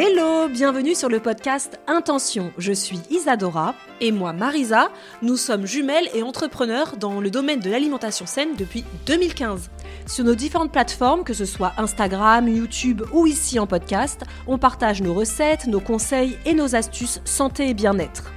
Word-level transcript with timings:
Hello, 0.00 0.46
bienvenue 0.48 0.94
sur 0.94 1.08
le 1.08 1.18
podcast 1.18 1.80
Intention. 1.88 2.52
Je 2.56 2.72
suis 2.72 3.00
Isadora. 3.10 3.74
Et 4.00 4.12
moi, 4.12 4.32
Marisa. 4.32 4.92
Nous 5.22 5.36
sommes 5.36 5.66
jumelles 5.66 6.08
et 6.14 6.22
entrepreneurs 6.22 6.96
dans 6.98 7.20
le 7.20 7.30
domaine 7.30 7.58
de 7.58 7.68
l'alimentation 7.68 8.24
saine 8.24 8.54
depuis 8.56 8.84
2015. 9.06 9.70
Sur 10.06 10.24
nos 10.24 10.36
différentes 10.36 10.70
plateformes, 10.70 11.24
que 11.24 11.34
ce 11.34 11.44
soit 11.44 11.72
Instagram, 11.78 12.46
YouTube 12.46 13.02
ou 13.12 13.26
ici 13.26 13.58
en 13.58 13.66
podcast, 13.66 14.22
on 14.46 14.56
partage 14.56 15.02
nos 15.02 15.14
recettes, 15.14 15.66
nos 15.66 15.80
conseils 15.80 16.38
et 16.46 16.54
nos 16.54 16.76
astuces 16.76 17.20
santé 17.24 17.68
et 17.68 17.74
bien-être. 17.74 18.30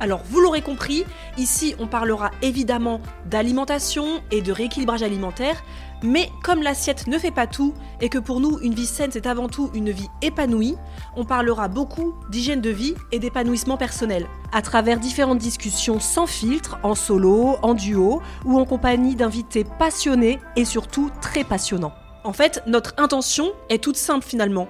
Alors, 0.00 0.22
vous 0.28 0.40
l'aurez 0.40 0.60
compris, 0.60 1.04
ici 1.38 1.74
on 1.78 1.86
parlera 1.86 2.30
évidemment 2.42 3.00
d'alimentation 3.26 4.20
et 4.30 4.42
de 4.42 4.52
rééquilibrage 4.52 5.02
alimentaire, 5.02 5.62
mais 6.02 6.30
comme 6.42 6.62
l'assiette 6.62 7.06
ne 7.06 7.18
fait 7.18 7.30
pas 7.30 7.46
tout 7.46 7.74
et 8.00 8.08
que 8.08 8.18
pour 8.18 8.40
nous 8.40 8.58
une 8.60 8.74
vie 8.74 8.86
saine 8.86 9.10
c'est 9.12 9.26
avant 9.26 9.48
tout 9.48 9.70
une 9.74 9.90
vie 9.90 10.08
épanouie, 10.22 10.76
on 11.16 11.24
parlera 11.24 11.68
beaucoup 11.68 12.14
d'hygiène 12.30 12.60
de 12.60 12.70
vie 12.70 12.94
et 13.12 13.18
d'épanouissement 13.18 13.76
personnel 13.76 14.26
à 14.52 14.62
travers 14.62 14.98
différentes 14.98 15.38
discussions 15.38 16.00
sans 16.00 16.26
filtre, 16.26 16.78
en 16.82 16.94
solo, 16.94 17.56
en 17.62 17.74
duo 17.74 18.22
ou 18.44 18.58
en 18.58 18.64
compagnie 18.64 19.14
d'invités 19.14 19.64
passionnés 19.78 20.38
et 20.56 20.64
surtout 20.64 21.10
très 21.20 21.44
passionnants. 21.44 21.92
En 22.24 22.32
fait, 22.32 22.62
notre 22.66 22.94
intention 22.98 23.52
est 23.70 23.82
toute 23.82 23.96
simple 23.96 24.24
finalement. 24.24 24.68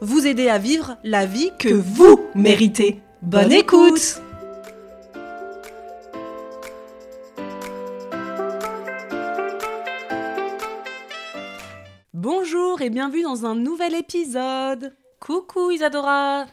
Vous 0.00 0.26
aider 0.26 0.48
à 0.48 0.58
vivre 0.58 0.96
la 1.04 1.26
vie 1.26 1.50
que 1.58 1.72
vous 1.72 2.20
méritez. 2.34 3.00
Bonne 3.22 3.52
écoute 3.52 4.20
Bonjour 12.20 12.82
et 12.82 12.90
bienvenue 12.90 13.22
dans 13.22 13.46
un 13.46 13.54
nouvel 13.54 13.94
épisode. 13.94 14.92
Coucou 15.20 15.70
Isadora. 15.70 16.46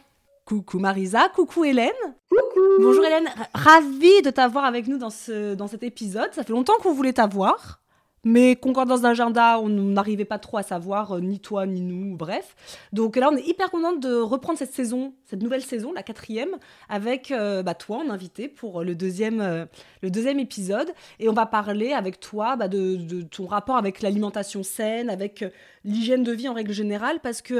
Coucou 0.44 0.78
Marisa, 0.78 1.28
coucou 1.28 1.64
Hélène. 1.64 1.90
Coucou. 2.30 2.60
Bonjour 2.78 3.04
Hélène, 3.04 3.28
ravie 3.52 4.22
de 4.22 4.30
t'avoir 4.30 4.64
avec 4.64 4.86
nous 4.86 4.96
dans, 4.96 5.10
ce, 5.10 5.56
dans 5.56 5.66
cet 5.66 5.82
épisode. 5.82 6.32
Ça 6.34 6.44
fait 6.44 6.52
longtemps 6.52 6.76
qu'on 6.80 6.92
voulait 6.92 7.14
t'avoir 7.14 7.80
mais 8.26 8.56
concordance 8.56 9.02
d'agenda, 9.02 9.60
on 9.60 9.68
n'arrivait 9.68 10.24
pas 10.24 10.40
trop 10.40 10.56
à 10.56 10.64
savoir, 10.64 11.12
euh, 11.12 11.20
ni 11.20 11.38
toi 11.38 11.64
ni 11.64 11.80
nous, 11.80 12.16
bref. 12.16 12.56
Donc 12.92 13.14
là, 13.14 13.30
on 13.32 13.36
est 13.36 13.46
hyper 13.46 13.70
contente 13.70 14.00
de 14.00 14.16
reprendre 14.16 14.58
cette 14.58 14.72
saison, 14.72 15.14
cette 15.26 15.40
nouvelle 15.40 15.62
saison, 15.62 15.92
la 15.92 16.02
quatrième, 16.02 16.56
avec 16.88 17.30
euh, 17.30 17.62
bah, 17.62 17.74
toi 17.74 17.98
en 17.98 18.10
invité 18.10 18.48
pour 18.48 18.82
le 18.82 18.96
deuxième, 18.96 19.40
euh, 19.40 19.64
le 20.02 20.10
deuxième 20.10 20.40
épisode. 20.40 20.92
Et 21.20 21.28
on 21.28 21.34
va 21.34 21.46
parler 21.46 21.92
avec 21.92 22.18
toi 22.18 22.56
bah, 22.56 22.66
de, 22.66 23.22
ton 23.22 23.46
rapport 23.46 23.76
avec 23.76 24.02
l'alimentation 24.02 24.64
saine, 24.64 25.08
avec 25.08 25.44
l'hygiène 25.84 26.24
de 26.24 26.32
vie 26.32 26.48
en 26.48 26.54
règle 26.54 26.72
générale, 26.72 27.20
parce 27.22 27.42
que 27.42 27.54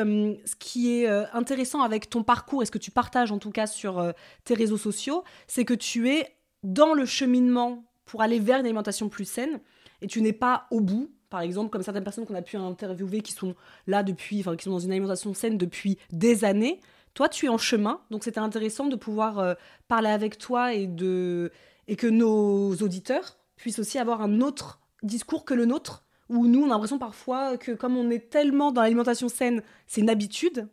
ce 0.45 0.57
qui 0.59 0.93
est 0.93 1.07
intéressant 1.33 1.83
avec 1.83 2.11
ton 2.11 2.25
parcours 2.25 2.65
et 2.65 2.67
ce 2.67 2.73
que 2.73 2.79
tu 2.79 2.91
partages 2.91 3.31
en 3.31 3.39
tout 3.39 3.53
cas 3.53 3.69
sur 3.69 4.13
tes 4.43 4.55
réseaux 4.55 4.79
sociaux, 4.79 5.23
c'est 5.47 5.65
que 5.65 5.75
tu 5.75 6.11
es 6.11 6.27
dans 6.65 6.93
le 6.93 7.07
cheminement 7.07 7.85
pour 8.05 8.21
aller 8.21 8.41
vers 8.41 8.59
une 8.59 8.65
alimentation 8.65 9.09
plus 9.09 9.27
saine 9.27 9.61
et 10.03 10.07
tu 10.07 10.23
n'es 10.23 10.33
pas 10.33 10.67
au 10.71 10.81
bout, 10.81 11.11
par 11.31 11.41
exemple, 11.41 11.71
comme 11.71 11.83
certaines 11.83 12.05
personnes 12.05 12.27
qu'on 12.27 12.35
a 12.35 12.43
pu 12.43 12.57
interviewer 12.57 13.21
qui 13.21 13.33
sont 13.33 13.55
là 13.87 14.03
depuis, 14.03 14.41
enfin, 14.41 14.57
qui 14.57 14.65
sont 14.65 14.71
dans 14.71 14.79
une 14.79 14.93
alimentation 14.93 15.35
saine 15.35 15.59
depuis 15.59 15.99
des 16.13 16.45
années. 16.45 16.81
Toi, 17.15 17.29
tu 17.29 17.47
es 17.47 17.49
en 17.49 17.59
chemin, 17.59 18.01
donc 18.11 18.25
c'était 18.25 18.41
intéressant 18.41 18.87
de 18.87 18.97
pouvoir 18.97 19.39
euh, 19.39 19.55
parler 19.89 20.11
avec 20.11 20.39
toi 20.39 20.75
et, 20.75 20.87
de, 20.87 21.51
et 21.89 21.97
que 21.97 22.07
nos 22.07 22.75
auditeurs 22.77 23.39
puissent 23.57 23.79
aussi 23.79 23.99
avoir 23.99 24.21
un 24.21 24.41
autre 24.41 24.81
discours 25.03 25.45
que 25.45 25.55
le 25.55 25.65
nôtre, 25.65 26.05
où 26.29 26.47
nous, 26.47 26.63
on 26.63 26.67
a 26.67 26.69
l'impression 26.69 26.99
parfois 26.99 27.57
que 27.57 27.73
comme 27.73 27.97
on 27.97 28.11
est 28.11 28.31
tellement 28.31 28.73
dans 28.73 28.83
l'alimentation 28.83 29.29
saine, 29.29 29.63
c'est 29.87 30.01
une 30.01 30.11
habitude, 30.11 30.69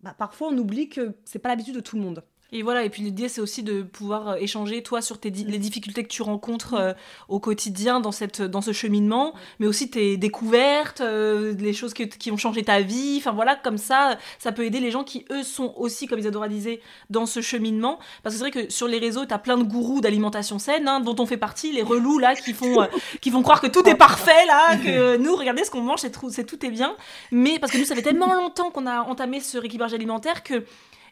bah, 0.00 0.14
parfois 0.16 0.48
on 0.48 0.58
oublie 0.58 0.88
que 0.88 1.14
c'est 1.24 1.38
pas 1.38 1.48
l'habitude 1.48 1.74
de 1.74 1.80
tout 1.80 1.96
le 1.96 2.02
monde. 2.02 2.24
Et 2.52 2.62
voilà, 2.62 2.84
et 2.84 2.90
puis 2.90 3.02
l'idée 3.02 3.28
c'est 3.28 3.40
aussi 3.40 3.62
de 3.62 3.82
pouvoir 3.82 4.28
euh, 4.28 4.34
échanger 4.36 4.82
toi 4.82 5.00
sur 5.00 5.18
tes 5.18 5.30
les 5.30 5.58
difficultés 5.58 6.02
que 6.02 6.08
tu 6.08 6.22
rencontres 6.22 6.74
euh, 6.74 6.92
au 7.28 7.38
quotidien 7.38 8.00
dans, 8.00 8.12
cette, 8.12 8.42
dans 8.42 8.60
ce 8.60 8.72
cheminement, 8.72 9.34
mais 9.60 9.66
aussi 9.66 9.88
tes 9.88 10.16
découvertes, 10.16 11.00
euh, 11.00 11.54
les 11.58 11.72
choses 11.72 11.94
qui 11.94 12.30
ont 12.30 12.36
changé 12.36 12.64
ta 12.64 12.80
vie, 12.80 13.16
enfin 13.18 13.32
voilà, 13.32 13.54
comme 13.54 13.78
ça, 13.78 14.18
ça 14.38 14.50
peut 14.50 14.64
aider 14.64 14.80
les 14.80 14.90
gens 14.90 15.04
qui 15.04 15.24
eux 15.30 15.42
sont 15.42 15.74
aussi, 15.76 16.06
comme 16.06 16.18
Isadora 16.18 16.48
disait, 16.48 16.80
dans 17.08 17.26
ce 17.26 17.40
cheminement. 17.40 17.98
Parce 18.22 18.34
que 18.34 18.38
c'est 18.38 18.50
vrai 18.50 18.66
que 18.66 18.72
sur 18.72 18.88
les 18.88 18.98
réseaux, 18.98 19.24
tu 19.26 19.34
as 19.34 19.38
plein 19.38 19.56
de 19.56 19.62
gourous 19.62 20.00
d'alimentation 20.00 20.58
saine, 20.58 20.88
hein, 20.88 21.00
dont 21.00 21.16
on 21.18 21.26
fait 21.26 21.36
partie, 21.36 21.72
les 21.72 21.82
relous 21.82 22.18
là, 22.18 22.34
qui 22.34 22.52
font, 22.52 22.86
qui 23.20 23.30
croire 23.30 23.60
que 23.60 23.68
tout 23.68 23.88
est 23.88 23.94
parfait 23.94 24.44
là, 24.46 24.76
que 24.76 25.16
nous, 25.16 25.34
regardez 25.36 25.64
ce 25.64 25.70
qu'on 25.70 25.82
mange, 25.82 26.00
c'est 26.00 26.10
tout, 26.10 26.30
tout 26.30 26.66
est 26.66 26.70
bien. 26.70 26.96
Mais 27.30 27.58
parce 27.58 27.72
que 27.72 27.78
nous, 27.78 27.84
ça 27.84 27.94
fait 27.94 28.02
tellement 28.02 28.34
longtemps 28.34 28.70
qu'on 28.70 28.86
a 28.86 29.02
entamé 29.02 29.40
ce 29.40 29.56
rééquilibrage 29.56 29.94
alimentaire 29.94 30.42
que 30.42 30.64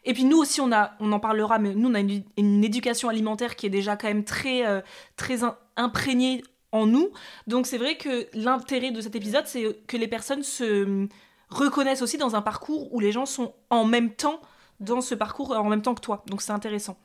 et 0.05 0.13
puis 0.13 0.25
nous 0.25 0.37
aussi, 0.37 0.61
on, 0.61 0.71
a, 0.71 0.91
on 0.99 1.11
en 1.11 1.19
parlera, 1.19 1.59
mais 1.59 1.73
nous, 1.73 1.89
on 1.89 1.93
a 1.93 1.99
une, 1.99 2.63
éducation 2.63 3.09
alimentaire 3.09 3.55
qui 3.55 3.65
est 3.65 3.69
déjà 3.69 3.95
quand 3.95 4.07
même 4.07 4.23
très, 4.23 4.65
euh, 4.65 4.81
très 5.15 5.39
imprégnée 5.75 6.43
en 6.71 6.85
nous. 6.85 7.09
Donc 7.47 7.65
c'est 7.67 7.77
vrai 7.77 7.97
que 7.97 8.27
l'intérêt 8.33 8.91
de 8.91 9.01
cet 9.01 9.15
épisode, 9.15 9.47
c'est 9.47 9.81
que 9.87 9.97
les 9.97 10.07
personnes 10.07 10.43
se 10.43 11.07
reconnaissent 11.49 12.01
aussi 12.01 12.17
dans 12.17 12.35
un 12.35 12.41
parcours 12.41 12.93
où 12.93 12.99
les 12.99 13.11
gens 13.11 13.25
sont 13.25 13.55
en 13.69 13.85
même 13.85 14.11
temps 14.11 14.39
dans 14.79 15.01
ce 15.01 15.15
parcours 15.15 15.51
en 15.51 15.69
même 15.69 15.81
temps 15.81 15.95
que 15.95 16.01
toi. 16.01 16.23
Donc 16.27 16.41
c'est 16.41 16.51
intéressant. 16.51 16.97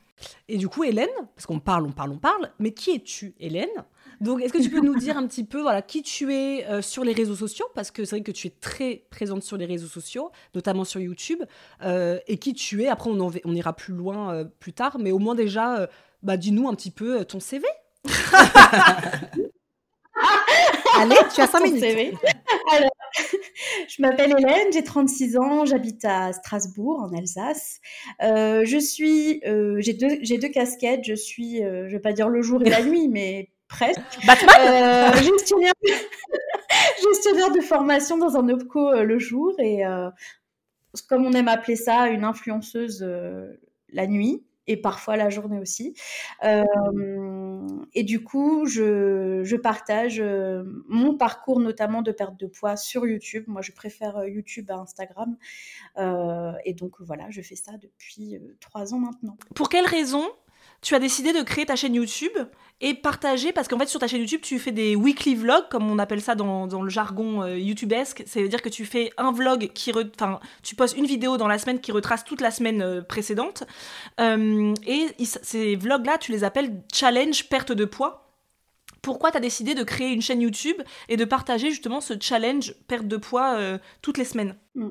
Et 0.47 0.57
du 0.57 0.69
coup, 0.69 0.83
Hélène, 0.83 1.09
parce 1.35 1.45
qu'on 1.45 1.59
parle, 1.59 1.85
on 1.85 1.91
parle, 1.91 2.11
on 2.11 2.17
parle, 2.17 2.51
mais 2.59 2.73
qui 2.73 2.91
es-tu, 2.91 3.35
Hélène? 3.39 3.85
Donc, 4.21 4.41
est-ce 4.41 4.53
que 4.53 4.61
tu 4.61 4.69
peux 4.69 4.79
nous 4.79 4.95
dire 4.95 5.17
un 5.17 5.27
petit 5.27 5.43
peu 5.43 5.61
voilà, 5.61 5.81
qui 5.81 6.01
tu 6.01 6.33
es 6.33 6.65
euh, 6.67 6.81
sur 6.81 7.03
les 7.03 7.13
réseaux 7.13 7.35
sociaux? 7.35 7.65
Parce 7.75 7.91
que 7.91 8.05
c'est 8.05 8.17
vrai 8.17 8.23
que 8.23 8.31
tu 8.31 8.47
es 8.47 8.49
très 8.49 9.03
présente 9.09 9.43
sur 9.43 9.57
les 9.57 9.65
réseaux 9.65 9.87
sociaux, 9.87 10.31
notamment 10.53 10.85
sur 10.85 10.99
YouTube. 10.99 11.43
Euh, 11.83 12.19
et 12.27 12.37
qui 12.37 12.53
tu 12.53 12.83
es? 12.83 12.87
Après, 12.87 13.09
on, 13.09 13.31
on 13.43 13.55
ira 13.55 13.73
plus 13.73 13.93
loin 13.93 14.33
euh, 14.33 14.45
plus 14.45 14.73
tard, 14.73 14.97
mais 14.99 15.11
au 15.11 15.19
moins 15.19 15.35
déjà, 15.35 15.89
bah, 16.23 16.37
dis-nous 16.37 16.67
un 16.67 16.75
petit 16.75 16.91
peu 16.91 17.25
ton 17.25 17.39
CV. 17.39 17.65
Allez, 20.97 21.17
tu 21.33 21.41
as 21.41 21.47
5 21.47 21.61
minutes. 21.61 21.83
Alors, 22.71 22.89
je 23.89 24.01
m'appelle 24.01 24.33
Hélène, 24.37 24.71
j'ai 24.71 24.83
36 24.83 25.37
ans, 25.37 25.65
j'habite 25.65 26.05
à 26.05 26.31
Strasbourg, 26.31 27.01
en 27.01 27.13
Alsace. 27.17 27.81
je 28.21 28.79
suis, 28.79 29.41
j'ai 29.79 29.93
deux, 29.93 30.37
deux, 30.37 30.49
casquettes. 30.49 31.03
Je 31.03 31.15
suis, 31.15 31.57
je 31.57 31.91
vais 31.91 31.99
pas 31.99 32.13
dire 32.13 32.29
le 32.29 32.41
jour 32.41 32.61
et 32.63 32.69
la 32.69 32.81
nuit, 32.81 33.09
mais 33.09 33.49
presque. 33.67 34.01
Batman 34.25 34.55
euh, 34.59 35.13
gestionnaire, 35.17 35.73
gestionnaire, 37.03 37.51
de 37.51 37.61
formation 37.61 38.17
dans 38.17 38.37
un 38.37 38.49
OPCO 38.49 38.89
euh, 38.89 39.03
le 39.03 39.19
jour 39.19 39.53
et, 39.59 39.85
euh, 39.85 40.09
comme 41.09 41.25
on 41.25 41.33
aime 41.33 41.47
appeler 41.47 41.75
ça, 41.75 42.07
une 42.07 42.23
influenceuse 42.23 43.05
la 43.89 44.07
nuit 44.07 44.45
et 44.67 44.77
parfois 44.77 45.15
la 45.15 45.29
journée 45.29 45.59
aussi. 45.59 45.93
et 46.41 48.03
du 48.03 48.23
coup, 48.23 48.65
je, 48.65 49.41
je 49.43 49.55
partage 49.57 50.23
mon 50.87 51.17
parcours 51.17 51.59
notamment 51.59 52.01
de 52.01 52.11
perte 52.13 52.39
de 52.39 52.47
poids 52.47 52.77
sur 52.77 53.05
YouTube. 53.05 53.43
Moi, 53.47 53.61
je 53.61 53.73
préfère 53.73 54.25
YouTube 54.25 54.71
à 54.71 54.75
Instagram. 54.75 55.35
et 55.97 56.73
donc 56.73 57.01
voilà, 57.01 57.29
je 57.29 57.41
fais 57.41 57.57
ça 57.57 57.73
depuis 57.73 58.39
trois 58.61 58.93
ans 58.93 58.99
maintenant. 58.99 59.37
Pour 59.53 59.67
quelle 59.67 59.85
raison 59.85 60.23
tu 60.81 60.95
as 60.95 60.99
décidé 60.99 61.33
de 61.33 61.41
créer 61.41 61.65
ta 61.65 61.75
chaîne 61.75 61.95
YouTube 61.95 62.37
et 62.81 62.93
partager, 62.93 63.53
parce 63.53 63.67
qu'en 63.67 63.79
fait 63.79 63.87
sur 63.87 63.99
ta 63.99 64.07
chaîne 64.07 64.21
YouTube 64.21 64.41
tu 64.41 64.59
fais 64.59 64.71
des 64.71 64.95
weekly 64.95 65.35
vlogs, 65.35 65.67
comme 65.69 65.89
on 65.89 65.97
appelle 65.97 66.21
ça 66.21 66.35
dans, 66.35 66.65
le 66.65 66.89
jargon 66.89 67.41
euh, 67.41 67.57
YouTubesque, 67.57 68.23
c'est-à-dire 68.25 68.61
que 68.61 68.69
tu 68.69 68.85
fais 68.85 69.11
un 69.17 69.31
vlog 69.31 69.71
qui, 69.73 69.93
enfin 70.19 70.39
tu 70.61 70.75
postes 70.75 70.97
une 70.97 71.05
vidéo 71.05 71.37
dans 71.37 71.47
la 71.47 71.57
semaine 71.57 71.79
qui 71.79 71.91
retrace 71.91 72.25
toute 72.25 72.41
la 72.41 72.51
semaine 72.51 72.81
euh, 72.81 73.01
précédente, 73.01 73.63
euh, 74.19 74.73
et 74.85 75.07
ces 75.23 75.75
vlogs-là 75.77 76.17
tu 76.17 76.31
les 76.31 76.43
appelles 76.43 76.81
challenge 76.93 77.47
perte 77.47 77.71
de 77.71 77.85
poids 77.85 78.24
pourquoi 79.05 79.29
tu 79.29 79.37
as 79.37 79.39
décidé 79.39 79.75
de 79.75 79.83
créer 79.83 80.11
une 80.11 80.23
chaîne 80.23 80.41
YouTube 80.41 80.77
et 81.09 81.15
de 81.15 81.25
partager 81.25 81.69
justement 81.69 82.01
ce 82.01 82.15
challenge 82.19 82.73
perte 82.87 83.07
de 83.07 83.17
poids 83.17 83.55
euh, 83.59 83.77
toutes 84.01 84.17
les 84.17 84.25
semaines? 84.25 84.55
Mm. 84.73 84.87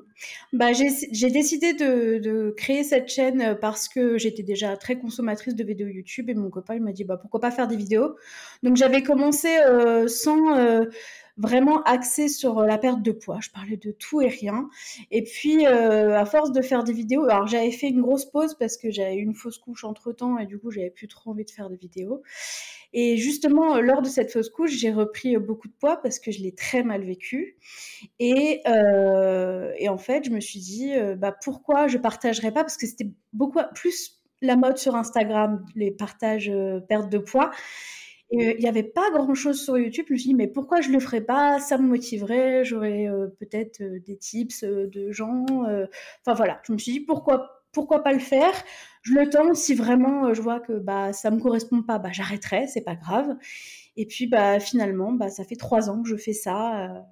bah, 0.53 0.73
J'ai 0.73 1.31
décidé 1.31 1.73
de, 1.73 2.55
créer 2.57 2.85
cette 2.85 3.09
chaîne 3.09 3.59
parce 3.61 3.89
que 3.89 4.17
j'étais 4.17 4.45
déjà 4.45 4.77
très 4.77 4.97
consommatrice 5.01 5.57
de 5.57 5.65
vidéos 5.65 5.89
YouTube 5.89 6.31
et 6.31 6.35
mon 6.35 6.49
copain 6.49 6.77
il 6.77 6.83
m'a 6.83 6.93
dit 6.93 7.03
bah, 7.03 7.17
pourquoi 7.17 7.41
pas 7.41 7.51
faire 7.51 7.67
des 7.67 7.75
vidéos? 7.75 8.15
Donc 8.63 8.77
j'avais 8.77 9.03
commencé 9.03 9.49
euh, 9.67 10.07
sans... 10.07 10.57
Euh, 10.59 10.85
vraiment 11.37 11.83
axé 11.83 12.29
sur 12.29 12.63
la 12.63 12.79
perte 12.79 13.03
de 13.03 13.13
poids. 13.13 13.39
Je 13.41 13.51
parlais 13.51 13.77
de 13.77 13.91
tout 13.91 14.21
et 14.21 14.29
rien. 14.29 14.69
Et 15.11 15.25
puis, 15.25 15.67
à 15.67 16.25
force 16.27 16.53
de 16.53 16.63
faire 16.63 16.85
des 16.85 16.93
vidéos, 16.93 17.25
alors 17.25 17.47
j'avais 17.47 17.71
fait 17.71 17.89
une 17.89 18.03
grosse 18.03 18.25
pause 18.25 18.57
parce 18.59 18.77
que 18.77 18.91
j'avais 18.91 19.17
eu 19.17 19.23
une 19.23 19.35
fausse 19.35 19.59
couche 19.59 19.85
entre 19.85 20.13
temps 20.13 20.39
et 20.39 20.47
du 20.47 20.59
coup, 20.59 20.71
j'avais 20.71 20.91
plus 20.91 21.09
trop 21.09 21.31
envie 21.31 21.45
de 21.45 21.51
faire 21.51 21.69
des 21.71 21.77
vidéos. 21.77 22.23
Et 22.97 23.17
justement, 23.17 23.81
lors 23.81 24.03
de 24.03 24.09
cette 24.09 24.31
fausse 24.31 24.49
couche, 24.49 24.71
j'ai 24.71 24.93
repris 24.93 25.37
beaucoup 25.37 25.67
de 25.67 25.73
poids 25.73 26.01
parce 26.01 26.21
que 26.21 26.31
je 26.31 26.41
l'ai 26.41 26.55
très 26.55 26.85
mal 26.85 27.03
vécu. 27.03 27.57
Et, 28.21 28.61
euh, 28.69 29.73
en 29.89 29.99
fait, 29.99 30.25
je 30.25 30.31
me 30.31 30.39
suis 30.39 30.61
dit, 30.61 30.95
euh, 30.95 31.17
bah, 31.17 31.35
pourquoi 31.43 31.89
je 31.89 31.99
partagerais 31.99 32.53
pas? 32.53 32.63
Parce 32.63 32.77
que 32.77 32.87
c'était 32.87 33.11
beaucoup 33.33 33.59
plus 33.75 34.23
la 34.43 34.55
mode 34.55 34.79
sur 34.79 34.95
Instagram, 34.95 35.67
les 35.75 35.91
partages 35.91 36.49
euh, 36.49 36.79
perte 36.79 37.11
de 37.11 37.19
poids. 37.19 37.51
Et 38.31 38.57
il 38.57 38.61
n'y 38.61 38.69
avait 38.69 38.83
pas 38.83 39.11
grand-chose 39.13 39.63
sur 39.63 39.79
YouTube. 39.79 40.07
Je 40.09 40.13
me 40.15 40.19
suis 40.19 40.29
dit, 40.31 40.35
mais 40.35 40.49
pourquoi 40.49 40.81
je 40.81 40.91
le 40.91 40.99
ferais 41.01 41.21
pas? 41.21 41.61
Ça 41.61 41.79
me 41.79 41.87
motiverait. 41.87 42.65
J'aurais 42.65 43.09
peut-être 43.39 43.83
des 43.83 44.17
tips 44.17 44.65
de 44.65 45.11
gens. 45.13 45.45
Enfin 46.27 46.35
voilà, 46.35 46.61
je 46.67 46.73
me 46.73 46.79
suis 46.79 46.93
dit, 46.93 47.01
pourquoi 47.01 47.65
pourquoi 47.75 48.03
pas 48.03 48.13
le 48.13 48.21
faire? 48.21 48.55
Je 49.03 49.13
le 49.13 49.29
tente. 49.29 49.57
Si 49.57 49.75
vraiment 49.75 50.27
euh, 50.27 50.35
je 50.35 50.41
vois 50.41 50.61
que 50.61 50.73
bah 50.73 51.13
ça 51.13 51.31
me 51.31 51.41
correspond 51.41 51.83
pas, 51.83 51.99
bah 51.99 52.11
j'arrêterai, 52.13 52.67
c'est 52.69 52.81
pas 52.85 52.95
grave. 52.95 53.37
Et 53.97 54.07
puis 54.07 54.27
bah 54.27 54.61
finalement, 54.61 55.13
bah 55.13 55.29
ça 55.29 55.45
fait 55.45 55.57
trois 55.57 55.91
ans 55.91 56.03
que 56.03 56.09
je 56.09 56.17
fais 56.17 56.33
ça. 56.33 57.05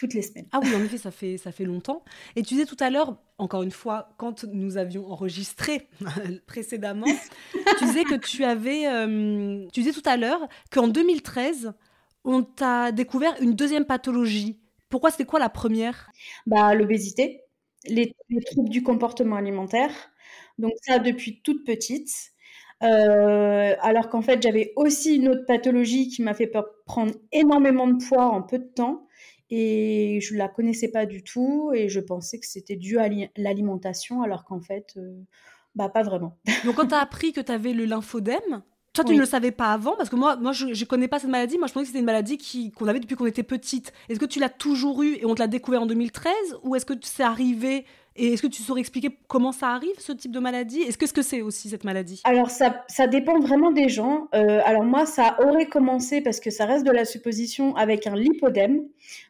Toutes 0.00 0.14
les 0.14 0.22
semaines. 0.22 0.46
Ah 0.50 0.60
oui, 0.62 0.74
en 0.74 0.82
effet, 0.82 0.96
ça 0.96 1.10
fait, 1.10 1.36
ça 1.36 1.52
fait 1.52 1.64
longtemps. 1.64 2.02
Et 2.34 2.42
tu 2.42 2.54
disais 2.54 2.64
tout 2.64 2.76
à 2.80 2.88
l'heure, 2.88 3.16
encore 3.36 3.62
une 3.62 3.70
fois, 3.70 4.14
quand 4.16 4.44
nous 4.44 4.78
avions 4.78 5.06
enregistré 5.10 5.88
précédemment, 6.46 7.06
tu 7.78 7.84
disais 7.84 8.04
que 8.04 8.14
tu 8.14 8.44
avais. 8.44 8.86
Euh, 8.86 9.66
tu 9.72 9.80
disais 9.80 9.92
tout 9.92 10.08
à 10.08 10.16
l'heure 10.16 10.48
qu'en 10.72 10.88
2013, 10.88 11.74
on 12.24 12.42
t'a 12.42 12.92
découvert 12.92 13.34
une 13.42 13.54
deuxième 13.54 13.84
pathologie. 13.84 14.58
Pourquoi 14.88 15.10
c'était 15.10 15.26
quoi 15.26 15.38
la 15.38 15.50
première? 15.50 16.10
Bah 16.46 16.74
l'obésité 16.74 17.42
les, 17.86 18.14
troubles 18.46 18.68
du 18.68 18.82
comportement 18.82 19.36
alimentaire. 19.36 19.92
Donc 20.58 20.72
ça 20.82 20.98
depuis 20.98 21.40
toute 21.42 21.64
petite. 21.64 22.10
Euh, 22.82 23.74
alors 23.80 24.08
qu'en 24.08 24.22
fait, 24.22 24.42
j'avais 24.42 24.72
aussi 24.76 25.16
une 25.16 25.28
autre 25.28 25.44
pathologie 25.46 26.08
qui 26.08 26.22
m'a 26.22 26.34
fait 26.34 26.50
prendre 26.86 27.12
énormément 27.32 27.86
de 27.86 28.02
poids 28.02 28.26
en 28.26 28.42
peu 28.42 28.58
de 28.58 28.64
temps. 28.64 29.06
Et 29.50 30.20
je 30.22 30.36
la 30.36 30.48
connaissais 30.48 30.88
pas 30.88 31.06
du 31.06 31.24
tout 31.24 31.72
et 31.74 31.88
je 31.88 32.00
pensais 32.00 32.38
que 32.38 32.46
c'était 32.46 32.76
dû 32.76 32.98
à 32.98 33.08
l'alimentation 33.36 34.22
alors 34.22 34.44
qu'en 34.44 34.60
fait, 34.60 34.94
euh, 34.96 35.12
bah 35.74 35.88
pas 35.88 36.02
vraiment. 36.02 36.38
Donc 36.64 36.76
quand 36.76 36.86
tu 36.86 36.94
as 36.94 37.00
appris 37.00 37.32
que 37.32 37.40
tu 37.40 37.50
avais 37.50 37.72
le 37.72 37.84
lymphodème, 37.84 38.62
toi, 38.92 39.04
tu 39.04 39.14
ne 39.14 39.20
le 39.20 39.26
savais 39.26 39.52
pas 39.52 39.72
avant 39.72 39.96
Parce 39.96 40.08
que 40.08 40.16
moi, 40.16 40.36
moi 40.36 40.52
je 40.52 40.66
ne 40.66 40.84
connais 40.84 41.06
pas 41.06 41.20
cette 41.20 41.30
maladie. 41.30 41.58
Moi, 41.58 41.68
je 41.68 41.72
pensais 41.72 41.84
que 41.84 41.88
c'était 41.88 42.00
une 42.00 42.06
maladie 42.06 42.38
qu'on 42.76 42.88
avait 42.88 42.98
depuis 42.98 43.14
qu'on 43.14 43.26
était 43.26 43.44
petite. 43.44 43.92
Est-ce 44.08 44.18
que 44.18 44.24
tu 44.24 44.40
l'as 44.40 44.48
toujours 44.48 45.02
eue 45.04 45.14
et 45.14 45.26
on 45.26 45.34
te 45.34 45.40
l'a 45.40 45.46
découvert 45.46 45.82
en 45.82 45.86
2013 45.86 46.34
Ou 46.64 46.74
est-ce 46.74 46.86
que 46.86 46.94
c'est 47.02 47.22
arrivé 47.22 47.84
et 48.16 48.32
est-ce 48.32 48.42
que 48.42 48.48
tu 48.48 48.62
saurais 48.62 48.80
expliquer 48.80 49.16
comment 49.28 49.52
ça 49.52 49.68
arrive, 49.68 49.98
ce 49.98 50.12
type 50.12 50.32
de 50.32 50.40
maladie? 50.40 50.80
Est-ce 50.80 50.98
que 50.98 51.06
ce 51.06 51.22
c'est 51.22 51.42
aussi, 51.42 51.68
cette 51.68 51.84
maladie? 51.84 52.20
Alors, 52.24 52.50
ça, 52.50 53.06
dépend 53.06 53.38
vraiment 53.38 53.70
des 53.70 53.88
gens. 53.88 54.28
Euh, 54.34 54.60
alors, 54.64 54.82
moi, 54.82 55.06
ça 55.06 55.36
aurait 55.46 55.66
commencé, 55.66 56.20
parce 56.20 56.40
que 56.40 56.50
ça 56.50 56.66
reste 56.66 56.84
de 56.84 56.90
la 56.90 57.04
supposition, 57.04 57.76
avec 57.76 58.06
un 58.06 58.16
lipodème, 58.16 58.82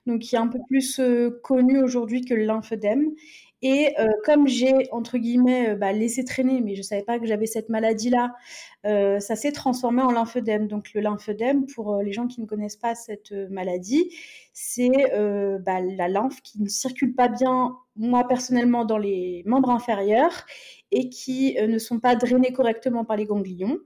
donc 0.07 0.21
qui 0.21 0.35
est 0.35 0.39
un 0.39 0.49
peu 0.49 0.59
plus 0.69 0.99
euh, 0.99 1.41
connu 1.43 1.83
aujourd'hui 1.83 2.25
que 2.25 2.33
le 2.33 2.45
lymphedème. 2.45 3.11
Et 3.63 3.95
euh, 3.99 4.09
comme 4.25 4.49
j'ai, 4.49 4.91
entre 4.91 5.19
guillemets, 5.19 5.75
bah, 5.75 5.93
laissé 5.93 6.25
traîner, 6.25 6.63
mais 6.63 6.75
je 6.75 6.81
ne 6.81 6.85
savais 6.85 7.03
pas 7.03 7.19
que 7.19 7.27
j'avais 7.27 7.45
cette 7.45 7.69
maladie-là, 7.69 8.35
ça 8.85 9.37
s'est 9.37 9.53
transformé 9.53 10.01
en 10.01 10.11
lymphedème. 10.11 10.67
Donc 10.67 10.95
le 10.95 11.03
lymphedème, 11.03 11.67
pour 11.67 11.99
les 11.99 12.15
gens 12.15 12.27
qui 12.27 12.41
ne 12.41 12.47
connaissent 12.47 12.77
pas 12.77 12.95
cette 12.95 13.33
maladie, 13.51 14.11
c'est 14.55 15.13
bah, 15.61 15.83
la 15.83 16.09
lymphe 16.09 16.41
qui 16.41 16.63
ne 16.63 16.69
circule 16.69 17.15
pas 17.15 17.29
bien, 17.29 17.77
moi 18.01 18.27
personnellement, 18.27 18.85
dans 18.85 18.99
les 18.99 19.43
membres 19.47 19.71
inférieurs 19.71 20.47
et 20.91 21.09
qui 21.11 21.57
ne 21.61 21.79
sont 21.79 22.01
pas 22.01 22.17
drainés 22.17 22.53
correctement 22.53 23.05
par 23.05 23.17
les 23.17 23.27
ganglions. 23.27 23.79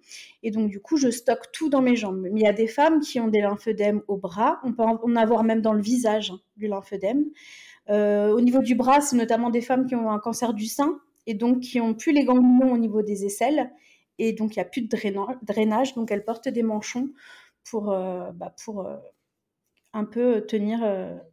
Et 0.43 0.51
donc 0.51 0.71
du 0.71 0.81
coup, 0.81 0.97
je 0.97 1.11
stocke 1.11 1.51
tout 1.53 1.69
dans 1.69 1.83
mes 1.83 1.97
jambes. 1.97 2.21
Mais 2.33 2.41
il 2.41 2.45
y 2.45 2.47
a 2.47 2.53
des 2.53 2.69
femmes 2.69 3.01
qui 3.01 3.21
ont 3.21 3.29
des 3.29 3.41
lymphedèmes 3.41 4.03
au 4.09 4.17
bras, 4.17 4.61
on 4.65 4.73
peut 4.73 4.83
en 4.83 5.17
avoir 5.17 5.45
même 5.45 5.61
dans 5.61 5.73
le 5.73 5.83
visage 5.83 6.31
hein, 6.31 6.41
du 6.57 6.69
lymphedème. 6.69 7.25
Euh, 7.91 8.33
au 8.33 8.41
niveau 8.41 8.63
du 8.63 8.75
bras, 8.75 9.01
c'est 9.01 9.17
notamment 9.17 9.51
des 9.51 9.61
femmes 9.61 9.87
qui 9.87 9.95
ont 9.95 10.11
un 10.11 10.19
cancer 10.19 10.55
du 10.55 10.67
sein 10.67 11.01
et 11.27 11.35
donc 11.35 11.61
qui 11.61 11.81
ont 11.81 11.95
plus 11.95 12.13
les 12.13 12.25
ganglions 12.25 12.73
au 12.73 12.79
niveau 12.79 13.03
des 13.03 13.27
aisselles 13.27 13.71
et 14.19 14.33
donc 14.33 14.55
il 14.55 14.61
n'y 14.61 14.63
a 14.63 14.67
plus 14.67 14.83
de 14.83 14.89
drainage, 15.43 15.95
donc 15.95 16.11
elles 16.13 16.25
portent 16.25 16.49
des 16.49 16.63
manchons 16.63 17.11
pour, 17.69 17.91
euh, 17.91 18.31
bah, 18.33 18.55
pour 18.65 18.87
euh, 18.87 18.97
un 19.93 20.05
peu 20.05 20.47
tenir 20.47 20.81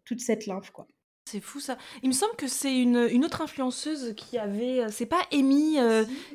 toute 0.03 0.19
cette 0.19 0.47
lymphe 0.47 0.71
quoi. 0.71 0.87
C'est 1.25 1.39
fou 1.39 1.59
ça. 1.59 1.77
Il 2.03 2.09
me 2.09 2.13
semble 2.13 2.35
que 2.35 2.47
c'est 2.47 2.75
une, 2.75 3.07
une, 3.11 3.23
autre 3.23 3.41
influenceuse 3.41 4.13
qui 4.17 4.37
avait. 4.37 4.85
C'est 4.89 5.05
pas 5.05 5.21
Amy 5.31 5.77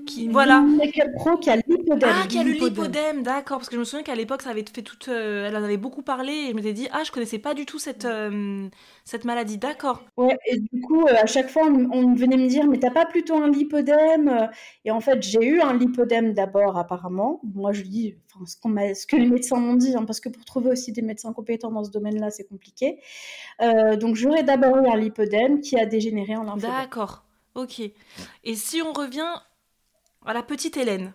qui. 0.07 0.29
Voilà. 0.29 0.65
Pro 1.17 1.37
qui 1.37 1.51
a 1.51 1.57
l'hypodème. 1.57 2.11
Ah, 2.11 2.27
qui 2.27 2.39
a 2.39 2.45
le 2.45 2.53
lipodème, 2.53 3.23
d'accord. 3.23 3.59
Parce 3.59 3.69
que 3.69 3.75
je 3.75 3.81
me 3.81 3.85
souviens 3.85 4.05
qu'à 4.05 4.15
l'époque, 4.15 4.43
ça 4.43 4.51
avait 4.51 4.65
fait 4.73 4.83
toute. 4.83 5.09
elle 5.09 5.57
en 5.57 5.63
avait 5.63 5.77
beaucoup 5.77 6.03
parlé 6.03 6.33
et 6.33 6.51
je 6.51 6.55
m'étais 6.55 6.73
dit, 6.73 6.89
ah, 6.93 7.03
je 7.05 7.11
connaissais 7.11 7.39
pas 7.39 7.53
du 7.53 7.67
tout 7.67 7.79
cette 7.79 8.07
cette 9.07 9.25
maladie, 9.25 9.57
d'accord. 9.57 10.03
Ouais, 10.17 10.37
et 10.47 10.59
du 10.59 10.81
coup, 10.81 11.07
euh, 11.07 11.15
à 11.23 11.27
chaque 11.27 11.49
fois, 11.49 11.69
on, 11.69 12.15
venait 12.15 12.37
me 12.37 12.49
dire, 12.49 12.67
mais 12.67 12.81
t'as 12.81 12.91
pas 12.91 13.07
plutôt 13.07 13.37
un 13.37 13.49
lipodème 13.49 14.51
Et 14.85 14.91
en 14.91 14.99
fait, 15.01 15.23
j'ai 15.23 15.47
eu 15.47 15.61
un 15.61 15.79
lipodème 15.79 16.35
d'abord, 16.35 16.77
apparemment. 16.77 17.41
Moi, 17.55 17.73
je 17.73 17.83
dis 17.83 18.17
ce, 18.51 18.57
ce, 18.57 19.07
que 19.07 19.17
les 19.17 19.27
médecins 19.27 19.61
m'ont 19.61 19.75
dit, 19.75 19.95
hein, 19.95 20.05
parce 20.05 20.19
que 20.19 20.29
pour 20.29 20.45
trouver 20.45 20.71
aussi 20.71 20.91
des 20.91 21.03
médecins 21.03 21.33
compétents 21.33 21.71
dans 21.71 21.85
ce 21.85 21.93
domaine-là, 21.93 22.31
c'est 22.33 22.49
compliqué. 22.49 22.99
Euh, 23.63 23.95
donc, 23.95 24.17
j'aurais 24.17 24.43
d'abord 24.43 24.76
eu 24.83 24.89
un 24.89 24.97
lipodème 24.97 25.61
qui 25.61 25.79
a 25.79 25.87
dégénéré 25.87 26.37
en 26.37 26.45
lymphedème. 26.45 26.71
D'accord, 26.71 27.25
ok. 27.55 27.81
Et 28.45 28.55
si 28.55 28.83
on 28.83 28.93
revient 28.93 29.35
à 30.25 30.33
la 30.33 30.43
petite 30.43 30.77
Hélène, 30.77 31.13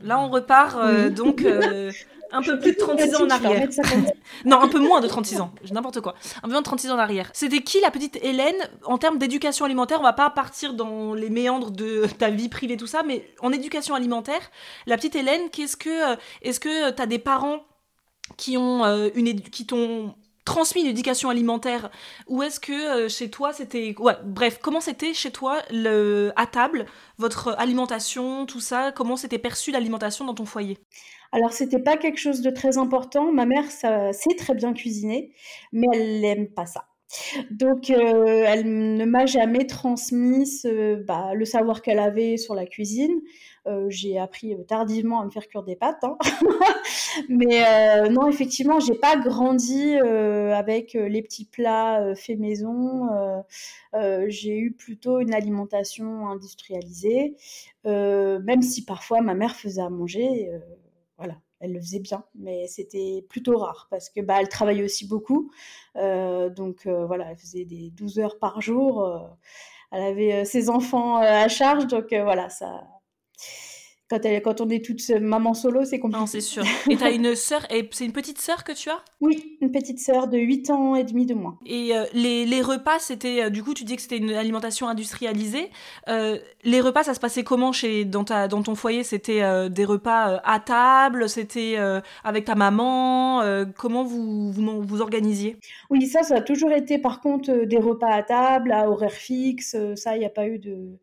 là, 0.00 0.20
on 0.20 0.28
repart 0.28 0.76
euh, 0.78 1.10
donc 1.10 1.44
un 2.32 2.42
peu 2.42 2.58
plus 2.58 2.72
de 2.72 2.76
36 2.76 3.14
ans 3.16 3.24
en 3.24 3.30
arrière. 3.30 3.68
non, 4.44 4.60
un 4.60 4.68
peu 4.68 4.78
moins 4.78 5.00
de 5.00 5.06
36 5.06 5.40
ans, 5.40 5.52
n'importe 5.70 6.00
quoi. 6.00 6.14
Un 6.38 6.42
peu 6.42 6.50
moins 6.50 6.60
de 6.60 6.64
36 6.64 6.90
ans 6.90 6.94
en 6.94 6.98
arrière. 6.98 7.30
C'était 7.32 7.60
qui 7.60 7.80
la 7.80 7.90
petite 7.90 8.18
Hélène 8.22 8.56
en 8.84 8.98
termes 8.98 9.18
d'éducation 9.18 9.64
alimentaire? 9.64 9.98
On 10.00 10.04
va 10.04 10.12
pas 10.12 10.30
partir 10.30 10.74
dans 10.74 11.14
les 11.14 11.30
méandres 11.30 11.70
de 11.70 12.06
ta 12.18 12.30
vie 12.30 12.48
privée, 12.48 12.76
tout 12.76 12.86
ça, 12.86 13.02
mais 13.02 13.28
en 13.40 13.52
éducation 13.52 13.94
alimentaire, 13.94 14.50
la 14.86 14.96
petite 14.96 15.16
Hélène, 15.16 15.50
qu'est-ce 15.50 15.76
que, 15.76 16.12
euh, 16.12 16.16
est-ce 16.42 16.60
que 16.60 16.90
tu 16.90 17.02
as 17.02 17.06
des 17.06 17.18
parents 17.18 17.60
qui 18.36 18.56
ont 18.56 18.84
euh, 18.84 19.08
une 19.14 19.40
qui 19.40 19.66
t'ont 19.66 20.14
transmis 20.50 20.82
une 20.82 20.88
éducation 20.88 21.30
alimentaire 21.30 21.90
ou 22.26 22.42
est-ce 22.42 22.58
que 22.58 22.72
euh, 22.72 23.08
chez 23.08 23.30
toi 23.30 23.52
c'était 23.52 23.94
ouais 23.98 24.14
bref 24.24 24.58
comment 24.60 24.80
c'était 24.80 25.14
chez 25.14 25.30
toi 25.30 25.58
le 25.70 26.32
à 26.36 26.46
table 26.46 26.86
votre 27.18 27.54
alimentation 27.58 28.46
tout 28.46 28.60
ça? 28.60 28.92
Comment 28.92 29.16
c'était 29.16 29.38
perçu 29.38 29.70
l'alimentation 29.70 30.24
dans 30.24 30.34
ton 30.34 30.44
foyer? 30.44 30.78
Alors, 31.32 31.52
c'était 31.52 31.78
pas 31.78 31.96
quelque 31.96 32.18
chose 32.18 32.40
de 32.40 32.50
très 32.50 32.76
important. 32.76 33.30
Ma 33.30 33.46
mère 33.46 33.70
sait 33.70 34.34
très 34.36 34.54
bien 34.54 34.72
cuisiner, 34.72 35.32
mais 35.72 35.86
elle 35.92 36.20
n'aime 36.20 36.48
pas 36.48 36.66
ça. 36.66 36.86
Donc, 37.50 37.90
euh, 37.90 38.44
elle 38.46 38.96
ne 38.96 39.04
m'a 39.04 39.26
jamais 39.26 39.66
transmis 39.66 40.62
bah, 41.06 41.32
le 41.34 41.44
savoir 41.44 41.82
qu'elle 41.82 41.98
avait 41.98 42.36
sur 42.36 42.54
la 42.54 42.66
cuisine. 42.66 43.20
Euh, 43.66 43.86
j'ai 43.88 44.18
appris 44.18 44.56
tardivement 44.66 45.20
à 45.20 45.24
me 45.24 45.30
faire 45.30 45.46
cuire 45.48 45.62
des 45.62 45.76
pâtes, 45.76 46.02
hein. 46.02 46.16
mais 47.28 47.64
euh, 47.66 48.08
non, 48.08 48.26
effectivement, 48.28 48.80
j'ai 48.80 48.94
pas 48.94 49.16
grandi 49.16 49.96
avec 49.96 50.94
les 50.94 51.22
petits 51.22 51.44
plats 51.44 52.14
faits 52.14 52.38
maison. 52.38 53.08
j'ai 54.28 54.58
eu 54.58 54.72
plutôt 54.72 55.20
une 55.20 55.34
alimentation 55.34 56.28
industrialisée, 56.28 57.36
même 57.84 58.62
si 58.62 58.84
parfois 58.84 59.20
ma 59.20 59.34
mère 59.34 59.56
faisait 59.56 59.82
à 59.82 59.90
manger 59.90 60.50
voilà, 61.20 61.36
elle 61.60 61.74
le 61.74 61.80
faisait 61.80 62.00
bien, 62.00 62.24
mais 62.34 62.66
c'était 62.66 63.24
plutôt 63.28 63.58
rare 63.58 63.88
parce 63.90 64.08
que 64.08 64.22
bah, 64.22 64.36
elle 64.40 64.48
travaillait 64.48 64.82
aussi 64.82 65.06
beaucoup. 65.06 65.50
Euh, 65.96 66.48
donc 66.48 66.86
euh, 66.86 67.04
voilà, 67.06 67.30
elle 67.30 67.36
faisait 67.36 67.66
des 67.66 67.90
12 67.90 68.18
heures 68.18 68.38
par 68.38 68.62
jour. 68.62 69.04
Euh, 69.04 69.18
elle 69.92 70.02
avait 70.02 70.44
ses 70.46 70.70
enfants 70.70 71.16
à 71.16 71.48
charge, 71.48 71.86
donc 71.88 72.14
voilà, 72.14 72.48
ça. 72.48 72.88
Quand, 74.10 74.24
elle, 74.24 74.42
quand 74.42 74.60
on 74.60 74.68
est 74.68 74.84
toute 74.84 75.08
maman 75.10 75.54
solo, 75.54 75.84
c'est 75.84 76.00
compliqué. 76.00 76.20
Non, 76.20 76.26
c'est 76.26 76.40
sûr. 76.40 76.64
Et 76.90 76.96
tu 76.96 77.04
as 77.04 77.12
une 77.12 77.36
sœur, 77.36 77.64
et 77.70 77.88
c'est 77.92 78.04
une 78.04 78.12
petite 78.12 78.40
sœur 78.40 78.64
que 78.64 78.72
tu 78.72 78.90
as? 78.90 78.98
Oui, 79.20 79.56
une 79.60 79.70
petite 79.70 80.00
sœur 80.00 80.26
de 80.26 80.36
8 80.36 80.70
ans 80.70 80.96
et 80.96 81.04
demi 81.04 81.26
de 81.26 81.34
moins. 81.34 81.58
Et 81.64 81.96
euh, 81.96 82.04
les, 82.12 82.44
les, 82.44 82.60
repas, 82.60 82.98
c'était, 82.98 83.44
euh, 83.44 83.50
du 83.50 83.62
coup, 83.62 83.72
tu 83.72 83.84
dis 83.84 83.94
que 83.94 84.02
c'était 84.02 84.16
une 84.16 84.32
alimentation 84.32 84.88
industrialisée. 84.88 85.70
Euh, 86.08 86.38
les 86.64 86.80
repas, 86.80 87.04
ça 87.04 87.14
se 87.14 87.20
passait 87.20 87.44
comment 87.44 87.70
chez, 87.70 88.04
dans, 88.04 88.24
ta, 88.24 88.48
dans 88.48 88.62
ton 88.62 88.74
foyer? 88.74 89.04
C'était 89.04 89.70
des 89.70 89.84
repas 89.84 90.40
à 90.44 90.58
table? 90.58 91.28
C'était 91.28 91.76
avec 92.24 92.44
ta 92.46 92.54
maman? 92.56 93.42
Comment 93.76 94.02
vous, 94.02 94.50
vous, 94.50 94.82
vous 94.82 95.00
organisiez? 95.00 95.56
Oui, 95.88 96.06
ça, 96.06 96.22
ça 96.24 96.36
a 96.36 96.40
toujours 96.40 96.72
été, 96.72 96.98
par 96.98 97.20
contre, 97.20 97.64
des 97.64 97.78
repas 97.78 98.12
à 98.12 98.22
table, 98.22 98.72
à 98.72 98.90
horaire 98.90 99.12
fixe. 99.12 99.76
ça, 99.94 100.16
il 100.16 100.20
n'y 100.20 100.26
a 100.26 100.30
pas 100.30 100.46
eu 100.46 100.58
de 100.58 100.98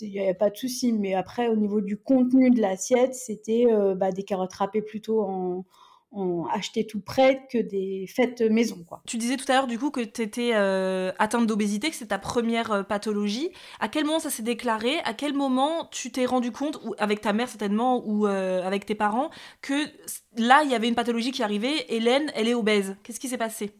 il 0.00 0.10
n'y 0.10 0.20
avait 0.20 0.34
pas 0.34 0.50
de 0.50 0.56
souci. 0.56 0.92
Mais 0.92 1.14
après, 1.14 1.48
au 1.48 1.56
niveau 1.56 1.80
du 1.80 1.96
contenu 1.96 2.50
de 2.50 2.60
l'assiette, 2.60 3.14
c'était 3.14 3.66
euh, 3.70 3.94
bah, 3.94 4.12
des 4.12 4.22
carottes 4.22 4.54
râpées 4.54 4.82
plutôt 4.82 5.22
en, 5.22 5.64
en 6.12 6.46
acheté 6.52 6.86
tout 6.86 7.00
prêt 7.00 7.46
que 7.50 7.58
des 7.58 8.06
fêtes 8.06 8.42
maison. 8.42 8.84
Quoi. 8.86 9.02
Tu 9.06 9.16
disais 9.16 9.36
tout 9.36 9.50
à 9.50 9.54
l'heure 9.54 9.66
du 9.66 9.78
coup 9.78 9.90
que 9.90 10.00
tu 10.00 10.22
étais 10.22 10.50
euh, 10.54 11.12
atteinte 11.18 11.46
d'obésité, 11.46 11.90
que 11.90 11.96
c'est 11.96 12.06
ta 12.06 12.18
première 12.18 12.70
euh, 12.72 12.82
pathologie. 12.82 13.50
À 13.80 13.88
quel 13.88 14.04
moment 14.04 14.18
ça 14.18 14.30
s'est 14.30 14.42
déclaré? 14.42 14.98
À 15.04 15.14
quel 15.14 15.32
moment 15.32 15.88
tu 15.90 16.10
t'es 16.12 16.26
rendu 16.26 16.52
compte, 16.52 16.80
ou 16.84 16.94
avec 16.98 17.20
ta 17.20 17.32
mère 17.32 17.48
certainement, 17.48 18.02
ou 18.06 18.26
avec 18.26 18.86
tes 18.86 18.94
parents, 18.94 19.30
que 19.60 19.74
là 20.36 20.62
il 20.64 20.70
y 20.70 20.74
avait 20.74 20.88
une 20.88 20.94
pathologie 20.94 21.32
qui 21.32 21.42
arrivait 21.42 21.86
Hélène, 21.88 22.30
elle 22.34 22.48
est 22.48 22.54
obèse? 22.54 22.96
Qu'est-ce 23.02 23.20
qui 23.20 23.28
s'est 23.28 23.38
passé? 23.38 23.72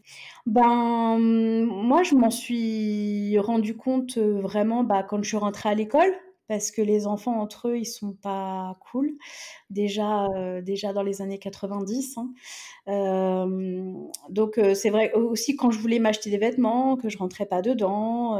Ben 0.45 1.17
moi 1.19 2.03
je 2.03 2.15
m'en 2.15 2.29
suis 2.29 3.37
rendu 3.39 3.75
compte 3.75 4.17
vraiment 4.17 4.83
bah, 4.83 5.03
quand 5.03 5.21
je 5.21 5.27
suis 5.29 5.37
rentrée 5.37 5.69
à 5.69 5.75
l'école 5.75 6.13
parce 6.53 6.69
que 6.69 6.83
les 6.83 7.07
enfants 7.07 7.41
entre 7.41 7.69
eux, 7.69 7.79
ils 7.79 7.85
sont 7.85 8.13
pas 8.13 8.77
cool. 8.91 9.17
Déjà, 9.71 10.27
euh, 10.35 10.61
déjà 10.61 10.93
dans 10.93 11.01
les 11.01 11.19
années 11.19 11.39
90. 11.39 12.19
Hein. 12.19 12.29
Euh, 12.87 13.91
donc 14.29 14.59
euh, 14.59 14.75
c'est 14.75 14.91
vrai 14.91 15.11
aussi 15.13 15.55
quand 15.55 15.71
je 15.71 15.79
voulais 15.79 15.97
m'acheter 15.97 16.29
des 16.29 16.37
vêtements, 16.37 16.95
que 16.95 17.09
je 17.09 17.17
rentrais 17.17 17.47
pas 17.47 17.63
dedans. 17.63 18.39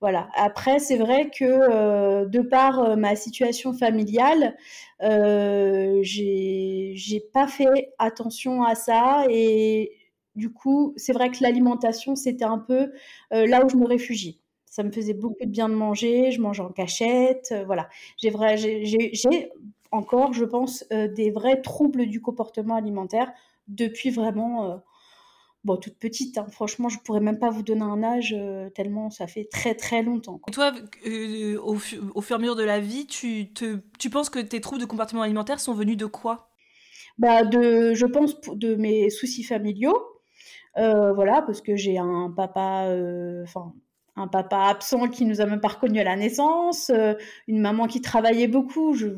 voilà. 0.00 0.30
Après, 0.34 0.80
c'est 0.80 0.96
vrai 0.96 1.30
que 1.30 2.24
de 2.26 2.40
par 2.40 2.96
ma 2.96 3.14
situation 3.14 3.72
familiale, 3.72 4.56
j'ai 6.02 7.20
pas 7.32 7.46
fait 7.46 7.92
attention 8.00 8.64
à 8.64 8.74
ça 8.74 9.26
et 9.30 9.92
du 10.34 10.52
coup, 10.52 10.92
c'est 10.96 11.12
vrai 11.12 11.30
que 11.30 11.36
l'alimentation, 11.40 12.16
c'était 12.16 12.44
un 12.44 12.58
peu 12.58 12.90
là 13.30 13.64
où 13.64 13.68
je 13.68 13.76
me 13.76 13.86
réfugiais. 13.86 14.41
Ça 14.72 14.82
me 14.82 14.90
faisait 14.90 15.12
beaucoup 15.12 15.44
de 15.44 15.50
bien 15.50 15.68
de 15.68 15.74
manger, 15.74 16.30
je 16.30 16.40
mangeais 16.40 16.62
en 16.62 16.70
cachette, 16.70 17.50
euh, 17.52 17.62
voilà. 17.66 17.90
J'ai 18.16 18.30
vrai, 18.30 18.56
j'ai 18.56 19.50
encore, 19.90 20.32
je 20.32 20.46
pense, 20.46 20.86
euh, 20.94 21.08
des 21.08 21.30
vrais 21.30 21.60
troubles 21.60 22.06
du 22.06 22.22
comportement 22.22 22.74
alimentaire 22.74 23.30
depuis 23.68 24.08
vraiment, 24.08 24.64
euh, 24.64 24.76
bon, 25.62 25.76
toute 25.76 25.98
petite. 25.98 26.38
Hein. 26.38 26.46
Franchement, 26.50 26.88
je 26.88 26.98
pourrais 27.00 27.20
même 27.20 27.38
pas 27.38 27.50
vous 27.50 27.62
donner 27.62 27.82
un 27.82 28.02
âge 28.02 28.34
tellement 28.74 29.10
ça 29.10 29.26
fait 29.26 29.44
très 29.44 29.74
très 29.74 30.02
longtemps. 30.02 30.40
Et 30.48 30.52
toi, 30.52 30.72
au, 31.62 31.74
au, 31.74 31.76
fur 31.76 32.00
et 32.30 32.32
à 32.32 32.38
mesure 32.38 32.56
de 32.56 32.64
la 32.64 32.80
vie, 32.80 33.06
tu, 33.06 33.52
te, 33.52 33.78
tu 33.98 34.08
penses 34.08 34.30
que 34.30 34.38
tes 34.38 34.62
troubles 34.62 34.80
de 34.80 34.86
comportement 34.86 35.20
alimentaire 35.20 35.60
sont 35.60 35.74
venus 35.74 35.98
de 35.98 36.06
quoi? 36.06 36.48
Bah 37.18 37.44
de, 37.44 37.92
je 37.92 38.06
pense 38.06 38.40
de 38.40 38.74
mes 38.76 39.10
soucis 39.10 39.44
familiaux. 39.44 40.02
voilà, 40.76 41.42
parce 41.42 41.60
que 41.60 41.76
j'ai 41.76 41.98
un 41.98 42.32
papa, 42.34 42.88
enfin, 43.42 43.74
un 44.16 44.28
papa 44.28 44.66
absent 44.68 45.08
qui 45.08 45.24
nous 45.24 45.40
a 45.40 45.46
même 45.46 45.60
pas 45.60 45.68
reconnus 45.68 46.00
à 46.00 46.04
la 46.04 46.16
naissance, 46.16 46.90
euh, 46.90 47.14
une 47.48 47.60
maman 47.60 47.86
qui 47.86 48.00
travaillait 48.00 48.48
beaucoup. 48.48 48.94
Je... 48.94 49.08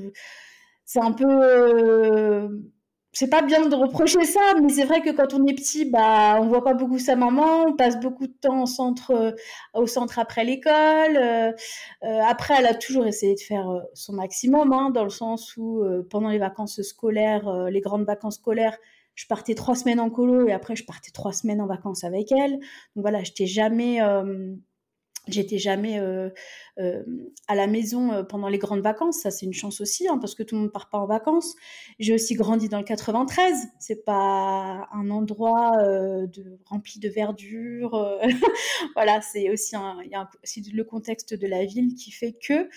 C'est 0.84 1.00
un 1.00 1.12
peu, 1.12 1.26
euh, 1.26 2.48
c'est 3.12 3.30
pas 3.30 3.42
bien 3.42 3.66
de 3.66 3.74
reprocher 3.74 4.24
ça, 4.24 4.40
mais 4.62 4.68
c'est 4.68 4.84
vrai 4.84 5.00
que 5.00 5.10
quand 5.10 5.34
on 5.34 5.46
est 5.46 5.54
petit, 5.54 5.90
bah, 5.90 6.38
on 6.40 6.48
voit 6.48 6.62
pas 6.62 6.74
beaucoup 6.74 6.98
sa 6.98 7.16
maman, 7.16 7.64
on 7.66 7.74
passe 7.74 7.98
beaucoup 7.98 8.26
de 8.26 8.34
temps 8.40 8.62
au 8.62 8.66
centre, 8.66 9.10
euh, 9.12 9.32
au 9.74 9.86
centre 9.86 10.18
après 10.18 10.44
l'école. 10.44 11.18
après, 12.02 12.54
elle 12.58 12.66
a 12.66 12.74
toujours 12.74 13.06
essayé 13.06 13.34
de 13.34 13.40
faire 13.40 13.66
son 13.94 14.12
maximum, 14.14 14.72
hein, 14.72 14.90
dans 14.90 15.04
le 15.04 15.10
sens 15.10 15.56
où 15.56 15.82
pendant 16.10 16.28
les 16.28 16.38
vacances 16.38 16.82
scolaires, 16.82 17.68
les 17.70 17.80
grandes 17.80 18.04
vacances 18.04 18.36
scolaires, 18.36 18.78
je 19.14 19.26
partais 19.26 19.54
trois 19.54 19.76
semaines 19.76 20.00
en 20.00 20.10
colo 20.10 20.48
et 20.48 20.52
après 20.52 20.74
je 20.74 20.84
partais 20.84 21.12
trois 21.12 21.32
semaines 21.32 21.60
en 21.60 21.66
vacances 21.66 22.04
avec 22.04 22.32
elle. 22.32 22.52
Donc 22.52 23.02
voilà, 23.02 23.22
je 23.22 23.32
t'ai 23.32 23.46
jamais 23.46 24.00
J'étais 25.26 25.56
jamais 25.56 25.98
euh, 26.00 26.28
euh, 26.78 27.02
à 27.48 27.54
la 27.54 27.66
maison 27.66 28.12
euh, 28.12 28.22
pendant 28.24 28.48
les 28.48 28.58
grandes 28.58 28.82
vacances, 28.82 29.20
ça 29.20 29.30
c'est 29.30 29.46
une 29.46 29.54
chance 29.54 29.80
aussi, 29.80 30.06
hein, 30.06 30.18
parce 30.18 30.34
que 30.34 30.42
tout 30.42 30.54
le 30.54 30.62
monde 30.62 30.72
part 30.72 30.90
pas 30.90 30.98
en 30.98 31.06
vacances. 31.06 31.54
J'ai 31.98 32.12
aussi 32.12 32.34
grandi 32.34 32.68
dans 32.68 32.76
le 32.76 32.84
93, 32.84 33.68
c'est 33.78 34.04
pas 34.04 34.86
un 34.92 35.10
endroit 35.10 35.72
rempli 36.66 37.00
de 37.00 37.08
verdure. 37.08 38.18
voilà, 38.94 39.22
c'est 39.22 39.48
aussi, 39.48 39.76
le 39.76 40.82
contexte 40.82 41.32
de 41.32 41.46
la 41.46 41.64
ville 41.64 41.94
qui 41.94 42.10
fait 42.10 42.32
que, 42.32 42.68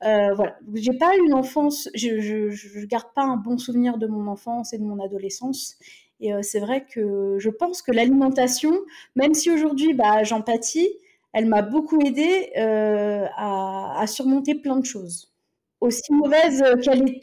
voilà, 0.00 0.58
j'ai 0.74 0.98
pas 0.98 1.14
une 1.24 1.34
enfance, 1.34 1.88
je, 1.94 2.20
je, 2.20 2.84
garde 2.86 3.14
pas 3.14 3.22
un 3.22 3.36
bon 3.36 3.58
souvenir 3.58 3.96
de 3.96 4.08
mon 4.08 4.26
enfance 4.26 4.72
et 4.72 4.78
de 4.78 4.84
mon 4.84 4.98
adolescence. 4.98 5.78
Et 6.18 6.32
c'est 6.42 6.60
vrai 6.60 6.84
que 6.84 7.36
je 7.38 7.50
pense 7.50 7.80
que 7.82 7.92
l'alimentation, 7.92 8.72
même 9.14 9.34
si 9.34 9.50
aujourd'hui 9.50 9.94
bah, 9.94 10.24
j'empathie, 10.24 10.88
elle 11.32 11.46
m'a 11.46 11.62
beaucoup 11.62 12.00
aidée 12.00 12.50
euh, 12.56 13.26
à, 13.36 14.04
surmonter 14.06 14.54
plein 14.54 14.76
de 14.76 14.84
choses. 14.84 15.32
Aussi 15.80 16.12
mauvaise 16.12 16.62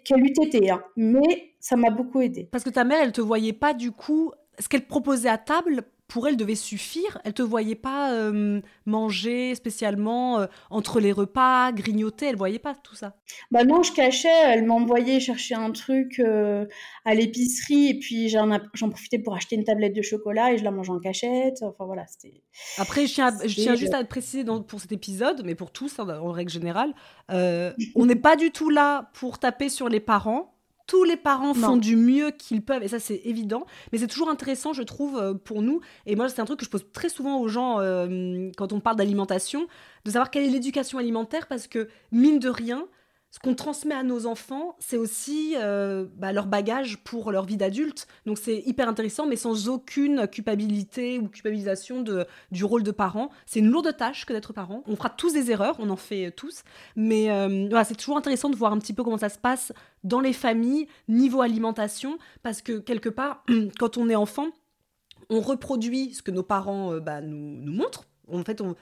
qu'elle 0.04 0.20
eût 0.20 0.34
été, 0.44 0.70
hein. 0.70 0.84
mais 0.98 1.54
ça 1.60 1.76
m'a 1.76 1.92
beaucoup 1.92 2.20
aidée. 2.20 2.48
Parce 2.52 2.64
que 2.64 2.70
ta 2.70 2.84
mère, 2.84 3.00
elle 3.02 3.14
te 3.14 3.22
voyait 3.22 3.54
pas 3.54 3.74
du 3.74 3.92
coup 3.92 4.32
ce 4.60 4.68
qu'elle 4.68 4.86
proposait 4.86 5.30
à 5.30 5.38
table 5.38 5.84
pour 6.10 6.28
elle 6.28 6.36
devait 6.36 6.56
suffire. 6.56 7.22
Elle 7.24 7.34
te 7.34 7.44
voyait 7.44 7.76
pas 7.76 8.12
euh, 8.12 8.60
manger 8.86 9.56
spécialement 9.56 10.40
euh, 10.40 10.48
entre 10.70 11.00
les 11.00 11.14
repas, 11.14 11.72
grignoter. 11.72 12.26
Elle 12.26 12.36
voyait 12.36 12.60
pas 12.60 12.76
tout 12.76 12.96
ça. 12.96 13.16
Bah 13.52 13.64
non, 13.64 13.84
je 13.84 13.94
cachais. 13.94 14.28
Elle 14.28 14.66
m'envoyait 14.66 15.20
chercher 15.20 15.56
un 15.56 15.72
truc 15.72 16.20
euh, 16.20 16.66
à 17.06 17.14
l'épicerie 17.14 17.90
et 17.90 18.00
puis 18.00 18.28
j'en 18.28 18.90
profitais 18.90 19.20
pour 19.20 19.36
acheter 19.36 19.56
une 19.56 19.64
tablette 19.64 19.96
de 19.96 20.02
chocolat 20.02 20.52
et 20.52 20.58
je 20.58 20.64
la 20.64 20.72
mangeais 20.72 20.92
en 20.92 21.00
cachette. 21.00 21.62
Enfin 21.62 21.86
voilà, 21.86 22.06
c'était. 22.08 22.42
Après, 22.78 23.06
je 23.06 23.14
tiens, 23.14 23.32
je 23.46 23.54
tiens 23.54 23.76
juste 23.76 23.94
à 23.94 24.04
préciser 24.04 24.44
pour 24.44 24.82
cet 24.82 24.92
épisode, 24.92 25.44
mais 25.46 25.56
pour 25.56 25.72
tous 25.72 26.00
hein, 26.00 26.20
en 26.22 26.32
règle 26.32 26.52
générale, 26.52 26.94
on 27.30 28.06
n'est 28.06 28.16
pas 28.16 28.36
du 28.36 28.52
tout 28.52 28.72
là 28.72 29.12
pour 29.14 29.38
taper 29.38 29.70
sur 29.70 29.88
les 29.88 30.00
parents 30.00 30.59
tous 30.90 31.04
les 31.04 31.18
parents 31.18 31.54
font 31.54 31.78
du 31.78 31.96
mieux 31.96 32.32
qu'ils 32.32 32.64
peuvent, 32.64 32.82
et 32.82 32.88
ça 32.88 32.98
c'est 33.00 33.22
évident, 33.24 33.68
mais 33.92 34.00
c'est 34.00 34.08
toujours 34.08 34.28
intéressant, 34.28 34.74
je 34.74 34.82
trouve, 34.82 35.20
euh, 35.20 35.36
pour 35.36 35.62
nous, 35.62 35.82
et 36.08 36.16
moi 36.16 36.30
c'est 36.30 36.42
un 36.42 36.46
truc 36.46 36.58
que 36.60 36.66
je 36.66 36.70
pose 36.72 36.84
très 36.92 37.10
souvent 37.10 37.40
aux 37.40 37.48
gens 37.48 37.80
euh, 37.80 38.50
quand 38.58 38.74
on 38.74 38.80
parle 38.80 38.96
d'alimentation, 38.96 39.68
de 40.06 40.12
savoir 40.12 40.32
quelle 40.32 40.46
est 40.46 40.50
l'éducation 40.50 40.98
alimentaire, 40.98 41.46
parce 41.46 41.68
que, 41.68 41.90
mine 42.12 42.40
de 42.40 42.50
rien, 42.50 42.88
ce 43.32 43.38
qu'on 43.38 43.54
transmet 43.54 43.94
à 43.94 44.02
nos 44.02 44.26
enfants, 44.26 44.76
c'est 44.80 44.98
aussi 44.98 45.54
euh, 45.58 46.08
bah, 46.16 46.34
leur 46.34 46.48
bagage 46.48 46.98
pour 47.04 47.32
leur 47.32 47.46
vie 47.46 47.58
d'adulte. 47.58 48.08
Donc 48.26 48.40
c'est 48.40 48.64
hyper 48.66 48.90
intéressant, 48.90 49.28
mais 49.28 49.36
sans 49.36 49.70
aucune 49.70 50.28
culpabilité 50.28 51.20
ou 51.20 51.28
culpabilisation 51.28 52.04
du 52.52 52.64
rôle 52.64 52.82
de 52.82 52.92
parent. 52.92 53.30
C'est 53.46 53.60
une 53.60 53.70
lourde 53.70 53.96
tâche 53.96 54.26
que 54.26 54.34
d'être 54.34 54.52
parent. 54.52 54.84
On 54.88 54.96
fera 54.96 55.12
tous 55.12 55.34
des 55.34 55.52
erreurs, 55.52 55.76
on 55.78 55.92
en 55.92 55.96
fait 55.96 56.32
tous. 56.32 56.64
Mais 56.96 57.30
euh, 57.30 57.68
voilà, 57.70 57.84
c'est 57.84 57.96
toujours 57.96 58.18
intéressant 58.18 58.50
de 58.50 58.56
voir 58.56 58.74
un 58.74 58.80
petit 58.80 58.94
peu 58.94 59.04
comment 59.04 59.20
ça 59.20 59.30
se 59.30 59.38
passe 59.38 59.74
dans 60.04 60.22
les 60.22 60.34
familles, 60.34 60.88
niveau 61.08 61.42
alimentation, 61.42 62.18
parce 62.42 62.64
que 62.64 62.80
quelque 62.80 63.10
part, 63.10 63.44
quand 63.80 63.98
on 63.98 64.10
est 64.10 64.16
enfant, 64.16 64.48
on 65.30 65.42
reproduit 65.42 66.16
ce 66.16 66.24
que 66.24 66.32
nos 66.32 66.42
parents 66.42 66.94
euh, 66.94 67.00
bah, 67.00 67.22
nous, 67.22 67.72
montrent 67.72 68.06
en 68.32 68.44
fait, 68.44 68.62
on, 68.62 68.76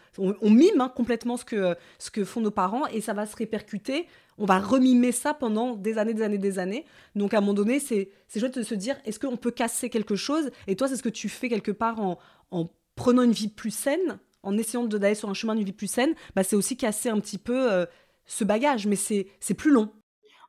mime 0.50 0.82
hein, 0.82 0.92
complètement 0.94 1.38
ce 1.38 1.46
que 1.46 2.26
font 2.26 2.42
nos 2.42 2.52
parents 2.52 2.86
et 2.88 3.00
ça 3.00 3.14
va 3.14 3.26
se 3.26 3.34
répercuter 3.34 4.06
on 4.38 4.46
va 4.46 4.60
remimer 4.60 5.12
ça 5.12 5.34
pendant 5.34 5.76
des 5.76 5.98
années, 5.98 6.14
des 6.14 6.22
années, 6.22 6.38
des 6.38 6.60
années. 6.60 6.86
Donc 7.16 7.34
à 7.34 7.38
un 7.38 7.42
moment 7.42 7.54
donné, 7.54 7.80
c'est 7.80 8.10
chouette 8.38 8.58
de 8.58 8.64
se 8.64 8.76
dire, 8.76 8.96
est-ce 9.06 9.20
qu'on 9.20 9.38
peut 9.38 9.52
casser 9.52 9.90
quelque 9.90 10.16
chose? 10.16 10.52
Et 10.68 10.76
toi, 10.76 10.88
c'est 10.88 10.96
ce 10.96 11.04
que 11.04 11.10
tu 11.10 11.30
fais 11.30 11.50
quelque 11.50 11.72
part 11.72 12.00
en, 12.00 12.70
prenant 12.96 13.24
une 13.24 13.32
vie 13.32 13.48
plus 13.48 13.72
saine, 13.72 14.20
en 14.44 14.58
essayant 14.58 14.84
d'aller 14.86 15.16
sur 15.16 15.30
un 15.30 15.34
chemin 15.34 15.56
d'une 15.56 15.66
vie 15.66 15.72
plus 15.72 15.92
saine, 15.92 16.14
bah, 16.36 16.44
c'est 16.44 16.56
aussi 16.56 16.78
casser 16.78 17.10
un 17.10 17.20
petit 17.20 17.38
peu 17.38 17.72
euh, 17.72 17.86
ce 18.26 18.44
bagage, 18.44 18.88
mais 18.88 18.96
c'est 18.96 19.54
plus 19.56 19.72
long. 19.72 19.90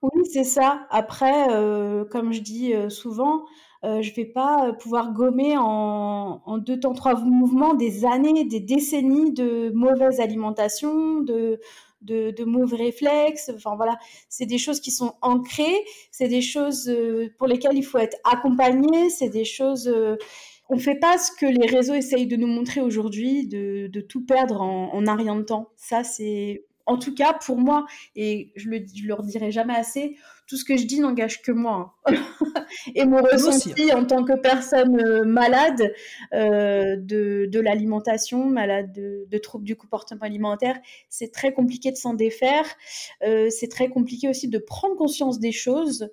Oui, 0.01 0.23
c'est 0.33 0.45
ça. 0.45 0.87
Après, 0.91 1.49
euh, 1.51 2.05
comme 2.05 2.33
je 2.33 2.41
dis 2.41 2.73
euh, 2.73 2.89
souvent, 2.89 3.45
je 3.83 4.03
je 4.03 4.15
vais 4.15 4.25
pas 4.25 4.73
pouvoir 4.73 5.13
gommer 5.13 5.57
en, 5.57 6.43
en, 6.45 6.59
deux 6.59 6.81
temps, 6.81 6.95
trois 6.95 7.15
mouvements 7.21 7.75
des 7.75 8.05
années, 8.05 8.45
des 8.45 8.61
décennies 8.61 9.33
de 9.33 9.71
mauvaise 9.73 10.19
alimentation, 10.21 11.21
de, 11.21 11.61
de, 12.01 12.45
mauvais 12.45 12.77
réflexes. 12.77 13.51
Enfin 13.55 13.77
voilà, 13.77 13.99
c'est 14.29 14.47
des 14.47 14.59
choses 14.59 14.81
qui 14.81 14.91
sont 14.91 15.15
ancrées, 15.23 15.85
c'est 16.11 16.29
des 16.29 16.43
choses 16.43 16.89
euh, 16.89 17.33
pour 17.39 17.47
lesquelles 17.47 17.77
il 17.77 17.85
faut 17.85 17.99
être 17.99 18.17
accompagné, 18.25 19.11
c'est 19.11 19.29
des 19.29 19.45
choses. 19.45 19.89
Euh, 19.89 20.17
on 20.69 20.77
ne 20.77 20.81
fait 20.81 20.99
pas 20.99 21.17
ce 21.17 21.31
que 21.33 21.47
les 21.47 21.67
réseaux 21.67 21.95
essayent 21.95 22.27
de 22.27 22.37
nous 22.37 22.47
montrer 22.47 22.81
aujourd'hui, 22.83 23.47
de, 23.47 24.01
tout 24.03 24.25
perdre 24.27 24.61
en, 24.61 24.93
en 24.93 25.07
un 25.07 25.17
rien 25.17 25.37
de 25.37 25.43
temps. 25.43 25.71
Ça, 25.77 26.05
c'est 26.05 26.65
en 26.89 26.99
tout 26.99 27.15
cas 27.15 27.35
pour 27.35 27.59
moi, 27.59 27.87
et 28.17 28.53
je 28.57 28.69
le, 28.69 28.81
je 28.95 29.07
le 29.07 29.15
redirai 29.15 29.53
jamais 29.53 29.75
assez, 29.75 30.17
tout 30.49 30.57
ce 30.57 30.65
que 30.65 30.77
je 30.79 30.87
dis 30.87 31.01
n'engage 31.01 31.43
que 31.43 31.53
moi. 31.53 31.95
Hein. 32.07 32.15
et 32.95 33.05
mon 33.05 33.23
ressenti 33.23 33.93
en 33.93 34.07
tant 34.07 34.25
que 34.25 34.33
personne 34.41 34.99
euh, 34.99 35.25
malade 35.25 35.93
euh, 36.33 36.97
de, 36.97 37.47
de 37.53 37.61
l'alimentation, 37.61 38.47
malade 38.47 38.91
de, 38.93 39.27
de, 39.29 39.39
troubles 39.39 39.67
du 39.67 39.77
comportement 39.77 40.23
alimentaire, 40.23 40.79
c'est 41.11 41.31
très 41.31 41.53
compliqué 41.53 41.93
de 41.93 41.97
s'en 41.97 42.15
défaire. 42.15 42.65
Euh, 43.23 43.49
c'est 43.51 43.69
très 43.69 43.89
compliqué 43.89 44.29
aussi 44.29 44.49
de 44.49 44.59
prendre 44.59 44.97
conscience 44.97 45.39
des 45.39 45.53
choses. 45.53 46.09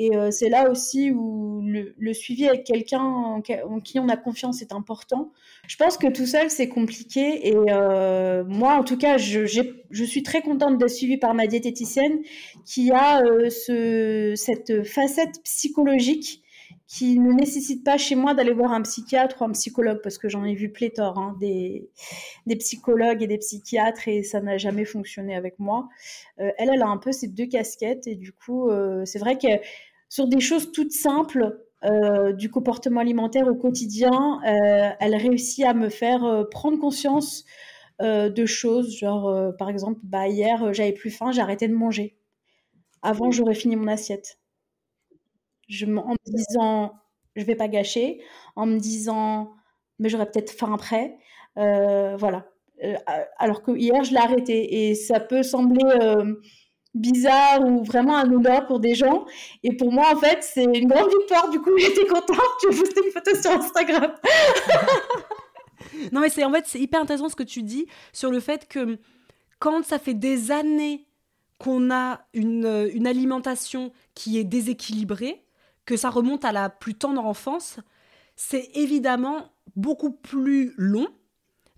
Et 0.00 0.14
euh, 0.14 0.30
c'est 0.30 0.48
là 0.48 0.70
aussi 0.70 1.10
où 1.10 1.60
le, 1.60 2.12
suivi 2.14 2.46
avec 2.46 2.62
quelqu'un 2.62 3.02
en, 3.02 3.40
qui 3.40 3.98
on 3.98 4.08
a 4.08 4.16
confiance 4.16 4.62
est 4.62 4.72
important. 4.72 5.32
Je 5.66 5.76
pense 5.76 5.98
que 5.98 6.06
tout 6.06 6.24
seul, 6.24 6.50
c'est 6.50 6.68
compliqué. 6.68 7.48
Et 7.48 7.56
euh, 7.56 8.44
moi, 8.46 8.74
en 8.74 8.84
tout 8.84 8.96
cas, 8.96 9.18
je, 9.18 9.44
suis 10.04 10.22
très 10.22 10.40
contente 10.40 10.78
d'être 10.78 10.88
suivie 10.88 11.16
par 11.16 11.34
ma 11.34 11.48
diététicienne 11.48 12.20
qui 12.64 12.92
a 12.92 13.24
euh, 13.24 13.50
ce, 13.50 14.34
cette 14.36 14.84
facette 14.84 15.42
psychologique 15.42 16.44
qui 16.86 17.18
ne 17.18 17.32
nécessite 17.32 17.84
pas 17.84 17.98
chez 17.98 18.14
moi 18.14 18.34
d'aller 18.34 18.52
voir 18.52 18.72
un 18.72 18.80
psychiatre 18.82 19.42
ou 19.42 19.44
un 19.44 19.52
psychologue, 19.52 20.00
parce 20.02 20.16
que 20.16 20.28
j'en 20.28 20.44
ai 20.44 20.54
vu 20.54 20.70
pléthore, 20.70 21.18
hein, 21.18 21.36
des, 21.38 21.90
psychologues 22.58 23.22
et 23.22 23.26
des 23.26 23.36
psychiatres, 23.38 24.08
et 24.08 24.22
ça 24.22 24.40
n'a 24.40 24.56
jamais 24.56 24.86
fonctionné 24.86 25.34
avec 25.34 25.58
moi. 25.58 25.88
Elle, 26.38 26.70
elle 26.72 26.82
a 26.82 26.88
un 26.88 26.96
peu 26.96 27.12
ces 27.12 27.28
deux 27.28 27.46
casquettes, 27.46 28.06
et 28.06 28.14
du 28.14 28.32
coup, 28.32 28.70
c'est 29.04 29.18
vrai 29.18 29.36
que 29.36 29.48
sur 30.08 30.26
des 30.26 30.40
choses 30.40 30.72
toutes 30.72 30.92
simples, 30.92 31.58
euh, 31.84 32.32
du 32.32 32.50
comportement 32.50 33.00
alimentaire 33.00 33.46
au 33.46 33.54
quotidien, 33.54 34.40
euh, 34.44 34.90
elle 34.98 35.14
réussit 35.14 35.64
à 35.64 35.74
me 35.74 35.88
faire 35.88 36.24
euh, 36.24 36.44
prendre 36.44 36.78
conscience 36.78 37.44
de 38.00 38.46
choses, 38.46 38.96
genre 38.96 39.56
par 39.58 39.68
exemple, 39.68 39.98
bah, 40.04 40.28
hier 40.28 40.72
j'avais 40.72 40.92
plus 40.92 41.10
faim, 41.10 41.36
arrêté 41.36 41.66
de 41.66 41.74
manger. 41.74 42.16
Avant, 43.02 43.32
j'aurais 43.32 43.56
fini 43.56 43.74
mon 43.74 43.88
assiette 43.88 44.38
je, 45.66 45.84
en 45.84 46.12
me 46.12 46.32
disant 46.32 46.92
je 47.34 47.44
vais 47.44 47.56
pas 47.56 47.66
gâcher, 47.66 48.20
en 48.54 48.66
me 48.66 48.78
disant 48.78 49.52
mais 49.98 50.08
j'aurais 50.08 50.30
peut-être 50.30 50.52
faim 50.52 50.72
après. 50.72 51.18
Voilà. 51.56 52.46
Alors 53.36 53.62
que 53.62 53.72
hier 53.72 54.04
je 54.04 54.12
l'ai 54.12 54.20
arrêté 54.20 54.90
et 54.90 54.94
ça 54.94 55.18
peut 55.18 55.42
sembler 55.42 55.82
bizarre 56.94 57.60
ou 57.64 57.84
vraiment 57.84 58.16
un 58.16 58.30
honneur 58.30 58.66
pour 58.66 58.80
des 58.80 58.94
gens. 58.94 59.26
Et 59.62 59.76
pour 59.76 59.92
moi, 59.92 60.12
en 60.14 60.18
fait, 60.18 60.38
c'est 60.42 60.64
une 60.64 60.88
grande 60.88 61.10
victoire. 61.10 61.50
Du 61.50 61.60
coup, 61.60 61.70
j'étais 61.78 62.06
contente. 62.06 62.38
Je 62.62 62.68
vais 62.68 62.78
poster 62.78 63.00
une 63.04 63.12
photo 63.12 63.40
sur 63.40 63.50
Instagram. 63.52 64.12
non, 66.12 66.20
mais 66.20 66.30
c'est 66.30 66.44
en 66.44 66.52
fait, 66.52 66.64
c'est 66.66 66.80
hyper 66.80 67.00
intéressant 67.00 67.28
ce 67.28 67.36
que 67.36 67.42
tu 67.42 67.62
dis 67.62 67.86
sur 68.12 68.30
le 68.30 68.40
fait 68.40 68.66
que 68.68 68.98
quand 69.58 69.84
ça 69.84 69.98
fait 69.98 70.14
des 70.14 70.50
années 70.50 71.06
qu'on 71.58 71.90
a 71.90 72.20
une, 72.34 72.88
une 72.94 73.06
alimentation 73.06 73.92
qui 74.14 74.38
est 74.38 74.44
déséquilibrée, 74.44 75.44
que 75.84 75.96
ça 75.96 76.10
remonte 76.10 76.44
à 76.44 76.52
la 76.52 76.68
plus 76.68 76.94
tendre 76.94 77.24
enfance, 77.24 77.80
c'est 78.36 78.70
évidemment 78.74 79.50
beaucoup 79.74 80.12
plus 80.12 80.72
long 80.76 81.08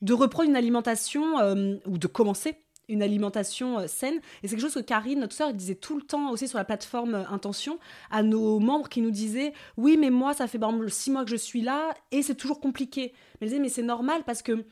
de 0.02 0.12
reprendre 0.12 0.48
une 0.48 0.56
alimentation 0.56 1.38
euh, 1.38 1.76
ou 1.86 1.98
de 1.98 2.06
commencer 2.06 2.56
une 2.90 3.02
alimentation 3.02 3.78
euh, 3.78 3.86
saine. 3.86 4.20
Et 4.42 4.48
c'est 4.48 4.56
quelque 4.56 4.62
chose 4.62 4.74
que 4.74 4.80
Karine, 4.80 5.20
notre 5.20 5.34
sœur, 5.34 5.54
disait 5.54 5.74
tout 5.74 5.96
le 5.96 6.02
temps 6.02 6.30
aussi 6.30 6.48
sur 6.48 6.58
la 6.58 6.64
plateforme 6.64 7.14
euh, 7.14 7.28
Intention 7.30 7.78
à 8.10 8.22
nos 8.22 8.58
membres 8.58 8.88
qui 8.88 9.00
nous 9.00 9.10
disaient 9.10 9.52
Oui, 9.76 9.96
mais 9.98 10.10
moi, 10.10 10.34
ça 10.34 10.46
fait 10.46 10.58
par 10.58 10.70
exemple 10.70 10.90
six 10.90 11.10
mois 11.10 11.24
que 11.24 11.30
je 11.30 11.36
suis 11.36 11.62
là 11.62 11.94
et 12.10 12.22
c'est 12.22 12.34
toujours 12.34 12.60
compliqué. 12.60 13.12
Mais 13.40 13.46
elle 13.46 13.48
disait 13.48 13.60
Mais 13.60 13.68
c'est 13.68 13.82
normal 13.82 14.22
parce 14.26 14.42
que 14.42 14.64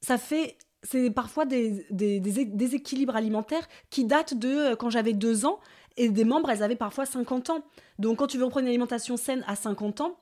ça 0.00 0.18
fait. 0.18 0.56
C'est 0.82 1.10
parfois 1.10 1.44
des, 1.44 1.84
déséquilibres 1.90 3.14
alimentaires 3.14 3.68
qui 3.90 4.06
datent 4.06 4.32
de 4.32 4.74
quand 4.76 4.88
j'avais 4.88 5.12
deux 5.12 5.44
ans 5.44 5.60
et 5.98 6.08
des 6.08 6.24
membres, 6.24 6.48
elles 6.48 6.62
avaient 6.62 6.74
parfois 6.74 7.04
50 7.04 7.50
ans. 7.50 7.64
Donc 7.98 8.18
quand 8.18 8.26
tu 8.26 8.38
veux 8.38 8.44
reprendre 8.44 8.64
une 8.64 8.70
alimentation 8.70 9.18
saine 9.18 9.44
à 9.46 9.56
50 9.56 10.00
ans, 10.00 10.16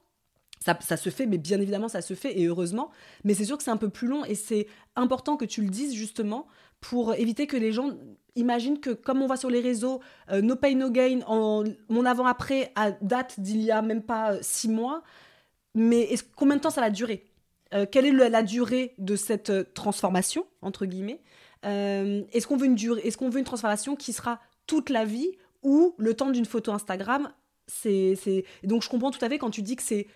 ça, 0.60 0.76
ça, 0.80 0.96
se 0.96 1.10
fait, 1.10 1.26
mais 1.26 1.38
bien 1.38 1.60
évidemment, 1.60 1.88
ça 1.88 2.02
se 2.02 2.14
fait, 2.14 2.38
et 2.38 2.46
heureusement. 2.46 2.90
Mais 3.24 3.34
c'est 3.34 3.44
sûr 3.44 3.56
que 3.56 3.62
c'est 3.62 3.70
un 3.70 3.76
peu 3.76 3.90
plus 3.90 4.08
long, 4.08 4.24
et 4.24 4.34
c'est 4.34 4.66
important 4.96 5.36
que 5.36 5.44
tu 5.44 5.62
le 5.62 5.68
dises 5.68 5.94
justement 5.94 6.46
pour 6.80 7.14
éviter 7.14 7.46
que 7.46 7.56
les 7.56 7.72
gens 7.72 7.90
imaginent 8.38 8.80
que, 8.80 8.90
comme 8.90 9.20
on 9.22 9.26
voit 9.26 9.36
sur 9.36 9.50
les 9.50 9.60
réseaux, 9.60 10.00
euh, 10.30 10.40
No 10.40 10.56
Pay 10.56 10.74
No 10.74 10.90
Gain, 10.90 11.20
mon 11.26 12.04
avant-après 12.04 12.72
à 12.76 12.92
date 12.92 13.40
d'il 13.40 13.60
y 13.62 13.70
a 13.70 13.82
même 13.82 14.02
pas 14.02 14.34
euh, 14.34 14.38
six 14.42 14.68
mois, 14.68 15.02
mais 15.74 16.08
combien 16.36 16.56
de 16.56 16.60
temps 16.60 16.70
ça 16.70 16.80
va 16.80 16.90
durer? 16.90 17.24
Euh, 17.74 17.84
Quelle 17.90 18.06
est 18.06 18.12
la 18.12 18.42
durée 18.42 18.94
de 18.98 19.16
cette 19.16 19.50
euh, 19.50 19.64
transformation, 19.74 20.46
entre 20.62 20.86
guillemets? 20.86 21.20
Est-ce 21.64 22.46
qu'on 22.46 22.56
veut, 22.56 22.68
est 22.68 23.16
qu'on 23.16 23.30
veut 23.30 23.40
une 23.40 23.44
transformation 23.44 23.96
qui 23.96 24.12
sera 24.12 24.40
toute 24.66 24.90
la 24.90 25.04
vie 25.04 25.32
ou 25.64 25.94
le 25.98 26.14
temps 26.14 26.30
d'une 26.30 26.46
photo 26.46 26.70
Instagram? 26.72 27.32
Donc 28.62 28.82
je 28.82 28.88
comprends 28.88 29.10
tout 29.10 29.22
à 29.24 29.28
fait 29.28 29.38
quand 29.38 29.50
tu 29.50 29.62
dis 29.62 29.74
que 29.74 29.82
c'est 29.82 30.06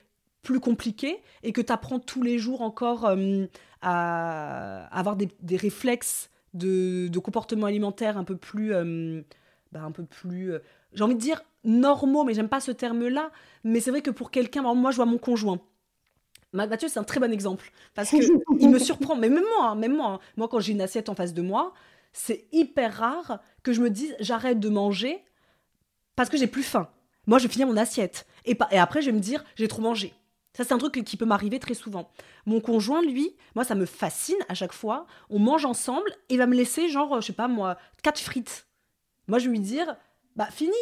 plus 0.43 0.61
compliqué 0.61 1.21
et 1.43 1.53
que 1.53 1.61
tu 1.61 1.73
apprends 1.73 1.99
tous 1.99 2.23
les 2.23 2.39
jours 2.39 2.63
encore 2.63 3.13
à 3.83 4.85
avoir 4.97 5.17
des 5.17 5.57
réflexes 5.57 6.31
de, 6.55 7.09
de, 7.09 7.19
comportement 7.19 7.67
alimentaire 7.67 8.17
un 8.17 8.25
peu 8.25 8.37
plus... 8.37 8.75
Euh, 8.75 9.23
bah, 9.73 9.83
un 9.83 9.93
peu 9.93 10.05
plus... 10.05 10.53
Euh, 10.53 10.59
j'ai 10.93 11.05
envie 11.05 11.15
de 11.15 11.21
dire 11.21 11.43
normaux, 11.65 12.25
mais 12.25 12.35
j'aime 12.35 12.49
pas 12.49 12.61
ce 12.61 12.71
terme-là. 12.71 13.31
Mais 13.65 13.81
c'est 13.81 13.91
vrai 13.91 14.03
que 14.03 14.11
pour 14.11 14.31
quelqu'un, 14.31 14.63
moi 14.75 14.91
je 14.91 14.97
vois 14.97 15.07
mon 15.07 15.19
conjoint. 15.19 15.61
Mathieu, 16.53 16.89
c'est 16.89 16.99
un 16.99 17.05
très 17.05 17.19
bon 17.19 17.33
exemple. 17.33 17.73
Parce 17.95 18.11
que 18.11 18.17
il 18.61 18.69
me 18.69 18.79
surprend, 18.79 19.17
mais 19.17 19.31
même 19.31 19.45
moi, 19.57 19.71
hein, 19.71 19.75
même 19.75 19.97
moi, 19.97 20.07
hein. 20.07 20.19
moi 20.37 20.49
quand 20.49 20.61
j'ai 20.61 20.73
une 20.73 20.83
assiette 20.83 21.09
en 21.09 21.15
face 21.15 21.33
de 21.33 21.41
moi, 21.41 21.73
c'est 22.13 22.47
hyper 22.53 22.95
rare 22.95 23.41
que 23.63 23.73
je 23.73 23.81
me 23.81 23.89
dise 23.89 24.15
j'arrête 24.21 24.61
de 24.61 24.69
manger 24.69 25.25
parce 26.15 26.29
que 26.29 26.37
j'ai 26.37 26.47
plus 26.47 26.63
faim. 26.63 26.89
Moi, 27.27 27.39
je 27.39 27.49
finir 27.49 27.67
mon 27.67 27.77
assiette. 27.77 28.27
Et, 28.45 28.59
et 28.71 28.79
après, 28.79 29.01
je 29.01 29.07
vais 29.07 29.13
me 29.13 29.21
dire, 29.21 29.45
j'ai 29.55 29.69
trop 29.69 29.81
mangé. 29.81 30.13
Ça, 30.55 30.65
c'est 30.65 30.73
un 30.73 30.79
truc 30.79 31.03
qui 31.05 31.17
peut 31.17 31.25
m'arriver 31.25 31.59
très 31.59 31.75
souvent. 31.75 32.11
Mon 32.45 32.61
conjoint, 32.61 33.03
lui, 33.03 33.35
moi, 33.55 33.65
ça 33.65 33.75
me 33.75 33.87
fascine 33.87 34.37
à 34.49 34.55
chaque 34.55 34.73
fois. 34.73 35.07
On 35.31 35.39
mange 35.39 35.65
ensemble 35.65 36.11
et 36.29 36.35
il 36.35 36.39
va 36.39 36.47
me 36.47 36.55
laisser, 36.55 36.89
genre, 36.89 37.21
je 37.21 37.29
sais 37.29 37.33
pas 37.33 37.49
moi, 37.49 37.79
quatre 38.03 38.21
frites. 38.21 38.67
Moi, 39.29 39.39
je 39.39 39.47
vais 39.47 39.53
lui 39.53 39.61
dire, 39.61 39.97
bah, 40.37 40.49
fini. 40.51 40.77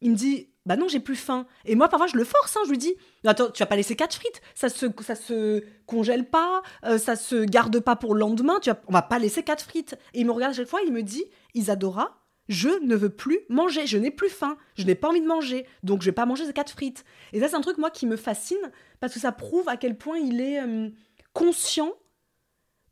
Il 0.00 0.10
me 0.10 0.16
dit, 0.16 0.48
bah 0.64 0.76
non, 0.76 0.88
j'ai 0.88 0.98
plus 0.98 1.14
faim. 1.14 1.46
Et 1.64 1.74
moi, 1.74 1.88
parfois, 1.88 2.06
je 2.06 2.16
le 2.16 2.24
force. 2.24 2.56
Hein. 2.56 2.60
Je 2.64 2.70
lui 2.70 2.78
dis, 2.78 2.94
attends, 3.24 3.50
tu 3.50 3.62
vas 3.62 3.66
pas 3.66 3.76
laisser 3.76 3.96
quatre 3.96 4.14
frites. 4.14 4.40
Ça 4.54 4.68
se, 4.68 4.86
ça 5.02 5.14
se 5.14 5.62
congèle 5.86 6.28
pas, 6.28 6.62
euh, 6.84 6.98
ça 6.98 7.14
se 7.14 7.44
garde 7.44 7.78
pas 7.80 7.96
pour 7.96 8.14
le 8.14 8.20
lendemain. 8.20 8.58
Tu 8.60 8.70
vas, 8.70 8.80
on 8.88 8.92
va 8.92 9.02
pas 9.02 9.18
laisser 9.18 9.42
quatre 9.42 9.62
frites. 9.64 9.96
Et 10.14 10.20
il 10.20 10.26
me 10.26 10.32
regarde 10.32 10.54
à 10.54 10.56
chaque 10.56 10.68
fois, 10.68 10.80
il 10.86 10.92
me 10.92 11.02
dit, 11.02 11.24
Isadora, 11.54 12.21
je 12.48 12.68
ne 12.82 12.96
veux 12.96 13.10
plus 13.10 13.40
manger, 13.48 13.86
je 13.86 13.98
n'ai 13.98 14.10
plus 14.10 14.28
faim, 14.28 14.56
je 14.74 14.84
n'ai 14.84 14.94
pas 14.94 15.08
envie 15.08 15.20
de 15.20 15.26
manger, 15.26 15.66
donc 15.82 16.02
je 16.02 16.06
vais 16.06 16.12
pas 16.12 16.26
manger 16.26 16.46
ces 16.46 16.52
quatre 16.52 16.72
frites. 16.72 17.04
Et 17.32 17.40
ça, 17.40 17.48
c'est 17.48 17.56
un 17.56 17.60
truc, 17.60 17.78
moi, 17.78 17.90
qui 17.90 18.06
me 18.06 18.16
fascine, 18.16 18.72
parce 19.00 19.14
que 19.14 19.20
ça 19.20 19.32
prouve 19.32 19.68
à 19.68 19.76
quel 19.76 19.96
point 19.96 20.18
il 20.18 20.40
est 20.40 20.60
euh, 20.60 20.88
conscient 21.32 21.92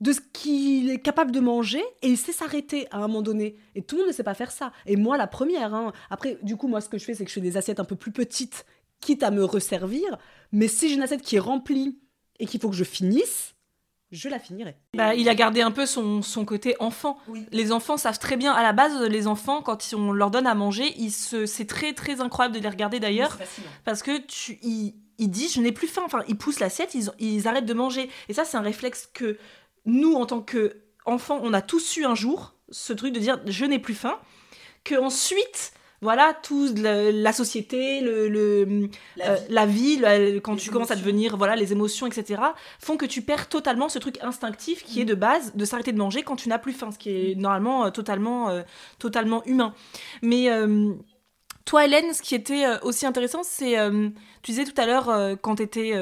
de 0.00 0.12
ce 0.12 0.20
qu'il 0.32 0.90
est 0.90 1.00
capable 1.00 1.30
de 1.30 1.40
manger, 1.40 1.82
et 2.02 2.08
il 2.08 2.16
sait 2.16 2.32
s'arrêter 2.32 2.86
à 2.90 2.98
un 2.98 3.08
moment 3.08 3.22
donné. 3.22 3.56
Et 3.74 3.82
tout 3.82 3.96
le 3.96 4.02
monde 4.02 4.08
ne 4.08 4.14
sait 4.14 4.22
pas 4.22 4.34
faire 4.34 4.50
ça. 4.50 4.72
Et 4.86 4.96
moi, 4.96 5.18
la 5.18 5.26
première. 5.26 5.74
Hein. 5.74 5.92
Après, 6.08 6.38
du 6.42 6.56
coup, 6.56 6.68
moi, 6.68 6.80
ce 6.80 6.88
que 6.88 6.96
je 6.96 7.04
fais, 7.04 7.14
c'est 7.14 7.24
que 7.24 7.30
je 7.30 7.34
fais 7.34 7.40
des 7.40 7.58
assiettes 7.58 7.80
un 7.80 7.84
peu 7.84 7.96
plus 7.96 8.12
petites, 8.12 8.64
quitte 9.00 9.22
à 9.22 9.30
me 9.30 9.44
resservir. 9.44 10.16
Mais 10.52 10.68
si 10.68 10.88
j'ai 10.88 10.94
une 10.94 11.02
assiette 11.02 11.22
qui 11.22 11.36
est 11.36 11.40
remplie 11.40 11.98
et 12.38 12.46
qu'il 12.46 12.60
faut 12.60 12.70
que 12.70 12.76
je 12.76 12.84
finisse, 12.84 13.54
je 14.10 14.28
la 14.28 14.38
finirai. 14.38 14.76
Bah, 14.94 15.14
il 15.14 15.28
a 15.28 15.34
gardé 15.34 15.60
un 15.60 15.70
peu 15.70 15.86
son, 15.86 16.22
son 16.22 16.44
côté 16.44 16.74
enfant. 16.80 17.18
Oui. 17.28 17.46
Les 17.52 17.70
enfants 17.70 17.96
savent 17.96 18.18
très 18.18 18.36
bien, 18.36 18.52
à 18.52 18.62
la 18.62 18.72
base, 18.72 19.00
les 19.02 19.26
enfants, 19.26 19.62
quand 19.62 19.94
on 19.94 20.12
leur 20.12 20.30
donne 20.30 20.46
à 20.46 20.54
manger, 20.54 20.94
ils 20.96 21.12
se, 21.12 21.46
c'est 21.46 21.66
très 21.66 21.92
très 21.92 22.20
incroyable 22.20 22.54
de 22.56 22.60
les 22.60 22.68
regarder 22.68 22.98
d'ailleurs, 22.98 23.38
parce 23.84 24.02
que 24.02 24.18
tu, 24.18 24.58
ils, 24.62 24.94
ils 25.18 25.30
disent 25.30 25.54
je 25.54 25.60
n'ai 25.60 25.72
plus 25.72 25.86
faim, 25.86 26.02
enfin 26.04 26.24
ils 26.26 26.36
poussent 26.36 26.60
l'assiette, 26.60 26.94
ils, 26.94 27.10
ils 27.18 27.46
arrêtent 27.46 27.66
de 27.66 27.74
manger. 27.74 28.10
Et 28.28 28.32
ça 28.32 28.44
c'est 28.44 28.56
un 28.56 28.62
réflexe 28.62 29.08
que 29.12 29.38
nous, 29.84 30.14
en 30.14 30.26
tant 30.26 30.40
qu'enfants, 30.40 31.40
on 31.42 31.52
a 31.52 31.62
tous 31.62 31.96
eu 31.96 32.04
un 32.04 32.14
jour, 32.14 32.54
ce 32.70 32.92
truc 32.92 33.12
de 33.12 33.20
dire 33.20 33.40
je 33.46 33.64
n'ai 33.64 33.78
plus 33.78 33.94
faim, 33.94 34.18
que 34.82 34.96
ensuite 34.96 35.72
voilà, 36.02 36.34
tout 36.42 36.74
la, 36.76 37.12
la 37.12 37.32
société, 37.32 38.00
le, 38.00 38.28
le 38.28 38.88
la, 39.16 39.30
euh, 39.30 39.36
vie. 39.36 39.46
la, 39.50 39.66
vie, 39.66 39.96
la, 39.98 40.10
quand 40.10 40.18
les 40.18 40.40
tu 40.40 40.46
émotions. 40.46 40.72
commences 40.72 40.90
à 40.90 40.96
devenir, 40.96 41.36
voilà, 41.36 41.56
les 41.56 41.72
émotions, 41.72 42.06
etc., 42.06 42.40
font 42.78 42.96
que 42.96 43.06
tu 43.06 43.22
perds 43.22 43.48
totalement 43.48 43.88
ce 43.88 43.98
truc 43.98 44.18
instinctif 44.22 44.82
qui 44.82 44.98
mmh. 44.98 45.02
est 45.02 45.04
de 45.04 45.14
base 45.14 45.54
de 45.54 45.64
s'arrêter 45.64 45.92
de 45.92 45.98
manger 45.98 46.22
quand 46.22 46.36
tu 46.36 46.48
n'as 46.48 46.58
plus 46.58 46.72
faim, 46.72 46.90
ce 46.90 46.98
qui 46.98 47.10
est 47.10 47.34
normalement 47.34 47.86
euh, 47.86 47.90
totalement, 47.90 48.48
euh, 48.48 48.62
totalement 48.98 49.44
humain. 49.44 49.74
Mais 50.22 50.48
toi, 51.66 51.84
Hélène, 51.84 52.14
ce 52.14 52.22
qui 52.22 52.34
était 52.34 52.64
aussi 52.82 53.06
intéressant, 53.06 53.42
c'est, 53.42 53.76
tu 54.42 54.50
disais 54.50 54.64
tout 54.64 54.80
à 54.80 54.86
l'heure, 54.86 55.36
quand 55.40 55.56
tu 55.56 55.62
étais 55.62 55.92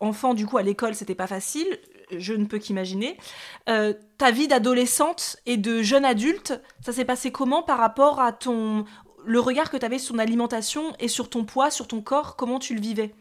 enfant, 0.00 0.34
du 0.34 0.46
coup, 0.46 0.56
à 0.56 0.62
l'école, 0.62 0.94
c'était 0.94 1.14
pas 1.14 1.26
facile 1.26 1.78
je 2.18 2.34
ne 2.34 2.44
peux 2.44 2.58
qu'imaginer. 2.58 3.16
Euh, 3.68 3.94
ta 4.18 4.30
vie 4.30 4.48
d'adolescente 4.48 5.36
et 5.46 5.56
de 5.56 5.82
jeune 5.82 6.04
adulte, 6.04 6.60
ça 6.80 6.92
s'est 6.92 7.04
passé 7.04 7.30
comment 7.30 7.62
par 7.62 7.78
rapport 7.78 8.20
à 8.20 8.32
ton 8.32 8.84
le 9.24 9.40
regard 9.40 9.70
que 9.70 9.76
tu 9.76 9.86
avais 9.86 9.98
sur 9.98 10.14
ton 10.14 10.18
alimentation 10.18 10.92
et 11.00 11.08
sur 11.08 11.30
ton 11.30 11.44
poids, 11.44 11.70
sur 11.70 11.86
ton 11.88 12.02
corps, 12.02 12.36
comment 12.36 12.58
tu 12.58 12.74
le 12.74 12.80
vivais? 12.80 13.14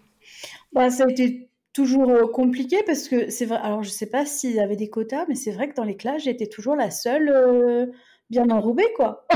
Bah, 0.73 0.89
Ça 0.89 1.05
a 1.05 1.09
été 1.09 1.49
toujours 1.73 2.09
euh, 2.09 2.27
compliqué 2.27 2.83
parce 2.85 3.07
que 3.07 3.29
c'est 3.29 3.45
vrai. 3.45 3.59
Alors, 3.61 3.83
je 3.83 3.89
sais 3.89 4.07
pas 4.07 4.25
s'il 4.25 4.51
y 4.51 4.59
avait 4.59 4.75
des 4.75 4.89
quotas, 4.89 5.25
mais 5.27 5.35
c'est 5.35 5.51
vrai 5.51 5.69
que 5.69 5.75
dans 5.75 5.83
les 5.83 5.95
classes, 5.95 6.23
j'étais 6.23 6.47
toujours 6.47 6.75
la 6.75 6.91
seule 6.91 7.29
euh, 7.29 7.87
bien 8.29 8.49
enrobée, 8.49 8.91
quoi. 8.95 9.25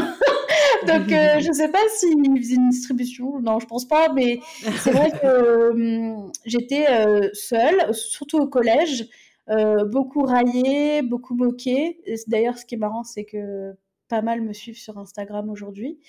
Donc, 0.87 1.11
euh, 1.11 1.39
je 1.39 1.51
sais 1.51 1.69
pas 1.69 1.79
s'il 1.95 2.37
faisait 2.37 2.55
une 2.55 2.69
distribution. 2.69 3.39
Non, 3.39 3.59
je 3.59 3.65
pense 3.65 3.87
pas. 3.87 4.11
Mais 4.13 4.39
c'est 4.79 4.91
vrai 4.91 5.11
que 5.11 5.69
hum, 5.71 6.31
j'étais 6.45 6.87
euh, 6.89 7.29
seule, 7.33 7.93
surtout 7.93 8.39
au 8.39 8.47
collège. 8.47 9.07
Euh, 9.49 9.85
beaucoup 9.85 10.23
raillée, 10.23 11.01
beaucoup 11.01 11.35
moquée. 11.35 11.99
D'ailleurs, 12.27 12.57
ce 12.57 12.65
qui 12.65 12.75
est 12.75 12.79
marrant, 12.79 13.03
c'est 13.03 13.25
que 13.25 13.73
pas 14.15 14.21
mal 14.21 14.41
me 14.41 14.53
suivent 14.53 14.77
sur 14.77 14.97
Instagram 14.97 15.49
aujourd'hui. 15.49 15.99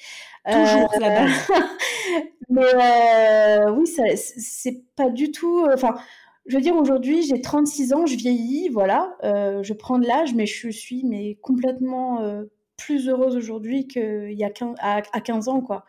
Toujours 0.48 0.92
la 1.00 1.08
base. 1.08 1.50
mais 2.48 3.68
oui, 3.70 3.86
c'est 4.16 4.84
pas 4.94 5.10
du 5.10 5.32
tout. 5.32 5.66
Enfin, 5.72 5.96
je 6.46 6.54
veux 6.54 6.62
dire, 6.62 6.76
aujourd'hui, 6.76 7.22
j'ai 7.22 7.40
36 7.40 7.92
ans, 7.92 8.06
je 8.06 8.16
vieillis, 8.16 8.68
voilà, 8.68 9.16
euh, 9.24 9.62
je 9.64 9.72
prends 9.72 9.98
de 9.98 10.06
l'âge, 10.06 10.32
mais 10.34 10.46
je 10.46 10.68
suis 10.68 11.02
mais 11.04 11.36
complètement 11.42 12.22
euh, 12.22 12.44
plus 12.76 13.08
heureuse 13.08 13.36
aujourd'hui 13.36 13.88
qu'il 13.88 14.32
y 14.32 14.44
a 14.44 14.50
15, 14.50 14.76
à, 14.78 15.02
15 15.02 15.48
ans, 15.48 15.60
quoi. 15.60 15.84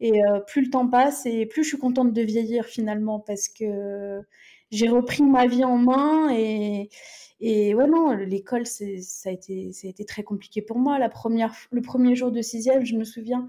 Et 0.00 0.24
euh, 0.24 0.40
plus 0.40 0.62
le 0.62 0.70
temps 0.70 0.88
passe, 0.88 1.26
et 1.26 1.44
plus 1.44 1.62
je 1.62 1.68
suis 1.68 1.78
contente 1.78 2.14
de 2.14 2.22
vieillir 2.22 2.64
finalement, 2.64 3.20
parce 3.20 3.48
que 3.48 4.22
j'ai 4.70 4.88
repris 4.88 5.22
ma 5.22 5.46
vie 5.46 5.64
en 5.64 5.76
main, 5.76 6.30
et, 6.34 6.88
et 7.40 7.74
ouais, 7.74 7.86
non, 7.86 8.12
l'école, 8.12 8.66
ça 8.66 8.84
a, 9.26 9.32
été, 9.32 10.04
très 10.06 10.22
compliqué 10.22 10.62
pour 10.62 10.78
moi. 10.78 10.98
La 10.98 11.08
première, 11.08 11.54
le 11.70 11.82
premier 11.82 12.14
jour 12.14 12.32
de 12.32 12.42
sixième, 12.42 12.84
je 12.84 12.96
me 12.96 13.04
souviens, 13.04 13.48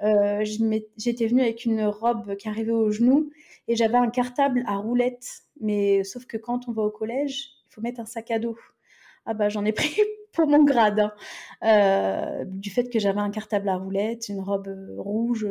j'étais 0.00 1.26
venue 1.26 1.42
avec 1.42 1.64
une 1.64 1.84
robe 1.84 2.36
qui 2.36 2.48
arrivait 2.48 2.72
aux 2.72 2.90
genoux, 2.90 3.30
et 3.68 3.76
j'avais 3.76 3.96
un 3.96 4.10
cartable 4.10 4.62
à 4.66 4.76
roulettes 4.76 5.44
mais 5.60 6.02
sauf 6.04 6.26
que 6.26 6.36
quand 6.36 6.68
on 6.68 6.72
va 6.72 6.82
au 6.82 6.90
collège, 6.90 7.50
il 7.68 7.74
faut 7.74 7.80
mettre 7.80 8.00
un 8.00 8.06
sac 8.06 8.30
à 8.30 8.38
dos. 8.38 8.56
Ah 9.26 9.34
bah 9.34 9.48
j'en 9.48 9.64
ai 9.64 9.72
pris 9.72 10.00
pour 10.32 10.48
mon 10.48 10.64
grade. 10.64 11.00
Hein. 11.00 11.12
Euh, 11.62 12.44
du 12.46 12.70
fait 12.70 12.90
que 12.90 12.98
j'avais 12.98 13.20
un 13.20 13.30
cartable 13.30 13.68
à 13.68 13.76
roulettes, 13.76 14.28
une 14.28 14.40
robe 14.40 14.68
euh, 14.68 14.94
rouge, 14.98 15.46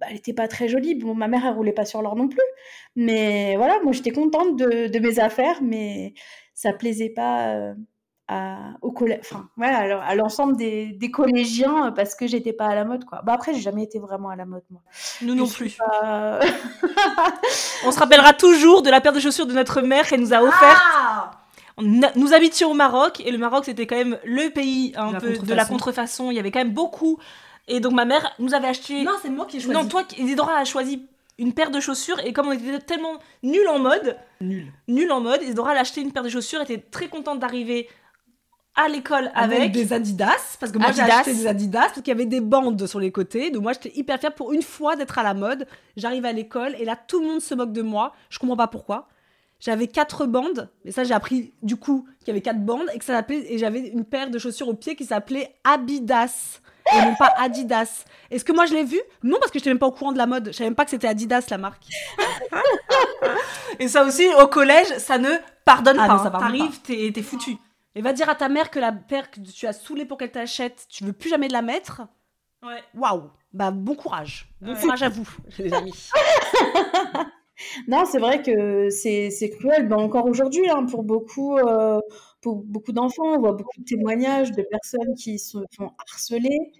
bah, 0.00 0.06
elle 0.08 0.14
n'était 0.14 0.32
pas 0.34 0.48
très 0.48 0.68
jolie. 0.68 0.94
Bon, 0.96 1.14
ma 1.14 1.28
mère, 1.28 1.46
elle 1.46 1.54
roulait 1.54 1.72
pas 1.72 1.84
sur 1.84 2.02
l'or 2.02 2.16
non 2.16 2.28
plus. 2.28 2.40
Mais 2.96 3.56
voilà, 3.56 3.80
moi 3.82 3.92
j'étais 3.92 4.10
contente 4.10 4.56
de, 4.56 4.98
mes 4.98 5.18
affaires, 5.20 5.62
mais 5.62 6.14
ça 6.60 6.74
plaisait 6.74 7.08
pas 7.08 7.54
euh, 8.30 8.54
au 8.82 8.92
collège, 8.92 9.20
enfin, 9.22 9.48
à 9.62 10.14
l'ensemble 10.14 10.58
des, 10.58 11.10
collégiens 11.10 11.86
euh, 11.86 11.90
parce 11.90 12.14
que 12.14 12.26
j'étais 12.26 12.52
pas 12.52 12.66
à 12.66 12.74
la 12.74 12.84
mode, 12.84 13.06
quoi. 13.06 13.22
Bah 13.24 13.32
après, 13.32 13.54
j'ai 13.54 13.60
jamais 13.60 13.82
été 13.82 13.98
vraiment 13.98 14.28
à 14.28 14.36
la 14.36 14.44
mode, 14.44 14.64
moi. 14.68 14.82
Nous 15.22 15.34
non 15.34 15.48
plus. 15.48 15.78
On 17.86 17.90
se 17.90 17.98
rappellera 17.98 18.34
toujours 18.34 18.82
de 18.82 18.90
la 18.90 19.00
paire 19.00 19.14
de 19.14 19.20
chaussures 19.20 19.46
de 19.46 19.54
notre 19.54 19.80
mère 19.80 20.06
qu'elle 20.06 20.20
nous 20.20 20.34
a 20.34 20.42
offerte. 20.42 20.82
Ah 20.94 21.30
nous 21.78 22.34
habitions 22.34 22.70
au 22.70 22.74
Maroc 22.74 23.22
et 23.24 23.30
le 23.30 23.38
Maroc 23.38 23.64
c'était 23.64 23.86
quand 23.86 23.96
même 23.96 24.18
le 24.22 24.50
pays 24.50 24.92
un 24.96 25.14
peu 25.14 25.38
de 25.38 25.54
la 25.54 25.64
contrefaçon. 25.64 26.30
Il 26.30 26.34
y 26.34 26.38
avait 26.38 26.50
quand 26.50 26.58
même 26.58 26.74
beaucoup. 26.74 27.18
Et 27.68 27.80
donc 27.80 27.94
ma 27.94 28.04
mère 28.04 28.34
nous 28.38 28.52
avait 28.52 28.68
acheté. 28.68 29.02
Non, 29.02 29.12
c'est 29.22 29.30
moi 29.30 29.46
qui 29.46 29.56
ai 29.56 29.60
choisi. 29.60 29.80
Non, 29.80 29.88
toi, 29.88 30.02
Isidora 30.18 30.58
a 30.58 30.66
choisi 30.66 31.06
une 31.40 31.54
paire 31.54 31.70
de 31.70 31.80
chaussures 31.80 32.20
et 32.20 32.32
comme 32.32 32.48
on 32.48 32.52
était 32.52 32.78
tellement 32.80 33.18
nul 33.42 33.66
en 33.68 33.78
mode, 33.78 34.16
nul, 34.40 34.66
nul 34.86 35.10
en 35.10 35.20
mode, 35.20 35.42
Isidora 35.42 35.72
a 35.72 35.80
acheté 35.80 36.02
une 36.02 36.12
paire 36.12 36.22
de 36.22 36.28
chaussures, 36.28 36.60
était 36.60 36.78
très 36.78 37.08
contente 37.08 37.40
d'arriver 37.40 37.88
à 38.76 38.88
l'école 38.88 39.30
avec... 39.34 39.72
des 39.72 39.92
Adidas 39.92 40.56
parce 40.60 40.70
que 40.70 40.78
moi 40.78 40.92
j'ai 40.92 41.02
acheté 41.02 41.34
des 41.34 41.46
Adidas 41.46 41.88
parce 41.88 42.02
qu'il 42.02 42.08
y 42.08 42.12
avait 42.12 42.26
des 42.26 42.40
bandes 42.40 42.86
sur 42.86 43.00
les 43.00 43.10
côtés 43.10 43.50
donc 43.50 43.62
moi 43.62 43.72
j'étais 43.72 43.92
hyper 43.98 44.20
fière 44.20 44.34
pour 44.34 44.52
une 44.52 44.62
fois 44.62 44.96
d'être 44.96 45.18
à 45.18 45.22
la 45.22 45.34
mode. 45.34 45.66
J'arrive 45.96 46.24
à 46.24 46.32
l'école 46.32 46.76
et 46.78 46.84
là 46.84 46.96
tout 46.96 47.20
le 47.20 47.26
monde 47.26 47.40
se 47.40 47.54
moque 47.54 47.72
de 47.72 47.82
moi. 47.82 48.14
Je 48.28 48.38
comprends 48.38 48.56
pas 48.56 48.68
pourquoi. 48.68 49.08
J'avais 49.58 49.88
quatre 49.88 50.26
bandes 50.26 50.68
mais 50.84 50.92
ça 50.92 51.04
j'ai 51.04 51.14
appris 51.14 51.52
du 51.62 51.76
coup 51.76 52.06
qu'il 52.20 52.28
y 52.28 52.30
avait 52.30 52.42
quatre 52.42 52.64
bandes 52.64 52.86
et 52.94 52.98
que 52.98 53.04
ça 53.04 53.14
s'appelait 53.14 53.52
et 53.52 53.58
j'avais 53.58 53.88
une 53.88 54.04
paire 54.04 54.30
de 54.30 54.38
chaussures 54.38 54.68
au 54.68 54.74
pied 54.74 54.94
qui 54.94 55.04
s'appelait 55.04 55.54
Abidas 55.64 56.60
et 56.92 57.02
non 57.02 57.14
pas 57.14 57.32
Adidas. 57.38 58.04
Est-ce 58.30 58.44
que 58.44 58.52
moi 58.52 58.66
je 58.66 58.74
l'ai 58.74 58.84
vu? 58.84 59.00
Non, 59.22 59.38
parce 59.40 59.50
que 59.50 59.58
je 59.58 59.62
n'étais 59.62 59.70
même 59.70 59.78
pas 59.78 59.86
au 59.86 59.92
courant 59.92 60.12
de 60.12 60.18
la 60.18 60.26
mode. 60.26 60.48
Je 60.48 60.52
savais 60.52 60.70
même 60.70 60.76
pas 60.76 60.84
que 60.84 60.90
c'était 60.90 61.08
Adidas 61.08 61.46
la 61.50 61.58
marque. 61.58 61.84
et 63.78 63.88
ça 63.88 64.04
aussi, 64.04 64.26
au 64.40 64.46
collège, 64.46 64.88
ça 64.98 65.18
ne 65.18 65.30
pardonne 65.64 65.98
ah, 66.00 66.06
pas. 66.06 66.30
T'arrives, 66.30 66.80
t'es 66.80 67.22
foutu. 67.22 67.56
Et 67.94 68.02
va 68.02 68.12
dire 68.12 68.28
à 68.28 68.34
ta 68.34 68.48
mère 68.48 68.70
que 68.70 68.78
la 68.78 68.92
paire 68.92 69.30
que 69.30 69.40
tu 69.40 69.66
as 69.66 69.72
saoulée 69.72 70.04
pour 70.04 70.18
qu'elle 70.18 70.30
t'achète, 70.30 70.86
tu 70.88 71.04
veux 71.04 71.12
plus 71.12 71.28
jamais 71.28 71.48
de 71.48 71.52
la 71.52 71.62
mettre. 71.62 72.02
Ouais. 72.62 72.82
Waouh. 72.94 73.30
Bah 73.52 73.72
bon 73.72 73.96
courage. 73.96 74.48
Bon 74.60 74.74
courage 74.76 75.02
à 75.02 75.08
vous, 75.08 75.28
les 75.58 75.72
amis. 75.72 76.08
non, 77.88 78.04
c'est 78.04 78.20
vrai 78.20 78.42
que 78.42 78.90
c'est 78.90 79.50
cruel, 79.58 79.88
mais 79.88 79.96
encore 79.96 80.26
aujourd'hui, 80.26 80.68
hein, 80.70 80.86
pour 80.86 81.02
beaucoup, 81.02 81.58
euh, 81.58 82.00
pour 82.40 82.62
beaucoup 82.62 82.92
d'enfants, 82.92 83.34
on 83.36 83.40
voit 83.40 83.52
beaucoup 83.52 83.78
de 83.78 83.84
témoignages 83.84 84.52
de 84.52 84.62
personnes 84.62 85.14
qui 85.14 85.38
se 85.38 85.58
font 85.76 85.90
harceler 85.98 86.72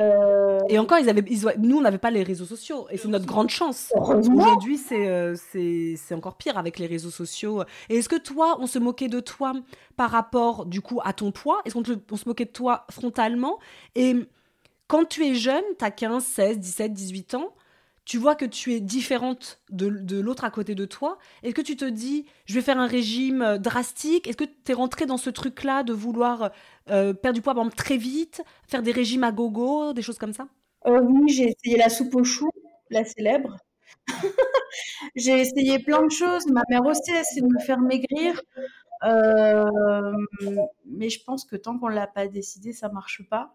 euh, 0.00 0.58
et 0.68 0.78
encore, 0.78 0.98
ils 0.98 1.08
avaient, 1.08 1.24
nous, 1.58 1.78
on 1.78 1.80
n'avait 1.80 1.98
pas 1.98 2.10
les 2.10 2.22
réseaux 2.22 2.44
sociaux. 2.44 2.86
Et 2.90 2.96
c'est 2.96 3.08
notre 3.08 3.26
grande 3.26 3.50
chance. 3.50 3.92
Aujourd'hui, 3.96 4.80
euh, 4.92 5.36
c'est, 5.36 6.14
encore 6.14 6.36
pire 6.36 6.58
avec 6.58 6.78
les 6.78 6.86
réseaux 6.86 7.10
sociaux. 7.10 7.62
Et 7.88 7.96
est-ce 7.96 8.08
que 8.08 8.18
toi, 8.18 8.56
on 8.60 8.66
se 8.66 8.78
moquait 8.78 9.08
de 9.08 9.20
toi 9.20 9.52
par 9.96 10.10
rapport, 10.10 10.66
du 10.66 10.80
coup, 10.80 11.00
à 11.04 11.12
ton 11.12 11.30
poids? 11.30 11.60
Est-ce 11.64 11.74
qu'on 11.74 11.84
on 12.10 12.16
se 12.16 12.28
moquait 12.28 12.46
de 12.46 12.50
toi 12.50 12.86
frontalement? 12.90 13.58
Et 13.94 14.16
quand 14.88 15.04
tu 15.08 15.24
es 15.24 15.34
jeune, 15.34 15.64
tu 15.78 15.84
as 15.84 15.90
15, 15.90 16.24
16, 16.24 16.58
17, 16.58 16.92
18 16.92 17.34
ans, 17.34 17.54
tu 18.04 18.18
vois 18.18 18.34
que 18.36 18.44
tu 18.44 18.74
es 18.74 18.80
différente 18.80 19.60
de, 19.70 19.88
de 19.88 20.20
l'autre 20.20 20.44
à 20.44 20.50
côté 20.50 20.74
de 20.74 20.84
toi, 20.84 21.18
est-ce 21.42 21.54
que 21.54 21.62
tu 21.62 21.76
te 21.76 21.84
dis, 21.84 22.26
je 22.46 22.54
vais 22.54 22.60
faire 22.60 22.78
un 22.78 22.86
régime 22.86 23.42
euh, 23.42 23.58
drastique? 23.58 24.26
Est-ce 24.28 24.36
que 24.36 24.44
tu 24.44 24.72
es 24.72 24.74
rentré 24.74 25.06
dans 25.06 25.16
ce 25.16 25.30
truc-là 25.30 25.82
de 25.82 25.92
vouloir 25.92 26.50
euh, 26.90 27.14
perdre 27.14 27.36
du 27.36 27.42
poids 27.42 27.54
très 27.76 27.96
vite, 27.96 28.42
faire 28.68 28.82
des 28.82 28.92
régimes 28.92 29.24
à 29.24 29.32
gogo, 29.32 29.92
des 29.94 30.02
choses 30.02 30.18
comme 30.18 30.34
ça? 30.34 30.48
Euh, 30.86 31.00
Oui, 31.00 31.32
j'ai 31.32 31.54
essayé 31.56 31.78
la 31.78 31.88
soupe 31.88 32.14
aux 32.14 32.24
choux, 32.24 32.50
la 32.90 33.04
célèbre. 33.04 33.56
j'ai 35.16 35.40
essayé 35.40 35.78
plein 35.78 36.04
de 36.04 36.10
choses. 36.10 36.46
Ma 36.46 36.62
mère 36.68 36.84
aussi 36.84 37.10
a 37.10 37.20
essayé 37.20 37.40
de 37.40 37.46
me 37.46 37.60
faire 37.60 37.78
maigrir. 37.80 38.40
mais 40.84 41.08
je 41.08 41.24
pense 41.24 41.44
que 41.46 41.56
tant 41.56 41.78
qu'on 41.78 41.88
ne 41.88 41.94
l'a 41.94 42.06
pas 42.06 42.26
décidé, 42.26 42.74
ça 42.74 42.90
marche 42.90 43.22
pas. 43.30 43.54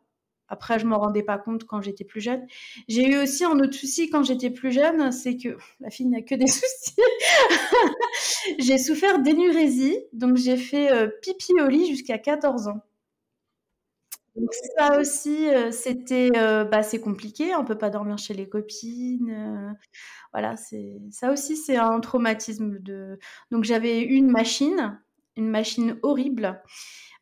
Après, 0.49 0.79
je 0.79 0.85
me 0.85 0.95
rendais 0.95 1.23
pas 1.23 1.37
compte 1.37 1.65
quand 1.65 1.81
j'étais 1.81 2.03
plus 2.03 2.21
jeune. 2.21 2.45
J'ai 2.87 3.07
eu 3.07 3.17
aussi 3.17 3.45
un 3.45 3.59
autre 3.59 3.73
souci 3.73 4.09
quand 4.09 4.23
j'étais 4.23 4.49
plus 4.49 4.71
jeune, 4.71 5.11
c'est 5.11 5.37
que 5.37 5.57
la 5.79 5.89
fille 5.89 6.07
n'a 6.07 6.21
que 6.21 6.35
des 6.35 6.47
soucis. 6.47 6.95
j'ai 8.59 8.77
souffert 8.77 9.19
d'énurésie, 9.19 9.97
donc 10.13 10.37
j'ai 10.37 10.57
fait 10.57 10.91
euh, 10.91 11.07
pipi 11.21 11.53
au 11.53 11.67
lit 11.67 11.87
jusqu'à 11.87 12.17
14 12.17 12.67
ans. 12.67 12.81
Donc 14.35 14.49
ça 14.77 14.99
aussi, 14.99 15.49
euh, 15.49 15.71
c'était, 15.71 16.31
euh, 16.37 16.63
bah, 16.63 16.81
compliqué. 17.03 17.55
On 17.55 17.65
peut 17.65 17.77
pas 17.77 17.89
dormir 17.89 18.17
chez 18.17 18.33
les 18.33 18.47
copines. 18.47 19.75
voilà, 20.31 20.55
c'est 20.55 20.97
ça 21.11 21.31
aussi, 21.31 21.57
c'est 21.57 21.77
un 21.77 21.99
traumatisme 21.99 22.79
de. 22.79 23.19
Donc 23.51 23.63
j'avais 23.65 24.01
une 24.01 24.29
machine, 24.31 24.99
une 25.35 25.49
machine 25.49 25.97
horrible. 26.03 26.61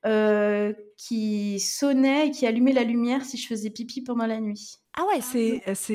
Euh, 0.06 0.74
qui 0.96 1.60
sonnait 1.60 2.28
et 2.28 2.32
qui 2.32 2.46
allumait 2.48 2.72
la 2.72 2.84
lumière 2.84 3.26
si 3.26 3.38
je 3.38 3.48
faisais 3.48 3.70
pipi 3.70 4.02
pendant 4.02 4.26
la 4.26 4.40
nuit. 4.40 4.76
Ah 4.94 5.04
ouais, 5.08 5.22
c'est. 5.22 5.62
c'est 5.76 5.94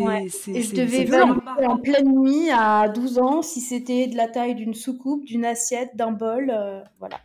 Et 0.50 0.62
je 0.62 0.74
devais 0.74 1.04
valider 1.04 1.66
en 1.66 1.78
pleine 1.78 2.20
nuit 2.20 2.50
à 2.50 2.88
12 2.88 3.18
ans 3.18 3.42
si 3.42 3.60
c'était 3.60 4.08
de 4.08 4.16
la 4.16 4.28
taille 4.28 4.54
d'une 4.54 4.74
soucoupe, 4.74 5.24
d'une 5.24 5.44
assiette, 5.44 5.96
d'un 5.96 6.10
bol. 6.12 6.50
Euh, 6.50 6.82
voilà. 6.98 7.20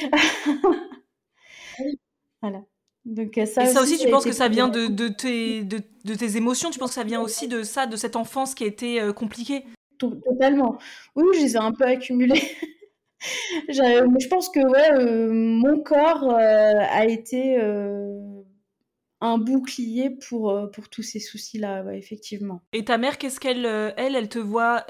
voilà. 2.42 2.62
Donc, 3.04 3.36
euh, 3.38 3.46
ça 3.46 3.64
et 3.64 3.66
ça 3.66 3.82
aussi, 3.82 3.98
tu 3.98 4.08
penses 4.10 4.24
que 4.24 4.32
ça 4.32 4.48
vient 4.48 4.68
de, 4.68 4.86
de, 4.86 5.08
tes, 5.08 5.64
de, 5.64 5.80
de, 6.04 6.14
tes 6.14 6.36
émotions? 6.36 6.70
Tu 6.70 6.78
penses 6.78 6.90
que 6.90 6.94
ça 6.94 7.04
vient 7.04 7.20
aussi 7.20 7.48
de 7.48 7.62
ça, 7.62 7.86
de 7.86 7.96
cette 7.96 8.16
enfance 8.16 8.54
qui 8.54 8.64
a 8.64 8.66
été 8.66 9.00
compliquée? 9.16 9.64
Totalement. 9.98 10.78
Oui, 11.16 11.24
je 11.34 11.40
les 11.40 11.54
ai 11.54 11.58
un 11.58 11.72
peu 11.72 11.84
accumulées. 11.84 12.42
je 13.68 14.28
pense 14.28 14.48
que 14.48 14.60
euh, 14.60 15.30
mon 15.32 15.82
corps 15.82 16.30
euh, 16.30 16.74
a 16.78 17.04
été 17.06 17.60
euh, 17.60 18.18
un 19.20 19.38
bouclier 19.38 20.10
pour, 20.10 20.70
tous 20.90 21.02
ces 21.02 21.20
soucis-là, 21.20 21.84
effectivement. 21.92 22.62
Et 22.72 22.84
ta 22.84 22.98
mère, 22.98 23.18
qu'est-ce 23.18 23.40
qu'elle, 23.40 23.66
elle, 23.96 24.16
elle 24.16 24.28
te 24.28 24.38
voit 24.38 24.86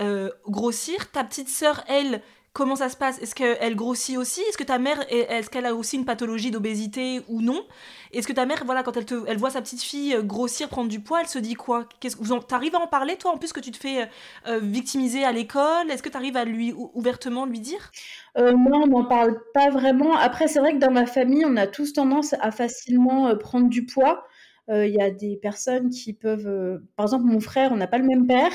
grossir? 0.46 1.10
Ta 1.10 1.24
petite 1.24 1.48
sœur, 1.48 1.84
elle, 1.88 2.22
Comment 2.52 2.74
ça 2.74 2.88
se 2.88 2.96
passe? 2.96 3.20
Est-ce 3.22 3.36
qu'elle 3.36 3.76
grossit 3.76 4.18
aussi? 4.18 4.40
Est-ce 4.42 4.58
que 4.58 4.64
ta 4.64 4.78
mère, 4.80 5.04
est-ce 5.08 5.48
qu'elle 5.48 5.66
a 5.66 5.74
aussi 5.74 5.96
une 5.96 6.04
pathologie 6.04 6.50
d'obésité 6.50 7.22
ou 7.28 7.42
non? 7.42 7.64
Est-ce 8.12 8.26
que 8.26 8.32
ta 8.32 8.44
mère, 8.44 8.64
voilà, 8.64 8.82
quand 8.82 8.96
elle, 8.96 9.04
te, 9.04 9.14
elle 9.28 9.38
voit 9.38 9.50
sa 9.50 9.62
petite 9.62 9.82
fille 9.82 10.14
euh, 10.16 10.22
grossir, 10.22 10.68
prendre 10.68 10.88
du 10.88 10.98
poids, 10.98 11.20
elle 11.20 11.28
se 11.28 11.38
dit 11.38 11.54
quoi? 11.54 11.88
Qu'est-ce 12.00 12.16
T'arrives 12.48 12.74
à 12.74 12.80
en 12.80 12.88
parler, 12.88 13.16
toi, 13.16 13.30
en 13.32 13.38
plus 13.38 13.52
que 13.52 13.60
tu 13.60 13.70
te 13.70 13.76
fais 13.76 14.02
euh, 14.02 14.06
euh, 14.48 14.58
victimiser 14.60 15.24
à 15.24 15.30
l'école? 15.30 15.90
Est-ce 15.92 16.02
que 16.02 16.08
tu 16.08 16.16
arrives 16.16 16.36
à 16.36 16.44
lui 16.44 16.74
ouvertement 16.94 17.46
lui 17.46 17.60
dire? 17.60 17.92
Euh, 18.36 18.52
Moi, 18.56 18.78
on 18.78 18.86
n'en 18.88 19.04
parle 19.04 19.40
pas 19.54 19.70
vraiment. 19.70 20.16
Après, 20.16 20.48
c'est 20.48 20.58
vrai 20.58 20.72
que 20.72 20.78
dans 20.78 20.90
ma 20.90 21.06
famille, 21.06 21.44
on 21.46 21.56
a 21.56 21.68
tous 21.68 21.92
tendance 21.92 22.34
à 22.40 22.50
facilement 22.50 23.36
prendre 23.36 23.68
du 23.68 23.86
poids. 23.86 24.26
Il 24.72 24.94
y 24.94 25.00
a 25.00 25.10
des 25.10 25.36
personnes 25.36 25.90
qui 25.90 26.12
peuvent, 26.12 26.80
par 26.94 27.06
exemple, 27.06 27.24
mon 27.24 27.40
frère, 27.40 27.72
on 27.72 27.76
n'a 27.76 27.88
pas 27.88 27.98
le 27.98 28.06
même 28.06 28.26
père. 28.26 28.52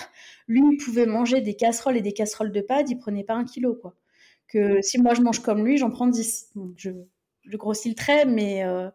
Lui, 0.48 0.62
il 0.72 0.78
pouvait 0.78 1.06
manger 1.06 1.42
des 1.42 1.56
casseroles 1.56 1.98
et 1.98 2.02
des 2.02 2.14
casseroles 2.14 2.52
de 2.52 2.62
pâtes, 2.62 2.90
il 2.90 2.98
prenait 2.98 3.24
pas 3.24 3.34
un 3.34 3.44
kilo, 3.44 3.76
quoi. 3.76 3.96
Que 4.48 4.82
si 4.82 5.00
moi 5.02 5.14
je 5.14 5.22
mange 5.22 5.40
comme 5.40 5.66
lui, 5.66 5.78
j'en 5.78 5.90
prends 5.90 6.08
10. 6.08 6.54
je... 6.78 6.92
grossis 7.56 7.90
le 7.90 7.96
trait, 7.96 8.26
mais, 8.26 8.64
euh, 8.64 8.90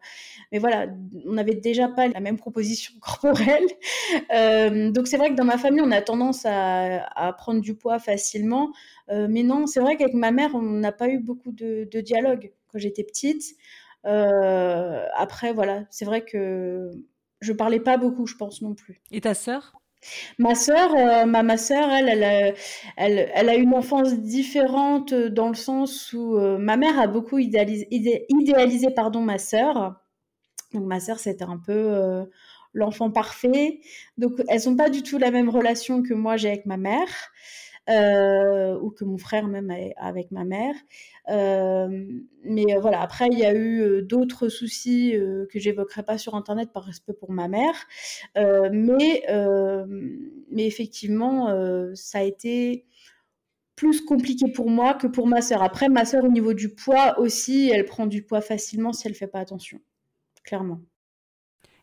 mais 0.51 0.59
voilà, 0.59 0.87
on 1.25 1.33
n'avait 1.33 1.55
déjà 1.55 1.89
pas 1.89 2.07
la 2.07 2.19
même 2.21 2.37
proposition 2.37 2.93
corporelle. 3.01 3.67
Euh, 4.33 4.91
donc 4.91 5.07
c'est 5.07 5.17
vrai 5.17 5.29
que 5.29 5.35
dans 5.35 5.45
ma 5.45 5.57
famille, 5.57 5.81
on 5.81 5.91
a 5.91 6.01
tendance 6.01 6.45
à, 6.45 7.33
prendre 7.37 7.61
du 7.61 7.75
poids 7.75 7.99
facilement. 7.99 8.71
Euh, 9.09 9.27
mais 9.29 9.43
non, 9.43 9.67
c'est 9.67 9.81
vrai 9.81 9.97
qu'avec 9.97 10.13
ma 10.13 10.31
mère, 10.31 10.55
on 10.55 10.61
n'a 10.61 10.91
pas 10.91 11.09
eu 11.09 11.19
beaucoup 11.19 11.51
de 11.51 12.01
dialogue 12.01 12.51
quand 12.67 12.79
j'étais 12.79 13.03
petite. 13.03 13.43
après, 14.03 15.53
voilà, 15.53 15.85
c'est 15.89 16.05
vrai 16.05 16.23
que 16.23 16.91
je 17.41 17.53
parlais 17.53 17.79
pas 17.79 17.97
beaucoup, 17.97 18.27
je 18.27 18.35
pense 18.35 18.61
non 18.61 18.75
plus. 18.75 19.01
Et 19.11 19.21
ta 19.21 19.33
sœur? 19.33 19.73
Ma 20.39 20.55
sœur, 20.55 20.95
euh, 20.95 21.25
ma, 21.25 21.43
ma 21.43 21.57
sœur, 21.57 21.89
elle, 21.89 22.09
elle 22.09 22.23
a, 22.23 22.53
elle, 22.97 23.31
elle, 23.33 23.49
a 23.49 23.55
une 23.55 23.73
enfance 23.73 24.13
différente 24.15 25.13
euh, 25.13 25.29
dans 25.29 25.49
le 25.49 25.55
sens 25.55 26.11
où 26.13 26.37
euh, 26.37 26.57
ma 26.57 26.75
mère 26.75 26.99
a 26.99 27.07
beaucoup 27.07 27.37
idéalisé, 27.37 27.87
idéalisé 27.91 28.89
pardon, 28.91 29.21
ma 29.21 29.37
sœur. 29.37 30.01
Donc 30.73 30.85
ma 30.85 30.99
sœur, 30.99 31.19
c'était 31.19 31.43
un 31.43 31.57
peu 31.57 32.25
l'enfant 32.73 33.11
parfait. 33.11 33.81
Donc 34.17 34.31
elles 34.47 34.61
n'ont 34.65 34.75
pas 34.77 34.89
du 34.89 35.03
tout 35.03 35.17
la 35.17 35.29
même 35.29 35.49
relation 35.49 36.01
que 36.01 36.13
moi 36.13 36.37
j'ai 36.37 36.47
avec 36.47 36.65
ma 36.65 36.77
mère. 36.77 37.09
ou 37.89 38.89
que 38.91 39.03
mon 39.03 39.17
frère 39.17 39.47
même 39.47 39.71
avec 39.97 40.31
ma 40.31 40.45
mère. 40.45 40.75
Euh, 41.29 42.21
mais 42.43 42.75
euh, 42.75 42.79
voilà, 42.79 43.01
après, 43.01 43.27
il 43.31 43.37
y 43.37 43.45
a 43.45 43.53
eu 43.53 43.81
euh, 43.81 44.01
d'autres 44.01 44.49
soucis 44.49 45.13
que 45.51 45.59
j'évoquerai 45.59 46.03
pas 46.03 46.17
sur 46.17 46.35
Internet 46.35 46.71
par 46.73 46.83
respect 46.83 47.13
pour 47.13 47.31
ma 47.31 47.47
mère. 47.47 47.75
mais, 48.35 49.23
mais 50.49 50.65
effectivement, 50.65 51.47
ça 51.95 52.19
a 52.19 52.23
été 52.23 52.85
plus 53.75 54.01
compliqué 54.01 54.51
pour 54.51 54.69
moi 54.69 54.93
que 54.93 55.07
pour 55.07 55.27
ma 55.27 55.41
sœur. 55.41 55.63
Après, 55.63 55.89
ma 55.89 56.05
sœur, 56.05 56.23
au 56.23 56.29
niveau 56.29 56.53
du 56.53 56.69
poids 56.69 57.19
aussi, 57.19 57.71
elle 57.73 57.85
prend 57.85 58.05
du 58.05 58.23
poids 58.23 58.41
facilement 58.41 58.93
si 58.93 59.07
elle 59.07 59.15
fait 59.15 59.27
pas 59.27 59.39
attention. 59.39 59.79
Clairement. 60.43 60.81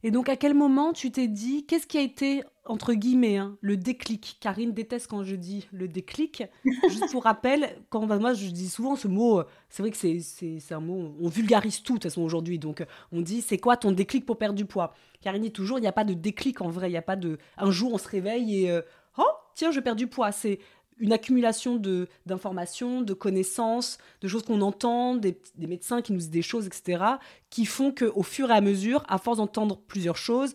Et 0.02 0.10
donc, 0.10 0.28
à 0.28 0.36
quel 0.36 0.54
moment 0.54 0.92
tu 0.92 1.10
t'es 1.10 1.26
dit, 1.26 1.66
qu'est-ce 1.66 1.86
qui 1.86 1.98
a 1.98 2.00
été, 2.00 2.42
entre 2.64 2.94
guillemets, 2.94 3.38
hein, 3.38 3.56
le 3.60 3.76
déclic? 3.76 4.38
Karine 4.40 4.72
déteste 4.72 5.08
quand 5.08 5.24
je 5.24 5.34
dis 5.34 5.66
le 5.72 5.88
déclic. 5.88 6.44
Juste 6.88 7.10
pour 7.10 7.24
rappel, 7.24 7.76
quand 7.90 8.06
moi 8.06 8.32
je 8.34 8.46
dis 8.50 8.68
souvent 8.68 8.94
ce 8.94 9.08
mot, 9.08 9.42
c'est 9.68 9.82
vrai 9.82 9.90
que 9.90 9.96
c'est 9.96 10.72
un 10.72 10.80
mot, 10.80 11.14
on 11.20 11.28
vulgarise 11.28 11.82
tout 11.82 11.94
de 11.94 11.98
toute 11.98 12.04
façon 12.04 12.22
aujourd'hui. 12.22 12.58
Donc, 12.58 12.84
on 13.10 13.20
dit, 13.20 13.42
c'est 13.42 13.58
quoi 13.58 13.76
ton 13.76 13.92
déclic 13.92 14.24
pour 14.24 14.38
perdre 14.38 14.54
du 14.54 14.66
poids? 14.66 14.94
Karine 15.20 15.42
dit 15.42 15.52
toujours, 15.52 15.78
il 15.78 15.82
n'y 15.82 15.88
a 15.88 15.92
pas 15.92 16.04
de 16.04 16.14
déclic 16.14 16.60
en 16.60 16.70
vrai. 16.70 16.88
Il 16.88 16.92
n'y 16.92 16.98
a 16.98 17.02
pas 17.02 17.16
de. 17.16 17.38
Un 17.56 17.70
jour, 17.70 17.92
on 17.92 17.98
se 17.98 18.08
réveille 18.08 18.64
et. 18.64 18.70
Euh, 18.70 18.82
oh, 19.18 19.30
tiens, 19.54 19.72
je 19.72 19.80
perds 19.80 19.96
du 19.96 20.06
poids. 20.06 20.30
C'est 20.30 20.60
une 20.98 21.12
accumulation 21.12 21.80
d'informations, 22.26 23.02
de 23.02 23.14
connaissances, 23.14 23.98
de 24.20 24.28
choses 24.28 24.42
qu'on 24.42 24.60
entend, 24.60 25.14
des, 25.14 25.38
médecins 25.58 26.02
qui 26.02 26.12
nous 26.12 26.18
disent 26.18 26.30
des 26.30 26.42
choses, 26.42 26.66
etc., 26.66 27.04
qui 27.50 27.66
font 27.66 27.92
qu'au 27.92 28.22
fur 28.22 28.50
et 28.50 28.54
à 28.54 28.60
mesure, 28.60 29.04
à 29.08 29.18
force 29.18 29.38
d'entendre 29.38 29.78
plusieurs 29.86 30.16
choses, 30.16 30.54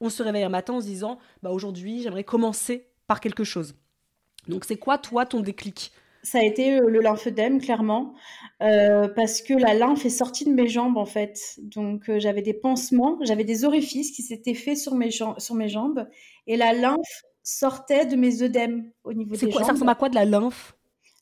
on 0.00 0.08
se 0.08 0.22
réveille 0.22 0.44
un 0.44 0.48
matin 0.48 0.74
en 0.74 0.80
se 0.80 0.86
disant, 0.86 1.18
bah 1.42 1.50
aujourd'hui, 1.50 2.02
j'aimerais 2.02 2.24
commencer 2.24 2.86
par 3.06 3.20
quelque 3.20 3.44
chose. 3.44 3.74
Donc 4.48 4.64
c'est 4.64 4.76
quoi, 4.76 4.98
toi, 4.98 5.26
ton 5.26 5.40
déclic? 5.40 5.92
Ça 6.22 6.38
a 6.38 6.42
été 6.42 6.78
euh, 6.78 6.88
le 6.88 7.00
lymphœdème, 7.00 7.60
clairement, 7.60 8.14
euh, 8.62 9.08
parce 9.08 9.40
que 9.40 9.54
la 9.54 9.72
lymphe 9.72 10.04
est 10.04 10.10
sortie 10.10 10.44
de 10.44 10.50
mes 10.50 10.68
jambes, 10.68 10.98
en 10.98 11.06
fait. 11.06 11.58
Donc, 11.62 12.10
euh, 12.10 12.18
j'avais 12.18 12.42
des 12.42 12.52
pansements, 12.52 13.18
j'avais 13.22 13.44
des 13.44 13.64
orifices 13.64 14.10
qui 14.10 14.22
s'étaient 14.22 14.54
faits 14.54 14.76
sur 14.76 14.94
mes, 14.94 15.10
sur 15.10 15.54
mes 15.54 15.68
jambes, 15.68 16.06
et 16.46 16.58
la 16.58 16.74
lymphe 16.74 17.22
sortait 17.42 18.06
de 18.06 18.16
mes 18.16 18.42
œdèmes 18.42 18.90
au 19.04 19.12
niveau 19.12 19.34
des 19.34 19.50
quoi, 19.50 19.60
jambes. 19.60 19.66
Ça 19.66 19.72
ressemble 19.72 19.90
à 19.90 19.94
quoi 19.94 20.08
de 20.08 20.14
la 20.14 20.24
lymphe? 20.24 20.76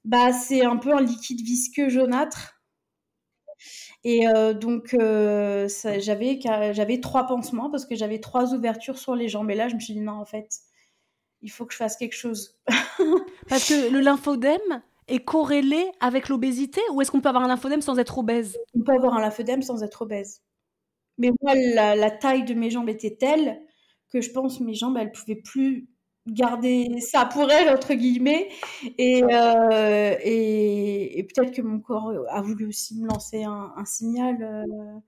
Bah, 0.04 0.33
c'est 0.33 0.64
un 0.64 0.76
peu 0.76 0.94
un 0.94 1.00
liquide 1.00 1.40
visqueux 1.40 1.88
jaunâtre. 1.88 2.54
Et 4.04 4.28
euh, 4.28 4.54
donc, 4.54 4.94
euh, 4.94 5.68
j'avais, 5.98 6.38
j'avais 6.72 7.00
trois 7.00 7.26
pansements 7.26 7.70
parce 7.70 7.85
que 7.85 7.96
j'avais 7.96 8.20
trois 8.20 8.54
ouvertures 8.54 8.98
sur 8.98 9.14
les 9.14 9.28
jambes. 9.28 9.50
Et 9.50 9.54
là, 9.54 9.68
je 9.68 9.74
me 9.74 9.81
suis 9.81 9.94
dit, 9.94 10.00
non, 10.00 10.12
en 10.12 10.24
fait, 10.24 10.61
il 11.42 11.50
faut 11.50 11.66
que 11.66 11.72
je 11.72 11.78
fasse 11.78 11.96
quelque 11.96 12.14
chose. 12.14 12.59
parce 13.48 13.68
que 13.68 13.90
le 13.90 14.00
lymphodème 14.00 14.83
est 15.09 15.24
corrélé 15.24 15.90
avec 16.00 16.28
l'obésité 16.28 16.81
ou 16.92 17.00
est-ce 17.00 17.11
qu'on 17.11 17.20
peut 17.20 17.28
avoir 17.28 17.44
un 17.44 17.48
lymphodème 17.48 17.81
sans 17.81 17.98
être 17.98 18.18
obèse? 18.18 18.59
On 18.74 18.83
peut 18.83 18.92
avoir 18.92 19.14
un 19.14 19.20
lymphodème 19.20 19.62
sans 19.62 19.83
être 19.83 20.02
obèse. 20.02 20.42
Mais 21.16 21.31
moi, 21.42 21.54
la, 21.54 21.96
la, 21.96 22.11
taille 22.11 22.44
de 22.44 22.54
mes 22.54 22.70
jambes 22.70 22.88
était 22.88 23.16
telle 23.16 23.61
que 24.12 24.20
je 24.20 24.31
pense 24.31 24.59
que 24.59 24.64
mes 24.64 24.74
jambes, 24.74 24.96
elles 24.96 25.11
pouvaient 25.11 25.42
plus 25.42 25.88
garder 26.33 27.01
ça 27.01 27.25
pour 27.25 27.51
elle 27.51 27.69
entre 27.69 27.95
guillemets 27.95 28.49
et, 28.99 29.23
euh, 29.25 30.17
et, 30.23 31.27
peut-être 31.35 31.55
que 31.55 31.62
mon 31.62 31.81
corps 31.81 32.12
a 32.31 32.43
voulu 32.43 32.67
aussi 32.67 32.99
me 33.01 33.09
lancer 33.09 33.45
un, 33.45 33.85
signal 33.85 34.37
euh, 34.43 34.99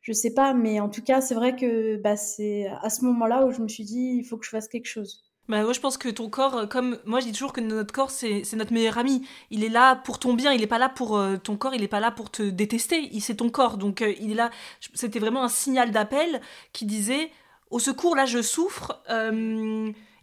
je 0.00 0.12
sais 0.12 0.32
pas 0.32 0.54
mais 0.54 0.80
en 0.80 0.88
tout 0.88 1.02
cas 1.02 1.20
c'est 1.20 1.34
vrai 1.34 1.56
que 1.56 1.96
bah, 1.96 2.16
c'est 2.16 2.66
à 2.82 2.90
ce 2.90 3.04
moment-là 3.04 3.46
où 3.46 3.52
je 3.52 3.60
me 3.60 3.68
suis 3.68 3.84
dit 3.84 4.16
il 4.18 4.24
faut 4.24 4.36
que 4.36 4.44
je 4.44 4.50
fasse 4.50 4.68
quelque 4.68 4.88
chose 4.88 5.24
bah 5.48 5.64
moi 5.64 5.72
je 5.72 5.80
pense 5.80 5.98
que 5.98 6.08
ton 6.08 6.30
corps, 6.30 6.68
comme 6.68 6.98
moi 7.06 7.18
je 7.18 7.24
dis 7.26 7.32
toujours 7.32 7.52
que 7.52 7.60
notre 7.60 7.92
corps 7.92 8.12
c'est 8.12 8.44
notre 8.52 8.72
meilleur 8.72 8.98
ami. 8.98 9.26
Il 9.50 9.64
est 9.64 9.68
là 9.68 9.96
pour 9.96 10.20
ton 10.20 10.34
bien, 10.34 10.52
il 10.52 10.62
est 10.62 10.68
pas 10.68 10.78
là 10.78 10.88
pour 10.88 11.16
euh, 11.16 11.38
ton 11.38 11.56
corps, 11.56 11.74
il 11.74 11.82
est 11.82 11.88
pas 11.88 11.98
là 11.98 12.12
pour 12.12 12.30
te 12.30 12.42
détester. 12.44 13.10
C'est 13.18 13.34
ton 13.34 13.50
corps, 13.50 13.76
donc 13.76 14.04
il 14.20 14.30
est 14.30 14.34
là. 14.36 14.52
C'était 14.94 15.18
vraiment 15.18 15.42
un 15.42 15.48
signal 15.48 15.90
d'appel 15.90 16.40
qui 16.72 16.86
disait 16.86 17.32
au 17.68 17.80
secours 17.80 18.14
là 18.14 18.26
je 18.26 18.42
souffre 18.42 19.02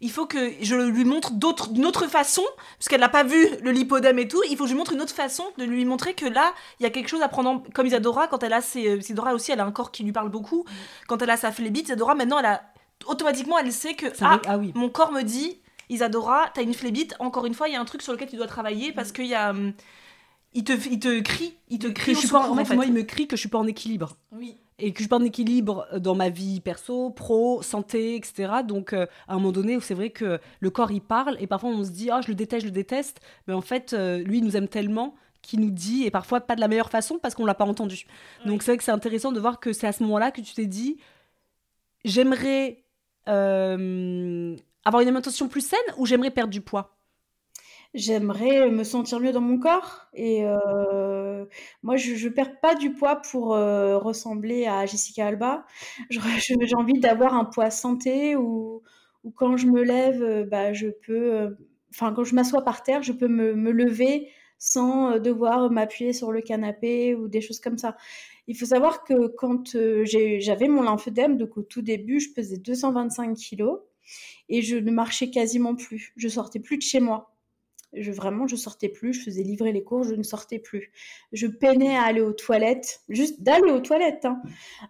il 0.00 0.10
faut 0.10 0.26
que 0.26 0.52
je 0.60 0.76
lui 0.76 1.04
montre 1.04 1.32
d'une 1.70 1.86
autre 1.86 2.06
façon, 2.06 2.44
parce 2.78 2.88
qu'elle 2.88 3.00
n'a 3.00 3.08
pas 3.08 3.24
vu 3.24 3.48
le 3.62 3.72
lipodème 3.72 4.18
et 4.18 4.28
tout, 4.28 4.40
il 4.48 4.56
faut 4.56 4.64
que 4.64 4.68
je 4.68 4.74
lui 4.74 4.78
montre 4.78 4.92
une 4.92 5.00
autre 5.00 5.14
façon 5.14 5.44
de 5.58 5.64
lui 5.64 5.84
montrer 5.84 6.14
que 6.14 6.26
là, 6.26 6.54
il 6.78 6.84
y 6.84 6.86
a 6.86 6.90
quelque 6.90 7.08
chose 7.08 7.22
à 7.22 7.28
prendre 7.28 7.50
en... 7.50 7.58
Comme 7.74 7.86
Isadora, 7.86 8.28
quand 8.28 8.42
elle 8.42 8.52
a 8.52 8.60
ses... 8.60 8.88
Euh, 8.88 8.96
Isadora 8.98 9.34
aussi, 9.34 9.50
elle 9.50 9.60
a 9.60 9.64
un 9.64 9.72
corps 9.72 9.90
qui 9.90 10.04
lui 10.04 10.12
parle 10.12 10.28
beaucoup. 10.28 10.64
Quand 11.08 11.20
elle 11.20 11.30
a 11.30 11.36
sa 11.36 11.50
phlébite, 11.50 11.86
Isadora, 11.86 12.14
maintenant, 12.14 12.38
elle 12.38 12.46
a... 12.46 12.62
Automatiquement, 13.06 13.58
elle 13.58 13.72
sait 13.72 13.94
que, 13.94 14.06
ah, 14.20 14.40
ah, 14.46 14.58
oui. 14.58 14.72
mon 14.74 14.88
corps 14.88 15.12
me 15.12 15.22
dit, 15.22 15.60
Isadora, 15.88 16.50
t'as 16.54 16.62
une 16.62 16.74
phlébite, 16.74 17.14
encore 17.18 17.46
une 17.46 17.54
fois, 17.54 17.68
il 17.68 17.74
y 17.74 17.76
a 17.76 17.80
un 17.80 17.84
truc 17.84 18.02
sur 18.02 18.12
lequel 18.12 18.28
tu 18.28 18.36
dois 18.36 18.46
travailler, 18.46 18.92
parce 18.92 19.12
qu'il 19.12 19.26
y 19.26 19.34
a... 19.34 19.50
Hum, 19.50 19.72
il 20.54 20.64
te, 20.64 20.72
il 20.72 20.98
te 20.98 21.20
crie, 21.20 21.56
il 21.68 21.78
te 21.78 21.88
crie. 21.88 22.14
Je 22.14 22.20
suis 22.20 22.34
en, 22.34 22.64
fait, 22.64 22.74
moi, 22.74 22.86
il 22.86 22.92
me 22.92 23.02
crie 23.02 23.28
que 23.28 23.36
je 23.36 23.40
suis 23.40 23.50
pas 23.50 23.58
en 23.58 23.66
équilibre. 23.66 24.16
Oui 24.32 24.56
et 24.78 24.92
que 24.92 25.02
je 25.02 25.08
parle 25.08 25.24
d'équilibre 25.24 25.86
dans 25.98 26.14
ma 26.14 26.28
vie 26.28 26.60
perso, 26.60 27.10
pro, 27.10 27.62
santé, 27.62 28.14
etc. 28.14 28.62
Donc, 28.66 28.92
euh, 28.92 29.06
à 29.26 29.32
un 29.32 29.36
moment 29.36 29.52
donné, 29.52 29.78
c'est 29.80 29.94
vrai 29.94 30.10
que 30.10 30.38
le 30.60 30.70
corps, 30.70 30.92
il 30.92 31.00
parle, 31.00 31.36
et 31.40 31.46
parfois 31.46 31.70
on 31.70 31.84
se 31.84 31.90
dit, 31.90 32.10
ah, 32.10 32.20
je 32.20 32.28
le 32.28 32.34
déteste, 32.34 32.62
je 32.62 32.68
le 32.68 32.72
déteste, 32.72 33.20
mais 33.46 33.54
en 33.54 33.60
fait, 33.60 33.92
euh, 33.92 34.18
lui, 34.18 34.38
il 34.38 34.44
nous 34.44 34.56
aime 34.56 34.68
tellement 34.68 35.14
qu'il 35.42 35.60
nous 35.60 35.70
dit, 35.70 36.04
et 36.04 36.10
parfois 36.10 36.40
pas 36.40 36.54
de 36.54 36.60
la 36.60 36.68
meilleure 36.68 36.90
façon 36.90 37.18
parce 37.18 37.34
qu'on 37.34 37.46
l'a 37.46 37.54
pas 37.54 37.64
entendu. 37.64 38.06
Donc, 38.44 38.62
c'est 38.62 38.72
vrai 38.72 38.78
que 38.78 38.84
c'est 38.84 38.92
intéressant 38.92 39.32
de 39.32 39.40
voir 39.40 39.60
que 39.60 39.72
c'est 39.72 39.86
à 39.86 39.92
ce 39.92 40.02
moment-là 40.04 40.30
que 40.30 40.40
tu 40.40 40.54
t'es 40.54 40.66
dit, 40.66 40.98
j'aimerais 42.04 42.84
euh, 43.28 44.56
avoir 44.84 45.02
une 45.02 45.08
alimentation 45.08 45.48
plus 45.48 45.66
saine 45.66 45.78
ou 45.96 46.06
j'aimerais 46.06 46.30
perdre 46.30 46.50
du 46.50 46.60
poids? 46.60 46.97
J'aimerais 47.94 48.70
me 48.70 48.84
sentir 48.84 49.20
mieux 49.20 49.32
dans 49.32 49.40
mon 49.40 49.58
corps. 49.58 50.08
Et 50.14 50.44
euh, 50.44 51.44
moi, 51.82 51.96
je 51.96 52.26
ne 52.26 52.32
perds 52.32 52.60
pas 52.60 52.74
du 52.74 52.92
poids 52.92 53.16
pour 53.16 53.54
euh, 53.54 53.98
ressembler 53.98 54.66
à 54.66 54.86
Jessica 54.86 55.26
Alba. 55.26 55.64
J'ai 56.10 56.74
envie 56.76 57.00
d'avoir 57.00 57.34
un 57.34 57.44
poids 57.44 57.70
santé 57.70 58.36
où, 58.36 58.82
quand 59.36 59.56
je 59.56 59.66
me 59.66 59.82
lève, 59.82 60.22
euh, 60.22 60.44
bah, 60.44 60.72
je 60.72 60.88
peux, 60.88 61.56
enfin, 61.90 62.12
quand 62.12 62.24
je 62.24 62.34
m'assois 62.34 62.62
par 62.64 62.82
terre, 62.82 63.02
je 63.02 63.12
peux 63.12 63.28
me, 63.28 63.54
me 63.54 63.70
lever 63.70 64.28
sans 64.60 65.18
devoir 65.20 65.70
m'appuyer 65.70 66.12
sur 66.12 66.32
le 66.32 66.40
canapé 66.40 67.14
ou 67.14 67.28
des 67.28 67.40
choses 67.40 67.60
comme 67.60 67.78
ça. 67.78 67.96
Il 68.48 68.56
faut 68.56 68.66
savoir 68.66 69.04
que 69.04 69.28
quand 69.28 69.76
j'avais 70.04 70.68
mon 70.68 70.82
lymphœdème, 70.82 71.36
donc 71.36 71.56
au 71.56 71.62
tout 71.62 71.82
début, 71.82 72.18
je 72.18 72.32
pesais 72.32 72.56
225 72.56 73.36
kilos 73.36 73.80
et 74.48 74.62
je 74.62 74.76
ne 74.76 74.90
marchais 74.90 75.30
quasiment 75.30 75.74
plus. 75.74 76.12
Je 76.16 76.28
sortais 76.28 76.58
plus 76.58 76.78
de 76.78 76.82
chez 76.82 77.00
moi. 77.00 77.37
Je, 77.94 78.12
vraiment, 78.12 78.46
je 78.46 78.56
sortais 78.56 78.88
plus, 78.88 79.14
je 79.14 79.22
faisais 79.22 79.42
livrer 79.42 79.72
les 79.72 79.82
cours, 79.82 80.04
je 80.04 80.14
ne 80.14 80.22
sortais 80.22 80.58
plus. 80.58 80.92
Je 81.32 81.46
peinais 81.46 81.96
à 81.96 82.02
aller 82.02 82.20
aux 82.20 82.34
toilettes, 82.34 83.00
juste 83.08 83.42
d'aller 83.42 83.70
aux 83.70 83.80
toilettes. 83.80 84.26
Hein. 84.26 84.42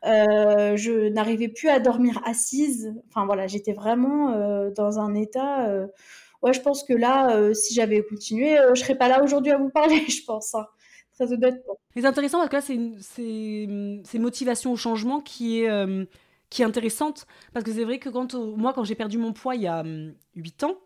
Euh, 0.05 0.77
je 0.77 1.09
n'arrivais 1.09 1.49
plus 1.49 1.69
à 1.69 1.79
dormir 1.79 2.21
assise. 2.25 2.93
Enfin 3.09 3.25
voilà, 3.25 3.47
j'étais 3.47 3.73
vraiment 3.73 4.33
euh, 4.33 4.71
dans 4.71 4.99
un 4.99 5.15
état. 5.15 5.69
Euh, 5.69 5.87
ouais, 6.43 6.53
je 6.53 6.61
pense 6.61 6.83
que 6.83 6.93
là, 6.93 7.55
si 7.55 7.73
j'avais 7.73 8.03
continué, 8.03 8.59
je 8.75 8.81
serais 8.81 8.99
pas 8.99 9.09
là 9.09 9.23
aujourd'hui 9.23 9.53
à 9.53 9.59
vous 9.59 9.71
parler, 9.71 10.05
je 10.09 10.25
pense. 10.25 10.55
Hein. 10.57 10.67
Très 11.15 11.33
honnêtement. 11.33 11.79
C'est 11.95 12.05
intéressant 12.05 12.39
parce 12.39 12.51
que 12.51 12.75
là, 12.75 13.95
c'est 14.05 14.19
motivation 14.19 14.73
au 14.73 14.77
changement 14.77 15.21
qui 15.21 15.63
est, 15.63 16.07
qui 16.51 16.63
est 16.63 16.65
intéressante. 16.65 17.27
Parce 17.53 17.65
que 17.65 17.73
c'est 17.73 17.85
vrai 17.85 18.01
que 18.01 18.09
quand, 18.09 18.35
moi, 18.35 18.73
quand 18.73 18.83
j'ai 18.83 18.97
perdu 18.97 19.19
mon 19.19 19.33
poids 19.33 19.55
il 19.55 19.63
y 19.63 19.69
a 19.69 19.85
8 20.35 20.65
ans, 20.65 20.79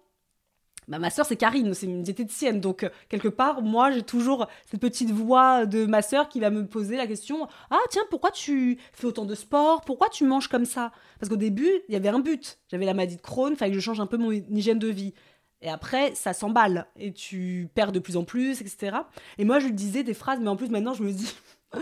bah, 0.88 0.98
ma 0.98 1.10
sœur, 1.10 1.24
c'est 1.26 1.36
Karine, 1.36 1.74
c'est 1.74 1.86
une 1.86 2.02
diététicienne. 2.02 2.60
Donc, 2.60 2.82
euh, 2.82 2.88
quelque 3.08 3.28
part, 3.28 3.62
moi, 3.62 3.90
j'ai 3.90 4.02
toujours 4.02 4.48
cette 4.70 4.80
petite 4.80 5.10
voix 5.10 5.64
de 5.66 5.86
ma 5.86 6.02
sœur 6.02 6.28
qui 6.28 6.40
va 6.40 6.50
me 6.50 6.66
poser 6.66 6.96
la 6.96 7.06
question 7.06 7.46
Ah, 7.70 7.78
tiens, 7.90 8.02
pourquoi 8.10 8.30
tu 8.30 8.78
fais 8.92 9.06
autant 9.06 9.24
de 9.24 9.34
sport? 9.34 9.82
Pourquoi 9.82 10.08
tu 10.08 10.24
manges 10.24 10.48
comme 10.48 10.64
ça 10.64 10.92
Parce 11.20 11.30
qu'au 11.30 11.36
début, 11.36 11.70
il 11.88 11.92
y 11.92 11.96
avait 11.96 12.08
un 12.08 12.18
but. 12.20 12.58
J'avais 12.70 12.84
la 12.86 12.94
maladie 12.94 13.16
de 13.16 13.20
Crohn, 13.22 13.52
il 13.52 13.56
fallait 13.56 13.70
que 13.70 13.78
je 13.78 13.84
change 13.84 14.00
un 14.00 14.06
peu 14.06 14.16
mon 14.16 14.32
hygiène 14.32 14.78
de 14.78 14.88
vie. 14.88 15.14
Et 15.60 15.68
après, 15.70 16.14
ça 16.16 16.32
s'emballe. 16.32 16.86
Et 16.98 17.12
tu 17.12 17.68
perds 17.74 17.92
de 17.92 18.00
plus 18.00 18.16
en 18.16 18.24
plus, 18.24 18.60
etc. 18.60 18.96
Et 19.38 19.44
moi, 19.44 19.60
je 19.60 19.66
lui 19.66 19.72
disais 19.74 20.02
des 20.02 20.14
phrases, 20.14 20.40
mais 20.40 20.48
en 20.48 20.56
plus, 20.56 20.68
maintenant, 20.68 20.94
je 20.94 21.04
me 21.04 21.12
dis 21.12 21.32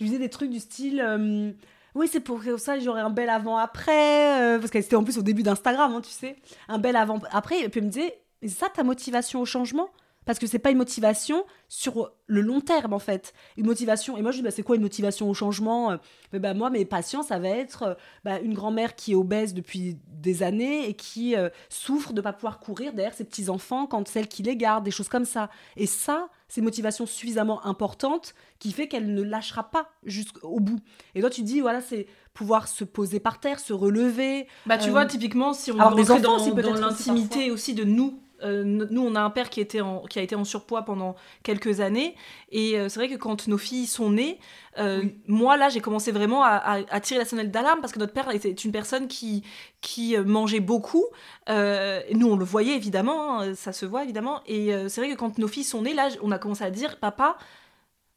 je 0.00 0.04
disais 0.06 0.18
des 0.18 0.30
trucs 0.30 0.50
du 0.50 0.60
style. 0.60 1.00
euh, 1.00 1.52
oui, 1.94 2.08
c'est 2.10 2.20
pour 2.20 2.40
ça 2.58 2.76
que 2.78 2.82
j'aurai 2.84 3.00
un 3.00 3.10
bel 3.10 3.28
avant-après. 3.28 4.40
euh, 4.40 4.58
parce 4.58 4.70
qu'elle 4.70 4.82
était 4.84 4.96
en 4.96 5.04
plus 5.04 5.18
au 5.18 5.22
début 5.22 5.42
d'Instagram, 5.42 5.92
hein, 5.94 6.00
tu 6.00 6.10
sais. 6.10 6.36
Un 6.68 6.78
bel 6.78 6.96
avant-après. 6.96 7.60
Et 7.62 7.68
puis 7.68 7.80
elle 7.80 7.86
me 7.86 7.90
disait, 7.90 8.16
c'est 8.42 8.48
ça 8.48 8.68
ta 8.68 8.82
motivation 8.82 9.40
au 9.40 9.44
changement? 9.44 9.88
Parce 10.26 10.38
que 10.38 10.46
c'est 10.46 10.58
pas 10.58 10.70
une 10.70 10.76
motivation 10.76 11.44
sur 11.66 12.12
le 12.26 12.42
long 12.42 12.60
terme, 12.60 12.92
en 12.92 12.98
fait. 12.98 13.32
Une 13.56 13.64
motivation. 13.64 14.18
Et 14.18 14.22
moi, 14.22 14.32
je 14.32 14.36
dis, 14.36 14.42
bah, 14.42 14.50
c'est 14.50 14.62
quoi 14.62 14.76
une 14.76 14.82
motivation 14.82 15.28
au 15.30 15.34
changement? 15.34 15.96
Mais 16.32 16.38
bah, 16.38 16.52
Moi, 16.52 16.68
mes 16.68 16.84
patients, 16.84 17.22
ça 17.22 17.38
va 17.38 17.48
être 17.48 17.82
euh, 17.82 17.94
bah, 18.22 18.38
une 18.38 18.52
grand-mère 18.52 18.94
qui 18.96 19.12
est 19.12 19.14
obèse 19.14 19.54
depuis 19.54 19.96
des 20.06 20.42
années 20.42 20.86
et 20.88 20.94
qui 20.94 21.34
euh, 21.36 21.48
souffre 21.70 22.12
de 22.12 22.18
ne 22.18 22.22
pas 22.22 22.34
pouvoir 22.34 22.60
courir 22.60 22.92
derrière 22.92 23.14
ses 23.14 23.24
petits-enfants 23.24 23.86
quand 23.86 24.06
celle 24.08 24.28
qui 24.28 24.42
les 24.42 24.56
garde, 24.56 24.84
des 24.84 24.90
choses 24.90 25.08
comme 25.08 25.24
ça. 25.24 25.48
Et 25.76 25.86
ça, 25.86 26.28
c'est 26.48 26.60
une 26.60 26.66
motivation 26.66 27.06
suffisamment 27.06 27.64
importante 27.64 28.34
qui 28.58 28.72
fait 28.72 28.88
qu'elle 28.88 29.14
ne 29.14 29.22
lâchera 29.22 29.70
pas 29.70 29.88
jusqu'au 30.04 30.60
bout. 30.60 30.80
Et 31.14 31.22
toi, 31.22 31.30
tu 31.30 31.42
dis, 31.42 31.60
voilà, 31.60 31.80
c'est 31.80 32.06
pouvoir 32.34 32.68
se 32.68 32.84
poser 32.84 33.20
par 33.20 33.40
terre, 33.40 33.58
se 33.58 33.72
relever. 33.72 34.46
Bah, 34.66 34.76
tu 34.76 34.90
Euh, 34.90 34.92
vois, 34.92 35.06
typiquement, 35.06 35.54
si 35.54 35.72
on 35.72 35.80
enfants 35.80 36.20
dans, 36.20 36.46
dans 36.54 36.74
l'intimité 36.74 37.50
aussi 37.50 37.72
de 37.74 37.84
nous. 37.84 38.20
Euh, 38.42 38.64
no- 38.64 38.86
nous, 38.90 39.02
on 39.02 39.14
a 39.14 39.20
un 39.20 39.30
père 39.30 39.50
qui, 39.50 39.60
était 39.60 39.80
en, 39.80 40.02
qui 40.02 40.18
a 40.18 40.22
été 40.22 40.34
en 40.34 40.44
surpoids 40.44 40.82
pendant 40.82 41.16
quelques 41.42 41.80
années. 41.80 42.14
Et 42.50 42.78
euh, 42.78 42.88
c'est 42.88 42.98
vrai 43.00 43.08
que 43.08 43.16
quand 43.16 43.48
nos 43.48 43.58
filles 43.58 43.86
sont 43.86 44.10
nées, 44.10 44.38
euh, 44.78 45.04
moi, 45.26 45.56
là, 45.56 45.68
j'ai 45.68 45.80
commencé 45.80 46.12
vraiment 46.12 46.42
à, 46.44 46.50
à- 46.50 46.94
à 46.94 47.00
tirer 47.00 47.18
la 47.20 47.24
sonnette 47.26 47.50
d'alarme 47.50 47.80
parce 47.80 47.92
que 47.92 47.98
notre 47.98 48.12
père 48.12 48.30
était 48.30 48.50
une 48.50 48.72
personne 48.72 49.08
qui, 49.08 49.42
qui 49.80 50.16
mangeait 50.18 50.60
beaucoup. 50.60 51.04
Nous, 51.48 52.28
on 52.28 52.36
le 52.36 52.44
voyait 52.44 52.76
évidemment, 52.76 53.40
hein, 53.40 53.54
ça 53.54 53.72
se 53.72 53.86
voit 53.86 54.04
évidemment. 54.04 54.40
Et 54.46 54.70
c'est 54.88 55.00
vrai 55.00 55.10
que 55.10 55.16
quand 55.18 55.38
nos 55.38 55.48
filles 55.48 55.64
sont 55.64 55.82
nées, 55.82 55.94
là, 55.94 56.08
on 56.22 56.30
a 56.30 56.38
commencé 56.38 56.64
à 56.64 56.70
dire 56.70 56.98
Papa, 56.98 57.36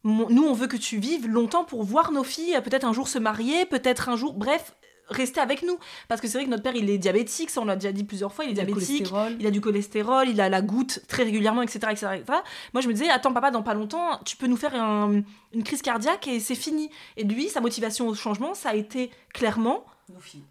nous, 0.04 0.44
on 0.44 0.54
veut 0.54 0.68
que 0.68 0.76
tu 0.78 0.98
vives 0.98 1.28
longtemps 1.28 1.64
pour 1.64 1.84
voir 1.84 2.12
nos 2.12 2.24
filles, 2.24 2.60
peut-être 2.64 2.84
un 2.86 2.92
jour 2.94 3.08
se 3.08 3.20
marier, 3.20 3.66
peut-être 3.66 4.10
un 4.10 4.18
jour, 4.18 4.34
bref, 4.34 4.76
rester 5.10 5.40
avec 5.40 5.64
nous. 5.64 5.78
Parce 6.08 6.22
que 6.22 6.28
c'est 6.28 6.38
vrai 6.38 6.46
que 6.46 6.50
notre 6.50 6.64
père, 6.64 6.76
il 6.76 6.90
est 6.90 6.98
diabétique, 6.98 7.50
ça 7.50 7.62
on 7.62 7.66
l'a 7.66 7.76
déjà 7.76 7.92
dit 7.92 8.04
plusieurs 8.04 8.34
fois, 8.34 8.46
il 8.46 8.50
est 8.50 8.52
Il 8.52 8.56
diabétique, 8.56 9.04
il 9.40 9.48
a 9.48 9.52
du 9.52 9.62
cholestérol, 9.62 10.30
il 10.30 10.40
a 10.42 10.50
la 10.50 10.62
goutte 10.62 11.02
très 11.08 11.24
régulièrement, 11.24 11.62
etc., 11.62 11.80
etc., 11.92 12.08
etc. 12.16 12.40
Moi, 12.74 12.82
je 12.82 12.88
me 12.88 12.94
disais, 12.94 13.10
attends, 13.10 13.34
papa, 13.34 13.52
dans 13.52 13.64
pas 13.64 13.74
longtemps, 13.74 14.20
tu 14.26 14.38
peux 14.38 14.48
nous 14.48 14.58
faire 14.58 14.76
un- 14.76 15.22
une 15.54 15.64
crise 15.64 15.82
cardiaque 15.82 16.28
et 16.28 16.40
c'est 16.40 16.56
fini. 16.56 16.90
Et 17.18 17.24
lui, 17.24 17.50
sa 17.50 17.62
motivation 17.62 18.08
au 18.08 18.16
changement, 18.16 18.54
ça 18.54 18.70
a 18.70 18.76
été 18.76 19.12
clairement 19.34 19.86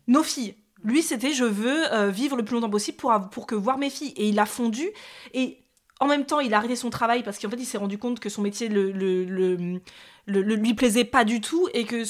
nos 0.06 0.22
filles. 0.22 0.54
Lui, 0.84 1.02
c'était 1.02 1.32
je 1.32 1.44
veux 1.44 1.92
euh, 1.94 2.08
vivre 2.10 2.36
le 2.36 2.44
plus 2.44 2.54
longtemps 2.54 2.70
possible 2.70 2.96
pour, 2.96 3.12
pour 3.30 3.46
que 3.46 3.54
voir 3.54 3.78
mes 3.78 3.88
filles. 3.90 4.12
Et 4.16 4.28
il 4.28 4.38
a 4.38 4.46
fondu. 4.46 4.88
Et 5.32 5.58
en 6.00 6.06
même 6.06 6.26
temps, 6.26 6.40
il 6.40 6.52
a 6.54 6.56
arrêté 6.56 6.74
son 6.74 6.90
travail 6.90 7.22
parce 7.22 7.38
qu'en 7.38 7.48
fait, 7.48 7.56
il 7.56 7.64
s'est 7.66 7.78
rendu 7.78 7.98
compte 7.98 8.18
que 8.18 8.28
son 8.28 8.42
métier 8.42 8.68
le, 8.68 8.90
le, 8.90 9.24
le, 9.24 9.80
le- 10.26 10.54
lui 10.56 10.74
plaisait 10.74 11.04
pas 11.04 11.24
du 11.24 11.40
tout 11.40 11.68
et 11.72 11.84
que 11.84 12.02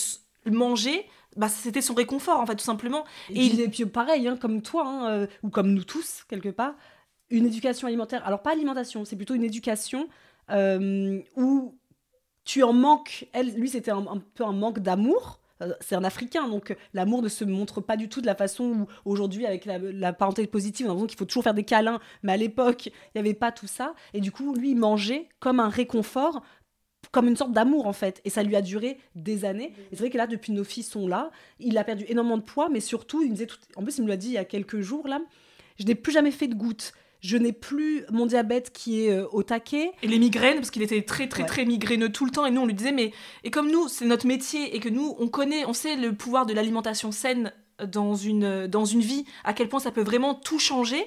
manger, 0.50 1.04
bah, 1.36 1.48
c'était 1.48 1.80
son 1.80 1.94
réconfort, 1.94 2.38
en 2.40 2.46
fait, 2.46 2.56
tout 2.56 2.64
simplement. 2.64 3.04
Et, 3.30 3.46
Et 3.46 3.68
puis, 3.68 3.86
pareil, 3.86 4.28
hein, 4.28 4.36
comme 4.36 4.62
toi, 4.62 4.86
hein, 4.86 5.10
euh, 5.10 5.26
ou 5.42 5.50
comme 5.50 5.72
nous 5.72 5.84
tous, 5.84 6.24
quelque 6.28 6.50
part, 6.50 6.74
une 7.30 7.46
éducation 7.46 7.88
alimentaire. 7.88 8.22
Alors, 8.26 8.42
pas 8.42 8.52
alimentation, 8.52 9.04
c'est 9.04 9.16
plutôt 9.16 9.34
une 9.34 9.44
éducation 9.44 10.08
euh, 10.50 11.20
où 11.36 11.76
tu 12.44 12.62
en 12.62 12.72
manques. 12.72 13.28
Elle, 13.32 13.54
lui, 13.54 13.68
c'était 13.68 13.90
un, 13.90 14.06
un 14.06 14.18
peu 14.34 14.44
un 14.44 14.52
manque 14.52 14.80
d'amour. 14.80 15.40
Euh, 15.62 15.72
C'est 15.80 15.94
un 15.94 16.04
Africain, 16.04 16.48
donc 16.48 16.76
l'amour 16.92 17.22
ne 17.22 17.28
se 17.28 17.44
montre 17.44 17.80
pas 17.80 17.96
du 17.96 18.08
tout 18.08 18.20
de 18.20 18.26
la 18.26 18.34
façon 18.34 18.64
où 18.64 18.86
aujourd'hui, 19.04 19.46
avec 19.46 19.64
la, 19.64 19.78
la 19.78 20.12
parenté 20.12 20.46
positive, 20.46 20.86
on 20.86 20.90
a 20.90 20.92
l'impression 20.92 21.06
qu'il 21.06 21.18
faut 21.18 21.24
toujours 21.24 21.44
faire 21.44 21.54
des 21.54 21.64
câlins, 21.64 22.00
mais 22.22 22.32
à 22.32 22.36
l'époque, 22.36 22.86
il 22.86 22.92
n'y 23.14 23.20
avait 23.20 23.34
pas 23.34 23.52
tout 23.52 23.68
ça. 23.68 23.94
Et 24.12 24.20
du 24.20 24.32
coup, 24.32 24.54
lui, 24.54 24.70
il 24.72 24.76
mangeait 24.76 25.28
comme 25.40 25.60
un 25.60 25.68
réconfort, 25.68 26.42
comme 27.10 27.28
une 27.28 27.36
sorte 27.36 27.52
d'amour 27.52 27.86
en 27.86 27.92
fait. 27.92 28.20
Et 28.24 28.30
ça 28.30 28.42
lui 28.42 28.56
a 28.56 28.62
duré 28.62 28.98
des 29.16 29.44
années. 29.44 29.72
Et 29.90 29.96
c'est 29.96 29.98
vrai 30.00 30.10
que 30.10 30.16
là, 30.16 30.26
depuis 30.26 30.52
nos 30.52 30.64
filles 30.64 30.82
sont 30.84 31.08
là, 31.08 31.30
il 31.58 31.76
a 31.76 31.84
perdu 31.84 32.04
énormément 32.08 32.38
de 32.38 32.42
poids, 32.42 32.68
mais 32.70 32.80
surtout, 32.80 33.22
il 33.22 33.28
me 33.28 33.34
disait, 33.34 33.46
tout... 33.46 33.58
en 33.76 33.82
plus, 33.82 33.98
il 33.98 34.04
me 34.04 34.08
l'a 34.08 34.16
dit 34.16 34.28
il 34.28 34.34
y 34.34 34.38
a 34.38 34.44
quelques 34.44 34.80
jours 34.80 35.08
là, 35.08 35.20
je 35.78 35.84
n'ai 35.84 35.94
plus 35.94 36.12
jamais 36.12 36.30
fait 36.30 36.48
de 36.48 36.54
goutte. 36.54 36.92
Je 37.20 37.36
n'ai 37.36 37.52
plus 37.52 38.04
mon 38.10 38.26
diabète 38.26 38.72
qui 38.72 39.04
est 39.06 39.12
euh, 39.12 39.26
au 39.30 39.44
taquet. 39.44 39.92
Et 40.02 40.08
les 40.08 40.18
migraines, 40.18 40.56
parce 40.56 40.72
qu'il 40.72 40.82
était 40.82 41.02
très 41.02 41.28
très 41.28 41.42
Ouais. 41.42 41.48
très 41.48 41.64
migraineux 41.64 42.08
tout 42.10 42.24
le 42.24 42.32
temps, 42.32 42.44
et 42.46 42.50
nous 42.50 42.60
on 42.60 42.66
lui 42.66 42.74
disait, 42.74 42.90
mais. 42.90 43.12
Et 43.44 43.50
comme 43.52 43.70
nous, 43.70 43.86
c'est 43.86 44.06
notre 44.06 44.26
métier, 44.26 44.74
et 44.74 44.80
que 44.80 44.88
nous, 44.88 45.14
on 45.20 45.28
connaît, 45.28 45.64
on 45.64 45.72
sait 45.72 45.94
le 45.94 46.12
pouvoir 46.14 46.46
de 46.46 46.52
l'alimentation 46.52 47.12
saine 47.12 47.52
dans 47.86 48.16
une, 48.16 48.66
dans 48.66 48.84
une 48.84 49.02
vie, 49.02 49.24
à 49.44 49.52
quel 49.54 49.68
point 49.68 49.78
ça 49.78 49.92
peut 49.92 50.02
vraiment 50.02 50.34
tout 50.34 50.58
changer, 50.58 51.04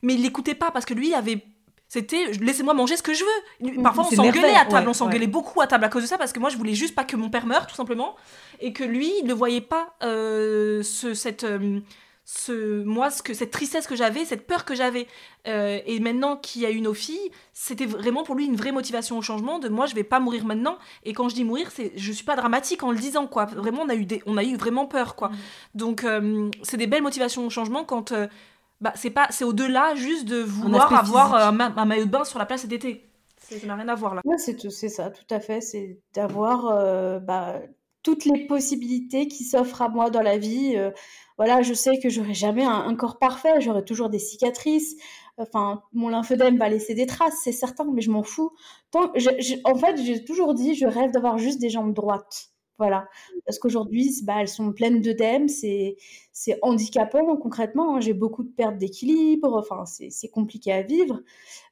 mais 0.00 0.14
il 0.14 0.22
l'écoutait 0.22 0.54
pas, 0.54 0.70
parce 0.70 0.86
que 0.86 0.94
lui 0.94 1.12
avait. 1.12 1.44
C'était 1.92 2.32
laissez-moi 2.40 2.72
manger 2.72 2.96
ce 2.96 3.02
que 3.02 3.12
je 3.12 3.22
veux. 3.22 3.68
Mm, 3.76 3.82
Parfois 3.82 4.06
on 4.10 4.16
s'engueulait 4.16 4.54
à 4.54 4.64
table, 4.64 4.84
ouais, 4.84 4.88
on 4.88 4.94
s'engueulait 4.94 5.26
ouais. 5.26 5.26
beaucoup 5.26 5.60
à 5.60 5.66
table 5.66 5.84
à 5.84 5.90
cause 5.90 6.02
de 6.02 6.08
ça 6.08 6.16
parce 6.16 6.32
que 6.32 6.40
moi 6.40 6.48
je 6.48 6.56
voulais 6.56 6.72
juste 6.72 6.94
pas 6.94 7.04
que 7.04 7.16
mon 7.16 7.28
père 7.28 7.44
meure 7.44 7.66
tout 7.66 7.74
simplement 7.74 8.16
et 8.60 8.72
que 8.72 8.82
lui 8.82 9.12
il 9.20 9.26
ne 9.26 9.34
voyait 9.34 9.60
pas 9.60 9.94
euh, 10.02 10.82
ce, 10.82 11.12
cette, 11.12 11.44
euh, 11.44 11.80
ce, 12.24 12.82
moi, 12.84 13.10
ce 13.10 13.22
que, 13.22 13.34
cette 13.34 13.50
tristesse 13.50 13.86
que 13.86 13.94
j'avais, 13.94 14.24
cette 14.24 14.46
peur 14.46 14.64
que 14.64 14.74
j'avais. 14.74 15.06
Euh, 15.46 15.80
et 15.84 16.00
maintenant 16.00 16.36
qu'il 16.38 16.62
y 16.62 16.66
a 16.66 16.70
eu 16.70 16.80
nos 16.80 16.94
filles, 16.94 17.30
c'était 17.52 17.84
vraiment 17.84 18.22
pour 18.22 18.36
lui 18.36 18.46
une 18.46 18.56
vraie 18.56 18.72
motivation 18.72 19.18
au 19.18 19.22
changement 19.22 19.58
de 19.58 19.68
moi, 19.68 19.84
je 19.84 19.94
vais 19.94 20.04
pas 20.04 20.18
mourir 20.18 20.46
maintenant. 20.46 20.78
Et 21.04 21.12
quand 21.12 21.28
je 21.28 21.34
dis 21.34 21.44
mourir, 21.44 21.70
c'est, 21.70 21.92
je 21.94 22.10
suis 22.10 22.24
pas 22.24 22.36
dramatique 22.36 22.82
en 22.84 22.90
le 22.90 22.98
disant, 22.98 23.26
quoi. 23.26 23.44
Vraiment, 23.44 23.82
on 23.82 23.88
a 23.90 23.94
eu, 23.94 24.06
des, 24.06 24.22
on 24.24 24.38
a 24.38 24.44
eu 24.44 24.56
vraiment 24.56 24.86
peur, 24.86 25.14
quoi. 25.14 25.30
Donc, 25.74 26.04
euh, 26.04 26.48
c'est 26.62 26.78
des 26.78 26.86
belles 26.86 27.02
motivations 27.02 27.46
au 27.46 27.50
changement 27.50 27.84
quand. 27.84 28.14
Bah, 28.82 28.92
c'est 28.96 29.10
pas 29.10 29.28
c'est 29.30 29.44
au-delà 29.44 29.94
juste 29.94 30.26
de 30.28 30.36
vouloir 30.42 30.92
avoir 30.92 31.34
euh, 31.34 31.48
un, 31.48 31.52
ma- 31.52 31.72
un 31.76 31.84
maillot 31.86 32.04
de 32.04 32.10
bain 32.10 32.24
sur 32.24 32.38
la 32.38 32.44
place 32.46 32.60
cet 32.62 32.72
été. 32.72 33.08
C'est- 33.38 33.58
Ça 33.60 33.66
n'a 33.66 33.76
rien 33.76 33.88
à 33.88 33.94
voir 33.94 34.14
là. 34.14 34.20
Ouais, 34.24 34.36
c'est 34.38 34.88
ça, 34.88 35.10
tout 35.10 35.24
à 35.34 35.40
fait. 35.40 35.60
C'est 35.60 35.98
d'avoir 36.14 36.66
euh, 36.66 37.18
bah, 37.18 37.60
toutes 38.02 38.24
les 38.24 38.46
possibilités 38.46 39.28
qui 39.28 39.44
s'offrent 39.44 39.82
à 39.82 39.88
moi 39.88 40.10
dans 40.10 40.22
la 40.22 40.36
vie. 40.38 40.74
Euh, 40.76 40.90
voilà, 41.38 41.62
je 41.62 41.72
sais 41.74 41.98
que 41.98 42.08
j'aurai 42.08 42.34
jamais 42.34 42.64
un, 42.64 42.70
un 42.86 42.94
corps 42.94 43.18
parfait, 43.18 43.60
j'aurai 43.60 43.84
toujours 43.84 44.10
des 44.10 44.18
cicatrices. 44.18 44.96
Enfin, 45.38 45.82
mon 45.92 46.08
lymphœdème 46.08 46.58
va 46.58 46.68
laisser 46.68 46.94
des 46.94 47.06
traces, 47.06 47.38
c'est 47.42 47.52
certain, 47.52 47.84
mais 47.92 48.02
je 48.02 48.10
m'en 48.10 48.22
fous. 48.22 48.52
Tant, 48.90 49.10
je- 49.16 49.30
je- 49.40 49.54
en 49.64 49.74
fait, 49.76 49.96
j'ai 49.96 50.24
toujours 50.24 50.52
dit, 50.54 50.74
je 50.74 50.86
rêve 50.86 51.10
d'avoir 51.10 51.38
juste 51.38 51.58
des 51.60 51.70
jambes 51.70 51.94
droites. 51.94 52.51
Voilà. 52.78 53.06
Parce 53.46 53.58
qu'aujourd'hui, 53.58 54.10
bah, 54.24 54.36
elles 54.40 54.48
sont 54.48 54.72
pleines 54.72 55.00
d'œdèmes, 55.00 55.48
c'est, 55.48 55.96
c'est 56.32 56.58
handicapant 56.62 57.36
concrètement. 57.36 57.96
hein. 57.96 58.00
J'ai 58.00 58.14
beaucoup 58.14 58.42
de 58.42 58.48
pertes 58.48 58.78
d'équilibre, 58.78 59.56
enfin, 59.56 59.84
c'est, 59.86 60.10
c'est 60.10 60.28
compliqué 60.28 60.72
à 60.72 60.82
vivre. 60.82 61.20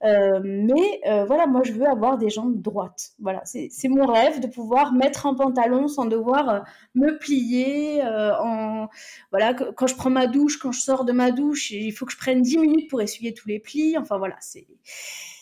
Euh, 0.04 0.40
mais 0.44 1.00
euh, 1.06 1.24
voilà, 1.24 1.46
moi 1.46 1.62
je 1.64 1.72
veux 1.72 1.86
avoir 1.86 2.18
des 2.18 2.30
jambes 2.30 2.60
droites. 2.60 3.12
Voilà, 3.18 3.42
c'est 3.44 3.70
mon 3.88 4.06
rêve 4.06 4.40
de 4.40 4.46
pouvoir 4.46 4.92
mettre 4.92 5.26
un 5.26 5.34
pantalon 5.34 5.88
sans 5.88 6.06
devoir 6.06 6.48
euh, 6.48 6.60
me 6.94 7.18
plier. 7.18 8.02
en 8.04 8.88
voilà, 9.30 9.54
quand 9.54 9.86
je 9.86 9.94
prends 9.96 10.10
ma 10.10 10.26
douche, 10.26 10.58
quand 10.58 10.72
je 10.72 10.80
sors 10.80 11.04
de 11.04 11.12
ma 11.12 11.30
douche, 11.30 11.70
il 11.70 11.92
faut 11.92 12.06
que 12.06 12.12
je 12.12 12.18
prenne 12.18 12.42
10 12.42 12.58
minutes 12.58 12.90
pour 12.90 13.00
essuyer 13.02 13.34
tous 13.34 13.48
les 13.48 13.60
plis. 13.60 13.96
Enfin 13.98 14.18
voilà, 14.18 14.36
c'est 14.40 14.66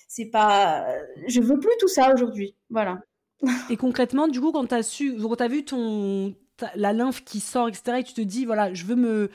c'est 0.08 0.26
pas. 0.26 0.86
Je 1.28 1.40
veux 1.40 1.58
plus 1.58 1.72
tout 1.80 1.88
ça 1.88 2.12
aujourd'hui. 2.14 2.54
Voilà. 2.70 2.98
Et 3.70 3.76
concrètement, 3.76 4.28
du 4.28 4.40
coup, 4.40 4.52
quand 4.52 4.66
tu 4.66 4.74
as 4.74 4.82
su, 4.82 5.16
quand 5.20 5.48
vu 5.48 5.64
ton, 5.64 6.34
la 6.74 6.92
lymphe 6.92 7.24
qui 7.24 7.40
sort, 7.40 7.68
etc., 7.68 7.98
et 8.00 8.04
tu 8.04 8.14
te 8.14 8.20
dis, 8.20 8.44
voilà, 8.44 8.72
je 8.74 8.84
veux 8.84 8.96
me, 8.96 9.30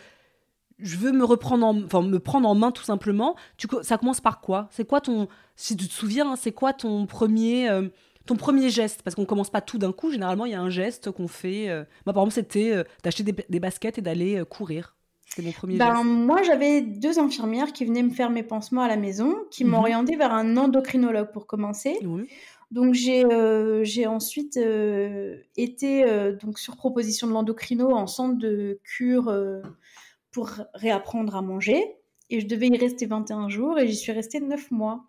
je 0.79 0.97
veux 0.97 1.11
me 1.11 1.23
reprendre 1.23 1.65
en, 1.65 1.81
enfin, 1.83 2.01
me 2.01 2.19
prendre 2.19 2.47
en 2.49 2.55
main 2.55 2.71
tout 2.71 2.83
simplement, 2.83 3.35
tu, 3.57 3.67
ça 3.81 3.97
commence 3.97 4.21
par 4.21 4.41
quoi? 4.41 4.67
C'est 4.71 4.85
quoi 4.87 5.01
ton, 5.01 5.27
si 5.55 5.77
tu 5.77 5.87
te 5.87 5.93
souviens, 5.93 6.31
hein, 6.31 6.35
c'est 6.35 6.51
quoi 6.51 6.73
ton 6.73 7.05
premier, 7.05 7.69
euh, 7.69 7.87
ton 8.25 8.35
premier 8.35 8.69
geste? 8.69 9.01
Parce 9.03 9.15
qu'on 9.15 9.25
commence 9.25 9.49
pas 9.49 9.61
tout 9.61 9.77
d'un 9.77 9.91
coup, 9.93 10.11
généralement, 10.11 10.45
il 10.45 10.51
y 10.51 10.55
a 10.55 10.61
un 10.61 10.69
geste 10.69 11.11
qu'on 11.11 11.27
fait. 11.29 11.69
euh, 11.69 11.83
Moi, 12.05 12.13
par 12.13 12.23
exemple, 12.23 12.33
c'était 12.33 12.73
euh, 12.73 12.83
d'acheter 13.03 13.23
des, 13.23 13.35
des 13.47 13.59
baskets 13.59 13.97
et 13.99 14.01
d'aller 14.01 14.43
courir. 14.49 14.95
C'était 15.27 15.43
mon 15.43 15.51
premier 15.53 15.77
Ben, 15.77 15.93
geste. 15.95 16.05
moi, 16.05 16.43
j'avais 16.43 16.81
deux 16.81 17.17
infirmières 17.19 17.71
qui 17.73 17.85
venaient 17.85 18.03
me 18.03 18.11
faire 18.11 18.29
mes 18.29 18.43
pansements 18.43 18.81
à 18.81 18.87
la 18.87 18.97
maison, 18.97 19.33
qui 19.49 19.63
Mhm. 19.63 19.71
m'orientaient 19.71 20.15
vers 20.17 20.33
un 20.33 20.57
endocrinologue 20.57 21.31
pour 21.31 21.47
commencer. 21.47 21.97
Oui. 22.03 22.27
Donc 22.73 22.93
j'ai 22.95 23.23
euh, 23.25 23.83
ensuite 24.07 24.57
euh, 24.57 25.37
été 25.57 26.03
euh, 26.05 26.35
donc 26.35 26.57
sur 26.57 26.75
proposition 26.75 27.27
de 27.27 27.33
l'endocrino 27.33 27.91
en 27.91 28.07
centre 28.07 28.37
de 28.39 28.79
cure 28.83 29.29
euh, 29.29 29.61
pour 30.31 30.49
réapprendre 30.73 31.35
à 31.35 31.41
manger 31.41 31.97
et 32.31 32.39
je 32.39 32.47
devais 32.47 32.67
y 32.67 32.77
rester 32.77 33.05
21 33.05 33.47
jours 33.49 33.77
et 33.79 33.87
j'y 33.87 33.95
suis 33.95 34.11
restée 34.11 34.39
9 34.39 34.71
mois. 34.71 35.05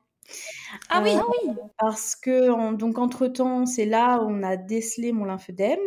Ah 0.90 1.03
oui, 1.03 1.11
Euh, 1.48 1.53
Parce 1.79 2.16
que 2.16 2.50
en- 2.50 2.72
donc 2.72 2.98
entre 2.98 3.27
temps 3.29 3.64
c'est 3.66 3.87
là 3.87 4.22
où 4.22 4.27
on 4.29 4.42
a 4.42 4.57
décelé 4.57 5.12
mon 5.12 5.24
lymphœdème 5.24 5.79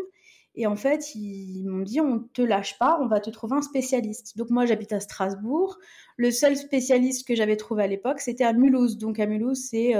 et 0.55 0.65
en 0.65 0.75
fait 0.75 1.13
ils 1.15 1.63
m'ont 1.67 1.83
dit 1.83 2.01
on 2.01 2.19
te 2.19 2.41
lâche 2.41 2.79
pas, 2.79 2.97
on 3.01 3.07
va 3.07 3.19
te 3.19 3.29
trouver 3.29 3.55
un 3.57 3.61
spécialiste. 3.61 4.35
Donc 4.37 4.49
moi 4.49 4.65
j'habite 4.65 4.93
à 4.93 4.99
Strasbourg. 4.99 5.77
Le 6.17 6.31
seul 6.31 6.57
spécialiste 6.57 7.27
que 7.27 7.35
j'avais 7.35 7.57
trouvé 7.57 7.83
à 7.83 7.87
l'époque 7.87 8.19
c'était 8.19 8.45
à 8.45 8.53
Mulhouse. 8.53 8.97
Donc 8.97 9.19
à 9.19 9.27
Mulhouse 9.27 9.67
c'est 9.69 9.93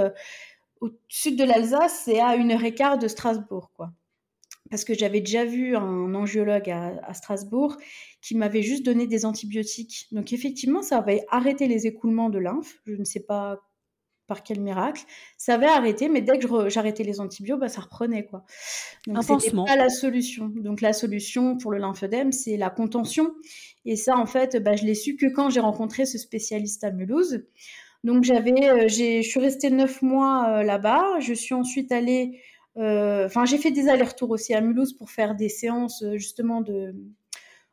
au 0.80 0.90
sud 1.08 1.36
de 1.36 1.44
l'Alsace, 1.44 2.02
c'est 2.04 2.20
à 2.20 2.36
une 2.36 2.52
heure 2.52 2.64
et 2.64 2.74
quart 2.74 2.98
de 2.98 3.08
Strasbourg, 3.08 3.70
quoi. 3.74 3.92
Parce 4.70 4.84
que 4.84 4.92
j'avais 4.92 5.20
déjà 5.20 5.44
vu 5.44 5.76
un 5.76 6.14
angiologue 6.14 6.68
à, 6.68 7.00
à 7.02 7.14
Strasbourg 7.14 7.76
qui 8.20 8.34
m'avait 8.34 8.62
juste 8.62 8.84
donné 8.84 9.06
des 9.06 9.24
antibiotiques. 9.24 10.08
Donc 10.12 10.32
effectivement, 10.34 10.82
ça 10.82 10.98
avait 10.98 11.24
arrêté 11.30 11.68
les 11.68 11.86
écoulements 11.86 12.28
de 12.28 12.38
lymphe. 12.38 12.78
Je 12.84 12.94
ne 12.94 13.04
sais 13.04 13.20
pas 13.20 13.60
par 14.28 14.44
quel 14.44 14.60
miracle. 14.60 15.02
Ça 15.36 15.54
avait 15.54 15.66
arrêté, 15.66 16.08
mais 16.08 16.20
dès 16.20 16.38
que 16.38 16.68
j'arrêtais 16.68 17.02
les 17.02 17.18
antibiotiques, 17.18 17.60
bah, 17.60 17.68
ça 17.68 17.80
reprenait. 17.80 18.26
Quoi. 18.26 18.44
Donc, 19.08 19.24
c'était 19.24 19.56
pas 19.56 19.74
la 19.74 19.88
solution. 19.88 20.48
Donc, 20.48 20.80
la 20.80 20.92
solution 20.92 21.56
pour 21.56 21.72
le 21.72 21.78
lymphodème, 21.78 22.30
c'est 22.30 22.56
la 22.56 22.70
contention. 22.70 23.34
Et 23.84 23.96
ça, 23.96 24.16
en 24.16 24.26
fait, 24.26 24.62
bah, 24.62 24.76
je 24.76 24.84
l'ai 24.84 24.94
su 24.94 25.16
que 25.16 25.26
quand 25.26 25.50
j'ai 25.50 25.60
rencontré 25.60 26.06
ce 26.06 26.18
spécialiste 26.18 26.84
à 26.84 26.92
Mulhouse. 26.92 27.42
Donc, 28.04 28.24
j'avais, 28.24 28.68
euh, 28.68 28.88
je 28.88 29.22
suis 29.22 29.40
restée 29.40 29.70
neuf 29.70 30.02
mois 30.02 30.48
euh, 30.48 30.62
là-bas. 30.62 31.20
Je 31.20 31.34
suis 31.34 31.54
ensuite 31.54 31.92
allée. 31.92 32.40
Euh, 32.76 33.26
enfin, 33.26 33.44
j'ai 33.44 33.58
fait 33.58 33.70
des 33.70 33.88
allers-retours 33.88 34.30
aussi 34.30 34.54
à 34.54 34.60
Mulhouse 34.60 34.92
pour 34.92 35.10
faire 35.10 35.34
des 35.34 35.48
séances 35.48 36.04
justement 36.14 36.60
de, 36.60 36.94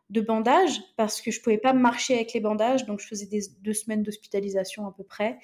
bandages 0.10 0.82
parce 0.98 1.22
que 1.22 1.30
je 1.30 1.42
pouvais 1.42 1.58
pas 1.58 1.74
marcher 1.74 2.16
avec 2.16 2.34
les 2.34 2.40
bandages, 2.40 2.86
donc 2.86 3.02
je 3.02 3.08
faisais 3.08 3.28
deux 3.62 3.74
semaines 3.74 4.02
d'hospitalisation 4.02 4.88
à 4.88 4.94
peu 4.96 5.04
près. 5.04 5.38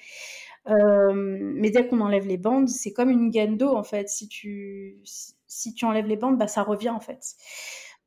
Mais 0.66 1.70
dès 1.70 1.86
qu'on 1.86 2.00
enlève 2.00 2.26
les 2.26 2.38
bandes, 2.38 2.68
c'est 2.68 2.92
comme 2.92 3.10
une 3.10 3.30
gaine 3.30 3.56
d'eau 3.56 3.76
en 3.76 3.84
fait. 3.84 4.08
Si 4.08 4.26
tu, 4.28 4.98
si, 5.46 5.74
tu 5.74 5.84
enlèves 5.84 6.06
les 6.06 6.16
bandes, 6.16 6.38
bah, 6.38 6.48
ça 6.48 6.62
revient 6.62 6.90
en 6.90 7.00
fait. 7.00 7.36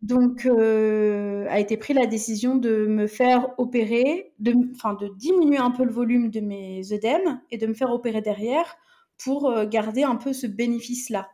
Donc, 0.02 0.46
euh, 0.46 1.48
a 1.50 1.60
été 1.60 1.78
prise 1.78 1.96
la 1.96 2.06
décision 2.06 2.56
de 2.56 2.86
me 2.86 3.08
faire 3.08 3.50
opérer, 3.58 4.34
de, 4.40 4.54
enfin, 4.76 4.94
de 4.94 5.08
diminuer 5.08 5.58
un 5.58 5.72
peu 5.72 5.84
le 5.84 5.92
volume 5.92 6.30
de 6.30 6.42
mes 6.42 6.94
œdèmes 6.94 7.42
et 7.52 7.58
de 7.58 7.66
me 7.66 7.74
faire 7.74 7.92
opérer 7.92 8.22
derrière 8.22 8.78
pour 9.24 9.50
euh, 9.50 9.66
garder 9.66 10.04
un 10.04 10.16
peu 10.16 10.34
ce 10.34 10.48
bénéfice-là. 10.48 11.30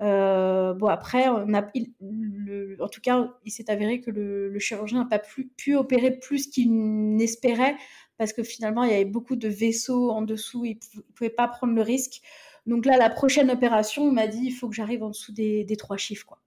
Euh, 0.00 0.72
bon, 0.72 0.86
après, 0.86 1.28
en 1.28 1.44
tout 2.90 3.00
cas, 3.02 3.34
il 3.44 3.50
s'est 3.50 3.70
avéré 3.70 4.00
que 4.00 4.10
le, 4.10 4.58
chirurgien 4.58 5.00
n'a 5.00 5.04
pas 5.04 5.20
pu 5.56 5.76
opérer 5.76 6.18
plus 6.18 6.46
qu'il 6.46 6.72
n'espérait 7.16 7.76
parce 8.20 8.34
que 8.34 8.42
finalement, 8.42 8.84
il 8.84 8.90
y 8.90 8.94
avait 8.94 9.06
beaucoup 9.06 9.34
de 9.34 9.48
vaisseaux 9.48 10.10
en 10.10 10.20
dessous, 10.20 10.66
il 10.66 10.78
ne 10.94 11.00
pouvait 11.14 11.30
pas 11.30 11.48
prendre 11.48 11.72
le 11.72 11.80
risque. 11.80 12.20
Donc 12.66 12.84
là, 12.84 12.98
la 12.98 13.08
prochaine 13.08 13.50
opération, 13.50 14.02
on 14.02 14.12
m'a 14.12 14.26
dit, 14.26 14.42
il 14.44 14.50
faut 14.50 14.68
que 14.68 14.74
j'arrive 14.74 15.02
en 15.02 15.08
dessous 15.08 15.32
des, 15.32 15.66
trois 15.78 15.96
chiffres, 15.96 16.26
quoi, 16.26 16.38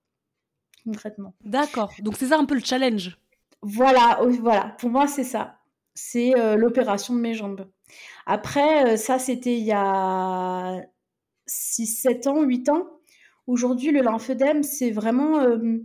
concrètement. 0.84 1.34
D'accord. 1.44 1.94
Donc 2.00 2.16
c'est 2.18 2.28
ça 2.28 2.38
un 2.38 2.46
peu 2.46 2.56
le 2.56 2.64
challenge. 2.64 3.18
Voilà, 3.62 4.20
voilà. 4.42 4.76
Pour 4.80 4.90
moi, 4.90 5.08
c'est 5.08 5.24
ça. 5.24 5.60
C'est 5.96 6.38
euh, 6.38 6.56
l'opération 6.56 7.14
de 7.14 7.20
mes 7.20 7.34
jambes. 7.34 7.68
Après, 8.26 8.94
euh, 8.94 8.98
ça, 8.98 9.20
c'était 9.20 9.58
il 9.58 9.64
y 9.64 9.72
a 9.74 10.82
6, 11.46 11.86
7 11.88 12.28
ans, 12.28 12.42
8 12.42 12.70
ans. 12.70 12.88
Aujourd'hui, 13.48 13.92
le 13.92 14.02
lymphedème, 14.02 14.64
c'est 14.64 14.92
vraiment 14.92 15.40
euh, 15.42 15.80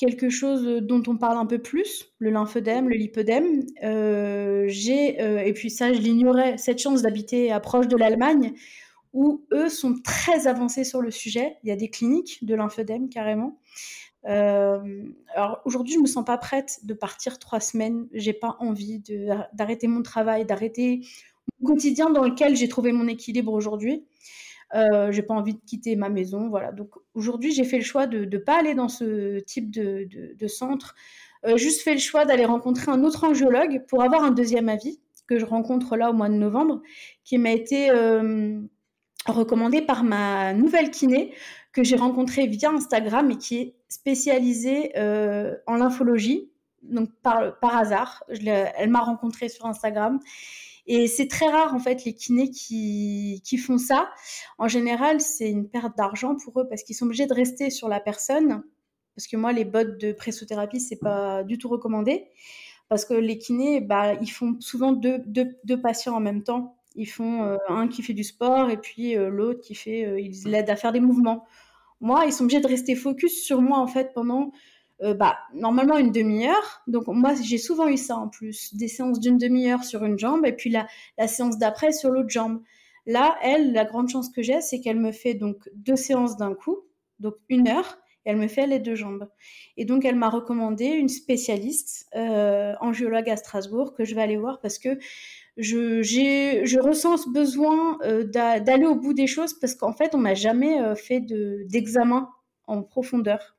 quelque 0.00 0.30
chose 0.30 0.64
dont 0.82 1.02
on 1.06 1.16
parle 1.18 1.36
un 1.36 1.46
peu 1.46 1.58
plus, 1.58 2.12
le 2.18 2.30
lymphedème, 2.30 2.88
le 2.88 2.96
lipodème. 2.96 3.66
Euh, 3.84 4.64
j'ai, 4.66 5.20
euh, 5.20 5.40
et 5.40 5.52
puis 5.52 5.70
ça, 5.70 5.92
je 5.92 6.00
l'ignorais, 6.00 6.56
cette 6.56 6.78
chance 6.78 7.02
d'habiter 7.02 7.52
à 7.52 7.60
proche 7.60 7.86
de 7.86 7.98
l'Allemagne, 7.98 8.54
où 9.12 9.44
eux 9.52 9.68
sont 9.68 10.00
très 10.02 10.46
avancés 10.46 10.84
sur 10.84 11.02
le 11.02 11.10
sujet. 11.10 11.56
Il 11.62 11.68
y 11.68 11.72
a 11.72 11.76
des 11.76 11.90
cliniques 11.90 12.44
de 12.44 12.54
lymphedème 12.54 13.08
carrément. 13.10 13.60
Alors 14.24 15.60
aujourd'hui, 15.64 15.94
je 15.94 16.00
me 16.00 16.06
sens 16.06 16.24
pas 16.24 16.38
prête 16.38 16.80
de 16.84 16.94
partir 16.94 17.38
trois 17.38 17.60
semaines. 17.60 18.06
J'ai 18.12 18.32
pas 18.32 18.56
envie 18.60 19.02
d'arrêter 19.52 19.88
mon 19.88 20.02
travail, 20.02 20.44
d'arrêter 20.44 21.00
mon 21.60 21.68
quotidien 21.68 22.10
dans 22.10 22.24
lequel 22.24 22.56
j'ai 22.56 22.68
trouvé 22.68 22.92
mon 22.92 23.08
équilibre 23.08 23.52
aujourd'hui. 23.52 24.04
Euh, 24.74 25.10
j'ai 25.10 25.22
pas 25.22 25.34
envie 25.34 25.54
de 25.54 25.60
quitter 25.66 25.96
ma 25.96 26.08
maison, 26.08 26.48
voilà. 26.48 26.72
Donc 26.72 26.90
aujourd'hui, 27.14 27.52
j'ai 27.52 27.64
fait 27.64 27.78
le 27.78 27.84
choix 27.84 28.06
de 28.06 28.24
ne 28.24 28.38
pas 28.38 28.58
aller 28.58 28.74
dans 28.74 28.88
ce 28.88 29.40
type 29.40 29.70
de, 29.70 30.08
de, 30.36 30.48
centre. 30.48 30.94
Euh, 31.44 31.56
juste 31.56 31.82
fait 31.82 31.94
le 31.94 32.00
choix 32.00 32.24
d'aller 32.24 32.44
rencontrer 32.44 32.90
un 32.90 33.02
autre 33.02 33.24
angiologue 33.24 33.84
pour 33.88 34.02
avoir 34.02 34.22
un 34.22 34.30
deuxième 34.30 34.68
avis 34.68 35.00
que 35.26 35.38
je 35.38 35.44
rencontre 35.44 35.96
là 35.96 36.10
au 36.10 36.12
mois 36.12 36.28
de 36.28 36.34
novembre, 36.34 36.82
qui 37.24 37.38
m'a 37.38 37.52
été 37.52 37.90
euh, 37.90 38.60
recommandé 39.26 39.80
par 39.80 40.04
ma 40.04 40.52
nouvelle 40.54 40.90
kiné 40.90 41.32
que 41.72 41.84
j'ai 41.84 41.96
rencontrée 41.96 42.46
via 42.46 42.70
Instagram 42.70 43.30
et 43.30 43.38
qui 43.38 43.56
est 43.58 43.74
spécialisée 43.90 44.92
euh, 44.96 45.56
en 45.66 45.74
lymphologie, 45.74 46.50
donc 46.82 47.10
par, 47.22 47.58
par 47.58 47.76
hasard. 47.76 48.24
Elle 48.30 48.88
m'a 48.88 49.00
rencontrée 49.00 49.50
sur 49.50 49.66
Instagram 49.66 50.20
et 50.86 51.06
c'est 51.06 51.28
très 51.28 51.48
rare, 51.48 51.74
en 51.74 51.78
fait, 51.78 52.04
les 52.04 52.14
kinés 52.14 52.50
qui, 52.50 53.42
qui 53.44 53.58
font 53.58 53.78
ça. 53.78 54.10
En 54.58 54.68
général, 54.68 55.20
c'est 55.20 55.50
une 55.50 55.68
perte 55.68 55.96
d'argent 55.96 56.36
pour 56.36 56.60
eux 56.60 56.68
parce 56.68 56.82
qu'ils 56.82 56.96
sont 56.96 57.04
obligés 57.04 57.26
de 57.26 57.34
rester 57.34 57.68
sur 57.70 57.88
la 57.88 58.00
personne. 58.00 58.62
Parce 59.14 59.26
que 59.26 59.36
moi, 59.36 59.52
les 59.52 59.64
bottes 59.64 60.00
de 60.00 60.12
pressothérapie, 60.12 60.80
c'est 60.80 60.98
pas 60.98 61.42
du 61.42 61.58
tout 61.58 61.68
recommandé. 61.68 62.28
Parce 62.88 63.04
que 63.04 63.14
les 63.14 63.38
kinés, 63.38 63.80
bah, 63.80 64.14
ils 64.14 64.30
font 64.30 64.56
souvent 64.60 64.92
deux, 64.92 65.22
deux, 65.26 65.80
patients 65.80 66.16
en 66.16 66.20
même 66.20 66.42
temps. 66.42 66.76
Ils 66.96 67.06
font 67.06 67.44
euh, 67.44 67.56
un 67.68 67.86
qui 67.86 68.02
fait 68.02 68.14
du 68.14 68.24
sport 68.24 68.68
et 68.68 68.76
puis 68.76 69.16
euh, 69.16 69.28
l'autre 69.28 69.60
qui 69.60 69.76
fait, 69.76 70.20
ils 70.20 70.48
l'aident 70.48 70.70
à 70.70 70.76
faire 70.76 70.90
des 70.90 70.98
mouvements. 70.98 71.46
Moi, 72.00 72.24
ils 72.26 72.32
sont 72.32 72.44
obligés 72.44 72.60
de 72.60 72.66
rester 72.66 72.94
focus 72.94 73.44
sur 73.44 73.60
moi 73.60 73.78
en 73.78 73.86
fait 73.86 74.12
pendant 74.14 74.52
euh, 75.02 75.14
bah, 75.14 75.38
normalement 75.54 75.96
une 75.96 76.12
demi-heure. 76.12 76.82
Donc 76.86 77.06
moi, 77.08 77.34
j'ai 77.42 77.58
souvent 77.58 77.88
eu 77.88 77.96
ça 77.96 78.16
en 78.16 78.28
plus, 78.28 78.74
des 78.74 78.88
séances 78.88 79.18
d'une 79.18 79.38
demi-heure 79.38 79.84
sur 79.84 80.04
une 80.04 80.18
jambe 80.18 80.44
et 80.44 80.52
puis 80.52 80.70
la, 80.70 80.86
séance 81.26 81.58
d'après 81.58 81.92
sur 81.92 82.10
l'autre 82.10 82.28
jambe. 82.28 82.62
Là, 83.06 83.36
elle, 83.42 83.72
la 83.72 83.84
grande 83.84 84.10
chance 84.10 84.28
que 84.28 84.42
j'ai, 84.42 84.60
c'est 84.60 84.80
qu'elle 84.80 85.00
me 85.00 85.12
fait 85.12 85.34
donc 85.34 85.56
deux 85.74 85.96
séances 85.96 86.36
d'un 86.36 86.54
coup, 86.54 86.80
donc 87.18 87.34
une 87.48 87.66
heure, 87.66 87.98
et 88.26 88.30
elle 88.30 88.36
me 88.36 88.46
fait 88.46 88.66
les 88.66 88.78
deux 88.78 88.94
jambes. 88.94 89.26
Et 89.78 89.86
donc, 89.86 90.04
elle 90.04 90.16
m'a 90.16 90.28
recommandé 90.28 90.84
une 90.84 91.08
spécialiste, 91.08 92.06
euh, 92.14 92.74
angiologue 92.80 93.30
à 93.30 93.36
Strasbourg, 93.36 93.94
que 93.94 94.04
je 94.04 94.14
vais 94.14 94.20
aller 94.20 94.36
voir 94.36 94.60
parce 94.60 94.78
que 94.78 94.98
je, 95.56 96.02
j'ai, 96.02 96.64
je 96.66 96.78
ressens 96.78 97.24
ce 97.24 97.30
besoin 97.30 97.98
euh, 98.02 98.24
d'aller 98.24 98.86
au 98.86 98.94
bout 98.94 99.14
des 99.14 99.26
choses 99.26 99.54
parce 99.54 99.74
qu'en 99.74 99.92
fait, 99.92 100.14
on 100.14 100.18
m'a 100.18 100.34
jamais 100.34 100.80
euh, 100.80 100.94
fait 100.94 101.20
de, 101.20 101.64
d'examen 101.68 102.30
en 102.66 102.82
profondeur. 102.82 103.56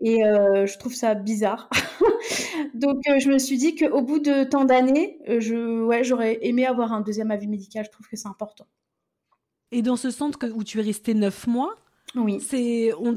Et 0.00 0.24
euh, 0.24 0.66
je 0.66 0.78
trouve 0.78 0.94
ça 0.94 1.14
bizarre. 1.14 1.70
Donc, 2.74 2.98
euh, 3.08 3.18
je 3.18 3.30
me 3.30 3.38
suis 3.38 3.58
dit 3.58 3.74
qu'au 3.74 4.02
bout 4.02 4.18
de 4.18 4.44
tant 4.44 4.64
d'années, 4.64 5.18
je, 5.26 5.82
ouais, 5.84 6.04
j'aurais 6.04 6.38
aimé 6.42 6.66
avoir 6.66 6.92
un 6.92 7.00
deuxième 7.00 7.30
avis 7.30 7.46
médical. 7.46 7.84
Je 7.84 7.90
trouve 7.90 8.08
que 8.08 8.16
c'est 8.16 8.28
important. 8.28 8.66
Et 9.70 9.82
dans 9.82 9.96
ce 9.96 10.10
centre 10.10 10.38
où 10.54 10.62
tu 10.62 10.78
es 10.78 10.82
resté 10.82 11.14
neuf 11.14 11.46
mois, 11.46 11.74
oui. 12.14 12.40
c'est, 12.40 12.92
on, 12.94 13.14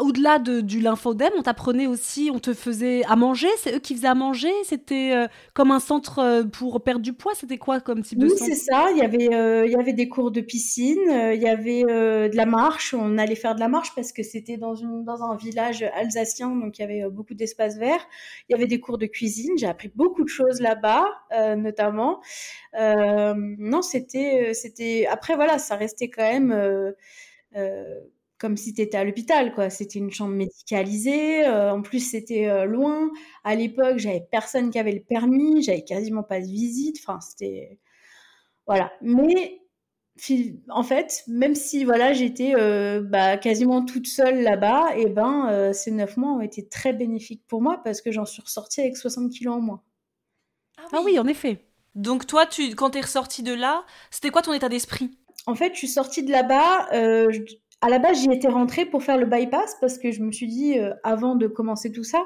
au-delà 0.00 0.40
de, 0.40 0.60
du 0.60 0.80
lymphodème, 0.80 1.32
on 1.38 1.42
t'apprenait 1.42 1.86
aussi, 1.86 2.28
on 2.32 2.40
te 2.40 2.52
faisait 2.52 3.04
à 3.04 3.14
manger, 3.14 3.46
c'est 3.58 3.76
eux 3.76 3.78
qui 3.78 3.94
faisaient 3.94 4.08
à 4.08 4.16
manger, 4.16 4.50
c'était 4.64 5.12
euh, 5.14 5.28
comme 5.52 5.70
un 5.70 5.78
centre 5.78 6.18
euh, 6.18 6.42
pour 6.42 6.82
perdre 6.82 7.00
du 7.00 7.12
poids, 7.12 7.32
c'était 7.36 7.58
quoi 7.58 7.78
comme 7.80 8.02
type 8.02 8.18
de 8.18 8.24
oui, 8.24 8.30
centre? 8.30 8.42
Oui, 8.42 8.56
c'est 8.56 8.72
ça, 8.72 8.88
il 8.90 8.98
y, 8.98 9.02
avait, 9.02 9.32
euh, 9.32 9.66
il 9.66 9.70
y 9.70 9.76
avait 9.76 9.92
des 9.92 10.08
cours 10.08 10.32
de 10.32 10.40
piscine, 10.40 10.98
il 11.08 11.40
y 11.40 11.46
avait 11.46 11.84
de 11.84 12.36
la 12.36 12.44
marche, 12.46 12.92
on 12.92 13.18
allait 13.18 13.36
faire 13.36 13.54
de 13.54 13.60
la 13.60 13.68
marche 13.68 13.94
parce 13.94 14.10
que 14.10 14.24
c'était 14.24 14.56
dans, 14.56 14.74
une, 14.74 15.04
dans 15.04 15.22
un 15.22 15.36
village 15.36 15.84
alsacien, 15.94 16.50
donc 16.50 16.78
il 16.78 16.82
y 16.82 16.84
avait 16.84 17.08
beaucoup 17.08 17.34
d'espaces 17.34 17.78
verts, 17.78 18.04
il 18.48 18.52
y 18.52 18.56
avait 18.56 18.66
des 18.66 18.80
cours 18.80 18.98
de 18.98 19.06
cuisine, 19.06 19.52
j'ai 19.56 19.68
appris 19.68 19.92
beaucoup 19.94 20.24
de 20.24 20.28
choses 20.28 20.60
là-bas, 20.60 21.06
notamment. 21.56 22.20
non, 22.76 23.82
c'était, 23.82 24.54
c'était... 24.54 25.06
Après, 25.08 25.36
voilà, 25.36 25.58
ça 25.58 25.76
restait 25.76 26.08
quand 26.08 26.22
même 26.22 26.52
comme 28.38 28.56
si 28.56 28.74
tu 28.74 28.80
étais 28.82 28.96
à 28.96 29.04
l'hôpital, 29.04 29.54
quoi. 29.54 29.70
C'était 29.70 29.98
une 29.98 30.10
chambre 30.10 30.34
médicalisée. 30.34 31.46
Euh, 31.46 31.72
en 31.72 31.82
plus, 31.82 32.00
c'était 32.00 32.48
euh, 32.48 32.64
loin. 32.64 33.10
À 33.44 33.54
l'époque, 33.54 33.98
j'avais 33.98 34.26
personne 34.30 34.70
qui 34.70 34.78
avait 34.78 34.92
le 34.92 35.02
permis. 35.02 35.62
J'avais 35.62 35.84
quasiment 35.84 36.22
pas 36.22 36.40
de 36.40 36.46
visite. 36.46 36.98
Enfin, 37.02 37.20
c'était 37.20 37.78
voilà. 38.66 38.92
Mais 39.02 39.60
en 40.68 40.82
fait, 40.82 41.24
même 41.26 41.54
si 41.54 41.84
voilà, 41.84 42.12
j'étais 42.12 42.54
euh, 42.54 43.02
bah, 43.02 43.36
quasiment 43.36 43.84
toute 43.84 44.06
seule 44.06 44.42
là-bas, 44.42 44.96
et 44.96 45.06
ben 45.06 45.72
ces 45.72 45.90
neuf 45.90 46.16
mois 46.16 46.32
ont 46.32 46.40
été 46.40 46.68
très 46.68 46.92
bénéfiques 46.92 47.44
pour 47.48 47.60
moi 47.60 47.80
parce 47.82 48.00
que 48.00 48.12
j'en 48.12 48.24
suis 48.24 48.42
ressortie 48.42 48.80
avec 48.80 48.96
60 48.96 49.32
kilos 49.32 49.56
en 49.56 49.60
moins. 49.60 49.82
Ah, 50.78 50.86
ah 50.92 51.00
oui, 51.04 51.18
en 51.18 51.26
effet. 51.26 51.64
Donc 51.94 52.26
toi, 52.26 52.46
tu, 52.46 52.74
quand 52.74 52.90
tu 52.90 52.98
es 52.98 53.00
ressortie 53.00 53.42
de 53.42 53.52
là, 53.52 53.84
c'était 54.10 54.30
quoi 54.30 54.42
ton 54.42 54.52
état 54.52 54.68
d'esprit? 54.68 55.10
En 55.46 55.54
fait, 55.54 55.72
je 55.74 55.78
suis 55.78 55.88
sortie 55.88 56.22
de 56.22 56.30
là-bas 56.30 56.88
à 57.84 57.90
la 57.90 57.98
base, 57.98 58.22
j'y 58.22 58.32
étais 58.32 58.48
rentrée 58.48 58.86
pour 58.86 59.02
faire 59.02 59.18
le 59.18 59.26
bypass 59.26 59.76
parce 59.78 59.98
que 59.98 60.10
je 60.10 60.22
me 60.22 60.32
suis 60.32 60.46
dit, 60.46 60.78
euh, 60.78 60.94
avant 61.02 61.34
de 61.34 61.46
commencer 61.46 61.92
tout 61.92 62.02
ça, 62.02 62.24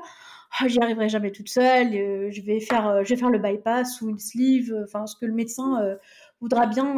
oh, 0.63 0.69
j'y 0.69 0.81
arriverai 0.81 1.09
jamais 1.09 1.33
toute 1.33 1.49
seule, 1.49 1.97
euh, 1.97 2.31
je, 2.31 2.43
vais 2.43 2.61
faire, 2.61 2.87
euh, 2.87 3.03
je 3.03 3.09
vais 3.09 3.17
faire 3.17 3.29
le 3.29 3.41
bypass 3.41 4.01
ou 4.01 4.09
une 4.09 4.21
sleeve, 4.21 4.73
enfin, 4.85 5.09
ce 5.09 5.17
que 5.17 5.27
le 5.27 5.33
médecin 5.33 5.97
voudra 6.41 6.67
bien 6.67 6.95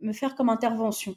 me 0.00 0.12
faire 0.14 0.36
comme 0.36 0.48
intervention. 0.48 1.16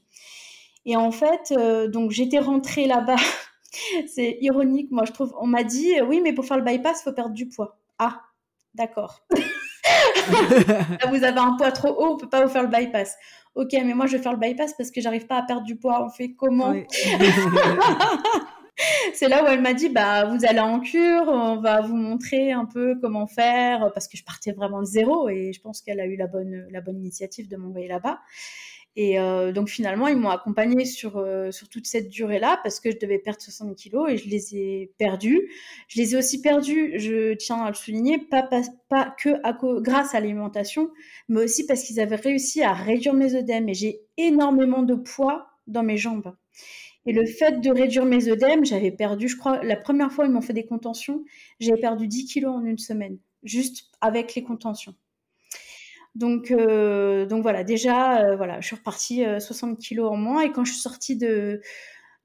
Et 0.86 0.97
en 0.97 1.12
fait, 1.12 1.53
donc 1.91 2.12
j'étais 2.12 2.39
rentrée 2.39 2.88
là-bas. 2.88 3.16
C'est 4.07 4.38
ironique, 4.41 4.91
moi 4.91 5.05
je 5.05 5.14
trouve. 5.14 5.34
On 5.39 5.47
m'a 5.47 5.64
dit, 5.64 5.93
oui, 6.01 6.20
mais 6.22 6.34
pour 6.34 6.43
faire 6.43 6.57
le 6.57 6.64
bypass, 6.64 6.99
il 6.99 7.03
faut 7.05 7.14
perdre 7.14 7.34
du 7.34 7.47
poids. 7.47 7.80
Ah, 7.99 8.22
d'accord. 8.76 9.26
vous 11.10 11.24
avez 11.24 11.39
un 11.39 11.53
poids 11.53 11.72
trop 11.72 11.89
haut, 11.89 12.14
on 12.14 12.18
peut 12.18 12.30
pas 12.30 12.43
vous 12.43 12.51
faire 12.51 12.64
le 12.64 12.70
bypass. 12.70 13.16
Ok, 13.55 13.70
mais 13.74 13.93
moi 13.93 14.05
je 14.05 14.18
vais 14.18 14.24
faire 14.24 14.34
le 14.34 14.39
bypass 14.39 14.74
parce 14.78 14.91
que 14.91 15.01
j'arrive 15.01 15.26
pas 15.28 15.38
à 15.38 15.43
perdre 15.43 15.64
du 15.64 15.76
poids. 15.76 16.05
On 16.05 16.10
fait 16.10 16.34
comment 16.34 16.74
c'est 19.14 19.28
là 19.28 19.43
où 19.43 19.47
elle 19.47 19.62
m'a 19.62 19.74
dit 19.74 19.89
bah 19.89 20.26
vous 20.26 20.45
allez 20.45 20.60
en 20.60 20.80
cure, 20.80 21.28
on 21.28 21.57
va 21.57 21.82
vous 21.82 21.95
montrer 21.95 22.51
un 22.51 22.66
peu 22.66 22.95
comment 23.01 23.28
faire 23.28 23.91
parce 23.93 24.07
que 24.07 24.18
je 24.18 24.24
partais 24.24 24.51
vraiment 24.51 24.80
de 24.80 24.86
zéro 24.86 25.28
et 25.30 25.51
je 25.51 25.62
pense 25.62 25.82
qu'elle 25.82 25.99
a 25.99 26.05
eu 26.05 26.16
la 26.16 26.28
bonne 26.28 26.68
la 26.72 26.80
bonne 26.82 26.97
initiative 26.97 27.49
de 27.49 27.57
m'envoyer 27.57 27.88
là-bas. 27.88 28.20
Et 29.02 29.18
euh, 29.18 29.54
donc 29.54 29.70
finalement, 29.70 30.10
ils 30.10 30.18
m'ont 30.18 30.30
accompagnée 30.30 30.84
sur, 30.84 31.16
euh, 31.16 31.52
sur 31.52 31.70
toute 31.70 31.88
cette 31.88 32.10
durée-là 32.10 32.60
parce 32.64 32.82
que 32.82 32.91
je 32.91 32.97
devais 32.97 33.18
perdre 33.18 33.39
60 33.39 33.74
kilos 33.78 34.10
et 34.10 34.18
je 34.18 34.28
les 34.28 34.58
ai 34.58 34.91
perdus. 34.97 35.50
Je 35.88 36.02
les 36.02 36.16
ai 36.16 36.18
aussi 36.18 36.41
perdus, 36.41 37.00
je 37.00 37.34
tiens 37.36 37.64
à 37.64 37.70
le 37.70 37.76
souligner, 37.76 38.18
pas, 38.18 38.43
que 39.18 39.80
grâce 39.80 40.14
à 40.16 40.20
l'alimentation, 40.20 40.91
mais 41.30 41.45
aussi 41.45 41.66
parce 41.66 41.82
qu'ils 41.84 42.02
avaient 42.02 42.18
réussi 42.18 42.62
à 42.62 42.74
réduire 42.74 43.14
mes 43.14 43.36
œdèmes 43.36 43.70
et 43.70 43.74
j'ai 43.74 44.02
énormément 44.18 44.84
de 44.84 44.95
poids 44.95 45.47
dans 45.68 45.84
mes 45.84 45.95
jambes. 45.95 46.36
Et 47.06 47.14
le 47.14 47.26
fait 47.26 47.62
de 47.62 47.72
réduire 47.72 48.04
mes 48.04 48.28
œdèmes, 48.28 48.66
j'avais 48.66 48.91
perdu, 48.91 49.30
je 49.30 49.38
crois, 49.38 49.64
la 49.64 49.78
première 49.78 50.12
fois 50.12 50.26
ils 50.26 50.32
m'ont 50.32 50.41
fait 50.41 50.52
des 50.52 50.66
contentions, 50.66 51.24
j'avais 51.62 51.80
perdu 51.80 52.06
10 52.06 52.26
kilos 52.26 52.54
en 52.54 52.66
une 52.66 52.78
semaine, 52.78 53.18
juste 53.43 53.86
avec 54.02 54.36
les 54.36 54.43
contentions. 54.43 54.93
Donc, 56.20 56.51
euh, 56.51 57.26
donc 57.26 57.43
voilà, 57.43 57.63
déjà, 57.63 58.26
euh, 58.26 58.36
voilà, 58.36 58.59
je 58.59 58.67
suis 58.67 58.76
repartie 58.76 59.24
60 59.39 59.72
euh, 59.72 59.76
kilos 59.78 60.11
en 60.11 60.17
moins. 60.17 60.41
Et 60.41 60.51
quand 60.51 60.65
je 60.65 60.74
suis 60.74 60.82
sortie 60.82 61.15
de, 61.15 61.61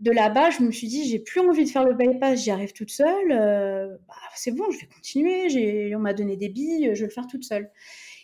là-bas, 0.05 0.51
je 0.51 0.64
me 0.64 0.72
suis 0.72 0.88
dit, 0.88 1.09
j'ai 1.09 1.20
plus 1.20 1.40
envie 1.40 1.64
de 1.64 1.70
faire 1.70 1.84
le 1.84 1.95
bypass, 1.95 2.42
j'y 2.42 2.51
arrive 2.51 2.72
toute 2.72 2.90
seule. 2.90 3.28
Bah, 3.28 4.14
c'est 4.34 4.51
bon, 4.51 4.64
je 4.72 4.80
vais 4.80 4.88
continuer. 4.88 5.95
On 5.95 6.01
m'a 6.01 6.12
donné 6.12 6.36
des 6.36 6.49
billes, 6.49 6.90
je 6.95 7.01
vais 7.03 7.07
le 7.07 7.12
faire 7.12 7.28
toute 7.28 7.45
seule. 7.45 7.70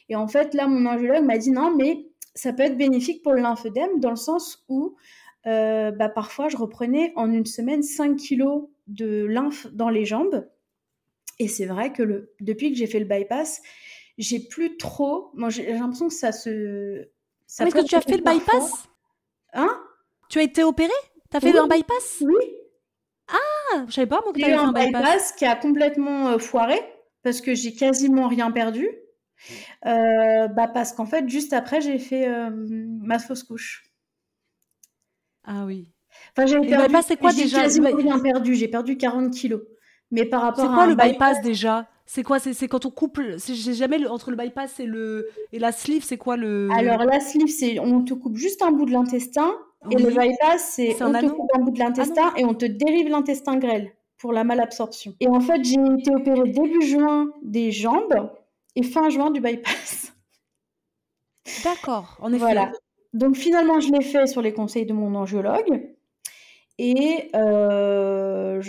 Et 0.08 0.16
en 0.16 0.26
fait, 0.26 0.54
là, 0.54 0.66
mon 0.66 0.86
angiologue 0.86 1.24
m'a 1.24 1.38
dit, 1.38 1.52
non, 1.52 1.72
mais 1.76 2.04
ça 2.34 2.52
peut 2.52 2.64
être 2.64 2.76
bénéfique 2.76 3.22
pour 3.22 3.32
le 3.32 3.40
lymphedème 3.40 4.00
dans 4.00 4.10
le 4.10 4.16
sens 4.16 4.64
où 4.68 4.96
bah, 5.44 6.08
parfois, 6.12 6.48
je 6.48 6.56
reprenais 6.56 7.12
en 7.14 7.30
une 7.30 7.46
semaine 7.46 7.84
5 7.84 8.16
kilos 8.16 8.64
de 8.88 9.24
lymphe 9.24 9.68
dans 9.72 9.88
les 9.88 10.04
jambes. 10.04 10.48
Et 11.38 11.46
c'est 11.46 11.66
vrai 11.66 11.92
que 11.92 12.28
depuis 12.40 12.72
que 12.72 12.76
j'ai 12.76 12.88
fait 12.88 12.98
le 12.98 13.06
bypass, 13.06 13.62
j'ai 14.20 14.38
plus 14.38 14.76
trop. 14.76 15.30
Moi, 15.34 15.48
j'ai 15.48 15.72
l'impression 15.72 16.08
que 16.08 16.14
ça 16.14 16.30
se. 16.30 17.08
Ça 17.46 17.66
Est-ce 17.66 17.74
que 17.74 17.84
tu 17.84 17.96
as 17.96 18.02
fait 18.02 18.18
le 18.18 18.22
bypass? 18.22 18.88
Hein? 19.54 19.82
Tu 20.28 20.38
as 20.38 20.42
été 20.42 20.62
opéré? 20.62 20.92
Tu 21.30 21.36
as 21.36 21.40
fait 21.40 21.58
un 21.58 21.66
bypass? 21.66 22.18
Oui. 22.20 22.44
Ah, 23.28 23.84
je 23.88 23.92
savais 23.92 24.06
pas 24.06 24.20
moi 24.22 24.32
que 24.32 24.38
tu 24.38 24.44
avais 24.44 24.54
fait 24.54 24.60
un 24.60 24.72
bypass. 24.72 25.32
qui 25.32 25.44
a 25.46 25.56
complètement 25.56 26.28
euh, 26.28 26.38
foiré 26.38 26.80
parce 27.22 27.40
que 27.40 27.54
j'ai 27.54 27.74
quasiment 27.74 28.28
rien 28.28 28.50
perdu. 28.50 28.88
Euh, 29.86 30.48
bah 30.48 30.68
parce 30.68 30.92
qu'en 30.92 31.06
fait, 31.06 31.28
juste 31.28 31.52
après, 31.52 31.80
j'ai 31.80 31.98
fait 31.98 32.28
euh, 32.28 32.50
ma 32.52 33.18
fausse 33.18 33.42
couche. 33.42 33.84
Ah 35.44 35.64
oui. 35.64 35.88
Enfin, 36.36 36.46
j'ai 36.46 36.60
perdu. 36.60 36.94
c'est 37.06 37.16
quoi 37.16 37.32
déjà? 37.32 37.62
quasiment 37.62 37.94
rien 37.94 38.18
perdu. 38.18 38.54
J'ai 38.54 38.68
perdu 38.68 38.98
40 38.98 39.32
kilos. 39.32 39.62
Mais 40.10 40.26
par 40.26 40.42
rapport 40.42 40.64
à. 40.64 40.68
C'est 40.68 40.74
quoi 40.74 40.86
le 40.86 40.94
bypass 40.94 41.40
déjà? 41.40 41.88
C'est 42.12 42.24
quoi 42.24 42.40
C'est 42.40 42.66
quand 42.66 42.86
on 42.86 42.90
coupe. 42.90 43.20
J'ai 43.36 43.72
jamais 43.72 43.96
le, 43.96 44.11
entre 44.11 44.32
le 44.32 44.36
bypass 44.36 44.80
et 44.80 44.84
le 44.84 45.28
et 45.52 45.61
la 45.61 45.70
sleeve. 45.70 46.02
C'est 46.02 46.16
quoi 46.16 46.36
le 46.36 46.68
Alors 46.72 47.04
la 47.04 47.20
sleeve, 47.20 47.46
c'est 47.46 47.78
on 47.78 48.02
te 48.02 48.14
coupe 48.14 48.36
juste 48.36 48.62
un 48.62 48.72
bout 48.72 48.84
de 48.84 48.90
l'intestin 48.90 49.52
et 49.92 49.94
le 49.94 50.08
bypass, 50.08 50.72
c'est 50.74 51.00
on 51.04 51.12
te 51.12 51.26
coupe 51.28 51.50
un 51.54 51.61
bout 51.61 51.70
de 51.70 51.78
l'intestin 51.78 52.32
ah 52.34 52.34
et 52.36 52.44
on 52.44 52.54
te 52.54 52.66
dérive 52.66 53.08
l'intestin 53.08 53.58
grêle 53.58 53.92
pour 54.18 54.32
la 54.32 54.42
malabsorption. 54.42 55.14
Et 55.20 55.28
en 55.28 55.38
fait, 55.38 55.64
j'ai 55.64 55.78
été 56.00 56.12
opérée 56.12 56.48
début 56.48 56.84
juin 56.84 57.30
des 57.44 57.70
jambes 57.70 58.32
et 58.74 58.82
fin 58.82 59.08
juin 59.08 59.30
du 59.30 59.40
bypass. 59.40 60.12
D'accord, 61.62 62.18
en 62.20 62.32
effet. 62.32 62.40
Voilà. 62.40 62.72
Donc 63.12 63.36
finalement, 63.36 63.78
je 63.78 63.92
l'ai 63.92 64.02
fait 64.02 64.26
sur 64.26 64.42
les 64.42 64.52
conseils 64.52 64.84
de 64.84 64.92
mon 64.92 65.14
angiologue. 65.14 65.94
Et 66.82 67.28
euh, 67.34 68.62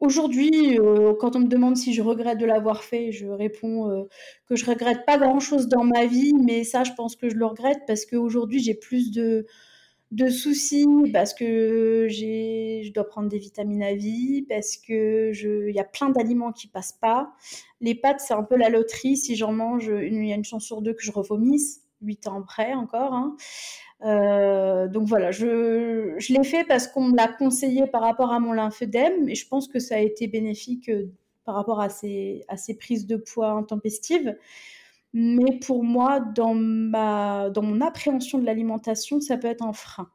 aujourd'hui, 0.00 0.78
euh, 0.78 1.14
quand 1.18 1.34
on 1.34 1.38
me 1.38 1.46
demande 1.46 1.78
si 1.78 1.94
je 1.94 2.02
regrette 2.02 2.36
de 2.36 2.44
l'avoir 2.44 2.84
fait, 2.84 3.10
je 3.10 3.26
réponds 3.26 3.90
euh, 3.90 4.02
que 4.44 4.54
je 4.54 4.66
regrette 4.66 5.06
pas 5.06 5.16
grand-chose 5.16 5.66
dans 5.66 5.82
ma 5.82 6.04
vie, 6.04 6.34
mais 6.34 6.62
ça, 6.62 6.84
je 6.84 6.92
pense 6.92 7.16
que 7.16 7.30
je 7.30 7.36
le 7.36 7.46
regrette 7.46 7.78
parce 7.86 8.04
qu'aujourd'hui, 8.04 8.60
j'ai 8.60 8.74
plus 8.74 9.12
de, 9.12 9.46
soucis, 10.28 10.86
parce 11.10 11.32
que 11.32 12.06
je 12.10 12.92
dois 12.92 13.08
prendre 13.08 13.30
des 13.30 13.38
vitamines 13.38 13.82
à 13.82 13.94
vie, 13.94 14.44
parce 14.46 14.76
que 14.76 15.32
il 15.32 15.74
y 15.74 15.80
a 15.80 15.84
plein 15.84 16.10
d'aliments 16.10 16.52
qui 16.52 16.66
passent 16.66 16.98
pas. 17.00 17.32
Les 17.80 17.94
pâtes, 17.94 18.20
c'est 18.20 18.34
un 18.34 18.44
peu 18.44 18.56
la 18.56 18.68
loterie. 18.68 19.16
Si 19.16 19.36
j'en 19.36 19.52
mange, 19.52 19.86
il 19.86 20.22
y 20.26 20.32
a 20.32 20.36
une 20.36 20.44
chance 20.44 20.66
sur 20.66 20.82
deux 20.82 20.92
que 20.92 21.02
je 21.02 21.12
revomisse, 21.12 21.80
huit 22.02 22.26
ans 22.26 22.42
après 22.42 22.74
encore. 22.74 23.14
Hein. 23.14 23.36
Euh, 24.04 24.86
donc 24.86 25.08
voilà, 25.08 25.30
je, 25.30 26.14
je 26.18 26.32
l'ai 26.32 26.44
fait 26.44 26.64
parce 26.64 26.86
qu'on 26.86 27.02
me 27.08 27.16
l'a 27.16 27.28
conseillé 27.28 27.86
par 27.86 28.02
rapport 28.02 28.32
à 28.32 28.38
mon 28.38 28.52
lymphedème 28.52 29.28
et 29.28 29.34
je 29.34 29.48
pense 29.48 29.66
que 29.66 29.80
ça 29.80 29.96
a 29.96 29.98
été 29.98 30.28
bénéfique 30.28 30.88
euh, 30.88 31.10
par 31.44 31.56
rapport 31.56 31.80
à 31.80 31.88
ces, 31.88 32.44
à 32.48 32.56
ces 32.56 32.76
prises 32.76 33.06
de 33.06 33.16
poids 33.16 33.50
intempestives. 33.50 34.36
Mais 35.14 35.58
pour 35.58 35.82
moi, 35.82 36.20
dans, 36.20 36.54
ma, 36.54 37.50
dans 37.50 37.62
mon 37.62 37.80
appréhension 37.80 38.38
de 38.38 38.44
l'alimentation, 38.44 39.20
ça 39.20 39.36
peut 39.36 39.48
être 39.48 39.64
un 39.64 39.72
frein. 39.72 40.10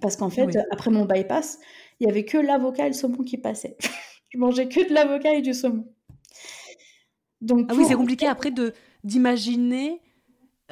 Parce 0.00 0.16
qu'en 0.16 0.30
fait, 0.30 0.56
après 0.70 0.90
mon 0.92 1.04
bypass, 1.04 1.58
il 1.98 2.06
n'y 2.06 2.10
avait 2.10 2.24
que 2.24 2.38
l'avocat 2.38 2.86
et 2.86 2.90
le 2.90 2.94
saumon 2.94 3.24
qui 3.24 3.36
passaient. 3.36 3.76
je 4.28 4.38
mangeais 4.38 4.68
que 4.68 4.88
de 4.88 4.94
l'avocat 4.94 5.34
et 5.34 5.42
du 5.42 5.52
saumon. 5.52 5.84
Donc, 7.40 7.66
ah 7.70 7.74
oui, 7.76 7.84
c'est 7.86 7.94
compliqué 7.94 8.26
après 8.26 8.50
de 8.50 8.72
d'imaginer 9.02 10.00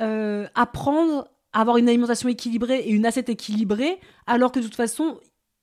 euh, 0.00 0.46
apprendre 0.54 1.28
avoir 1.52 1.76
une 1.76 1.88
alimentation 1.88 2.28
équilibrée 2.28 2.80
et 2.80 2.90
une 2.90 3.06
assiette 3.06 3.28
équilibrée, 3.28 3.98
alors 4.26 4.52
que 4.52 4.60
de 4.60 4.64
toute 4.64 4.76
façon, 4.76 5.20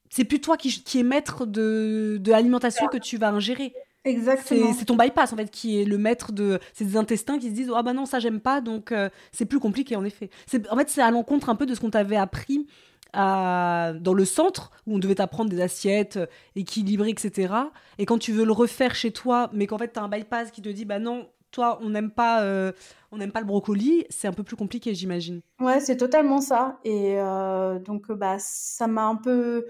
c'est 0.10 0.24
plus 0.24 0.42
toi 0.42 0.58
qui, 0.58 0.84
qui 0.84 1.00
est 1.00 1.04
maître 1.04 1.46
de, 1.46 2.18
de 2.20 2.32
l'alimentation 2.32 2.88
que 2.88 2.98
tu 2.98 3.18
vas 3.18 3.30
ingérer. 3.30 3.74
Exactement. 4.06 4.74
C'est 4.74 4.86
ton 4.86 4.96
bypass 4.96 5.34
en 5.34 5.36
fait 5.36 5.50
qui 5.50 5.82
est 5.82 5.86
le 5.86 5.98
maître 5.98 6.32
de 6.32 6.60
ces 6.74 6.96
intestins 6.96 7.40
qui 7.40 7.50
se 7.50 7.54
disent 7.54 7.72
ah 7.76 7.82
bah 7.82 7.94
non 7.94 8.06
ça 8.06 8.20
j'aime 8.20 8.40
pas 8.40 8.62
donc 8.62 8.92
euh, 8.92 9.10
c'est 9.32 9.46
plus 9.46 9.60
compliqué 9.60 9.96
en 9.96 10.06
effet. 10.06 10.30
En 10.70 10.78
fait 10.78 10.90
c'est 10.90 11.02
à 11.02 11.10
l'encontre 11.10 11.50
un 11.50 11.56
peu 11.56 11.66
de 11.66 11.74
ce 11.74 11.80
qu'on 11.80 11.90
t'avait 11.90 12.16
appris 12.16 12.68
à... 13.14 13.94
dans 14.00 14.14
le 14.14 14.26
centre 14.26 14.70
où 14.86 14.96
on 14.96 15.00
devait 15.00 15.16
t'apprendre 15.16 15.50
des 15.50 15.60
assiettes 15.60 16.18
euh, 16.18 16.28
équilibrées 16.56 17.10
etc. 17.10 17.52
Et 17.98 18.06
quand 18.06 18.20
tu 18.20 18.32
veux 18.32 18.46
le 18.46 18.52
refaire 18.52 18.94
chez 18.94 19.12
toi 19.12 19.50
mais 19.54 19.66
qu'en 19.66 19.80
fait 19.80 19.92
tu 19.92 20.00
as 20.00 20.04
un 20.04 20.08
bypass 20.08 20.52
qui 20.52 20.62
te 20.62 20.70
dit 20.70 20.86
bah 20.86 21.00
non 21.00 21.28
toi, 21.56 21.80
on 21.82 21.90
n'aime 21.90 22.12
pas, 22.12 22.44
euh, 22.44 22.74
on 23.12 23.18
n'aime 23.18 23.32
pas 23.32 23.40
le 23.40 23.46
brocoli, 23.46 24.06
c'est 24.10 24.28
un 24.28 24.34
peu 24.34 24.44
plus 24.44 24.58
compliqué, 24.58 24.94
j'imagine. 24.94 25.42
Ouais, 25.62 25.80
c'est 25.80 25.96
totalement 25.96 26.42
ça. 26.42 26.80
Et 26.84 27.16
euh, 27.18 27.80
donc, 27.80 28.12
bah, 28.12 28.36
ça 28.40 28.88
m'a 28.88 29.06
un 29.06 29.16
peu, 29.16 29.66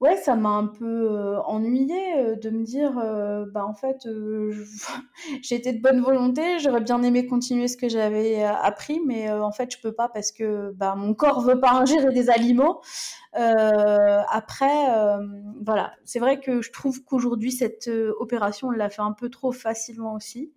ouais, 0.00 0.16
ça 0.18 0.36
m'a 0.36 0.50
un 0.50 0.66
peu 0.66 0.84
euh, 0.84 1.40
ennuyé 1.44 2.36
de 2.36 2.50
me 2.50 2.62
dire, 2.64 2.92
bah, 3.50 3.64
en 3.64 3.72
fait, 3.72 4.06
j'étais 5.42 5.72
de 5.72 5.80
bonne 5.80 6.02
volonté, 6.02 6.58
j'aurais 6.58 6.82
bien 6.82 7.02
aimé 7.02 7.26
continuer 7.26 7.66
ce 7.66 7.78
que 7.78 7.88
j'avais 7.88 8.44
appris, 8.44 9.00
mais 9.06 9.32
en 9.32 9.52
fait, 9.52 9.72
je 9.72 9.80
peux 9.80 9.92
pas 9.92 10.10
parce 10.10 10.32
que 10.32 10.72
bah, 10.72 10.94
mon 10.94 11.14
corps 11.14 11.40
veut 11.40 11.60
pas 11.60 11.72
ingérer 11.72 12.12
des 12.12 12.28
aliments. 12.28 12.82
après, 13.32 14.86
voilà, 15.64 15.94
c'est 16.04 16.18
vrai 16.18 16.40
que 16.40 16.60
je 16.60 16.72
trouve 16.72 17.02
qu'aujourd'hui, 17.04 17.52
cette 17.52 17.88
opération, 18.20 18.68
on 18.68 18.72
l'a 18.72 18.90
fait 18.90 19.00
un 19.00 19.12
peu 19.12 19.30
trop 19.30 19.52
facilement 19.52 20.12
aussi. 20.12 20.52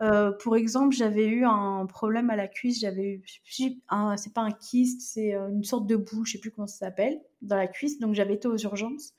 Euh, 0.00 0.30
pour 0.32 0.56
exemple, 0.56 0.94
j'avais 0.94 1.26
eu 1.26 1.44
un 1.44 1.84
problème 1.86 2.30
à 2.30 2.36
la 2.36 2.46
cuisse, 2.46 2.80
j'avais 2.80 3.14
eu, 3.14 3.24
c'est 3.44 4.32
pas 4.32 4.42
un 4.42 4.52
kyste, 4.52 5.00
c'est 5.00 5.34
euh, 5.34 5.48
une 5.48 5.64
sorte 5.64 5.86
de 5.86 5.96
boule, 5.96 6.24
je 6.24 6.32
sais 6.32 6.38
plus 6.38 6.52
comment 6.52 6.68
ça 6.68 6.86
s'appelle, 6.86 7.20
dans 7.42 7.56
la 7.56 7.66
cuisse, 7.66 7.98
donc 7.98 8.14
j'avais 8.14 8.34
été 8.34 8.46
aux 8.46 8.56
urgences. 8.56 9.14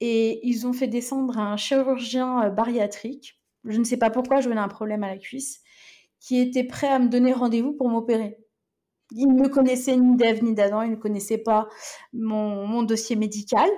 Et 0.00 0.46
ils 0.46 0.68
ont 0.68 0.72
fait 0.72 0.86
descendre 0.86 1.38
un 1.38 1.56
chirurgien 1.56 2.44
euh, 2.44 2.50
bariatrique, 2.50 3.40
je 3.64 3.76
ne 3.76 3.84
sais 3.84 3.96
pas 3.96 4.10
pourquoi, 4.10 4.40
je 4.40 4.48
venais 4.48 4.60
un 4.60 4.68
problème 4.68 5.02
à 5.02 5.08
la 5.08 5.18
cuisse, 5.18 5.62
qui 6.20 6.38
était 6.38 6.64
prêt 6.64 6.88
à 6.88 7.00
me 7.00 7.08
donner 7.08 7.32
rendez-vous 7.32 7.72
pour 7.72 7.88
m'opérer. 7.88 8.38
Il 9.10 9.34
ne 9.34 9.48
connaissait 9.48 9.96
ni 9.96 10.16
d'Ève 10.16 10.44
ni 10.44 10.54
d'Adam, 10.54 10.82
il 10.82 10.92
ne 10.92 10.96
connaissait 10.96 11.38
pas 11.38 11.68
mon, 12.12 12.82
dossier 12.82 13.16
médical. 13.16 13.68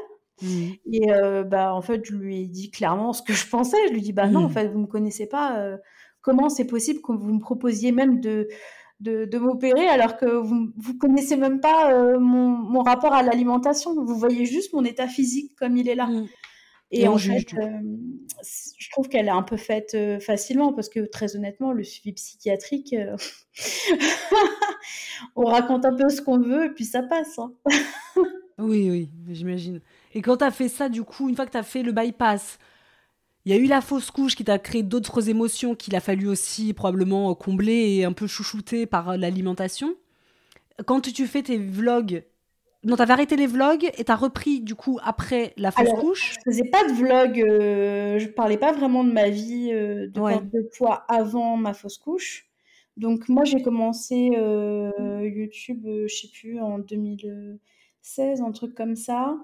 Mmh. 0.43 0.71
Et 0.93 1.07
bah, 1.47 1.73
en 1.73 1.83
fait, 1.83 2.05
je 2.05 2.17
lui 2.17 2.43
ai 2.43 2.47
dit 2.49 2.71
clairement 2.71 3.13
ce 3.13 3.23
que 3.23 3.33
je 3.33 3.47
pensais. 3.47 3.77
Je 3.87 3.93
lui 3.93 4.01
ai 4.01 4.03
dit, 4.03 4.13
bah 4.13 4.27
non, 4.27 4.41
en 4.41 4.49
mmh. 4.49 4.53
fait, 4.53 4.69
vous 4.69 4.79
ne 4.79 4.83
me 4.85 4.89
connaissez 4.89 5.29
pas 5.29 5.79
comment 6.23 6.49
c'est 6.49 6.67
possible 6.67 7.01
que 7.01 7.13
vous 7.13 7.33
me 7.33 7.41
proposiez 7.41 7.93
même 7.93 8.21
de, 8.21 8.49
de, 9.01 9.39
m'opérer 9.39 9.87
alors 9.89 10.17
que 10.17 10.27
vous 10.27 10.73
ne 10.77 10.99
connaissez 10.99 11.37
même 11.37 11.61
pas 11.61 11.93
euh, 11.93 12.19
mon, 12.19 12.83
rapport 12.83 13.13
à 13.13 13.23
l'alimentation. 13.23 13.95
Vous 13.95 14.17
voyez 14.17 14.47
juste 14.47 14.73
mon 14.73 14.85
état 14.85 15.09
physique 15.09 15.55
comme 15.57 15.77
il 15.77 15.89
est 15.89 15.95
là. 15.95 16.07
Mm. 16.07 16.29
Et, 16.93 17.07
en 17.07 17.17
fait, 17.17 17.55
euh, 17.55 17.69
je 18.77 18.91
trouve 18.91 19.09
qu'elle 19.09 19.27
est 19.27 19.31
un 19.31 19.45
peu 19.45 19.57
faite 19.57 19.93
euh, 19.95 20.19
facilement 20.19 20.73
parce 20.73 20.89
que 20.89 21.07
très 21.07 21.37
honnêtement, 21.37 21.73
le 21.73 21.85
suivi 21.85 22.13
psychiatrique, 22.13 22.97
on 25.37 25.45
raconte 25.45 25.85
un 25.85 25.95
peu 25.95 26.09
ce 26.09 26.21
qu'on 26.21 26.41
veut 26.41 26.67
et 26.67 26.71
puis 26.71 26.85
ça 26.85 27.05
passe. 27.05 27.39
Hein. 27.39 27.53
oui, 28.59 28.91
oui, 28.91 29.09
j'imagine. 29.29 29.81
Et 30.15 30.21
quand 30.21 30.39
tu 30.39 30.45
as 30.45 30.51
fait 30.51 30.69
ça, 30.69 30.89
du 30.89 31.05
coup, 31.05 31.29
une 31.29 31.37
fois 31.37 31.47
que 31.47 31.53
tu 31.53 31.59
as 31.59 31.63
fait 31.63 31.85
le 31.85 31.93
bypass, 31.93 32.59
il 33.45 33.53
y 33.53 33.55
a 33.55 33.59
eu 33.59 33.67
la 33.67 33.81
fausse 33.81 34.11
couche 34.11 34.37
qui 34.37 34.45
t'a 34.45 34.59
créé 34.59 34.83
d'autres 34.83 35.29
émotions 35.29 35.75
qu'il 35.75 35.97
a 35.97 36.01
fallu 36.01 36.29
aussi 36.29 36.73
probablement 36.75 37.35
combler 37.35 37.97
et 37.97 38.05
un 38.05 38.13
peu 38.13 38.27
chouchouter 38.27 38.87
par 38.87 39.17
l'alimentation. 39.17 39.95
Quand 40.87 41.01
tu 41.01 41.27
fais 41.27 41.43
tes 41.43 41.59
vlogs 41.59 42.25
non, 42.83 42.97
t'avais 42.97 43.13
arrêté 43.13 43.37
les 43.37 43.47
vlogs 43.47 43.91
et 43.99 44.05
t'as 44.05 44.17
repris 44.17 44.61
du 44.63 44.75
coup 44.75 44.99
après 45.03 45.53
la 45.59 45.71
fausse 45.71 45.89
Alors, 45.89 46.01
couche? 46.01 46.35
Je 46.47 46.51
faisais 46.51 46.65
pas 46.65 46.83
de 46.89 46.93
vlog, 46.95 47.41
euh, 47.41 48.19
je 48.19 48.27
parlais 48.29 48.57
pas 48.57 48.73
vraiment 48.73 49.05
de 49.05 49.13
ma 49.13 49.29
vie 49.29 49.71
euh, 49.73 50.09
de 50.09 50.19
Ouais. 50.19 50.33
perte 50.33 50.51
de 50.51 50.63
poids 50.79 51.05
avant 51.09 51.57
ma 51.59 51.75
fausse 51.75 51.99
couche. 51.99 52.47
Donc 52.97 53.29
moi 53.29 53.45
j'ai 53.45 53.63
commencé 53.63 54.31
euh, 54.37 54.91
YouTube, 55.23 55.85
euh, 55.87 56.07
je 56.09 56.15
sais 56.15 56.29
plus, 56.29 56.59
en 56.61 56.79
2016, 58.03 58.41
un 58.43 58.53
truc 58.53 58.75
comme 58.75 58.97
ça, 58.97 59.37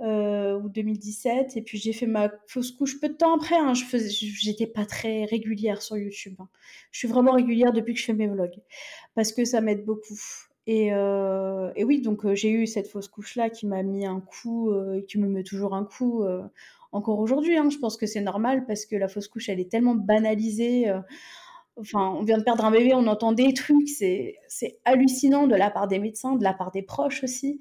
euh, 0.00 0.58
ou 0.60 0.68
2017. 0.68 1.56
Et 1.56 1.62
puis 1.62 1.78
j'ai 1.78 1.92
fait 1.92 2.06
ma 2.06 2.30
fausse 2.48 2.72
couche 2.72 3.00
peu 3.00 3.08
de 3.08 3.14
temps 3.14 3.36
après. 3.36 3.56
Hein, 3.56 3.74
je 3.74 3.84
faisais, 3.84 4.08
j'étais 4.10 4.66
pas 4.66 4.84
très 4.86 5.24
régulière 5.24 5.82
sur 5.82 5.96
YouTube. 5.96 6.34
hein. 6.40 6.48
Je 6.90 6.98
suis 6.98 7.08
vraiment 7.08 7.32
régulière 7.32 7.72
depuis 7.72 7.94
que 7.94 8.00
je 8.00 8.04
fais 8.06 8.12
mes 8.14 8.28
vlogs 8.28 8.60
parce 9.14 9.32
que 9.32 9.44
ça 9.44 9.60
m'aide 9.60 9.84
beaucoup. 9.84 10.18
Et, 10.66 10.92
euh, 10.92 11.72
et 11.74 11.84
oui, 11.84 12.00
donc 12.02 12.24
euh, 12.24 12.34
j'ai 12.36 12.50
eu 12.50 12.66
cette 12.68 12.86
fausse 12.88 13.08
couche-là 13.08 13.50
qui 13.50 13.66
m'a 13.66 13.82
mis 13.82 14.06
un 14.06 14.20
coup, 14.20 14.70
euh, 14.70 15.02
qui 15.08 15.18
me 15.18 15.26
met 15.28 15.42
toujours 15.42 15.74
un 15.74 15.84
coup 15.84 16.24
encore 16.92 17.18
aujourd'hui. 17.20 17.56
hein. 17.56 17.70
Je 17.70 17.78
pense 17.78 17.96
que 17.96 18.06
c'est 18.06 18.20
normal 18.20 18.64
parce 18.66 18.86
que 18.86 18.96
la 18.96 19.08
fausse 19.08 19.28
couche, 19.28 19.48
elle 19.48 19.60
est 19.60 19.70
tellement 19.70 19.94
banalisée. 19.94 20.92
Enfin, 21.78 22.14
on 22.18 22.22
vient 22.22 22.38
de 22.38 22.42
perdre 22.42 22.64
un 22.64 22.70
bébé, 22.70 22.92
on 22.94 23.06
entend 23.06 23.32
des 23.32 23.54
trucs, 23.54 23.88
c'est 23.88 24.36
hallucinant 24.84 25.46
de 25.46 25.54
la 25.54 25.70
part 25.70 25.88
des 25.88 25.98
médecins, 25.98 26.36
de 26.36 26.44
la 26.44 26.52
part 26.52 26.70
des 26.70 26.82
proches 26.82 27.24
aussi. 27.24 27.60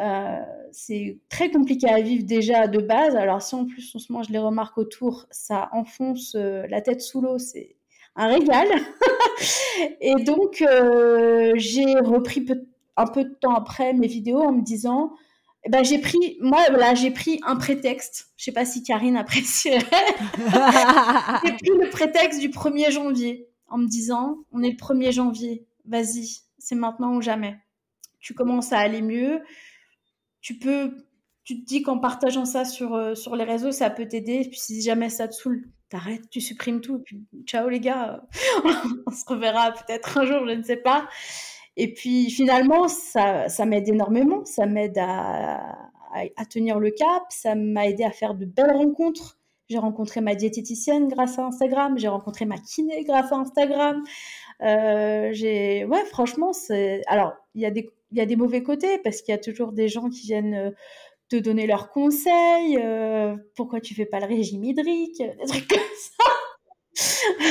Euh, 0.00 0.38
c'est 0.70 1.18
très 1.28 1.50
compliqué 1.50 1.88
à 1.88 2.00
vivre 2.00 2.24
déjà 2.24 2.68
de 2.68 2.78
base. 2.78 3.16
Alors 3.16 3.42
si 3.42 3.54
en 3.54 3.64
plus 3.66 3.92
on 3.94 3.98
se 3.98 4.12
mange 4.12 4.28
les 4.28 4.38
remarques 4.38 4.78
autour, 4.78 5.26
ça 5.30 5.68
enfonce 5.72 6.36
euh, 6.36 6.66
la 6.68 6.80
tête 6.80 7.00
sous 7.00 7.20
l'eau, 7.20 7.38
c'est 7.38 7.76
un 8.14 8.28
régal. 8.28 8.68
Et 10.00 10.14
donc 10.22 10.62
euh, 10.62 11.52
j'ai 11.56 11.98
repris 11.98 12.46
un 12.96 13.06
peu 13.06 13.24
de 13.24 13.34
temps 13.34 13.54
après 13.54 13.92
mes 13.92 14.06
vidéos 14.06 14.40
en 14.40 14.52
me 14.52 14.62
disant, 14.62 15.14
eh 15.64 15.70
ben 15.70 15.82
j'ai 15.82 15.98
pris, 15.98 16.38
moi 16.40 16.68
là 16.70 16.94
j'ai 16.94 17.10
pris 17.10 17.40
un 17.44 17.56
prétexte. 17.56 18.28
Je 18.36 18.44
sais 18.44 18.52
pas 18.52 18.64
si 18.64 18.84
Karine 18.84 19.16
apprécierait. 19.16 19.82
J'ai 21.44 21.52
pris 21.52 21.70
le 21.76 21.90
prétexte 21.90 22.40
du 22.40 22.50
1er 22.50 22.92
janvier 22.92 23.47
en 23.68 23.78
me 23.78 23.86
disant 23.86 24.38
on 24.52 24.62
est 24.62 24.70
le 24.70 24.76
1er 24.76 25.12
janvier, 25.12 25.66
vas-y, 25.84 26.40
c'est 26.58 26.74
maintenant 26.74 27.14
ou 27.16 27.20
jamais. 27.20 27.58
Tu 28.20 28.34
commences 28.34 28.72
à 28.72 28.78
aller 28.78 29.02
mieux. 29.02 29.42
Tu 30.40 30.58
peux, 30.58 30.96
tu 31.44 31.60
te 31.60 31.66
dis 31.66 31.82
qu'en 31.82 31.98
partageant 31.98 32.44
ça 32.44 32.64
sur, 32.64 32.94
euh, 32.94 33.14
sur 33.14 33.36
les 33.36 33.44
réseaux, 33.44 33.72
ça 33.72 33.90
peut 33.90 34.06
t'aider. 34.06 34.46
Puis 34.50 34.58
si 34.58 34.82
jamais 34.82 35.08
ça 35.08 35.28
te 35.28 35.34
saoule, 35.34 35.70
t'arrêtes, 35.88 36.28
tu 36.30 36.40
supprimes 36.40 36.80
tout. 36.80 36.98
Et 36.98 37.02
puis 37.02 37.26
ciao 37.46 37.68
les 37.68 37.80
gars, 37.80 38.26
on 39.06 39.10
se 39.10 39.24
reverra 39.26 39.72
peut-être 39.72 40.18
un 40.18 40.24
jour, 40.24 40.46
je 40.46 40.54
ne 40.54 40.62
sais 40.62 40.76
pas. 40.76 41.08
Et 41.76 41.94
puis 41.94 42.30
finalement, 42.30 42.88
ça, 42.88 43.48
ça 43.48 43.64
m'aide 43.64 43.88
énormément. 43.88 44.44
Ça 44.44 44.66
m'aide 44.66 44.98
à, 44.98 45.58
à, 46.12 46.24
à 46.36 46.44
tenir 46.44 46.80
le 46.80 46.90
cap. 46.90 47.22
Ça 47.30 47.54
m'a 47.54 47.86
aidé 47.86 48.04
à 48.04 48.10
faire 48.10 48.34
de 48.34 48.44
belles 48.44 48.72
rencontres. 48.72 49.37
J'ai 49.68 49.78
rencontré 49.78 50.20
ma 50.20 50.34
diététicienne 50.34 51.08
grâce 51.08 51.38
à 51.38 51.44
Instagram. 51.44 51.98
J'ai 51.98 52.08
rencontré 52.08 52.46
ma 52.46 52.56
kiné 52.58 53.04
grâce 53.04 53.30
à 53.32 53.36
Instagram. 53.36 54.02
Euh, 54.62 55.30
j'ai, 55.32 55.84
ouais, 55.84 56.04
franchement, 56.06 56.52
c'est. 56.52 57.02
Alors, 57.06 57.34
il 57.54 57.60
y 57.62 57.66
a 57.66 57.70
des, 57.70 57.90
il 58.10 58.18
y 58.18 58.20
a 58.20 58.26
des 58.26 58.36
mauvais 58.36 58.62
côtés 58.62 58.98
parce 58.98 59.20
qu'il 59.20 59.32
y 59.32 59.34
a 59.34 59.40
toujours 59.40 59.72
des 59.72 59.88
gens 59.88 60.08
qui 60.08 60.22
viennent 60.22 60.54
euh, 60.54 60.70
te 61.28 61.36
donner 61.36 61.66
leurs 61.66 61.90
conseils. 61.90 62.78
euh, 62.80 63.36
pourquoi 63.56 63.80
tu 63.80 63.94
fais 63.94 64.06
pas 64.06 64.20
le 64.20 64.26
régime 64.26 64.64
hydrique, 64.64 65.18
des 65.18 65.46
trucs 65.46 65.68
comme 65.68 65.78
ça. 65.96 66.24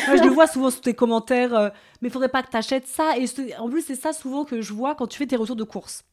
Moi, 0.07 0.17
je 0.17 0.23
le 0.23 0.29
vois 0.29 0.47
souvent 0.47 0.71
sous 0.71 0.81
tes 0.81 0.93
commentaires, 0.93 1.53
euh, 1.53 1.69
mais 2.01 2.09
faudrait 2.09 2.29
pas 2.29 2.43
que 2.43 2.49
t'achètes 2.49 2.87
ça. 2.87 3.17
Et 3.17 3.25
en 3.59 3.69
plus, 3.69 3.81
c'est 3.81 3.95
ça 3.95 4.11
souvent 4.11 4.43
que 4.43 4.61
je 4.61 4.73
vois 4.73 4.95
quand 4.95 5.07
tu 5.07 5.17
fais 5.19 5.27
tes 5.27 5.35
retours 5.35 5.55
de 5.55 5.63
course. 5.63 6.03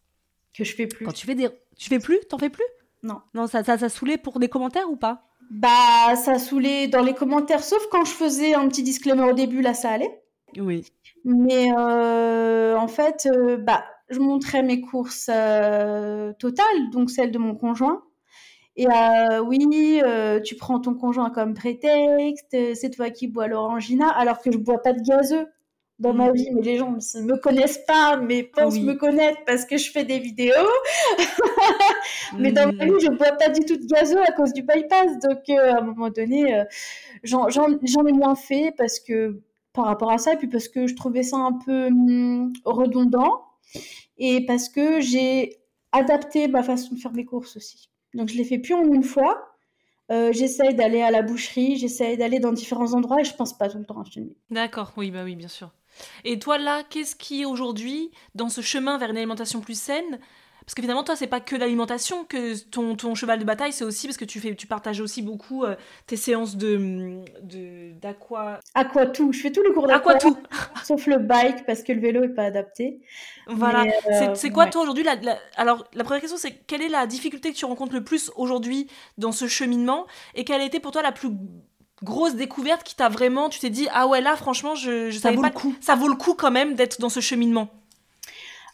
Que 0.57 0.65
je 0.65 0.75
fais 0.75 0.87
plus. 0.87 1.05
Quand 1.05 1.13
tu 1.13 1.27
fais 1.27 1.35
des. 1.35 1.49
Tu 1.77 1.89
fais 1.89 1.99
plus? 1.99 2.21
T'en 2.29 2.39
fais 2.39 2.51
plus? 2.51 2.65
Non. 3.03 3.21
Non, 3.35 3.47
ça, 3.47 3.65
ça, 3.65 3.77
ça 3.77 3.89
saoulait 3.89 4.19
pour 4.19 4.39
des 4.39 4.49
commentaires 4.49 4.89
ou 4.91 4.97
pas? 4.97 5.27
Bah, 5.51 6.16
ça 6.16 6.38
saoulait 6.38 6.88
dans 6.88 7.03
les 7.03 7.14
commentaires, 7.14 7.62
sauf 7.62 7.86
quand 7.90 8.05
je 8.05 8.12
faisais 8.12 8.55
un 8.55 8.68
petit 8.68 8.82
disclaimer 8.82 9.24
au 9.24 9.32
début, 9.32 9.62
là, 9.62 9.74
ça 9.74 9.90
allait. 9.90 10.22
Oui. 10.59 10.84
Mais 11.24 11.72
euh, 11.76 12.76
en 12.76 12.88
fait, 12.88 13.26
euh, 13.30 13.57
bah, 13.57 13.84
je 14.09 14.18
montrais 14.18 14.62
mes 14.62 14.80
courses 14.80 15.30
euh, 15.32 16.32
totales, 16.38 16.90
donc 16.92 17.11
celles 17.11 17.30
de 17.30 17.38
mon 17.38 17.55
conjoint. 17.55 18.03
Et 18.76 18.86
oui, 19.47 20.03
tu 20.45 20.57
prends 20.57 20.80
ton 20.80 20.95
conjoint 20.95 21.30
comme 21.30 21.55
prétexte, 21.55 22.57
c'est 22.74 22.90
toi 22.90 23.11
qui 23.11 23.28
bois 23.28 23.47
l'orangina, 23.47 24.09
alors 24.09 24.40
que 24.40 24.51
je 24.51 24.59
bois 24.59 24.82
pas 24.82 24.92
de 24.92 25.01
gazeux 25.01 25.47
dans 25.99 26.12
ma 26.12 26.32
vie. 26.32 26.49
Mais 26.53 26.62
les 26.62 26.76
gens 26.76 26.90
ne 26.90 27.22
me 27.22 27.36
connaissent 27.36 27.78
pas, 27.86 28.16
mais 28.16 28.42
pensent 28.42 28.74
Oui. 28.74 28.84
me 28.84 28.95
connaître 28.95 29.38
parce 29.47 29.64
que 29.64 29.76
je 29.76 29.90
fais 29.90 30.05
des 30.05 30.18
vidéos. 30.18 30.53
Mais 32.38 32.53
dans 32.53 32.66
ma 32.66 32.84
Mhm. 32.84 32.95
vie, 32.97 33.05
je 33.05 33.11
bois 33.11 33.32
pas 33.32 33.49
du 33.49 33.64
tout 33.64 33.76
de 33.76 33.86
gazeux 33.86 34.20
à 34.22 34.32
cause 34.32 34.53
du 34.53 34.62
bypass. 34.62 35.18
Donc, 35.22 35.49
euh, 35.51 35.72
à 35.74 35.78
un 35.78 35.82
moment 35.82 36.11
donné, 36.11 36.55
euh, 36.59 36.64
j'en 37.22 37.49
ai 38.07 38.12
moins 38.12 38.34
fait 38.34 38.72
parce 38.76 38.99
que 39.01 39.40
par 39.72 39.86
rapport 39.86 40.11
à 40.11 40.18
ça, 40.18 40.34
et 40.34 40.36
puis 40.36 40.49
parce 40.49 40.68
que 40.68 40.86
je 40.86 40.95
trouvais 40.95 41.22
ça 41.22 41.36
un 41.36 41.53
peu 41.53 41.86
hum, 41.86 42.53
redondant, 42.64 43.45
et 44.18 44.45
parce 44.47 44.68
que 44.68 45.01
j'ai 45.01 45.59
adapté 45.92 46.49
ma 46.49 46.62
façon 46.62 46.95
de 46.95 47.01
faire 47.01 47.12
mes 47.12 47.24
courses 47.24 47.57
aussi. 47.57 47.90
Donc, 48.14 48.28
je 48.28 48.36
les 48.36 48.45
fais 48.45 48.59
plus 48.59 48.74
en 48.74 48.84
une 48.84 49.03
fois. 49.03 49.49
Euh, 50.12 50.32
j'essaye 50.32 50.74
d'aller 50.74 51.01
à 51.03 51.11
la 51.11 51.22
boucherie, 51.22 51.76
j'essaye 51.76 52.16
d'aller 52.18 52.38
dans 52.38 52.53
différents 52.53 52.92
endroits 52.92 53.20
et 53.22 53.24
je 53.24 53.34
pense 53.34 53.57
pas 53.57 53.68
tout 53.70 53.78
le 53.78 53.86
temps 53.86 54.01
acheter 54.01 54.20
une 54.20 54.34
D'accord, 54.51 54.92
oui, 54.99 55.11
bah 55.11 55.24
oui, 55.24 55.34
bien 55.34 55.49
sûr. 55.49 55.70
Et 56.24 56.38
toi, 56.38 56.59
là, 56.59 56.82
qu'est-ce 56.88 57.16
qui, 57.16 57.45
aujourd'hui, 57.45 58.11
dans 58.34 58.49
ce 58.49 58.61
chemin 58.61 58.99
vers 58.99 59.11
une 59.11 59.16
alimentation 59.16 59.61
plus 59.61 59.78
saine, 59.80 60.18
parce 60.66 60.74
que 60.74 60.80
finalement, 60.80 61.05
toi, 61.05 61.14
c'est 61.14 61.26
pas 61.26 61.40
que 61.40 61.57
l'alimentation 61.57 62.24
que 62.24 62.59
ton, 62.70 62.97
ton 62.97 63.14
cheval 63.14 63.38
de 63.38 63.45
bataille, 63.45 63.72
c'est 63.74 63.84
aussi 63.84 64.07
parce 64.07 64.16
que 64.16 64.24
tu, 64.24 64.40
fais, 64.40 64.55
tu 64.55 64.66
partages 64.66 64.99
aussi 65.01 65.20
beaucoup 65.20 65.62
euh, 65.62 65.74
tes 66.07 66.16
séances 66.16 66.57
de 66.57 67.20
d'aqua... 68.01 68.61
Aqua 68.74 69.07
tout, 69.07 69.30
je 69.32 69.40
fais 69.40 69.53
tous 69.53 69.62
les 69.62 69.72
cours 69.72 69.90
Aqua 69.92 70.14
d'aqua, 70.14 70.18
tout 70.30 70.38
sauf 70.84 71.07
le 71.07 71.18
bike 71.18 71.66
parce 71.66 71.82
que 71.82 71.92
le 71.92 72.01
vélo 72.01 72.22
est 72.24 72.28
pas 72.34 72.45
adapté. 72.45 73.01
Voilà. 73.47 73.82
Euh, 73.82 73.90
C'est- 74.18 74.34
c'est 74.36 74.51
quoi, 74.51 74.64
ouais. 74.64 74.70
toi, 74.70 74.80
aujourd'hui 74.82 75.05
la, 75.05 75.16
la- 75.16 75.38
Alors, 75.57 75.84
la 75.92 76.03
première 76.03 76.22
question, 76.22 76.38
c'est 76.38 76.53
quelle 76.66 76.80
est 76.80 76.88
la 76.88 77.07
difficulté 77.07 77.53
que 77.53 77.57
tu 77.59 77.66
rencontres 77.66 77.92
le 77.95 78.03
plus 78.03 78.30
aujourd'hui 78.36 78.86
dans 79.18 79.32
ce 79.32 79.47
cheminement? 79.47 80.07
Et 80.34 80.45
quelle 80.45 80.62
a 80.62 80.64
été 80.64 80.80
pour 80.80 80.92
toi 80.92 81.03
la 81.03 81.12
plus 81.12 81.28
grosse 82.03 82.34
découverte 82.34 82.82
qui 82.82 82.95
t'a 82.97 83.09
vraiment... 83.09 83.49
Tu 83.49 83.61
t'es 83.61 83.70
dit, 83.70 83.86
ah 83.92 84.07
ouais, 84.07 84.20
là, 84.20 84.36
franchement, 84.36 84.74
je, 84.74 85.11
je 85.11 85.16
Ça 85.16 85.22
savais 85.22 85.36
vaut 85.36 85.42
pas... 85.42 85.49
le 85.49 85.55
coup. 85.55 85.74
Ça 85.80 85.95
vaut 85.95 86.09
le 86.09 86.16
coup 86.16 86.34
quand 86.34 86.51
même 86.51 86.74
d'être 86.74 87.01
dans 87.01 87.09
ce 87.09 87.20
cheminement. 87.20 87.68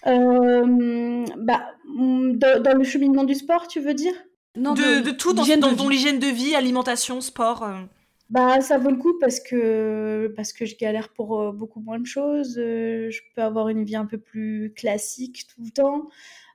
Euh, 0.06 1.24
bah, 1.36 1.62
dans, 1.86 2.62
dans 2.62 2.76
le 2.78 2.84
cheminement 2.84 3.24
du 3.24 3.34
sport, 3.34 3.68
tu 3.68 3.80
veux 3.80 3.94
dire? 3.94 4.14
Non, 4.56 4.74
de, 4.74 5.00
de 5.02 5.10
tout, 5.10 5.32
dans, 5.32 5.42
l'hygiène 5.42 5.60
de 5.60 5.66
dans, 5.66 5.72
dans 5.72 5.84
vie. 5.88 5.96
l'hygiène 5.96 6.18
de 6.18 6.26
vie, 6.26 6.54
alimentation, 6.54 7.20
sport. 7.20 7.62
euh. 7.64 7.82
Bah, 8.30 8.60
ça 8.60 8.78
vaut 8.78 8.90
le 8.90 8.96
coup 8.96 9.14
parce 9.20 9.40
que, 9.40 10.32
parce 10.36 10.52
que 10.52 10.64
je 10.64 10.76
galère 10.76 11.08
pour 11.10 11.40
euh, 11.40 11.52
beaucoup 11.52 11.80
moins 11.80 11.98
de 11.98 12.06
choses. 12.06 12.54
je 12.56 13.20
peux 13.34 13.42
avoir 13.42 13.68
une 13.68 13.84
vie 13.84 13.96
un 13.96 14.06
peu 14.06 14.18
plus 14.18 14.72
classique 14.74 15.46
tout 15.54 15.62
le 15.62 15.70
temps. 15.70 16.08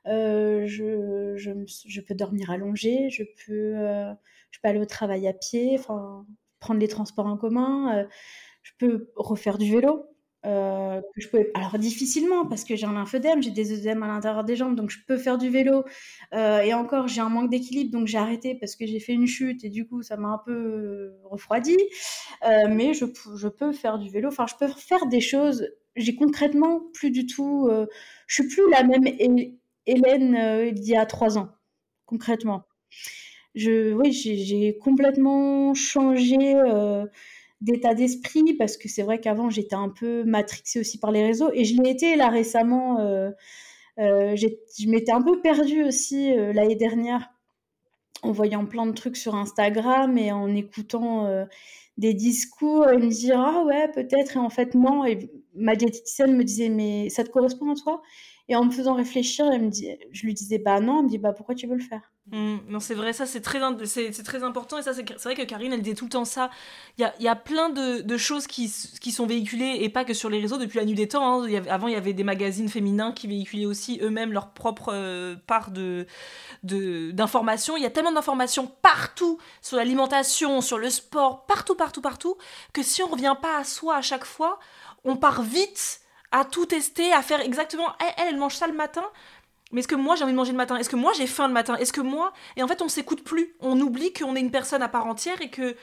Euh, 0.07 0.65
je, 0.67 1.33
je, 1.35 1.51
je 1.87 2.01
peux 2.01 2.15
dormir 2.15 2.49
allongée. 2.49 3.09
Je 3.09 3.23
peux, 3.23 3.73
euh, 3.75 4.13
je 4.51 4.59
peux 4.61 4.67
aller 4.69 4.79
au 4.79 4.85
travail 4.85 5.27
à 5.27 5.33
pied, 5.33 5.75
enfin, 5.77 6.25
prendre 6.65 6.79
les 6.79 6.87
transports 6.87 7.27
en 7.27 7.37
commun. 7.37 7.97
euh, 7.97 8.05
je 8.63 8.71
peux 8.79 9.11
refaire 9.15 9.57
du 9.57 9.71
vélo. 9.71 10.05
euh, 10.45 11.01
que 11.15 11.21
je. 11.21 11.27
Alors 11.55 11.77
difficilement 11.79 12.45
parce 12.45 12.63
que 12.63 12.75
j'ai 12.75 12.85
un 12.87 12.93
lymphodème, 12.93 13.41
j'ai 13.43 13.51
des 13.51 13.71
œdèmes 13.73 14.03
à 14.03 14.07
l'intérieur 14.07 14.43
des 14.43 14.55
jambes, 14.55 14.75
donc 14.75 14.89
je 14.91 14.99
peux 15.07 15.17
faire 15.17 15.37
du 15.37 15.49
vélo. 15.49 15.83
Euh, 16.33 16.59
et 16.61 16.73
encore, 16.73 17.07
j'ai 17.07 17.21
un 17.21 17.29
manque 17.29 17.49
d'équilibre, 17.49 17.91
donc 17.91 18.07
j'ai 18.07 18.17
arrêté 18.19 18.55
parce 18.55 18.75
que 18.75 18.85
j'ai 18.87 18.99
fait 18.99 19.13
une 19.13 19.27
chute 19.27 19.63
et 19.63 19.69
du 19.69 19.87
coup, 19.87 20.01
ça 20.03 20.17
m'a 20.17 20.29
un 20.29 20.39
peu 20.45 21.13
refroidi. 21.23 21.77
Mais 22.69 22.93
je, 22.93 23.05
peux 23.47 23.71
faire 23.73 23.97
du 23.99 24.09
vélo. 24.09 24.29
Enfin, 24.29 24.45
je 24.47 24.55
peux 24.55 24.67
faire 24.67 25.05
des 25.07 25.21
choses. 25.21 25.67
J'ai 25.95 26.15
concrètement 26.15 26.81
plus 26.93 27.11
du 27.11 27.25
tout. 27.25 27.69
je 28.27 28.33
suis 28.35 28.47
plus 28.47 28.69
la 28.71 28.83
même 28.83 29.05
Hé- 29.07 29.57
Hélène 29.87 30.35
euh, 30.35 30.65
il 30.67 30.83
y 30.83 30.95
a 30.95 31.05
trois 31.05 31.37
ans, 31.37 31.49
concrètement. 32.05 32.63
Je, 33.55 33.93
oui, 33.93 34.11
j'ai 34.11 34.77
complètement 34.79 35.73
changé 35.73 36.37
euh, 36.55 37.05
d'état 37.61 37.93
d'esprit 37.95 38.53
parce 38.55 38.77
que 38.77 38.89
c'est 38.89 39.03
vrai 39.03 39.19
qu'avant 39.21 39.49
j'étais 39.49 39.75
un 39.75 39.89
peu 39.89 40.23
matrixée 40.25 40.79
aussi 40.81 40.99
par 40.99 41.11
les 41.11 41.25
réseaux 41.25 41.51
et 41.53 41.65
je 41.65 41.81
l'ai 41.81 41.91
été 41.91 42.15
là 42.17 42.29
récemment. 42.29 42.99
euh, 42.99 43.31
euh, 43.99 44.35
je 44.35 44.89
m'étais 44.89 45.11
un 45.13 45.21
peu 45.21 45.41
perdue 45.41 45.83
aussi 45.85 46.33
l'année 46.53 46.75
dernière 46.75 47.29
en 48.23 48.31
voyant 48.31 48.65
plein 48.65 48.87
de 48.87 48.93
trucs 48.93 49.17
sur 49.17 49.35
Instagram 49.35 50.17
et 50.17 50.31
en 50.31 50.53
écoutant 50.55 51.45
des 51.97 52.13
discours 52.13 52.89
et 52.89 52.97
me 52.97 53.09
dire 53.09 53.39
ah 53.39 53.63
ouais 53.65 53.89
peut-être 53.91 54.37
et 54.37 54.39
en 54.39 54.49
fait 54.49 54.75
non 54.75 55.05
et 55.05 55.29
ma 55.55 55.75
diététicienne 55.77 56.35
me 56.37 56.43
disait 56.43 56.69
mais 56.69 57.09
ça 57.09 57.23
te 57.23 57.29
correspond 57.31 57.71
à 57.71 57.75
toi? 57.75 58.01
Et 58.49 58.55
en 58.55 58.65
me 58.65 58.71
faisant 58.71 58.95
réfléchir 58.95 59.47
elle 59.51 59.63
me 59.63 59.69
dit, 59.69 59.89
je 60.11 60.25
lui 60.25 60.33
disais 60.33 60.59
bah 60.59 60.79
non 60.81 60.99
elle 60.99 61.05
me 61.05 61.09
dit 61.09 61.17
bah 61.19 61.33
pourquoi 61.33 61.55
tu 61.55 61.67
veux 61.67 61.75
le 61.77 61.83
faire? 61.83 62.11
Mm, 62.31 62.57
non, 62.69 62.79
c'est 62.79 62.95
vrai, 62.95 63.13
ça 63.13 63.27
c'est 63.27 63.41
très, 63.41 63.59
c'est, 63.85 64.23
très 64.23 64.41
important 64.41 64.79
et 64.79 64.81
ça 64.81 64.95
c'est, 64.95 65.03
vrai 65.23 65.35
que 65.35 65.43
Karine 65.43 65.71
elle 65.73 65.83
disait 65.83 65.95
tout 65.95 66.05
le 66.05 66.09
temps 66.09 66.25
ça. 66.25 66.49
Il 66.97 67.01
y 67.01 67.05
a, 67.05 67.13
y 67.19 67.27
a, 67.27 67.35
plein 67.35 67.69
de, 67.69 68.17
choses 68.17 68.47
qui, 68.47 68.73
qui, 68.99 69.11
sont 69.11 69.27
véhiculées 69.27 69.77
et 69.81 69.89
pas 69.89 70.05
que 70.05 70.15
sur 70.15 70.31
les 70.31 70.39
réseaux 70.39 70.57
depuis 70.57 70.79
la 70.79 70.85
nuit 70.85 70.95
des 70.95 71.07
temps. 71.07 71.43
Hein. 71.43 71.47
avant 71.69 71.87
il 71.87 71.93
y 71.93 71.97
avait 71.97 72.13
des 72.13 72.23
magazines 72.23 72.67
féminins 72.67 73.11
qui 73.11 73.27
véhiculaient 73.27 73.67
aussi 73.67 73.99
eux-mêmes 74.01 74.33
leur 74.33 74.49
propre 74.53 74.91
euh, 74.91 75.35
part 75.45 75.69
de, 75.69 76.07
de, 76.63 77.11
d'informations. 77.11 77.77
Il 77.77 77.83
y 77.83 77.85
a 77.85 77.91
tellement 77.91 78.11
d'informations 78.11 78.65
partout 78.81 79.37
sur 79.61 79.77
l'alimentation, 79.77 80.61
sur 80.61 80.79
le 80.79 80.89
sport, 80.89 81.45
partout, 81.45 81.75
partout, 81.75 82.01
partout, 82.01 82.37
que 82.73 82.81
si 82.81 83.03
on 83.03 83.07
revient 83.07 83.35
pas 83.39 83.59
à 83.59 83.63
soi 83.63 83.97
à 83.97 84.01
chaque 84.01 84.25
fois, 84.25 84.59
on 85.03 85.15
part 85.15 85.43
vite 85.43 86.01
à 86.31 86.43
tout 86.43 86.65
tester, 86.65 87.13
à 87.13 87.21
faire 87.21 87.39
exactement. 87.39 87.93
Elle, 87.99 88.29
elle 88.29 88.37
mange 88.37 88.55
ça 88.55 88.65
le 88.65 88.73
matin 88.73 89.05
mais 89.71 89.79
est-ce 89.79 89.87
que 89.87 89.95
moi 89.95 90.15
j'ai 90.15 90.23
envie 90.23 90.33
de 90.33 90.37
manger 90.37 90.51
le 90.51 90.57
matin? 90.57 90.77
Est-ce 90.77 90.89
que 90.89 90.95
moi 90.95 91.11
j'ai 91.17 91.27
faim 91.27 91.47
le 91.47 91.53
matin? 91.53 91.75
Est-ce 91.75 91.93
que 91.93 92.01
moi 92.01 92.33
Et 92.55 92.63
en 92.63 92.67
fait, 92.67 92.81
on 92.81 92.87
s'écoute 92.87 93.23
plus. 93.23 93.55
On 93.59 93.79
oublie 93.81 94.13
qu'on 94.13 94.35
est 94.35 94.39
une 94.39 94.51
personne 94.51 94.81
à 94.81 94.87
part 94.87 95.07
entière 95.07 95.41
et 95.41 95.49
que 95.49 95.75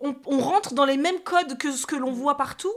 on, 0.00 0.38
rentre 0.38 0.74
dans 0.74 0.84
les 0.84 0.96
mêmes 0.96 1.20
codes 1.20 1.56
que 1.58 1.70
ce 1.70 1.86
que 1.86 1.96
l'on 1.96 2.10
voit 2.10 2.36
partout. 2.36 2.72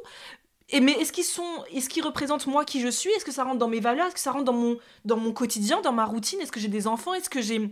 Et 0.69 0.79
mais 0.79 0.93
est-ce 0.93 1.11
qu'ils 1.11 1.23
sont, 1.23 1.63
est-ce 1.71 1.89
qu'ils 1.89 2.03
représentent 2.03 2.47
moi 2.47 2.65
qui 2.65 2.81
je 2.81 2.87
suis? 2.87 3.09
Est-ce 3.11 3.25
que 3.25 3.31
ça 3.31 3.43
rentre 3.43 3.57
dans 3.57 3.67
mes 3.67 3.79
valeurs? 3.79 4.07
Est-ce 4.07 4.15
que 4.15 4.21
ça 4.21 4.31
rentre 4.31 4.45
dans 4.45 4.53
mon, 4.53 4.77
dans 5.05 5.17
mon 5.17 5.31
quotidien, 5.31 5.81
dans 5.81 5.91
ma 5.91 6.05
routine? 6.05 6.39
Est-ce 6.41 6.51
que 6.51 6.59
j'ai 6.59 6.67
des 6.67 6.87
enfants? 6.87 7.13
Est-ce 7.13 7.29
que 7.29 7.41
j'ai 7.41 7.71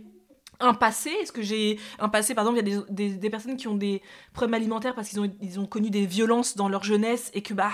un 0.60 0.74
passé? 0.74 1.10
Est-ce 1.10 1.32
que 1.32 1.42
j'ai 1.42 1.78
un 1.98 2.08
passé? 2.08 2.34
Par 2.34 2.44
exemple, 2.44 2.60
il 2.60 2.68
y 2.68 2.76
a 2.76 2.82
des, 2.88 3.08
des, 3.08 3.16
des, 3.16 3.30
personnes 3.30 3.56
qui 3.56 3.68
ont 3.68 3.74
des 3.74 4.02
problèmes 4.32 4.54
alimentaires 4.54 4.94
parce 4.94 5.08
qu'ils 5.08 5.20
ont, 5.20 5.30
ils 5.40 5.58
ont 5.58 5.66
connu 5.66 5.90
des 5.90 6.06
violences 6.06 6.56
dans 6.56 6.68
leur 6.68 6.84
jeunesse 6.84 7.30
et 7.34 7.42
que 7.42 7.54
bah 7.54 7.72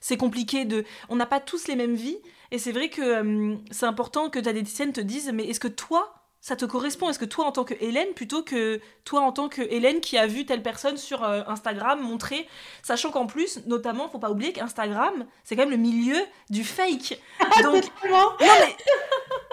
c'est 0.00 0.16
compliqué 0.16 0.64
de. 0.64 0.84
On 1.08 1.16
n'a 1.16 1.26
pas 1.26 1.40
tous 1.40 1.66
les 1.68 1.76
mêmes 1.76 1.94
vies. 1.94 2.18
Et 2.52 2.58
c'est 2.58 2.72
vrai 2.72 2.90
que 2.90 3.00
euh, 3.00 3.56
c'est 3.70 3.86
important 3.86 4.28
que 4.28 4.38
ta 4.38 4.52
diététicienne 4.52 4.92
te 4.92 5.00
dise, 5.00 5.30
mais 5.32 5.46
est-ce 5.46 5.58
que 5.58 5.68
toi, 5.68 6.12
ça 6.42 6.54
te 6.54 6.66
correspond? 6.66 7.08
Est-ce 7.08 7.18
que 7.18 7.24
toi, 7.24 7.46
en 7.46 7.52
tant 7.52 7.64
que 7.64 7.72
Hélène, 7.80 8.12
plutôt 8.14 8.42
que 8.42 8.78
toi, 9.04 9.22
en 9.22 9.32
tant 9.32 9.48
que 9.48 9.62
Hélène 9.62 10.00
qui 10.00 10.18
a 10.18 10.26
vu 10.26 10.44
telle 10.44 10.62
personne 10.62 10.98
sur 10.98 11.24
euh, 11.24 11.40
Instagram 11.46 12.02
montrer, 12.02 12.46
sachant 12.82 13.10
qu'en 13.10 13.26
plus, 13.26 13.64
notamment, 13.64 14.06
faut 14.10 14.18
pas 14.18 14.30
oublier 14.30 14.52
qu'Instagram, 14.52 15.24
c'est 15.44 15.56
quand 15.56 15.62
même 15.62 15.70
le 15.70 15.78
milieu 15.78 16.18
du 16.50 16.62
fake. 16.62 17.18
Donc, 17.62 17.84
non 18.10 18.36
mais, 18.38 18.76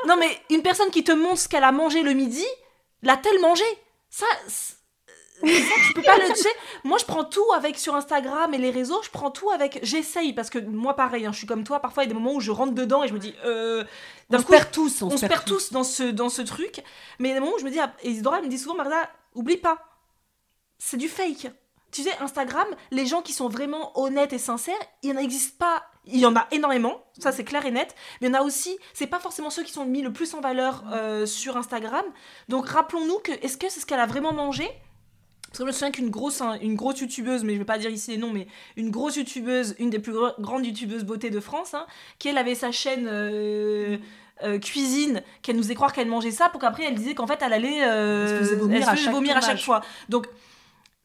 non 0.06 0.18
mais 0.18 0.38
une 0.50 0.62
personne 0.62 0.89
qui 0.91 1.06
te 1.06 1.14
montre 1.14 1.39
ce 1.39 1.47
qu'elle 1.47 1.64
a 1.64 1.72
mangé 1.72 2.04
le 2.04 2.12
midi, 2.12 2.45
l'a-t-elle 3.02 3.39
mangé. 3.39 3.64
Ça, 4.10 4.26
tu 5.42 5.94
peux 5.94 6.02
pas 6.02 6.18
le 6.18 6.34
tu 6.34 6.48
moi 6.84 6.98
je 6.98 7.06
prends 7.06 7.24
tout 7.24 7.46
avec 7.56 7.78
sur 7.78 7.96
Instagram 7.96 8.54
et 8.54 8.58
les 8.58 8.72
réseaux 8.72 9.02
je 9.04 9.10
prends 9.10 9.32
tout 9.32 9.50
avec 9.52 9.80
j'essaye 9.84 10.34
parce 10.34 10.50
que 10.50 10.60
moi 10.60 10.96
pareil 10.96 11.26
hein, 11.26 11.32
je 11.32 11.38
suis 11.38 11.48
comme 11.48 11.64
toi 11.64 11.80
parfois 11.80 12.04
il 12.04 12.08
y 12.08 12.10
a 12.10 12.14
des 12.14 12.20
moments 12.20 12.34
où 12.36 12.40
je 12.40 12.52
rentre 12.52 12.74
dedans 12.74 13.04
et 13.04 13.08
je 13.08 13.14
me 13.14 13.20
dis 13.20 13.34
euh, 13.46 13.84
on 14.32 14.40
se 14.40 14.46
perd 14.46 14.72
tous 14.72 15.02
on, 15.02 15.10
se 15.18 15.26
perd, 15.26 15.46
tous. 15.46 15.72
dans 15.72 15.84
ce 15.84 16.04
dans 16.04 16.30
ce 16.30 16.42
truc. 16.42 16.82
Mais 17.20 17.30
il 17.30 17.32
y 17.32 17.36
a 17.36 17.36
des 17.36 17.42
moments 17.42 17.56
où 17.56 17.60
je 17.60 17.66
me 17.66 17.72
dis 17.72 17.80
ah, 17.80 17.94
et 18.04 18.10
Isidora 18.12 18.42
me 18.42 18.48
dit 18.48 18.60
souvent 18.60 18.76
Marda 18.76 19.10
oublie 19.36 19.58
pas. 19.58 19.80
C'est 20.78 20.98
du 20.98 21.10
fake. 21.10 21.52
Tu 21.92 22.04
sais 22.04 22.16
Instagram 22.20 22.68
les 22.92 23.06
gens 23.08 23.22
qui 23.22 23.34
sont 23.34 23.50
vraiment 23.50 24.00
honnêtes 24.00 24.34
et 24.34 24.38
sincères 24.38 24.76
il 25.02 25.14
n'en 25.14 25.20
existe 25.20 25.58
pas. 25.58 25.84
Il 26.06 26.20
y 26.20 26.26
en 26.26 26.36
a 26.36 26.48
énormément, 26.52 27.04
ça 27.20 27.32
c'est 27.32 27.44
clair 27.44 27.66
et 27.66 27.72
net, 27.72 27.94
mais 28.20 28.28
il 28.28 28.34
y 28.34 28.36
en 28.36 28.40
a 28.40 28.44
aussi, 28.44 28.78
c'est 28.94 29.06
pas 29.06 29.20
forcément 29.20 29.50
ceux 29.52 29.64
qui 29.64 29.72
sont 29.72 29.86
mis 29.86 30.02
le 30.02 30.12
plus 30.12 30.34
en 30.34 30.42
valeur 30.42 30.84
euh, 30.92 31.26
sur 31.28 31.56
Instagram. 31.56 32.06
Donc 32.48 32.68
rappelons-nous 32.70 33.20
que 33.20 33.32
est-ce 33.44 33.58
que 33.58 33.70
c'est 33.70 33.80
ce 33.80 33.86
qu'elle 33.86 34.00
a 34.00 34.08
vraiment 34.08 34.34
mangé? 34.34 34.70
Parce 35.50 35.60
que 35.60 35.64
je 35.64 35.68
me 35.68 35.72
souviens 35.72 35.91
qu'une 35.91 36.10
grosse, 36.10 36.41
une 36.62 36.76
grosse 36.76 37.00
youtubeuse, 37.02 37.43
mais 37.43 37.54
je 37.54 37.60
vais 37.60 37.66
pas 37.66 37.80
dire 37.80 37.89
ici 37.89 38.12
les 38.12 38.18
noms, 38.18 38.32
mais 38.32 38.47
une 38.78 38.91
grosse 38.91 39.16
youtubeuse, 39.16 39.76
une 39.80 39.89
des 39.89 40.00
plus 40.00 40.14
grandes 40.39 40.66
youtubeuses 40.66 41.04
beauté 41.04 41.32
de 41.32 41.39
France, 41.39 41.74
hein, 41.74 41.88
qui 42.20 42.28
elle 42.28 42.38
avait 42.38 42.54
sa 42.54 42.72
chaîne 42.72 43.08
euh, 43.08 43.97
euh, 44.43 44.60
cuisine, 44.60 45.24
qu'elle 45.41 45.56
nous 45.56 45.64
faisait 45.64 45.76
croire 45.76 45.91
qu'elle 45.91 46.08
mangeait 46.08 46.32
ça, 46.32 46.50
pour 46.50 46.62
qu'après 46.62 46.84
elle 46.84 46.95
disait 46.95 47.16
qu'en 47.16 47.26
fait 47.26 47.39
elle 47.41 47.54
allait 47.54 47.84
euh, 47.84 48.45
se 48.45 48.54
vomir, 48.54 48.88
à, 48.88 48.95
chaque 48.95 49.14
vomir 49.14 49.38
à 49.38 49.41
chaque 49.41 49.60
fois. 49.60 49.82
Donc 50.08 50.28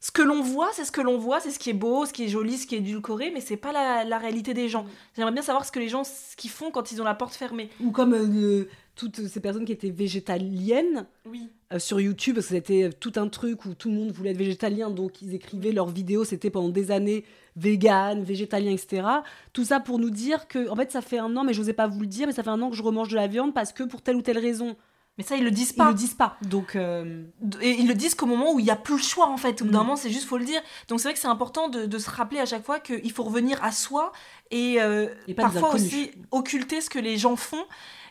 ce 0.00 0.10
que 0.10 0.20
l'on 0.20 0.42
voit, 0.42 0.68
c'est 0.74 0.84
ce 0.84 0.92
que 0.92 1.00
l'on 1.00 1.16
voit, 1.16 1.40
c'est 1.40 1.50
ce 1.50 1.58
qui 1.58 1.70
est 1.70 1.74
beau, 1.74 2.04
ce 2.04 2.12
qui 2.12 2.24
est 2.24 2.28
joli, 2.28 2.58
ce 2.58 2.66
qui 2.66 2.74
est 2.74 2.78
édulcoré, 2.78 3.30
mais 3.32 3.40
c'est 3.40 3.56
pas 3.56 3.72
la, 3.72 4.18
réalité 4.18 4.52
des 4.52 4.68
gens. 4.68 4.84
J'aimerais 5.16 5.32
bien 5.32 5.40
savoir 5.40 5.64
ce 5.64 5.72
que 5.72 5.78
les 5.78 5.88
gens, 5.88 6.04
ce 6.04 6.36
qu'ils 6.36 6.50
font 6.50 6.70
quand 6.70 6.92
ils 6.92 7.00
ont 7.00 7.04
la 7.04 7.14
porte 7.14 7.34
fermée. 7.34 7.70
Ou 7.80 7.90
comme 7.90 8.66
toutes 8.94 9.26
ces 9.26 9.40
personnes 9.40 9.64
qui 9.64 9.72
étaient 9.72 9.90
végétaliennes 9.90 11.06
oui. 11.26 11.48
Euh, 11.72 11.78
sur 11.78 12.00
YouTube, 12.00 12.36
parce 12.36 12.46
que 12.46 12.54
c'était 12.54 12.90
tout 12.98 13.12
un 13.16 13.28
truc 13.28 13.64
où 13.64 13.74
tout 13.74 13.88
le 13.88 13.96
monde 13.96 14.12
voulait 14.12 14.30
être 14.30 14.36
végétalien, 14.36 14.90
donc 14.90 15.22
ils 15.22 15.34
écrivaient 15.34 15.72
leurs 15.72 15.88
vidéos, 15.88 16.24
c'était 16.24 16.50
pendant 16.50 16.68
des 16.68 16.90
années 16.90 17.24
vegan, 17.56 18.22
végétalien, 18.22 18.72
etc. 18.72 19.06
Tout 19.52 19.64
ça 19.64 19.80
pour 19.80 19.98
nous 19.98 20.10
dire 20.10 20.48
que, 20.48 20.68
en 20.68 20.76
fait, 20.76 20.92
ça 20.92 21.00
fait 21.00 21.18
un 21.18 21.36
an, 21.36 21.44
mais 21.44 21.54
je 21.54 21.60
n'osais 21.60 21.72
pas 21.72 21.86
vous 21.86 22.00
le 22.00 22.06
dire, 22.06 22.26
mais 22.26 22.32
ça 22.32 22.42
fait 22.42 22.50
un 22.50 22.60
an 22.62 22.70
que 22.70 22.76
je 22.76 22.82
remange 22.82 23.08
de 23.08 23.16
la 23.16 23.26
viande 23.26 23.54
parce 23.54 23.72
que 23.72 23.82
pour 23.82 24.02
telle 24.02 24.16
ou 24.16 24.22
telle 24.22 24.38
raison. 24.38 24.76
Mais 25.16 25.22
ça, 25.22 25.36
ils 25.36 25.44
le 25.44 25.52
disent 25.52 25.72
pas. 25.72 25.84
Ils 25.84 25.88
le 25.90 25.94
disent 25.94 26.14
pas. 26.14 26.36
Donc, 26.42 26.74
euh, 26.74 27.22
Et 27.60 27.70
ils 27.70 27.86
le 27.86 27.94
disent 27.94 28.16
qu'au 28.16 28.26
moment 28.26 28.52
où 28.52 28.58
il 28.58 28.64
n'y 28.64 28.70
a 28.70 28.76
plus 28.76 28.96
le 28.96 29.02
choix, 29.02 29.28
en 29.28 29.36
fait. 29.36 29.62
Au 29.62 29.64
bout 29.64 29.70
d'un 29.70 29.78
mm. 29.78 29.82
moment, 29.82 29.96
c'est 29.96 30.10
juste, 30.10 30.24
faut 30.24 30.38
le 30.38 30.44
dire. 30.44 30.60
Donc, 30.88 30.98
c'est 30.98 31.08
vrai 31.08 31.14
que 31.14 31.20
c'est 31.20 31.28
important 31.28 31.68
de, 31.68 31.98
se 31.98 32.10
rappeler 32.10 32.40
à 32.40 32.46
chaque 32.46 32.64
fois 32.64 32.80
qu'il 32.80 33.12
faut 33.12 33.22
revenir 33.22 33.62
à 33.62 33.70
soi 33.70 34.10
et, 34.50 34.80
euh, 34.80 35.06
et 35.28 35.34
parfois 35.34 35.74
aussi 35.74 36.10
occulter 36.32 36.80
ce 36.80 36.90
que 36.90 36.98
les 36.98 37.16
gens 37.16 37.36
font. 37.36 37.64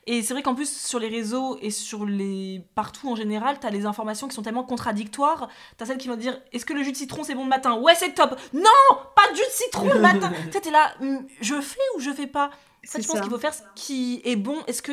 Et 0.05 0.21
c'est 0.21 0.33
vrai 0.33 0.43
qu'en 0.43 0.55
plus, 0.55 0.69
sur 0.69 0.99
les 0.99 1.07
réseaux 1.07 1.57
et 1.61 1.69
sur 1.69 2.05
les 2.05 2.61
partout 2.75 3.09
en 3.09 3.15
général, 3.15 3.57
t'as 3.59 3.69
les 3.69 3.85
informations 3.85 4.27
qui 4.27 4.35
sont 4.35 4.41
tellement 4.41 4.63
contradictoires. 4.63 5.47
T'as 5.77 5.85
celles 5.85 5.97
qui 5.97 6.09
vont 6.09 6.17
dire 6.17 6.39
Est-ce 6.51 6.65
que 6.65 6.73
le 6.73 6.83
jus 6.83 6.91
de 6.91 6.97
citron 6.97 7.23
c'est 7.23 7.35
bon 7.35 7.43
le 7.43 7.49
matin? 7.49 7.75
Ouais, 7.75 7.95
c'est 7.95 8.13
top 8.13 8.37
Non 8.53 8.69
Pas 9.15 9.31
de 9.31 9.35
jus 9.35 9.43
de 9.43 9.51
citron 9.51 9.93
le 9.93 9.99
matin 9.99 10.31
Tu 10.45 10.51
sais, 10.51 10.61
t'es 10.61 10.71
là, 10.71 10.93
hmm, 10.99 11.19
je 11.39 11.61
fais 11.61 11.79
ou 11.95 11.99
je 11.99 12.11
fais 12.11 12.27
pas? 12.27 12.47
En 12.47 12.87
fait, 12.87 13.01
je 13.01 13.07
pense 13.07 13.21
qu'il 13.21 13.29
faut 13.29 13.39
faire 13.39 13.53
ce 13.53 13.61
qui 13.75 14.21
est 14.25 14.35
bon. 14.35 14.57
Est-ce 14.67 14.81
que 14.81 14.91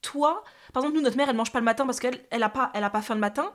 toi, 0.00 0.42
par 0.72 0.82
exemple, 0.82 0.96
nous, 0.96 1.04
notre 1.04 1.18
mère, 1.18 1.28
elle 1.28 1.36
mange 1.36 1.52
pas 1.52 1.58
le 1.58 1.64
matin 1.64 1.84
parce 1.84 2.00
qu'elle 2.00 2.18
elle 2.30 2.42
a, 2.42 2.48
pas, 2.48 2.70
elle 2.72 2.84
a 2.84 2.90
pas 2.90 3.02
faim 3.02 3.14
le 3.14 3.20
matin. 3.20 3.52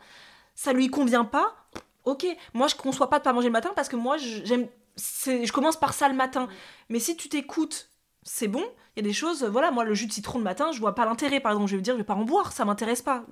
Ça 0.53 0.71
lui 0.71 0.89
convient 0.89 1.25
pas? 1.25 1.55
Ok, 2.03 2.25
moi 2.53 2.67
je 2.67 2.75
conçois 2.75 3.09
pas 3.09 3.19
de 3.19 3.23
pas 3.23 3.31
manger 3.31 3.47
le 3.47 3.53
matin 3.53 3.71
parce 3.75 3.87
que 3.87 3.95
moi 3.95 4.17
j'aime 4.17 4.67
je 4.97 5.51
commence 5.51 5.77
par 5.77 5.93
ça 5.93 6.07
le 6.07 6.15
matin. 6.15 6.47
Mais 6.89 6.99
si 6.99 7.15
tu 7.15 7.29
t'écoutes 7.29 7.90
c'est 8.23 8.47
bon. 8.47 8.63
Il 8.95 9.03
y 9.03 9.05
a 9.05 9.07
des 9.07 9.13
choses, 9.13 9.43
voilà, 9.43 9.71
moi 9.71 9.83
le 9.83 9.93
jus 9.93 10.05
de 10.05 10.11
citron 10.11 10.37
le 10.37 10.43
matin, 10.43 10.71
je 10.73 10.79
vois 10.79 10.95
pas 10.95 11.05
l'intérêt, 11.05 11.39
par 11.39 11.53
exemple, 11.53 11.71
je 11.71 11.75
vais 11.75 11.81
dire, 11.81 11.93
je 11.93 11.99
vais 11.99 12.03
pas 12.03 12.13
en 12.13 12.25
boire, 12.25 12.51
ça 12.51 12.65
m'intéresse 12.65 13.01
pas. 13.01 13.23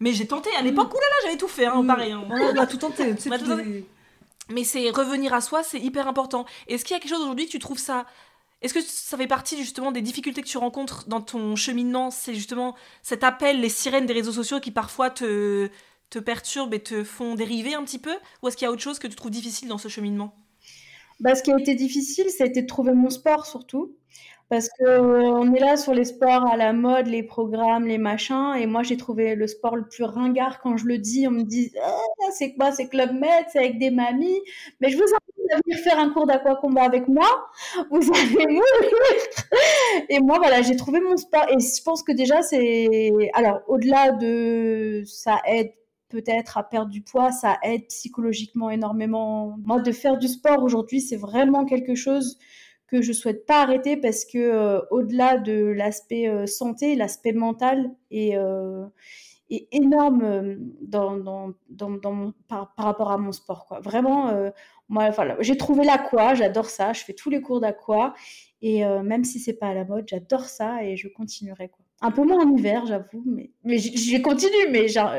Mais 0.00 0.12
j'ai 0.12 0.26
tenté, 0.26 0.50
à 0.58 0.62
l'époque, 0.62 0.88
mm. 0.88 0.96
oulala, 0.96 1.14
j'avais 1.24 1.36
tout 1.38 1.48
fait, 1.48 1.66
hein, 1.66 1.84
pareil. 1.84 2.12
Hein. 2.12 2.24
On 2.30 2.56
a 2.58 2.66
tout 2.66 2.76
tenté, 2.78 3.14
Mais 4.50 4.64
c'est 4.64 4.90
revenir 4.90 5.32
à 5.32 5.40
soi, 5.40 5.62
c'est 5.62 5.80
hyper 5.80 6.08
important. 6.08 6.44
Est-ce 6.66 6.84
qu'il 6.84 6.94
y 6.94 6.96
a 6.96 7.00
quelque 7.00 7.10
chose 7.10 7.22
aujourd'hui 7.22 7.46
que 7.46 7.52
tu 7.52 7.58
trouves 7.58 7.78
ça 7.78 8.06
est-ce 8.62 8.74
que 8.74 8.80
ça 8.80 9.16
fait 9.16 9.26
partie 9.26 9.58
justement 9.58 9.90
des 9.90 10.02
difficultés 10.02 10.40
que 10.40 10.46
tu 10.46 10.56
rencontres 10.56 11.08
dans 11.08 11.20
ton 11.20 11.56
cheminement? 11.56 12.12
C'est 12.12 12.34
justement 12.34 12.76
cet 13.02 13.24
appel, 13.24 13.60
les 13.60 13.68
sirènes 13.68 14.06
des 14.06 14.12
réseaux 14.12 14.30
sociaux 14.30 14.60
qui 14.60 14.70
parfois 14.70 15.10
te, 15.10 15.68
te 16.10 16.20
perturbent 16.20 16.72
et 16.72 16.82
te 16.82 17.02
font 17.02 17.34
dériver 17.34 17.74
un 17.74 17.82
petit 17.82 17.98
peu? 17.98 18.14
Ou 18.40 18.48
est-ce 18.48 18.56
qu'il 18.56 18.66
y 18.66 18.68
a 18.68 18.70
autre 18.70 18.82
chose 18.82 19.00
que 19.00 19.08
tu 19.08 19.16
trouves 19.16 19.32
difficile 19.32 19.66
dans 19.66 19.78
ce 19.78 19.88
cheminement? 19.88 20.36
Bah, 21.22 21.34
Ce 21.34 21.42
qui 21.42 21.52
a 21.52 21.58
été 21.58 21.74
difficile, 21.74 22.28
ça 22.30 22.44
a 22.44 22.46
été 22.46 22.62
de 22.62 22.66
trouver 22.66 22.92
mon 22.92 23.10
sport 23.10 23.46
surtout. 23.46 23.96
Parce 24.52 24.68
qu'on 24.68 24.84
euh, 24.84 25.54
est 25.54 25.60
là 25.60 25.78
sur 25.78 25.94
les 25.94 26.04
sports 26.04 26.44
à 26.46 26.58
la 26.58 26.74
mode, 26.74 27.06
les 27.06 27.22
programmes, 27.22 27.86
les 27.86 27.96
machins. 27.96 28.54
Et 28.60 28.66
moi, 28.66 28.82
j'ai 28.82 28.98
trouvé 28.98 29.34
le 29.34 29.46
sport 29.46 29.76
le 29.76 29.88
plus 29.88 30.04
ringard 30.04 30.60
quand 30.60 30.76
je 30.76 30.84
le 30.84 30.98
dis. 30.98 31.26
On 31.26 31.30
me 31.30 31.42
dit 31.42 31.72
ah, 31.82 31.96
c'est 32.32 32.52
quoi 32.52 32.70
C'est 32.70 32.88
Club 32.88 33.14
Med, 33.14 33.46
c'est 33.50 33.60
avec 33.60 33.78
des 33.78 33.90
mamies. 33.90 34.42
Mais 34.82 34.90
je 34.90 34.98
vous 34.98 35.04
invite 35.04 35.52
à 35.52 35.56
venir 35.64 35.82
faire 35.82 35.98
un 35.98 36.10
cours 36.10 36.26
d'aqua-combat 36.26 36.82
avec 36.82 37.08
moi. 37.08 37.46
Vous 37.90 38.12
allez 38.12 38.46
mourir. 38.46 38.62
Et 40.10 40.20
moi, 40.20 40.36
voilà, 40.36 40.60
j'ai 40.60 40.76
trouvé 40.76 41.00
mon 41.00 41.16
sport. 41.16 41.46
Et 41.48 41.58
je 41.58 41.82
pense 41.82 42.02
que 42.02 42.12
déjà, 42.12 42.42
c'est. 42.42 43.10
Alors, 43.32 43.62
au-delà 43.68 44.10
de 44.10 45.02
ça 45.06 45.40
aide 45.46 45.72
peut-être 46.12 46.58
à 46.58 46.62
perdre 46.62 46.90
du 46.90 47.00
poids, 47.00 47.32
ça 47.32 47.58
aide 47.62 47.86
psychologiquement 47.88 48.70
énormément. 48.70 49.56
Moi, 49.64 49.80
de 49.80 49.92
faire 49.92 50.18
du 50.18 50.28
sport 50.28 50.62
aujourd'hui, 50.62 51.00
c'est 51.00 51.16
vraiment 51.16 51.64
quelque 51.64 51.94
chose 51.94 52.38
que 52.86 53.00
je 53.00 53.12
souhaite 53.14 53.46
pas 53.46 53.62
arrêter 53.62 53.96
parce 53.96 54.26
que 54.26 54.36
euh, 54.36 54.80
au-delà 54.90 55.38
de 55.38 55.72
l'aspect 55.72 56.28
euh, 56.28 56.46
santé, 56.46 56.94
l'aspect 56.94 57.32
mental 57.32 57.90
est, 58.10 58.36
euh, 58.36 58.84
énorme 59.48 60.58
par, 62.48 62.74
rapport 62.76 63.10
à 63.10 63.16
mon 63.18 63.32
sport. 63.32 63.78
Vraiment, 63.82 64.32
moi, 64.88 65.10
j'ai 65.40 65.58
trouvé 65.58 65.84
l'aqua, 65.84 66.34
j'adore 66.34 66.70
ça, 66.70 66.94
je 66.94 67.04
fais 67.04 67.12
tous 67.12 67.28
les 67.28 67.42
cours 67.42 67.60
d'aqua 67.60 68.14
et 68.62 68.82
même 69.02 69.24
si 69.24 69.40
c'est 69.40 69.52
pas 69.52 69.68
à 69.68 69.74
la 69.74 69.84
mode, 69.84 70.06
j'adore 70.08 70.46
ça 70.46 70.82
et 70.84 70.96
je 70.96 71.06
continuerai. 71.08 71.70
Un 72.02 72.10
peu 72.10 72.24
moins 72.24 72.44
en 72.44 72.56
hiver, 72.56 72.84
j'avoue, 72.86 73.22
mais, 73.24 73.50
mais 73.64 73.78
j'ai 73.78 74.20
continué, 74.20 74.68
mais 74.70 74.88
genre, 74.88 75.12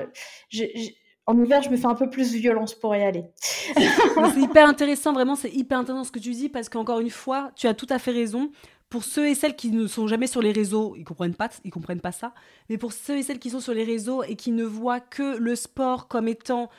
en 1.25 1.41
hiver, 1.41 1.61
je 1.61 1.69
me 1.69 1.77
fais 1.77 1.85
un 1.85 1.95
peu 1.95 2.09
plus 2.09 2.33
violence 2.33 2.73
pour 2.73 2.95
y 2.95 3.01
aller. 3.01 3.23
c'est 3.75 4.39
hyper 4.39 4.67
intéressant, 4.67 5.13
vraiment, 5.13 5.35
c'est 5.35 5.53
hyper 5.53 5.79
intéressant 5.79 6.03
ce 6.03 6.11
que 6.11 6.19
tu 6.19 6.31
dis 6.31 6.49
parce 6.49 6.67
qu'encore 6.67 6.99
une 6.99 7.09
fois, 7.09 7.51
tu 7.55 7.67
as 7.67 7.73
tout 7.73 7.87
à 7.89 7.99
fait 7.99 8.11
raison. 8.11 8.51
Pour 8.89 9.05
ceux 9.05 9.27
et 9.27 9.33
celles 9.33 9.55
qui 9.55 9.71
ne 9.71 9.87
sont 9.87 10.07
jamais 10.07 10.27
sur 10.27 10.41
les 10.41 10.51
réseaux, 10.51 10.95
ils 10.95 11.03
comprennent 11.03 11.33
pas, 11.33 11.49
ils 11.63 11.71
comprennent 11.71 12.01
pas 12.01 12.11
ça. 12.11 12.33
Mais 12.69 12.77
pour 12.77 12.93
ceux 12.93 13.17
et 13.17 13.23
celles 13.23 13.39
qui 13.39 13.49
sont 13.49 13.61
sur 13.61 13.73
les 13.73 13.85
réseaux 13.85 14.21
et 14.21 14.35
qui 14.35 14.51
ne 14.51 14.65
voient 14.65 14.99
que 14.99 15.37
le 15.37 15.55
sport 15.55 16.07
comme 16.07 16.27
étant 16.27 16.69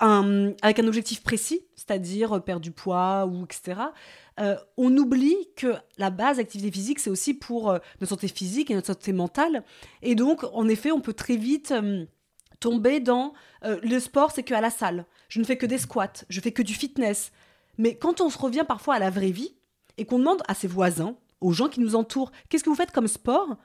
un, 0.00 0.52
avec 0.62 0.78
un 0.78 0.86
objectif 0.86 1.22
précis, 1.22 1.62
c'est-à-dire 1.74 2.42
perdre 2.42 2.62
du 2.62 2.70
poids 2.70 3.26
ou 3.26 3.44
etc. 3.44 3.80
Euh, 4.40 4.56
on 4.76 4.96
oublie 4.96 5.36
que 5.56 5.74
la 5.96 6.10
base 6.10 6.36
d'activité 6.36 6.70
physique, 6.70 7.00
c'est 7.00 7.10
aussi 7.10 7.34
pour 7.34 7.70
euh, 7.70 7.78
notre 8.00 8.10
santé 8.10 8.28
physique 8.28 8.70
et 8.70 8.74
notre 8.74 8.86
santé 8.88 9.12
mentale. 9.12 9.64
Et 10.02 10.14
donc, 10.14 10.44
en 10.52 10.68
effet, 10.68 10.92
on 10.92 11.00
peut 11.00 11.12
très 11.12 11.36
vite 11.36 11.72
euh, 11.72 12.04
tomber 12.60 13.00
dans 13.00 13.32
le 13.62 13.98
sport, 13.98 14.30
c'est 14.32 14.42
que 14.42 14.54
à 14.54 14.60
la 14.60 14.70
salle. 14.70 15.04
Je 15.28 15.40
ne 15.40 15.44
fais 15.44 15.56
que 15.56 15.66
des 15.66 15.78
squats, 15.78 16.24
je 16.28 16.40
fais 16.40 16.52
que 16.52 16.62
du 16.62 16.74
fitness. 16.74 17.32
Mais 17.76 17.96
quand 17.96 18.20
on 18.20 18.30
se 18.30 18.38
revient 18.38 18.64
parfois 18.66 18.94
à 18.94 18.98
la 18.98 19.10
vraie 19.10 19.30
vie 19.30 19.54
et 19.96 20.04
qu'on 20.04 20.18
demande 20.18 20.42
à 20.48 20.54
ses 20.54 20.68
voisins, 20.68 21.16
aux 21.40 21.52
gens 21.52 21.68
qui 21.68 21.80
nous 21.80 21.94
entourent, 21.94 22.32
qu'est-ce 22.48 22.64
que 22.64 22.70
vous 22.70 22.76
faites 22.76 22.92
comme 22.92 23.08
sport? 23.08 23.56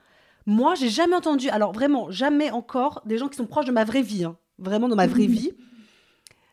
Moi, 0.46 0.74
j'ai 0.74 0.90
jamais 0.90 1.16
entendu, 1.16 1.48
alors 1.48 1.72
vraiment, 1.72 2.10
jamais 2.10 2.50
encore, 2.50 3.02
des 3.06 3.18
gens 3.18 3.28
qui 3.28 3.36
sont 3.36 3.46
proches 3.46 3.66
de 3.66 3.72
ma 3.72 3.84
vraie 3.84 4.02
vie, 4.02 4.24
hein, 4.24 4.36
vraiment 4.58 4.88
dans 4.88 4.96
ma 4.96 5.06
vraie 5.06 5.26
vie, 5.26 5.52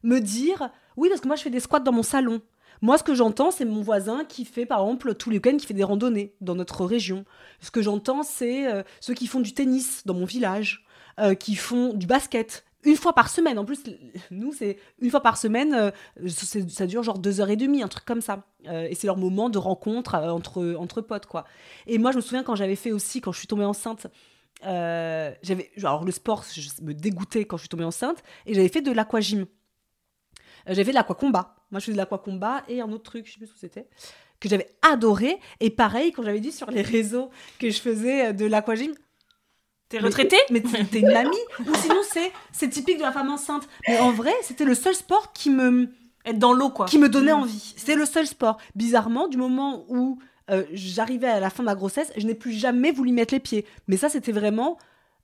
me 0.03 0.19
dire 0.19 0.69
oui, 0.97 1.09
parce 1.09 1.21
que 1.21 1.27
moi, 1.27 1.35
je 1.35 1.43
fais 1.43 1.49
des 1.49 1.59
squats 1.59 1.79
dans 1.79 1.91
mon 1.93 2.03
salon. 2.03 2.41
Moi, 2.81 2.97
ce 2.97 3.03
que 3.03 3.13
j'entends, 3.13 3.51
c'est 3.51 3.63
mon 3.65 3.81
voisin 3.81 4.25
qui 4.25 4.43
fait, 4.43 4.65
par 4.65 4.81
exemple, 4.81 5.13
tous 5.13 5.29
les 5.29 5.37
week-ends, 5.37 5.57
qui 5.57 5.67
fait 5.67 5.73
des 5.75 5.83
randonnées 5.83 6.33
dans 6.41 6.55
notre 6.55 6.83
région. 6.83 7.25
Ce 7.59 7.69
que 7.71 7.81
j'entends, 7.81 8.23
c'est 8.23 8.67
euh, 8.71 8.81
ceux 8.99 9.13
qui 9.13 9.27
font 9.27 9.39
du 9.39 9.53
tennis 9.53 10.01
dans 10.05 10.15
mon 10.15 10.25
village, 10.25 10.83
euh, 11.19 11.35
qui 11.35 11.55
font 11.55 11.93
du 11.93 12.07
basket. 12.07 12.65
Une 12.83 12.95
fois 12.95 13.13
par 13.13 13.29
semaine. 13.29 13.59
En 13.59 13.65
plus, 13.65 13.83
nous, 14.31 14.51
c'est 14.53 14.77
une 14.99 15.11
fois 15.11 15.21
par 15.21 15.37
semaine, 15.37 15.73
euh, 15.75 15.91
ça 16.27 16.87
dure 16.87 17.03
genre 17.03 17.19
deux 17.19 17.39
heures 17.39 17.51
et 17.51 17.55
demie, 17.55 17.83
un 17.83 17.87
truc 17.87 18.03
comme 18.05 18.21
ça. 18.21 18.47
Et 18.65 18.95
c'est 18.95 19.05
leur 19.05 19.17
moment 19.17 19.49
de 19.49 19.59
rencontre 19.59 20.15
entre, 20.15 20.75
entre 20.79 21.01
potes, 21.01 21.27
quoi. 21.27 21.45
Et 21.85 21.99
moi, 21.99 22.11
je 22.11 22.15
me 22.17 22.21
souviens 22.21 22.41
quand 22.43 22.55
j'avais 22.55 22.75
fait 22.75 22.91
aussi, 22.91 23.21
quand 23.21 23.31
je 23.31 23.37
suis 23.37 23.47
tombée 23.47 23.65
enceinte, 23.65 24.07
j'avais, 24.63 25.69
alors 25.77 26.03
le 26.03 26.11
sport 26.11 26.43
je- 26.51 26.83
me 26.83 26.93
dégoûtait 26.93 27.45
quand 27.45 27.57
je 27.57 27.61
suis 27.61 27.69
tombée 27.69 27.83
enceinte, 27.83 28.23
et 28.47 28.55
j'avais 28.55 28.69
fait 28.69 28.81
de 28.81 28.91
l'aquagym. 28.91 29.45
Euh, 30.67 30.73
J'avais 30.73 30.83
fait 30.85 30.91
de 30.91 30.95
l'aquacombat. 30.95 31.55
Moi, 31.71 31.79
je 31.79 31.85
faisais 31.85 31.93
de 31.93 31.97
l'aquacombat 31.97 32.63
et 32.67 32.81
un 32.81 32.91
autre 32.91 33.03
truc, 33.03 33.25
je 33.27 33.33
sais 33.33 33.37
plus 33.37 33.47
ce 33.47 33.53
que 33.53 33.59
c'était, 33.59 33.87
que 34.39 34.49
j'avais 34.49 34.67
adoré. 34.81 35.39
Et 35.59 35.69
pareil, 35.69 36.11
quand 36.11 36.23
j'avais 36.23 36.39
dit 36.39 36.51
sur 36.51 36.69
les 36.71 36.81
réseaux 36.81 37.29
que 37.59 37.69
je 37.69 37.79
faisais 37.79 38.27
euh, 38.27 38.33
de 38.33 38.45
l'aquagym, 38.45 38.93
T'es 39.89 39.99
mais- 39.99 40.05
retraité 40.07 40.37
Mais 40.51 40.61
t'es 40.61 40.85
t'es 40.85 40.99
une 40.99 41.11
mamie 41.11 41.35
Ou 41.59 41.75
sinon, 41.75 41.99
c'est 42.09 42.31
c'est 42.53 42.69
typique 42.69 42.97
de 42.97 43.01
la 43.01 43.11
femme 43.11 43.29
enceinte. 43.29 43.67
Mais 43.87 43.99
en 43.99 44.11
vrai, 44.11 44.33
c'était 44.41 44.63
le 44.65 44.73
seul 44.75 44.95
sport 44.95 45.33
qui 45.33 45.49
me, 45.49 45.89
Être 46.25 46.39
dans 46.39 46.53
l'eau, 46.53 46.69
quoi. 46.69 46.85
qui 46.85 46.97
me 46.97 47.09
donnait 47.09 47.33
envie. 47.33 47.73
C'est 47.75 47.95
le 47.95 48.05
seul 48.05 48.25
sport. 48.25 48.57
Bizarrement, 48.75 49.27
du 49.27 49.35
moment 49.37 49.83
où 49.89 50.17
euh, 50.49 50.63
j'arrivais 50.71 51.27
à 51.27 51.39
la 51.41 51.49
fin 51.49 51.63
de 51.63 51.65
ma 51.65 51.75
grossesse, 51.75 52.11
je 52.15 52.25
n'ai 52.25 52.35
plus 52.35 52.53
jamais 52.53 52.91
voulu 52.93 53.11
mettre 53.11 53.33
les 53.33 53.39
pieds. 53.41 53.65
Mais 53.87 53.97
ça, 53.97 54.07
c'était 54.07 54.31
vraiment. 54.31 54.77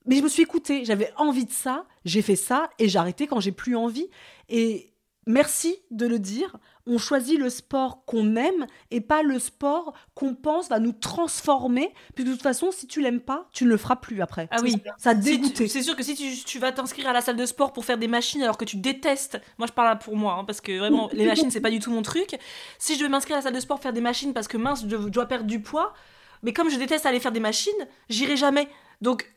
Mais 0.04 0.16
je 0.16 0.22
me 0.22 0.28
suis 0.28 0.42
écoutée. 0.42 0.84
J'avais 0.84 1.10
envie 1.16 1.46
de 1.46 1.50
ça. 1.52 1.86
J'ai 2.04 2.20
fait 2.20 2.36
ça 2.36 2.68
et 2.78 2.88
j'ai 2.90 2.98
arrêté 2.98 3.26
quand 3.26 3.40
j'ai 3.40 3.52
plus 3.52 3.74
envie. 3.74 4.08
Et 4.50 4.92
merci 5.28 5.76
de 5.90 6.06
le 6.06 6.18
dire. 6.18 6.56
On 6.86 6.98
choisit 6.98 7.38
le 7.38 7.50
sport 7.50 8.04
qu'on 8.06 8.34
aime 8.34 8.66
et 8.90 9.02
pas 9.02 9.22
le 9.22 9.38
sport 9.38 9.92
qu'on 10.14 10.34
pense 10.34 10.70
va 10.70 10.80
nous 10.80 10.92
transformer. 10.92 11.92
Puis 12.14 12.24
de 12.24 12.32
toute 12.32 12.42
façon, 12.42 12.70
si 12.72 12.86
tu 12.86 13.02
l'aimes 13.02 13.20
pas, 13.20 13.46
tu 13.52 13.64
ne 13.64 13.68
le 13.68 13.76
feras 13.76 13.96
plus 13.96 14.22
après. 14.22 14.48
Ah 14.50 14.56
oui. 14.62 14.76
Ça 14.96 15.14
Si 15.14 15.20
dégoûté. 15.20 15.68
C'est 15.68 15.82
sûr 15.82 15.94
que 15.94 16.02
si 16.02 16.14
tu, 16.14 16.34
tu 16.44 16.58
vas 16.58 16.72
t'inscrire 16.72 17.08
à 17.08 17.12
la 17.12 17.20
salle 17.20 17.36
de 17.36 17.46
sport 17.46 17.72
pour 17.72 17.84
faire 17.84 17.98
des 17.98 18.08
machines 18.08 18.42
alors 18.42 18.56
que 18.56 18.64
tu 18.64 18.76
détestes, 18.76 19.38
moi 19.58 19.68
je 19.68 19.72
parle 19.72 19.98
pour 19.98 20.16
moi, 20.16 20.38
hein, 20.38 20.44
parce 20.44 20.62
que 20.62 20.76
vraiment 20.78 21.10
les 21.12 21.26
machines 21.26 21.50
c'est 21.50 21.60
pas 21.60 21.70
du 21.70 21.78
tout 21.78 21.92
mon 21.92 22.02
truc. 22.02 22.38
Si 22.78 22.94
je 22.94 23.00
devais 23.00 23.10
m'inscrire 23.10 23.36
à 23.36 23.40
la 23.40 23.44
salle 23.44 23.54
de 23.54 23.60
sport 23.60 23.76
pour 23.76 23.82
faire 23.82 23.92
des 23.92 24.00
machines 24.00 24.32
parce 24.32 24.48
que 24.48 24.56
mince, 24.56 24.84
je 24.88 24.96
dois 24.96 25.26
perdre 25.26 25.46
du 25.46 25.60
poids, 25.60 25.92
mais 26.42 26.54
comme 26.54 26.70
je 26.70 26.76
déteste 26.76 27.04
aller 27.04 27.20
faire 27.20 27.32
des 27.32 27.40
machines, 27.40 27.86
j'irai 28.08 28.36
jamais. 28.36 28.66
Donc 29.02 29.30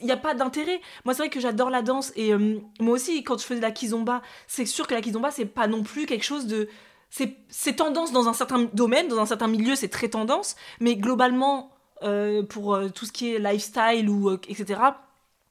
il 0.00 0.06
n'y 0.06 0.12
a 0.12 0.16
pas 0.16 0.34
d'intérêt. 0.34 0.80
Moi, 1.04 1.14
c'est 1.14 1.22
vrai 1.22 1.30
que 1.30 1.40
j'adore 1.40 1.70
la 1.70 1.82
danse 1.82 2.12
et 2.16 2.32
euh, 2.32 2.58
moi 2.80 2.94
aussi, 2.94 3.22
quand 3.22 3.38
je 3.38 3.44
faisais 3.44 3.60
la 3.60 3.70
kizomba, 3.70 4.22
c'est 4.46 4.66
sûr 4.66 4.86
que 4.86 4.94
la 4.94 5.00
kizomba, 5.00 5.30
c'est 5.30 5.46
pas 5.46 5.66
non 5.66 5.82
plus 5.82 6.06
quelque 6.06 6.24
chose 6.24 6.46
de. 6.46 6.68
C'est 7.10 7.38
c'est 7.48 7.76
tendance 7.76 8.12
dans 8.12 8.28
un 8.28 8.34
certain 8.34 8.68
domaine, 8.74 9.08
dans 9.08 9.18
un 9.18 9.26
certain 9.26 9.48
milieu, 9.48 9.74
c'est 9.74 9.88
très 9.88 10.08
tendance, 10.08 10.56
mais 10.80 10.96
globalement, 10.96 11.70
euh, 12.02 12.42
pour 12.44 12.74
euh, 12.74 12.88
tout 12.90 13.06
ce 13.06 13.12
qui 13.12 13.34
est 13.34 13.38
lifestyle 13.38 14.08
ou 14.08 14.30
etc. 14.30 14.80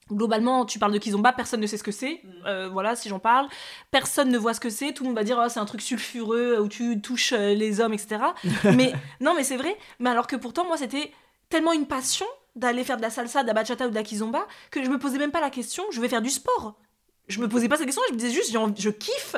Globalement, 0.10 0.66
tu 0.66 0.80
parles 0.80 0.94
de 0.94 0.98
kizomba, 0.98 1.34
personne 1.34 1.60
ne 1.60 1.68
sait 1.68 1.76
ce 1.76 1.84
que 1.84 1.92
c'est. 1.92 2.22
Euh, 2.46 2.70
voilà, 2.70 2.96
si 2.96 3.10
j'en 3.10 3.20
parle, 3.20 3.48
personne 3.92 4.30
ne 4.30 4.38
voit 4.38 4.54
ce 4.54 4.62
que 4.62 4.70
c'est. 4.70 4.94
Tout 4.94 5.04
le 5.04 5.10
monde 5.10 5.18
va 5.18 5.26
dire, 5.26 5.42
oh, 5.44 5.50
c'est 5.50 5.60
un 5.60 5.66
truc 5.66 5.82
sulfureux 5.82 6.60
où 6.62 6.70
tu 6.70 7.02
touches 7.02 7.34
les 7.34 7.82
hommes, 7.82 7.94
etc. 7.94 8.22
mais 8.64 8.94
non, 9.20 9.34
mais 9.36 9.44
c'est 9.44 9.58
vrai. 9.58 9.78
Mais 10.00 10.10
alors 10.10 10.28
que 10.28 10.38
pourtant, 10.38 10.66
moi, 10.66 10.78
c'était 10.78 11.12
tellement 11.50 11.74
une 11.74 11.88
passion 11.88 12.26
d'aller 12.58 12.84
faire 12.84 12.98
de 12.98 13.02
la 13.02 13.10
salsa, 13.10 13.44
de 13.44 13.48
la 13.48 13.54
bachata 13.54 13.88
ou 13.88 13.90
de 13.90 13.96
la 13.96 14.04
kizomba 14.04 14.46
que 14.72 14.84
je 14.84 14.90
me 14.90 14.98
posais 15.00 15.18
même 15.18 15.32
pas 15.32 15.42
la 15.42 15.50
question, 15.50 15.84
je 15.92 16.02
vais 16.02 16.10
faire 16.10 16.22
du 16.22 16.30
sport. 16.30 16.80
Je 17.28 17.40
me 17.40 17.48
posais 17.48 17.68
pas 17.70 17.78
cette 17.78 17.86
question, 17.86 18.02
je 18.10 18.14
me 18.14 18.20
disais 18.20 18.32
juste, 18.34 18.52
je 18.52 18.90
kiffe, 18.90 19.36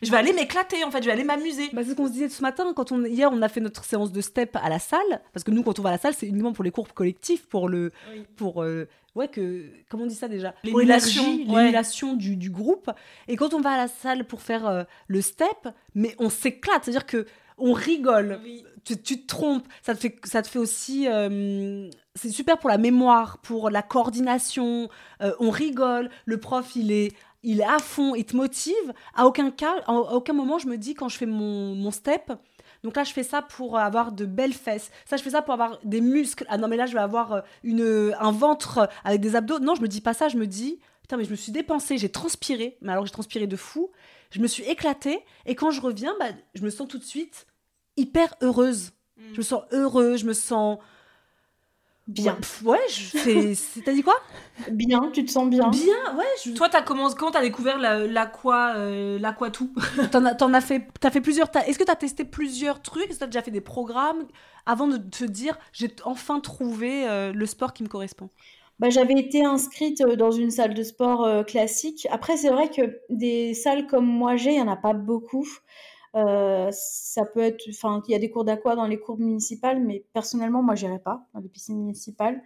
je 0.00 0.10
vais 0.10 0.16
aller 0.16 0.32
m'éclater 0.32 0.82
en 0.84 0.90
fait, 0.90 1.00
je 1.02 1.06
vais 1.06 1.12
aller 1.12 1.24
m'amuser. 1.24 1.70
Bah, 1.72 1.82
c'est 1.84 1.90
ce 1.90 1.94
qu'on 1.94 2.06
se 2.06 2.12
disait 2.12 2.28
ce 2.28 2.42
matin 2.42 2.72
quand 2.74 2.92
on 2.92 3.04
hier 3.04 3.30
on 3.32 3.40
a 3.42 3.48
fait 3.48 3.60
notre 3.60 3.84
séance 3.84 4.10
de 4.12 4.20
step 4.20 4.56
à 4.62 4.68
la 4.68 4.78
salle 4.78 5.20
parce 5.32 5.44
que 5.44 5.50
nous 5.50 5.62
quand 5.62 5.78
on 5.78 5.82
va 5.82 5.90
à 5.90 5.92
la 5.92 5.98
salle 5.98 6.14
c'est 6.16 6.26
uniquement 6.26 6.52
pour 6.52 6.64
les 6.64 6.70
cours 6.70 6.92
collectifs 6.92 7.46
pour 7.46 7.68
le 7.68 7.92
Oui. 8.12 8.24
pour 8.36 8.62
euh, 8.62 8.88
ouais 9.14 9.28
que 9.28 9.66
comment 9.88 10.04
on 10.04 10.06
dit 10.06 10.14
ça 10.14 10.28
déjà? 10.28 10.54
L'émulation, 10.64 11.24
ouais. 11.48 12.16
du, 12.16 12.36
du 12.36 12.50
groupe 12.50 12.90
et 13.28 13.36
quand 13.36 13.54
on 13.54 13.60
va 13.60 13.70
à 13.70 13.76
la 13.76 13.88
salle 13.88 14.24
pour 14.24 14.40
faire 14.42 14.66
euh, 14.66 14.84
le 15.08 15.20
step 15.20 15.68
mais 15.94 16.14
on 16.18 16.30
s'éclate 16.30 16.84
c'est 16.84 16.90
à 16.90 16.92
dire 16.92 17.06
que 17.06 17.26
on 17.62 17.72
rigole 17.72 18.40
tu, 18.84 19.00
tu 19.00 19.22
te 19.22 19.26
trompes 19.26 19.66
ça 19.82 19.94
te 19.94 20.00
fait 20.00 20.16
ça 20.24 20.42
te 20.42 20.48
fait 20.48 20.58
aussi 20.58 21.06
euh, 21.08 21.88
c'est 22.14 22.30
super 22.30 22.58
pour 22.58 22.68
la 22.68 22.78
mémoire 22.78 23.38
pour 23.38 23.70
la 23.70 23.82
coordination 23.82 24.88
euh, 25.22 25.32
on 25.40 25.50
rigole 25.50 26.10
le 26.26 26.38
prof 26.38 26.76
il 26.76 26.92
est 26.92 27.12
il 27.42 27.60
est 27.60 27.64
à 27.64 27.78
fond, 27.78 28.14
il 28.14 28.24
te 28.24 28.36
motive. 28.36 28.92
À 29.14 29.26
aucun 29.26 29.50
cas, 29.50 29.74
à 29.86 29.92
aucun 29.92 30.32
moment, 30.32 30.58
je 30.58 30.68
me 30.68 30.76
dis 30.76 30.94
quand 30.94 31.08
je 31.08 31.16
fais 31.16 31.26
mon, 31.26 31.74
mon 31.74 31.90
step. 31.90 32.32
Donc 32.82 32.96
là, 32.96 33.04
je 33.04 33.12
fais 33.12 33.22
ça 33.22 33.42
pour 33.42 33.78
avoir 33.78 34.12
de 34.12 34.24
belles 34.24 34.52
fesses. 34.52 34.90
Ça, 35.04 35.16
je 35.16 35.22
fais 35.22 35.30
ça 35.30 35.42
pour 35.42 35.54
avoir 35.54 35.78
des 35.84 36.00
muscles. 36.00 36.44
Ah 36.48 36.58
non, 36.58 36.68
mais 36.68 36.76
là, 36.76 36.86
je 36.86 36.94
vais 36.94 37.00
avoir 37.00 37.32
euh, 37.32 37.40
une, 37.62 38.14
un 38.18 38.32
ventre 38.32 38.88
avec 39.04 39.20
des 39.20 39.36
abdos. 39.36 39.60
Non, 39.60 39.74
je 39.74 39.82
me 39.82 39.88
dis 39.88 40.00
pas 40.00 40.14
ça. 40.14 40.28
Je 40.28 40.36
me 40.36 40.46
dis, 40.46 40.80
putain, 41.02 41.16
mais 41.16 41.24
je 41.24 41.30
me 41.30 41.36
suis 41.36 41.52
dépensée, 41.52 41.98
j'ai 41.98 42.10
transpiré. 42.10 42.76
Mais 42.80 42.92
alors, 42.92 43.06
j'ai 43.06 43.12
transpiré 43.12 43.46
de 43.46 43.56
fou. 43.56 43.90
Je 44.30 44.40
me 44.40 44.46
suis 44.46 44.64
éclatée. 44.64 45.20
Et 45.46 45.54
quand 45.54 45.70
je 45.70 45.80
reviens, 45.80 46.14
bah, 46.18 46.30
je 46.54 46.62
me 46.62 46.70
sens 46.70 46.88
tout 46.88 46.98
de 46.98 47.04
suite 47.04 47.46
hyper 47.96 48.34
heureuse. 48.42 48.92
Je 49.32 49.38
me 49.38 49.42
sens 49.42 49.62
heureuse, 49.72 50.20
je 50.20 50.26
me 50.26 50.32
sens. 50.34 50.78
Bien. 52.08 52.36
Ouais, 52.64 52.78
ouais 53.14 53.54
t'as 53.84 53.92
dit 53.92 54.02
quoi? 54.02 54.16
Bien, 54.72 55.10
tu 55.12 55.24
te 55.24 55.30
sens 55.30 55.48
bien. 55.48 55.70
Bien, 55.70 56.16
ouais. 56.16 56.24
Je... 56.44 56.50
Toi, 56.50 56.68
t'as 56.68 56.82
commencé 56.82 57.14
quand 57.16 57.30
t'as 57.30 57.40
découvert 57.40 57.78
la- 57.78 58.06
l'aqua, 58.06 58.74
euh, 58.74 59.18
l'aqua 59.20 59.50
tout 59.50 59.72
T'en 60.10 60.24
as, 60.24 60.34
t'en 60.34 60.52
as 60.52 60.60
fait, 60.60 60.88
t'as 61.00 61.10
fait 61.10 61.20
plusieurs. 61.20 61.48
Est-ce 61.66 61.78
que 61.78 61.84
t'as 61.84 61.94
testé 61.94 62.24
plusieurs 62.24 62.82
trucs? 62.82 63.04
Est-ce 63.04 63.14
que 63.14 63.20
t'as 63.20 63.26
déjà 63.26 63.40
fait 63.42 63.52
des 63.52 63.60
programmes? 63.60 64.26
Avant 64.66 64.88
de 64.88 64.96
te 64.96 65.24
dire 65.24 65.56
j'ai 65.72 65.94
enfin 66.04 66.40
trouvé 66.40 67.08
euh, 67.08 67.32
le 67.32 67.46
sport 67.46 67.72
qui 67.72 67.84
me 67.84 67.88
correspond 67.88 68.30
Bah, 68.80 68.90
j'avais 68.90 69.14
été 69.14 69.44
inscrite 69.44 70.00
euh, 70.00 70.16
dans 70.16 70.32
une 70.32 70.50
salle 70.50 70.74
de 70.74 70.82
sport 70.82 71.24
euh, 71.24 71.44
classique. 71.44 72.08
Après, 72.10 72.36
c'est 72.36 72.50
vrai 72.50 72.68
que 72.68 72.98
des 73.10 73.54
salles 73.54 73.86
comme 73.86 74.06
moi 74.06 74.36
j'ai, 74.36 74.50
il 74.50 74.56
n'y 74.56 74.60
en 74.62 74.72
a 74.72 74.76
pas 74.76 74.92
beaucoup. 74.92 75.46
Euh, 76.14 76.68
ça 76.72 77.24
peut 77.24 77.40
être, 77.40 77.64
enfin, 77.70 78.02
il 78.06 78.12
y 78.12 78.14
a 78.14 78.18
des 78.18 78.30
cours 78.30 78.44
d'aqua 78.44 78.76
dans 78.76 78.86
les 78.86 78.98
cours 78.98 79.18
municipales, 79.18 79.80
mais 79.80 80.04
personnellement, 80.12 80.62
moi, 80.62 80.74
j'irai 80.74 80.98
pas 80.98 81.26
dans 81.34 81.40
les 81.40 81.48
piscines 81.48 81.78
municipales. 81.78 82.42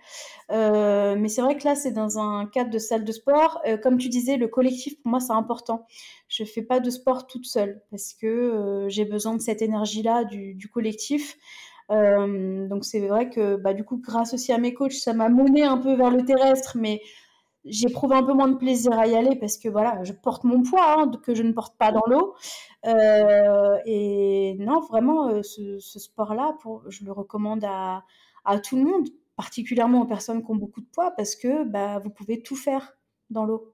Euh, 0.53 1.17
mais 1.19 1.29
c'est 1.29 1.43
vrai 1.43 1.57
que 1.57 1.65
là, 1.65 1.75
c'est 1.75 1.93
dans 1.93 2.19
un 2.19 2.47
cadre 2.47 2.71
de 2.71 2.79
salle 2.79 3.05
de 3.05 3.13
sport. 3.13 3.61
Euh, 3.67 3.77
comme 3.77 3.99
tu 3.99 4.09
disais, 4.09 4.37
le 4.37 4.49
collectif, 4.49 5.01
pour 5.03 5.11
moi, 5.11 5.21
c'est 5.21 5.33
important. 5.33 5.87
Je 6.29 6.45
fais 6.45 6.63
pas 6.63 6.81
de 6.81 6.91
sport 6.91 7.27
toute 7.27 7.47
seule 7.47 7.83
parce 7.91 8.13
que 8.15 8.87
j'ai 8.89 9.05
besoin 9.05 9.35
de 9.35 9.41
cette 9.41 9.63
énergie-là 9.63 10.25
du, 10.25 10.71
collectif. 10.73 11.37
Donc 11.89 12.85
c'est 12.85 13.07
vrai 13.07 13.31
que 13.31 13.57
bah, 13.57 13.75
du 13.75 13.85
coup, 13.85 13.99
grâce 13.99 14.35
aussi 14.35 14.53
à 14.53 14.59
mes 14.59 14.75
coachs, 14.75 14.93
ça 14.93 15.13
m'a 15.13 15.29
mené 15.29 15.63
un 15.63 15.79
peu 15.79 15.95
vers 15.95 16.11
le 16.11 16.25
terrestre, 16.25 16.77
mais 16.79 17.01
j'éprouve 17.67 18.13
un 18.13 18.23
peu 18.23 18.33
moins 18.33 18.49
de 18.49 18.57
plaisir 18.57 18.99
à 18.99 19.07
y 19.07 19.15
aller 19.15 19.37
parce 19.37 19.59
que 19.59 19.69
voilà, 19.69 20.03
je 20.05 20.13
porte 20.13 20.45
mon 20.45 20.63
poids 20.63 21.01
hein, 21.01 21.11
que 21.23 21.35
je 21.35 21.43
ne 21.43 21.53
porte 21.53 21.77
pas 21.77 21.93
dans 21.93 22.05
l'eau. 22.07 22.35
Euh, 22.87 23.79
et 23.85 24.57
non, 24.59 24.81
vraiment, 24.81 25.29
euh, 25.29 25.43
ce, 25.43 25.79
sport-là, 25.79 26.57
je 26.89 27.05
le 27.05 27.13
recommande 27.13 27.65
à, 27.65 28.05
tout 28.63 28.77
le 28.77 28.85
monde, 28.85 29.09
particulièrement 29.37 30.03
aux 30.03 30.07
personnes 30.07 30.45
qui 30.45 30.51
ont 30.51 30.57
beaucoup 30.57 30.81
de 30.81 30.87
poids, 30.87 31.11
parce 31.11 31.35
que 31.35 31.65
bah, 31.65 31.99
vous 31.99 32.11
pouvez 32.11 32.43
tout 32.43 32.57
faire 32.57 32.97
dans 33.31 33.45
l'eau. 33.45 33.73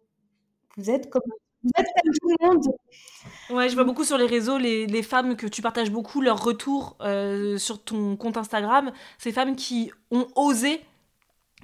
Vous 0.77 0.91
êtes 0.91 1.11
comme, 1.11 1.23
tout 1.63 2.29
le 2.29 2.47
monde. 2.47 2.65
Ouais, 3.51 3.69
je 3.69 3.75
vois 3.75 3.85
beaucoup 3.85 4.05
sur 4.05 4.19
les 4.19 4.27
réseaux 4.27 4.59
les, 4.59 4.87
les 4.87 5.03
femmes 5.03 5.37
que 5.37 5.47
tu 5.47 5.63
partages 5.63 5.91
beaucoup 5.91 6.21
leur 6.21 6.43
retour 6.43 6.97
euh, 7.03 7.59
sur 7.59 7.83
ton 7.83 8.17
compte 8.17 8.37
Instagram, 8.37 8.93
ces 9.19 9.33
femmes 9.33 9.55
qui 9.55 9.93
ont 10.11 10.27
osé 10.35 10.81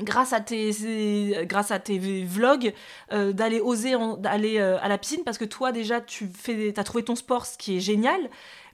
grâce 0.01 0.33
à 0.33 0.41
tes 0.41 0.71
grâce 1.47 1.71
à 1.71 1.79
tes 1.79 1.99
vlogs 2.25 2.73
euh, 3.13 3.33
d'aller 3.33 3.61
oser 3.61 3.95
d'aller 4.19 4.59
euh, 4.59 4.79
à 4.81 4.89
la 4.89 4.99
piscine 4.99 5.23
parce 5.25 5.39
que 5.39 5.45
toi 5.45 5.73
déjà 5.73 6.01
tu 6.01 6.29
fais 6.33 6.73
t'as 6.75 6.85
trouvé 6.85 7.05
ton 7.05 7.17
sport 7.17 7.47
ce 7.47 7.59
qui 7.59 7.77
est 7.77 7.81
génial. 7.81 8.21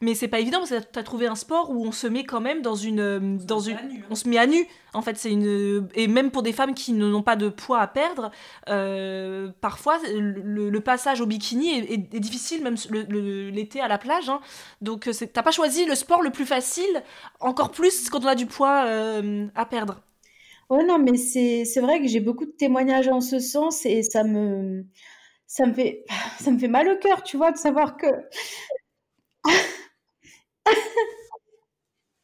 Mais 0.00 0.14
c'est 0.14 0.28
pas 0.28 0.40
évident 0.40 0.58
parce 0.58 0.70
que 0.70 0.80
t'as 0.80 1.02
trouvé 1.02 1.28
un 1.28 1.34
sport 1.36 1.70
où 1.70 1.86
on 1.86 1.92
se 1.92 2.06
met 2.06 2.24
quand 2.24 2.40
même 2.40 2.60
dans 2.60 2.74
une 2.74 3.00
euh, 3.00 3.20
dans 3.38 3.60
une 3.60 3.78
on 4.10 4.14
se 4.14 4.28
met 4.28 4.36
à 4.38 4.46
nu. 4.46 4.66
En 4.92 5.00
fait 5.02 5.16
c'est 5.16 5.30
une 5.30 5.88
et 5.94 6.08
même 6.08 6.30
pour 6.30 6.42
des 6.42 6.52
femmes 6.52 6.74
qui 6.74 6.92
n'ont 6.92 7.22
pas 7.22 7.36
de 7.36 7.48
poids 7.48 7.80
à 7.80 7.86
perdre 7.86 8.30
euh, 8.68 9.48
parfois 9.60 9.98
le, 10.12 10.68
le 10.70 10.80
passage 10.80 11.20
au 11.20 11.26
bikini 11.26 11.70
est, 11.78 11.92
est- 11.94 12.14
est 12.14 12.20
difficile 12.20 12.62
même 12.62 12.76
l'été 13.08 13.80
à 13.80 13.88
la 13.88 13.98
plage 13.98 14.28
hein. 14.28 14.40
donc 14.82 15.08
t'as 15.32 15.42
pas 15.42 15.50
choisi 15.50 15.84
le 15.86 15.94
sport 15.94 16.22
le 16.22 16.30
plus 16.30 16.46
facile 16.46 17.02
encore 17.40 17.70
plus 17.70 18.08
quand 18.10 18.24
on 18.24 18.28
a 18.28 18.34
du 18.34 18.46
poids 18.46 18.84
à 19.54 19.64
perdre 19.66 20.00
Ouais, 20.70 20.84
non, 20.84 20.98
mais 20.98 21.16
c'est 21.16 21.64
c'est 21.64 21.80
vrai 21.80 22.00
que 22.00 22.08
j'ai 22.08 22.20
beaucoup 22.20 22.46
de 22.46 22.50
témoignages 22.52 23.08
en 23.08 23.20
ce 23.20 23.38
sens 23.38 23.84
et 23.86 24.02
ça 24.02 24.24
me 24.24 24.84
ça 25.46 25.66
me 25.66 25.74
fait 25.74 26.04
ça 26.40 26.50
me 26.50 26.58
fait 26.58 26.68
mal 26.68 26.88
au 26.88 26.96
cœur, 26.98 27.22
tu 27.22 27.36
vois, 27.36 27.52
de 27.52 27.58
savoir 27.58 27.96
que 27.96 28.06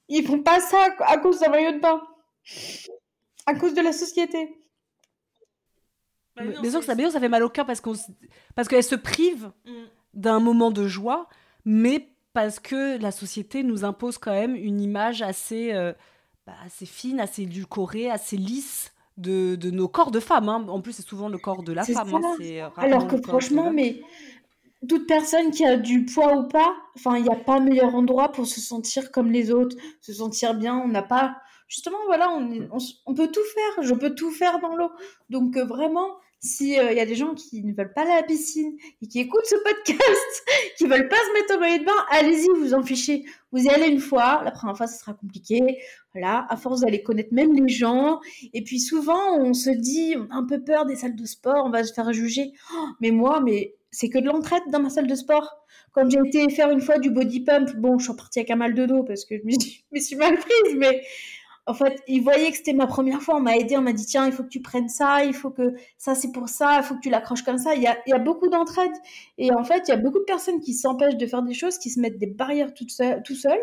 ils 0.08 0.26
font 0.26 0.42
pas 0.42 0.60
ça 0.60 0.88
à 1.00 1.18
cause 1.18 1.40
d'un 1.40 1.50
maillot 1.50 1.72
de 1.72 1.80
bain, 1.80 2.02
à 3.46 3.54
cause 3.54 3.74
de 3.74 3.82
la 3.82 3.92
société. 3.92 4.56
Bah 6.36 6.44
que 6.44 6.70
ça, 6.70 6.80
ça 7.10 7.20
fait 7.20 7.28
mal 7.28 7.42
au 7.42 7.50
cœur 7.50 7.66
parce 7.66 7.80
qu'on 7.80 7.94
parce 8.54 8.68
qu'elle 8.68 8.84
se 8.84 8.94
prive 8.94 9.50
mm. 9.66 9.72
d'un 10.14 10.40
moment 10.40 10.70
de 10.70 10.86
joie, 10.86 11.28
mais 11.64 12.08
parce 12.32 12.60
que 12.60 13.00
la 13.00 13.10
société 13.10 13.62
nous 13.62 13.84
impose 13.84 14.18
quand 14.18 14.32
même 14.32 14.54
une 14.54 14.80
image 14.80 15.22
assez 15.22 15.72
euh, 15.72 15.92
bah, 16.46 16.54
assez 16.64 16.86
fine, 16.86 17.20
assez 17.20 17.42
édulcorée, 17.42 18.10
assez 18.10 18.36
lisse 18.36 18.92
de, 19.16 19.54
de 19.56 19.70
nos 19.70 19.88
corps 19.88 20.10
de 20.10 20.20
femmes. 20.20 20.48
Hein. 20.48 20.66
En 20.68 20.80
plus, 20.80 20.92
c'est 20.92 21.06
souvent 21.06 21.28
le 21.28 21.38
corps 21.38 21.62
de 21.62 21.72
la 21.72 21.84
femme. 21.84 22.14
Hein. 22.14 22.36
Euh, 22.40 22.68
Alors 22.76 23.06
que 23.06 23.16
franchement, 23.16 23.70
mais 23.70 24.02
toute 24.88 25.06
personne 25.06 25.50
qui 25.50 25.64
a 25.64 25.76
du 25.76 26.04
poids 26.04 26.36
ou 26.36 26.48
pas, 26.48 26.74
enfin, 26.96 27.18
il 27.18 27.24
n'y 27.24 27.28
a 27.28 27.36
pas 27.36 27.60
meilleur 27.60 27.94
endroit 27.94 28.32
pour 28.32 28.46
se 28.46 28.60
sentir 28.60 29.10
comme 29.10 29.30
les 29.30 29.50
autres, 29.50 29.76
se 30.00 30.12
sentir 30.12 30.54
bien. 30.54 30.78
On 30.78 30.88
n'a 30.88 31.02
pas, 31.02 31.36
justement, 31.68 31.98
voilà, 32.06 32.30
on, 32.30 32.68
on, 33.06 33.14
peut 33.14 33.28
tout 33.28 33.44
faire. 33.54 33.84
Je 33.84 33.94
peux 33.94 34.14
tout 34.14 34.30
faire 34.30 34.58
dans 34.60 34.74
l'eau. 34.74 34.90
Donc 35.28 35.56
euh, 35.56 35.64
vraiment, 35.64 36.16
s'il 36.40 36.78
euh, 36.78 36.92
y 36.92 37.00
a 37.00 37.06
des 37.06 37.14
gens 37.14 37.34
qui 37.34 37.62
ne 37.62 37.72
veulent 37.74 37.92
pas 37.92 38.04
la 38.04 38.22
piscine 38.22 38.74
et 39.02 39.06
qui 39.06 39.20
écoutent 39.20 39.44
ce 39.44 39.56
podcast, 39.56 40.46
qui 40.78 40.86
veulent 40.86 41.08
pas 41.08 41.16
se 41.16 41.32
mettre 41.34 41.56
au 41.56 41.60
maillot 41.60 41.78
de 41.78 41.84
bain, 41.84 41.92
allez-y, 42.10 42.48
vous 42.58 42.74
en 42.74 42.82
fichez. 42.82 43.24
Vous 43.52 43.62
y 43.62 43.68
allez 43.68 43.88
une 43.88 44.00
fois, 44.00 44.42
la 44.44 44.50
première 44.50 44.76
fois, 44.76 44.86
ça 44.86 44.98
sera 44.98 45.12
compliqué. 45.12 45.78
Voilà, 46.14 46.46
à 46.48 46.56
force 46.56 46.80
d'aller 46.80 47.02
connaître 47.02 47.32
même 47.32 47.54
les 47.54 47.68
gens. 47.68 48.20
Et 48.54 48.64
puis 48.64 48.80
souvent, 48.80 49.36
on 49.38 49.52
se 49.52 49.70
dit, 49.70 50.16
on 50.16 50.32
a 50.34 50.38
un 50.38 50.44
peu 50.44 50.62
peur 50.62 50.86
des 50.86 50.96
salles 50.96 51.16
de 51.16 51.26
sport, 51.26 51.64
on 51.66 51.70
va 51.70 51.84
se 51.84 51.92
faire 51.92 52.12
juger. 52.12 52.52
Oh, 52.74 52.86
mais 53.00 53.10
moi, 53.10 53.40
mais 53.40 53.74
c'est 53.90 54.08
que 54.08 54.18
de 54.18 54.26
l'entraide 54.26 54.62
dans 54.70 54.80
ma 54.80 54.90
salle 54.90 55.06
de 55.06 55.14
sport. 55.14 55.56
Quand 55.92 56.08
j'ai 56.08 56.20
été 56.24 56.48
faire 56.50 56.70
une 56.70 56.80
fois 56.80 56.98
du 56.98 57.10
body 57.10 57.40
pump, 57.40 57.74
bon, 57.76 57.98
je 57.98 58.04
suis 58.04 58.14
partie 58.14 58.38
avec 58.38 58.50
un 58.50 58.56
mal 58.56 58.74
de 58.74 58.86
dos 58.86 59.02
parce 59.02 59.24
que 59.24 59.36
je 59.36 59.44
me 59.44 60.00
suis 60.00 60.16
mal 60.16 60.36
prise, 60.38 60.76
mais 60.76 61.02
en 61.70 61.74
fait, 61.74 62.02
il 62.08 62.20
voyait 62.24 62.50
que 62.50 62.56
c'était 62.56 62.72
ma 62.72 62.88
première 62.88 63.22
fois. 63.22 63.36
On 63.36 63.40
m'a 63.40 63.56
aidé, 63.56 63.76
on 63.76 63.80
m'a 63.80 63.92
dit 63.92 64.04
tiens, 64.04 64.26
il 64.26 64.32
faut 64.32 64.42
que 64.42 64.48
tu 64.48 64.60
prennes 64.60 64.88
ça, 64.88 65.24
il 65.24 65.32
faut 65.32 65.50
que 65.50 65.74
ça 65.98 66.16
c'est 66.16 66.32
pour 66.32 66.48
ça, 66.48 66.78
il 66.78 66.82
faut 66.82 66.96
que 66.96 67.00
tu 67.00 67.10
l'accroches 67.10 67.44
comme 67.44 67.58
ça. 67.58 67.76
Il 67.76 67.82
y 67.82 67.86
a, 67.86 68.18
beaucoup 68.18 68.48
d'entraide. 68.48 68.90
Et 69.38 69.52
en 69.52 69.62
fait, 69.62 69.84
il 69.86 69.90
y 69.90 69.94
a 69.94 69.96
beaucoup 69.96 70.18
de 70.18 70.24
personnes 70.24 70.60
qui 70.60 70.74
s'empêchent 70.74 71.16
de 71.16 71.26
faire 71.26 71.44
des 71.44 71.54
choses, 71.54 71.78
qui 71.78 71.90
se 71.90 72.00
mettent 72.00 72.18
des 72.18 72.26
barrières 72.26 72.74
tout 72.74 72.88
seul. 72.88 73.60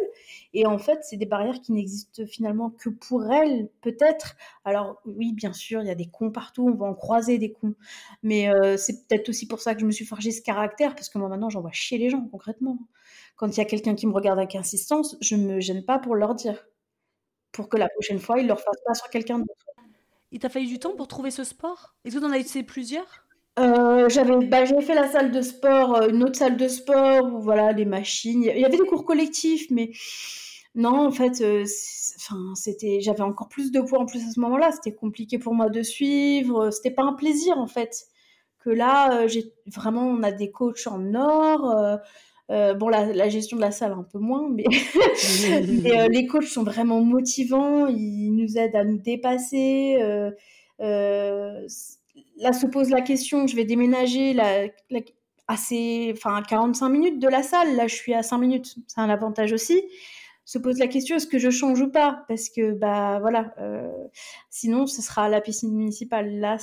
Et 0.53 0.65
en 0.65 0.77
fait, 0.77 0.99
c'est 1.01 1.17
des 1.17 1.25
barrières 1.25 1.59
qui 1.61 1.73
n'existent 1.73 2.25
finalement 2.25 2.69
que 2.69 2.87
pour 2.87 3.25
elles, 3.29 3.67
peut-être. 3.81 4.37
Alors 4.63 5.01
oui, 5.05 5.33
bien 5.33 5.51
sûr, 5.51 5.81
il 5.81 5.87
y 5.87 5.91
a 5.91 5.95
des 5.95 6.07
cons 6.07 6.31
partout, 6.31 6.65
on 6.65 6.75
va 6.75 6.85
en 6.85 6.93
croiser 6.93 7.37
des 7.39 7.51
cons. 7.51 7.75
Mais 8.23 8.49
euh, 8.49 8.77
c'est 8.77 9.05
peut-être 9.05 9.27
aussi 9.27 9.49
pour 9.49 9.59
ça 9.59 9.75
que 9.75 9.81
je 9.81 9.85
me 9.85 9.91
suis 9.91 10.05
forgé 10.05 10.31
ce 10.31 10.41
caractère, 10.41 10.95
parce 10.95 11.09
que 11.09 11.17
moi 11.17 11.27
maintenant, 11.27 11.49
j'en 11.49 11.59
vois 11.59 11.73
chier 11.73 11.97
les 11.97 12.09
gens 12.09 12.25
concrètement. 12.31 12.79
Quand 13.35 13.49
il 13.49 13.57
y 13.57 13.61
a 13.61 13.65
quelqu'un 13.65 13.95
qui 13.95 14.07
me 14.07 14.13
regarde 14.13 14.39
avec 14.39 14.55
insistance, 14.55 15.17
je 15.19 15.35
me 15.35 15.59
gêne 15.59 15.83
pas 15.83 15.99
pour 15.99 16.15
leur 16.15 16.33
dire 16.35 16.65
pour 17.57 17.69
que 17.69 17.77
la 17.77 17.89
prochaine 17.89 18.19
fois, 18.19 18.37
il 18.37 18.43
ne 18.43 18.49
le 18.49 18.53
refasse 18.53 18.79
pas 18.85 18.93
sur 18.93 19.09
quelqu'un 19.09 19.39
d'autre. 19.39 19.65
Il 20.31 20.39
t'a 20.39 20.47
fallu 20.47 20.67
du 20.67 20.77
temps 20.77 20.95
pour 20.95 21.07
trouver 21.07 21.31
ce 21.31 21.43
sport? 21.43 21.95
Est-ce 22.05 22.15
que 22.15 22.19
tu 22.19 22.25
en 22.25 22.31
as 22.31 22.37
essayé 22.37 22.63
plusieurs? 22.63 23.25
Euh, 23.57 24.07
j'avais 24.09 24.45
bah, 24.45 24.63
fait 24.65 24.93
la 24.93 25.07
salle 25.07 25.31
de 25.31 25.41
sport, 25.41 25.95
euh, 25.95 26.09
une 26.09 26.23
autre 26.23 26.35
salle 26.35 26.55
de 26.55 26.67
sport, 26.67 27.25
où 27.25 27.41
voilà, 27.41 27.71
les 27.71 27.85
machines. 27.85 28.43
Il 28.43 28.59
y 28.59 28.63
avait 28.63 28.77
des 28.77 28.85
cours 28.85 29.05
collectifs, 29.05 29.71
mais 29.71 29.91
non, 30.75 31.07
en 31.07 31.11
fait, 31.11 31.41
euh, 31.41 31.65
enfin, 32.17 32.53
c'était, 32.53 32.99
j'avais 33.01 33.23
encore 33.23 33.49
plus 33.49 33.71
de 33.71 33.81
poids 33.81 33.99
en 33.99 34.05
plus 34.05 34.23
à 34.27 34.31
ce 34.31 34.39
moment-là. 34.41 34.71
C'était 34.71 34.93
compliqué 34.93 35.39
pour 35.39 35.55
moi 35.55 35.69
de 35.69 35.81
suivre. 35.81 36.69
C'était 36.69 36.91
pas 36.91 37.03
un 37.03 37.13
plaisir 37.13 37.57
en 37.57 37.67
fait. 37.67 38.05
Que 38.59 38.69
là, 38.69 39.25
j'ai 39.25 39.51
vraiment, 39.65 40.05
on 40.05 40.21
a 40.21 40.31
des 40.31 40.51
coachs 40.51 40.85
en 40.85 41.15
or. 41.15 41.99
Euh, 42.49 42.73
bon, 42.73 42.87
la, 42.87 43.27
gestion 43.27 43.57
de 43.57 43.61
la 43.61 43.71
salle, 43.71 43.91
un 43.91 44.03
peu 44.03 44.19
moins, 44.19 44.47
mais, 44.49 44.63
euh, 45.91 46.07
les 46.07 46.27
coachs 46.27 46.43
sont 46.45 46.63
vraiment 46.63 47.01
motivants, 47.01 47.87
ils 47.87 48.31
nous 48.31 48.57
aident 48.57 48.75
à 48.75 48.85
nous 48.85 48.97
dépasser. 48.97 49.97
Euh, 49.99 50.31
là 52.37 52.53
se 52.53 52.65
pose 52.67 52.89
la 52.89 53.01
question, 53.01 53.47
je 53.47 53.55
vais 53.55 53.65
déménager 53.65 54.33
la, 54.33 54.67
assez, 55.47 56.13
enfin, 56.15 56.41
45 56.41 56.87
minutes 56.89 57.19
de 57.19 57.27
la 57.27 57.43
salle, 57.43 57.75
là 57.75 57.87
je 57.87 57.95
suis 57.95 58.13
à 58.13 58.23
5 58.23 58.37
minutes, 58.37 58.75
c'est 58.87 59.01
un 59.01 59.09
avantage 59.09 59.51
aussi. 59.51 59.83
Se 60.45 60.57
pose 60.57 60.79
la 60.79 60.87
question, 60.87 61.17
est-ce 61.17 61.27
que 61.27 61.39
je 61.39 61.49
change 61.49 61.81
ou 61.81 61.91
pas? 61.91 62.23
Parce 62.29 62.47
que, 62.49 62.71
bah 62.71 63.19
voilà, 63.19 63.53
sinon 64.49 64.87
ce 64.87 65.01
sera 65.01 65.27
la 65.27 65.41
piscine 65.41 65.75
municipale. 65.75 66.39
Là, 66.39 66.57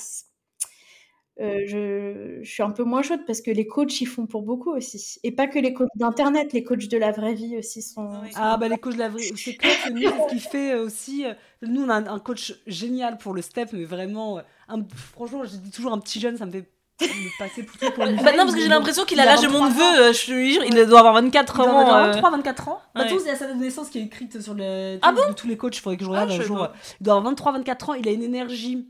euh, 1.40 1.62
je, 1.66 2.38
je, 2.42 2.48
suis 2.48 2.62
un 2.62 2.70
peu 2.70 2.84
moins 2.84 3.02
chaude 3.02 3.22
parce 3.26 3.40
que 3.40 3.50
les 3.50 3.66
coachs 3.66 4.00
ils 4.00 4.06
font 4.06 4.26
pour 4.26 4.42
beaucoup 4.42 4.70
aussi. 4.70 5.18
Et 5.24 5.32
pas 5.32 5.48
que 5.48 5.58
les 5.58 5.74
coachs 5.74 5.88
d'internet, 5.96 6.52
les 6.52 6.62
coachs 6.62 6.86
de 6.86 6.96
la 6.96 7.10
vraie 7.10 7.34
vie 7.34 7.58
aussi 7.58 7.82
sont. 7.82 8.08
Ah, 8.36 8.56
bah 8.56 8.68
les 8.68 8.78
coachs 8.78 8.94
de 8.94 9.00
la 9.00 9.08
vraie 9.08 9.22
vie, 9.22 9.32
c'est 9.36 9.54
clair, 9.54 9.74
c'est 9.82 9.90
ce 9.90 10.28
qui 10.30 10.38
fait 10.38 10.74
aussi. 10.76 11.26
Euh, 11.26 11.34
nous 11.62 11.82
on 11.82 11.88
a 11.88 11.96
un, 11.96 12.18
coach 12.20 12.54
génial 12.68 13.18
pour 13.18 13.34
le 13.34 13.42
step, 13.42 13.70
mais 13.72 13.84
vraiment, 13.84 14.38
euh, 14.38 14.42
un, 14.68 14.86
franchement, 14.94 15.42
je 15.44 15.56
dis 15.56 15.72
toujours 15.72 15.92
un 15.92 15.98
petit 15.98 16.20
jeune, 16.20 16.36
ça 16.36 16.46
me 16.46 16.52
fait 16.52 16.70
me 17.00 17.38
passer 17.40 17.64
plutôt 17.64 17.90
pour 17.90 18.04
une 18.04 18.14
bah 18.14 18.30
non, 18.30 18.44
parce 18.44 18.54
que 18.54 18.60
j'ai 18.60 18.68
l'impression 18.68 19.04
qu'il 19.04 19.18
a 19.18 19.24
l'âge 19.24 19.40
de 19.40 19.48
mon 19.48 19.64
neveu, 19.64 20.12
je 20.12 20.52
jure, 20.52 20.62
il 20.64 20.86
doit 20.86 21.00
avoir 21.00 21.14
24 21.14 21.60
ans. 21.60 21.64
Il 21.64 21.70
doit 21.70 21.80
avoir 21.80 22.06
23, 22.12 22.30
24 22.30 22.68
ans. 22.68 22.80
Bah, 22.94 23.06
tous, 23.06 23.22
il 23.24 23.26
y 23.26 23.30
a 23.30 23.34
sa 23.34 23.48
date 23.48 23.58
de 23.58 23.62
naissance 23.62 23.88
qui 23.88 23.98
est 23.98 24.02
écrite 24.02 24.40
sur 24.40 24.54
le. 24.54 25.00
Ah 25.02 25.10
bon? 25.10 25.22
tous 25.36 25.48
les 25.48 25.56
coachs, 25.56 25.76
il 25.76 25.80
faudrait 25.80 25.96
que 25.96 26.04
je 26.04 26.10
regarde 26.10 26.30
ah, 26.30 26.36
un 26.36 26.40
jour. 26.40 26.68
Il 27.00 27.04
doit 27.04 27.14
avoir 27.14 27.30
23, 27.30 27.52
24 27.54 27.90
ans, 27.90 27.94
il 27.94 28.06
a 28.06 28.12
une 28.12 28.22
énergie 28.22 28.86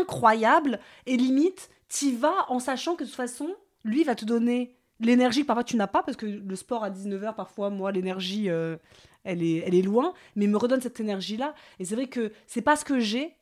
incroyable 0.00 0.80
et 1.06 1.16
limite, 1.16 1.70
tu 1.88 2.12
vas 2.12 2.46
en 2.48 2.58
sachant 2.58 2.96
que 2.96 3.04
de 3.04 3.08
toute 3.08 3.16
façon, 3.16 3.54
lui 3.84 4.04
va 4.04 4.14
te 4.14 4.24
donner 4.24 4.76
l'énergie 5.00 5.42
que 5.42 5.46
parfois 5.46 5.64
tu 5.64 5.76
n'as 5.76 5.86
pas 5.86 6.02
parce 6.02 6.16
que 6.16 6.26
le 6.26 6.56
sport 6.56 6.84
à 6.84 6.90
19h, 6.90 7.34
parfois, 7.34 7.70
moi, 7.70 7.92
l'énergie, 7.92 8.48
euh, 8.48 8.76
elle, 9.24 9.42
est, 9.42 9.58
elle 9.66 9.74
est 9.74 9.82
loin, 9.82 10.14
mais 10.36 10.46
me 10.46 10.56
redonne 10.56 10.80
cette 10.80 11.00
énergie-là. 11.00 11.54
Et 11.78 11.84
c'est 11.84 11.94
vrai 11.94 12.06
que 12.06 12.32
c'est 12.46 12.62
pas 12.62 12.76
ce 12.76 12.84
que 12.84 13.00
j'ai. 13.00 13.36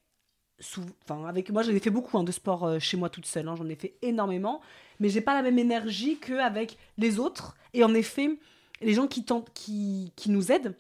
Enfin, 1.05 1.25
avec 1.27 1.51
moi, 1.51 1.63
j'en 1.63 1.73
ai 1.73 1.81
fait 1.81 1.91
beaucoup 1.91 2.17
hein, 2.19 2.25
de 2.25 2.33
sport 2.33 2.65
euh, 2.65 2.79
chez 2.79 2.97
moi 2.97 3.09
toute 3.09 3.27
seule, 3.27 3.49
hein, 3.49 3.57
j'en 3.57 3.69
ai 3.69 3.75
fait 3.75 3.97
énormément, 4.01 4.61
mais 5.01 5.09
j'ai 5.09 5.21
pas 5.21 5.35
la 5.35 5.43
même 5.43 5.59
énergie 5.59 6.19
qu'avec 6.19 6.79
les 6.99 7.19
autres. 7.19 7.57
Et 7.75 7.83
en 7.83 7.95
effet, 7.95 8.39
les 8.81 8.95
gens 8.95 9.09
qui, 9.09 9.25
qui, 9.55 10.13
qui 10.15 10.31
nous 10.31 10.53
aident, 10.53 10.77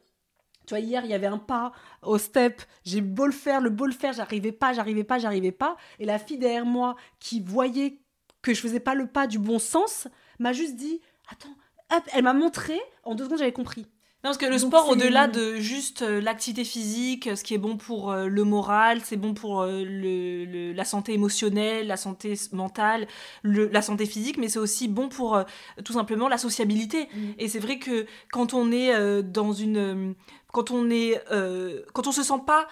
tu 0.66 0.74
vois, 0.74 0.80
hier, 0.80 1.04
il 1.04 1.10
y 1.10 1.14
avait 1.14 1.26
un 1.26 1.38
pas 1.38 1.72
au 2.02 2.18
step. 2.18 2.62
J'ai 2.84 3.00
beau 3.00 3.26
le 3.26 3.32
faire, 3.32 3.60
le 3.60 3.70
beau 3.70 3.86
le 3.86 3.92
faire, 3.92 4.12
j'arrivais 4.12 4.52
pas, 4.52 4.72
j'arrivais 4.72 5.04
pas, 5.04 5.18
j'arrivais 5.18 5.52
pas. 5.52 5.76
Et 5.98 6.04
la 6.04 6.18
fille 6.18 6.38
derrière 6.38 6.66
moi, 6.66 6.96
qui 7.18 7.40
voyait 7.40 8.00
que 8.42 8.54
je 8.54 8.60
faisais 8.60 8.80
pas 8.80 8.94
le 8.94 9.06
pas 9.06 9.26
du 9.26 9.38
bon 9.38 9.58
sens, 9.58 10.08
m'a 10.38 10.52
juste 10.52 10.76
dit 10.76 11.00
Attends, 11.30 11.56
hop, 11.94 12.02
elle 12.12 12.24
m'a 12.24 12.34
montré. 12.34 12.80
En 13.04 13.14
deux 13.14 13.24
secondes, 13.24 13.38
j'avais 13.38 13.52
compris. 13.52 13.86
Non, 14.24 14.28
parce 14.28 14.38
que 14.38 14.46
le 14.46 14.58
sport, 14.58 14.88
au-delà 14.88 15.26
de 15.26 15.56
juste 15.56 16.02
euh, 16.02 16.20
l'activité 16.20 16.62
physique, 16.62 17.28
ce 17.34 17.42
qui 17.42 17.54
est 17.54 17.58
bon 17.58 17.76
pour 17.76 18.12
euh, 18.12 18.28
le 18.28 18.44
moral, 18.44 19.00
c'est 19.02 19.16
bon 19.16 19.34
pour 19.34 19.62
euh, 19.62 19.82
le, 19.84 20.72
la 20.72 20.84
santé 20.84 21.12
émotionnelle, 21.12 21.88
la 21.88 21.96
santé 21.96 22.34
mentale, 22.52 23.08
la 23.42 23.82
santé 23.82 24.06
physique, 24.06 24.38
mais 24.38 24.48
c'est 24.48 24.60
aussi 24.60 24.86
bon 24.86 25.08
pour 25.08 25.42
tout 25.84 25.92
simplement 25.92 26.28
la 26.28 26.38
sociabilité. 26.38 27.08
Mm. 27.12 27.18
Et 27.38 27.48
c'est 27.48 27.58
vrai 27.58 27.80
que 27.80 28.06
quand 28.30 28.54
on 28.54 28.70
est 28.70 28.92
dans 29.24 29.52
une 29.52 30.14
quand 30.52 30.70
on 30.70 30.90
est, 30.90 31.20
euh, 31.32 31.82
quand 31.92 32.06
on 32.06 32.12
se 32.12 32.22
sent 32.22 32.42
pas 32.46 32.68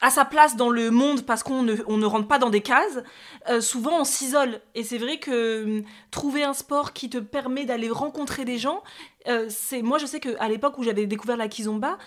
à 0.00 0.10
sa 0.10 0.24
place 0.24 0.56
dans 0.56 0.70
le 0.70 0.90
monde 0.90 1.22
parce 1.22 1.42
qu'on 1.42 1.62
ne, 1.62 1.76
on 1.86 1.96
ne 1.96 2.04
rentre 2.04 2.26
pas 2.26 2.38
dans 2.38 2.50
des 2.50 2.60
cases, 2.60 3.02
euh, 3.48 3.60
souvent 3.60 4.00
on 4.00 4.04
s'isole. 4.04 4.60
Et 4.74 4.82
c'est 4.82 4.98
vrai 4.98 5.18
que 5.18 5.64
hum, 5.64 5.82
trouver 6.10 6.42
un 6.42 6.52
sport 6.52 6.92
qui 6.92 7.08
te 7.08 7.18
permet 7.18 7.64
d'aller 7.64 7.90
rencontrer 7.90 8.44
des 8.44 8.58
gens, 8.58 8.82
euh, 9.28 9.46
c'est 9.48 9.82
moi 9.82 9.98
je 9.98 10.06
sais 10.06 10.20
qu'à 10.20 10.48
l'époque 10.48 10.78
où 10.78 10.82
j'avais 10.82 11.06
découvert 11.06 11.36
la 11.36 11.48
kizomba, 11.48 11.98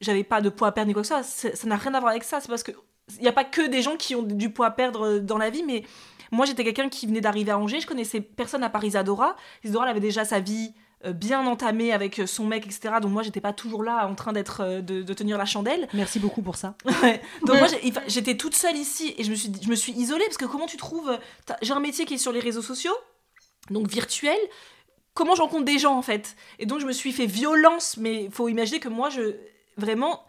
j'avais 0.00 0.24
pas 0.24 0.40
de 0.40 0.50
poids 0.50 0.68
à 0.68 0.72
perdre 0.72 0.88
ni 0.88 0.92
quoi 0.92 1.02
que 1.02 1.08
soit. 1.08 1.22
Ça 1.22 1.66
n'a 1.66 1.76
rien 1.76 1.94
à 1.94 2.00
voir 2.00 2.10
avec 2.10 2.24
ça. 2.24 2.40
C'est 2.40 2.48
parce 2.48 2.62
que 2.62 2.72
il 3.16 3.22
n'y 3.22 3.28
a 3.28 3.32
pas 3.32 3.44
que 3.44 3.66
des 3.66 3.82
gens 3.82 3.96
qui 3.96 4.14
ont 4.14 4.22
du 4.22 4.50
poids 4.50 4.66
à 4.66 4.70
perdre 4.70 5.18
dans 5.18 5.38
la 5.38 5.50
vie, 5.50 5.64
mais 5.64 5.84
moi 6.30 6.46
j'étais 6.46 6.64
quelqu'un 6.64 6.88
qui 6.88 7.06
venait 7.06 7.20
d'arriver 7.20 7.50
à 7.50 7.58
Angers, 7.58 7.80
je 7.80 7.86
connaissais 7.86 8.20
personne 8.20 8.62
à 8.62 8.70
Paris 8.70 8.88
Isadora. 8.88 9.36
Isadora 9.64 9.86
elle 9.86 9.90
avait 9.90 10.00
déjà 10.00 10.24
sa 10.24 10.40
vie 10.40 10.72
bien 11.10 11.44
entamé 11.46 11.92
avec 11.92 12.20
euh, 12.20 12.26
son 12.26 12.46
mec, 12.46 12.64
etc. 12.64 12.94
Donc 13.00 13.10
moi, 13.10 13.22
j'étais 13.22 13.40
pas 13.40 13.52
toujours 13.52 13.82
là 13.82 14.06
en 14.06 14.14
train 14.14 14.32
d'être 14.32 14.60
euh, 14.60 14.80
de, 14.80 15.14
tenir 15.14 15.36
la 15.36 15.44
chandelle. 15.44 15.88
Merci 15.94 16.20
beaucoup 16.20 16.42
pour 16.42 16.56
ça. 16.56 16.76
Donc 17.46 17.58
moi, 17.58 17.66
j'étais 18.06 18.36
toute 18.36 18.54
seule 18.54 18.76
ici 18.76 19.14
et 19.18 19.24
je 19.24 19.30
me 19.30 19.34
suis, 19.34 19.52
je 19.60 19.68
me 19.68 19.74
suis 19.74 19.92
isolée 19.92 20.24
parce 20.26 20.36
que 20.36 20.44
comment 20.44 20.66
tu 20.66 20.76
trouves 20.76 21.18
J'ai 21.62 21.72
un 21.72 21.80
métier 21.80 22.04
qui 22.04 22.14
est 22.14 22.18
sur 22.18 22.32
les 22.32 22.40
réseaux 22.40 22.62
sociaux, 22.62 22.94
donc 23.70 23.88
virtuel. 23.88 24.38
Comment 25.14 25.34
j'en 25.34 25.48
compte 25.48 25.64
des 25.64 25.78
gens 25.78 25.96
en 25.96 26.02
fait? 26.02 26.36
Et 26.58 26.66
donc 26.66 26.80
je 26.80 26.86
me 26.86 26.92
suis 26.92 27.12
fait 27.12 27.26
violence, 27.26 27.96
mais 27.98 28.24
il 28.24 28.30
faut 28.30 28.48
imaginer 28.48 28.80
que 28.80 28.88
moi, 28.88 29.10
je 29.10 29.36
vraiment 29.76 30.24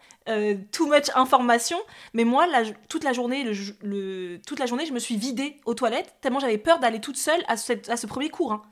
too 0.72 0.86
much 0.86 1.10
information. 1.14 1.78
Mais 2.14 2.24
moi, 2.24 2.46
toute 2.88 3.04
la 3.04 3.12
journée, 3.12 3.44
le, 3.44 4.38
toute 4.46 4.58
la 4.58 4.66
journée, 4.66 4.86
je 4.86 4.92
me 4.92 4.98
suis 4.98 5.16
vidée 5.16 5.60
aux 5.64 5.74
toilettes 5.74 6.16
tellement 6.20 6.40
j'avais 6.40 6.58
peur 6.58 6.80
d'aller 6.80 7.00
toute 7.00 7.16
seule 7.16 7.42
à, 7.46 7.52
à 7.52 7.96
ce 7.96 8.06
premier 8.06 8.28
cours. 8.28 8.52
Hein. 8.52 8.62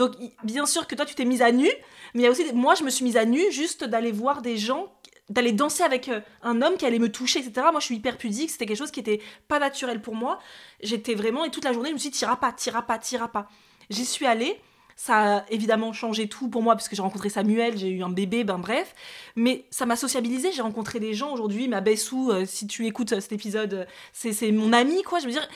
Donc, 0.00 0.12
bien 0.44 0.64
sûr 0.64 0.86
que 0.86 0.94
toi, 0.94 1.04
tu 1.04 1.14
t'es 1.14 1.26
mise 1.26 1.42
à 1.42 1.52
nu, 1.52 1.68
mais 2.14 2.22
il 2.22 2.22
y 2.22 2.26
a 2.26 2.30
aussi. 2.30 2.50
Moi, 2.54 2.74
je 2.74 2.84
me 2.84 2.88
suis 2.88 3.04
mise 3.04 3.18
à 3.18 3.26
nu 3.26 3.52
juste 3.52 3.84
d'aller 3.84 4.12
voir 4.12 4.40
des 4.40 4.56
gens 4.56 4.90
d'aller 5.28 5.52
danser 5.52 5.84
avec 5.84 6.08
euh, 6.08 6.20
un 6.42 6.60
homme 6.60 6.76
qui 6.76 6.86
allait 6.86 6.98
me 6.98 7.12
toucher, 7.12 7.38
etc. 7.38 7.68
Moi, 7.70 7.78
je 7.78 7.84
suis 7.84 7.96
hyper 7.96 8.18
pudique, 8.18 8.50
c'était 8.50 8.66
quelque 8.66 8.78
chose 8.78 8.90
qui 8.90 8.98
était 8.98 9.20
pas 9.46 9.60
naturel 9.60 10.02
pour 10.02 10.16
moi. 10.16 10.40
J'étais 10.82 11.14
vraiment, 11.14 11.44
et 11.44 11.50
toute 11.50 11.64
la 11.64 11.72
journée, 11.72 11.90
je 11.90 11.94
me 11.94 11.98
suis 11.98 12.10
dit, 12.10 12.18
t'iras 12.18 12.34
pas, 12.34 12.50
t'iras 12.50 12.82
pas, 12.82 12.98
t'iras 12.98 13.28
pas. 13.28 13.48
J'y 13.90 14.04
suis 14.04 14.26
allée, 14.26 14.60
ça 14.96 15.36
a 15.36 15.44
évidemment 15.50 15.92
changé 15.92 16.28
tout 16.28 16.48
pour 16.48 16.62
moi, 16.62 16.74
parce 16.74 16.88
que 16.88 16.96
j'ai 16.96 17.02
rencontré 17.02 17.28
Samuel, 17.28 17.78
j'ai 17.78 17.90
eu 17.90 18.02
un 18.02 18.08
bébé, 18.08 18.42
ben 18.42 18.58
bref. 18.58 18.92
Mais 19.36 19.66
ça 19.70 19.86
m'a 19.86 19.94
sociabilisé, 19.94 20.50
j'ai 20.50 20.62
rencontré 20.62 20.98
des 20.98 21.14
gens 21.14 21.32
aujourd'hui, 21.32 21.68
ma 21.68 21.80
Bessou, 21.80 22.32
euh, 22.32 22.44
si 22.44 22.66
tu 22.66 22.86
écoutes 22.86 23.20
cet 23.20 23.30
épisode, 23.30 23.74
euh, 23.74 23.84
c'est 24.12 24.50
mon 24.50 24.72
ami, 24.72 25.02
quoi. 25.02 25.20
Je 25.20 25.26
veux 25.26 25.32
dire, 25.32 25.48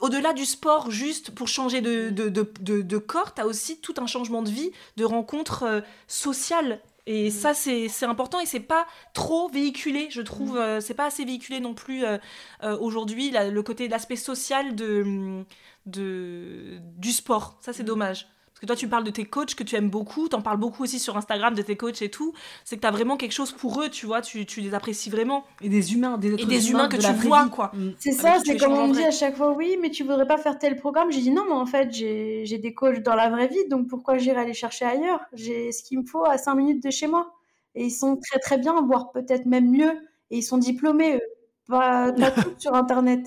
au-delà 0.00 0.32
du 0.32 0.44
sport, 0.44 0.90
juste 0.90 1.30
pour 1.30 1.48
changer 1.48 1.80
de, 1.80 2.10
de, 2.10 2.28
de, 2.28 2.52
de, 2.60 2.82
de 2.82 2.98
corps, 2.98 3.34
t'as 3.34 3.44
aussi 3.44 3.80
tout 3.80 3.94
un 3.98 4.06
changement 4.06 4.42
de 4.42 4.50
vie, 4.50 4.70
de 4.96 5.04
rencontres 5.04 5.62
euh, 5.64 5.80
sociales. 6.06 6.80
Et 7.06 7.30
ça, 7.30 7.54
c'est 7.54 7.88
important 8.04 8.38
et 8.40 8.46
c'est 8.46 8.60
pas 8.60 8.86
trop 9.14 9.48
véhiculé, 9.48 10.08
je 10.10 10.22
trouve. 10.22 10.56
euh, 10.56 10.80
c'est 10.80 10.94
pas 10.94 11.06
assez 11.06 11.24
véhiculé 11.24 11.58
non 11.58 11.74
plus 11.74 12.04
euh, 12.04 12.18
euh, 12.62 12.78
aujourd'hui, 12.78 13.32
le 13.32 13.62
côté, 13.62 13.88
l'aspect 13.88 14.16
social 14.16 14.76
de, 14.76 15.42
de, 15.86 16.78
du 16.98 17.10
sport. 17.10 17.58
Ça, 17.62 17.72
c'est 17.72 17.82
dommage. 17.82 18.28
Parce 18.60 18.62
que 18.62 18.66
toi, 18.66 18.76
tu 18.76 18.88
parles 18.88 19.04
de 19.04 19.10
tes 19.10 19.24
coachs 19.24 19.54
que 19.54 19.64
tu 19.64 19.74
aimes 19.76 19.88
beaucoup, 19.88 20.28
t'en 20.28 20.42
parles 20.42 20.58
beaucoup 20.58 20.82
aussi 20.82 20.98
sur 20.98 21.16
Instagram 21.16 21.54
de 21.54 21.62
tes 21.62 21.76
coachs 21.78 22.02
et 22.02 22.10
tout. 22.10 22.34
C'est 22.66 22.76
que 22.76 22.82
t'as 22.82 22.90
vraiment 22.90 23.16
quelque 23.16 23.32
chose 23.32 23.52
pour 23.52 23.80
eux, 23.80 23.88
tu 23.88 24.04
vois, 24.04 24.20
tu, 24.20 24.44
tu 24.44 24.60
les 24.60 24.74
apprécies 24.74 25.08
vraiment. 25.08 25.44
Et 25.62 25.70
des 25.70 25.94
humains, 25.94 26.18
des, 26.18 26.34
Et 26.34 26.44
des 26.44 26.70
humains 26.70 26.88
que 26.88 26.98
de 26.98 27.02
tu 27.02 27.12
vois, 27.26 27.44
vie. 27.44 27.50
quoi. 27.50 27.70
Mm. 27.72 27.90
C'est 27.98 28.10
Avec 28.10 28.20
ça, 28.20 28.42
c'est 28.44 28.56
comme 28.58 28.72
on 28.74 28.88
me 28.88 28.92
dit 28.94 29.02
à 29.02 29.10
chaque 29.10 29.36
fois, 29.36 29.52
oui, 29.52 29.78
mais 29.80 29.88
tu 29.88 30.02
voudrais 30.04 30.26
pas 30.26 30.36
faire 30.36 30.58
tel 30.58 30.76
programme. 30.76 31.10
J'ai 31.10 31.22
dit 31.22 31.30
non, 31.30 31.44
mais 31.46 31.54
en 31.54 31.64
fait, 31.64 31.90
j'ai 31.94 32.42
j'ai 32.44 32.58
des 32.58 32.74
coachs 32.74 33.02
dans 33.02 33.14
la 33.14 33.30
vraie 33.30 33.48
vie, 33.48 33.66
donc 33.70 33.88
pourquoi 33.88 34.18
j'irais 34.18 34.44
les 34.44 34.52
chercher 34.52 34.84
ailleurs? 34.84 35.20
J'ai 35.32 35.72
ce 35.72 35.82
qu'il 35.82 35.98
me 36.00 36.04
faut 36.04 36.26
à 36.26 36.36
5 36.36 36.54
minutes 36.54 36.82
de 36.84 36.90
chez 36.90 37.06
moi. 37.06 37.32
Et 37.74 37.84
ils 37.84 37.90
sont 37.90 38.16
très 38.18 38.40
très 38.40 38.58
bien, 38.58 38.74
voire 38.86 39.10
peut-être 39.12 39.46
même 39.46 39.70
mieux. 39.70 39.92
Et 40.30 40.38
ils 40.38 40.42
sont 40.42 40.58
diplômés, 40.58 41.14
eux. 41.16 41.20
Pas, 41.68 42.12
pas 42.12 42.30
tout 42.32 42.52
sur 42.58 42.74
Internet. 42.74 43.20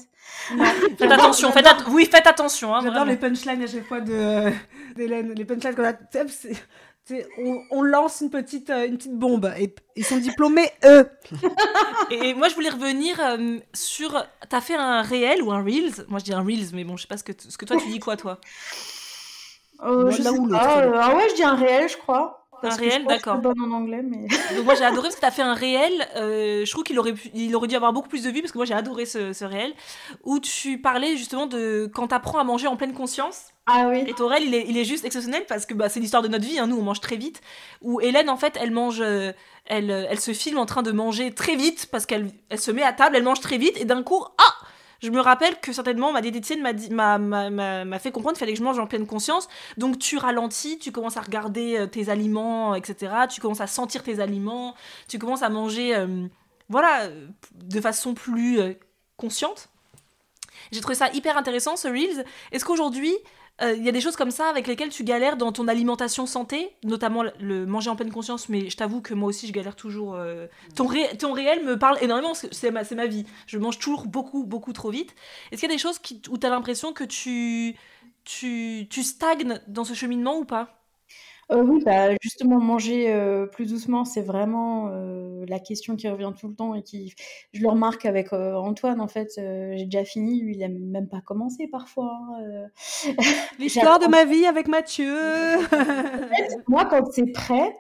Faites 0.98 1.12
attention, 1.12 1.52
faites 1.52 1.66
at- 1.66 1.90
oui, 1.92 2.06
faites 2.12 2.28
attention. 2.28 2.76
Hein, 2.76 2.82
J'adore 2.84 3.06
les 3.06 3.16
punchlines 3.16 3.62
à 3.62 3.68
chaque 3.68 3.86
fois 3.88 4.02
de 4.02 4.52
d'Hélène. 4.96 5.34
Les 5.34 5.46
punchlines 5.46 5.76
qu'on 5.76 5.84
a. 5.86 5.94
c'est- 7.06 7.28
on, 7.38 7.62
on 7.72 7.82
lance 7.82 8.22
une 8.22 8.30
petite, 8.30 8.70
euh, 8.70 8.88
une 8.88 8.98
petite 8.98 9.18
bombe 9.18 9.52
et 9.60 9.74
ils 9.98 10.06
sont 10.06 10.18
diplômés, 10.18 10.70
eux. 10.86 11.10
Et 12.12 12.34
moi, 12.34 12.48
je 12.48 12.56
voulais 12.56 12.70
revenir 12.70 13.20
euh, 13.20 13.60
sur. 13.74 14.26
T'as 14.50 14.62
fait 14.62 14.76
un 14.76 15.02
réel 15.02 15.42
ou 15.42 15.52
un 15.52 15.62
reels? 15.64 16.06
Moi, 16.08 16.20
je 16.20 16.24
dis 16.26 16.34
un 16.34 16.42
reels, 16.44 16.70
mais 16.74 16.84
bon, 16.86 16.96
je 16.96 17.02
sais 17.02 17.08
pas 17.08 17.18
ce 17.18 17.24
que, 17.24 17.34
t- 17.34 17.50
ce 17.50 17.58
que 17.58 17.66
toi 17.66 17.76
tu 17.78 17.90
dis 17.90 18.00
quoi, 18.00 18.16
toi? 18.16 18.40
Euh, 19.84 20.04
Moi, 20.04 20.12
je 20.12 20.24
sais 20.24 20.30
pas. 20.52 20.78
euh, 20.82 20.92
ah 20.98 21.16
ouais, 21.16 21.30
je 21.30 21.36
dis 21.36 21.44
un 21.44 21.56
réel, 21.56 21.90
je 21.90 21.98
crois. 21.98 22.43
Parce 22.64 22.76
Un 22.76 22.78
que 22.80 22.84
réel, 22.90 23.02
je 23.04 23.08
d'accord. 23.08 23.38
bonne 23.40 23.60
en 23.62 23.72
anglais, 23.72 24.02
mais. 24.02 24.28
Donc 24.56 24.66
moi 24.66 24.74
j'ai 24.76 24.86
adoré 24.86 25.04
parce 25.10 25.16
que 25.16 25.22
t'as 25.22 25.32
fait 25.32 25.42
un 25.42 25.54
réel. 25.54 25.92
euh, 26.16 26.64
je 26.66 26.72
trouve 26.72 26.84
qu'il 26.84 26.98
aurait 26.98 27.14
pu, 27.14 27.30
il 27.34 27.54
aurait 27.56 27.68
dû 27.68 27.76
avoir 27.76 27.92
beaucoup 27.94 28.08
plus 28.10 28.24
de 28.24 28.30
vues 28.30 28.42
parce 28.42 28.52
que 28.54 28.58
moi 28.58 28.66
j'ai 28.66 28.74
adoré 28.74 29.06
ce, 29.06 29.34
ce 29.34 29.44
réel 29.46 29.74
où 30.24 30.40
tu 30.40 30.80
parlais 30.80 31.18
justement 31.18 31.46
de 31.46 31.92
quand 31.94 32.08
t'apprends 32.08 32.40
à 32.40 32.44
manger 32.44 32.68
en 32.68 32.76
pleine 32.78 32.94
conscience. 32.94 33.48
Ah 33.66 33.88
oui. 33.90 34.04
Et 34.08 34.14
ton 34.14 34.28
réel 34.28 34.44
il 34.46 34.56
est, 34.56 34.66
il 34.68 34.78
est 34.78 34.86
juste 34.86 35.04
exceptionnel 35.06 35.46
parce 35.48 35.66
que 35.66 35.74
bah, 35.74 35.90
c'est 35.90 36.00
l'histoire 36.00 36.24
de 36.24 36.28
notre 36.30 36.46
vie. 36.46 36.58
hein, 36.58 36.68
nous 36.68 36.78
on 36.78 36.82
mange 36.84 37.02
très 37.02 37.18
vite. 37.18 37.42
Où 37.82 38.00
Hélène 38.02 38.30
en 38.30 38.38
fait 38.38 38.58
elle 38.60 38.72
mange, 38.72 39.02
euh, 39.02 39.32
elle, 39.66 39.92
euh, 39.92 40.06
elle 40.10 40.20
se 40.20 40.32
filme 40.34 40.58
en 40.58 40.66
train 40.66 40.84
de 40.84 40.92
manger 40.92 41.32
très 41.34 41.56
vite 41.56 41.88
parce 41.92 42.06
qu'elle 42.06 42.32
elle 42.50 42.60
se 42.60 42.72
met 42.72 42.84
à 42.84 42.94
table, 42.94 43.18
elle 43.18 43.24
mange 43.24 43.42
très 43.42 43.58
vite 43.58 43.78
et 43.80 43.86
d'un 43.86 44.04
coup 44.04 44.24
ah 44.38 44.66
je 45.04 45.12
me 45.12 45.20
rappelle 45.20 45.60
que 45.60 45.74
certainement 45.74 46.14
ma 46.14 46.22
diététicienne 46.22 46.62
m'a 46.62 48.00
fait 48.00 48.12
comprendre 48.12 48.38
qu'il 48.38 48.40
fallait 48.40 48.54
que 48.54 48.60
je 48.60 48.64
mange 48.64 48.80
en 48.80 48.88
pleine 48.88 49.06
conscience. 49.06 49.50
Donc 49.78 50.00
tu 50.00 50.18
ralentis, 50.18 50.80
tu 50.80 50.94
commences 50.94 51.18
à 51.18 51.22
regarder 51.22 51.78
euh, 51.78 51.88
tes 51.88 52.08
aliments, 52.08 52.74
etc. 52.74 53.14
Tu 53.30 53.42
commences 53.42 53.60
à 53.60 53.68
sentir 53.68 54.02
tes 54.02 54.22
aliments, 54.22 54.76
tu 55.10 55.20
commences 55.20 55.44
à 55.44 55.50
manger, 55.50 55.94
euh, 55.94 56.26
voilà, 56.70 57.04
euh, 57.04 57.28
de 57.54 57.82
façon 57.82 58.14
plus 58.14 58.60
consciente. 59.18 59.68
J'ai 60.72 60.80
trouvé 60.80 60.96
ça 60.96 61.10
hyper 61.14 61.38
intéressant 61.38 61.76
ce 61.76 61.90
Reels. 61.90 62.24
Est-ce 62.54 62.64
qu'aujourd'hui, 62.64 63.14
euh, 63.62 63.74
il 63.76 63.84
y 63.84 63.90
a 63.90 63.92
des 63.92 64.02
choses 64.02 64.16
comme 64.16 64.32
ça 64.32 64.48
avec 64.50 64.66
lesquelles 64.68 64.90
tu 64.90 65.04
galères 65.04 65.38
dans 65.38 65.52
ton 65.52 65.68
alimentation 65.68 66.26
santé, 66.26 66.72
notamment 66.84 67.24
le- 67.40 67.66
manger 67.68 67.90
en 67.92 67.96
pleine 67.96 68.12
conscience, 68.12 68.50
mais 68.50 68.70
je 68.70 68.76
t'avoue 68.78 69.00
que 69.02 69.14
moi 69.14 69.30
aussi 69.30 69.46
je 69.48 69.54
galère 69.54 69.76
toujours. 69.76 70.16
euh, 70.16 70.48
Ton, 70.76 70.88
ré- 70.88 71.16
ton 71.18 71.34
réel 71.34 71.64
me 71.64 71.78
parle 71.78 71.98
énormément, 72.02 72.34
c'est 72.34 72.72
ma, 72.72 72.82
ma 72.96 73.06
vie. 73.06 73.26
Je 73.46 73.58
mange 73.60 73.78
toujours 73.80 74.08
beaucoup, 74.08 74.44
beaucoup 74.44 74.74
trop 74.74 74.90
vite. 74.90 75.14
Est-ce 75.52 75.62
qu'il 75.62 75.70
y 75.70 75.72
a 75.72 75.76
des 75.76 75.82
choses 75.82 76.00
qui, 76.00 76.22
où 76.30 76.38
tu 76.38 76.48
as 76.48 76.50
l'impression 76.50 76.94
que 76.94 77.04
tu, 77.04 77.76
tu, 78.26 78.88
tu 78.90 79.04
stagnes 79.04 79.60
dans 79.68 79.84
ce 79.84 79.94
cheminement 79.94 80.38
ou 80.40 80.46
pas? 80.46 80.83
Euh, 81.52 81.62
oui, 81.64 81.82
bah, 81.86 82.10
justement, 82.22 82.60
manger 82.60 83.12
euh, 83.14 83.46
plus 83.46 83.66
doucement, 83.70 84.06
c'est 84.06 84.22
vraiment 84.22 84.90
euh, 84.92 85.46
la 85.48 85.60
question 85.60 85.96
qui 85.96 86.08
revient 86.08 86.32
tout 86.40 86.48
le 86.48 86.56
temps 86.56 86.74
et 86.74 86.84
qui, 86.84 87.14
je 87.54 87.62
le 87.62 87.68
remarque 87.70 88.06
avec 88.06 88.32
Antoine, 88.34 89.02
en 89.02 89.08
fait, 89.08 89.30
j'ai 89.38 89.86
déjà 89.86 90.06
fini, 90.06 90.42
lui, 90.42 90.56
il 90.56 90.62
aime 90.62 90.80
même 90.80 91.08
pas 91.08 91.22
commencer 91.22 91.68
parfois. 91.68 92.18
hein. 92.40 92.68
L'histoire 93.60 94.00
de 94.00 94.08
ma 94.08 94.26
vie 94.26 94.46
avec 94.46 94.68
Mathieu. 94.68 95.14
Moi, 96.68 96.86
quand 96.86 97.12
c'est 97.12 97.32
prêt, 97.32 97.76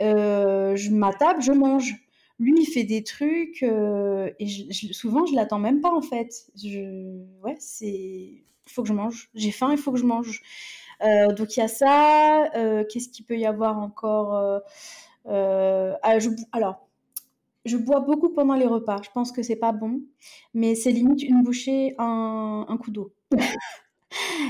je 0.00 0.90
m'attable, 0.90 1.42
je 1.42 1.52
mange. 1.52 1.94
Lui, 2.38 2.54
il 2.62 2.66
fait 2.66 2.84
des 2.84 3.02
trucs 3.02 3.62
et 3.62 4.46
je- 4.46 4.64
je- 4.70 4.92
souvent, 4.92 5.26
je 5.26 5.34
l'attends 5.34 5.58
même 5.58 5.80
pas, 5.80 5.92
en 5.92 6.02
fait. 6.02 6.30
Je... 6.56 7.22
Ouais, 7.42 7.56
c'est... 7.58 8.44
Il 8.70 8.72
faut 8.72 8.82
que 8.82 8.88
je 8.88 8.92
mange. 8.92 9.30
J'ai 9.34 9.50
faim, 9.50 9.70
il 9.72 9.78
faut 9.78 9.92
que 9.92 9.98
je 9.98 10.04
mange. 10.04 10.42
Euh, 11.02 11.32
donc, 11.32 11.56
il 11.56 11.60
y 11.60 11.62
a 11.62 11.68
ça. 11.68 12.50
Euh, 12.56 12.84
Qu'est-ce 12.88 13.08
qu'il 13.08 13.24
peut 13.24 13.38
y 13.38 13.46
avoir 13.46 13.78
encore 13.78 14.34
euh, 15.26 15.94
ah, 16.02 16.18
je 16.18 16.30
Alors, 16.52 16.86
je 17.64 17.76
bois 17.76 18.00
beaucoup 18.00 18.30
pendant 18.30 18.54
les 18.54 18.66
repas. 18.66 19.00
Je 19.02 19.10
pense 19.10 19.32
que 19.32 19.42
c'est 19.42 19.56
pas 19.56 19.72
bon, 19.72 20.02
mais 20.54 20.74
c'est 20.74 20.92
limite 20.92 21.22
une 21.22 21.42
bouchée, 21.42 21.94
un, 21.98 22.66
un 22.68 22.76
coup 22.78 22.90
d'eau. 22.90 23.12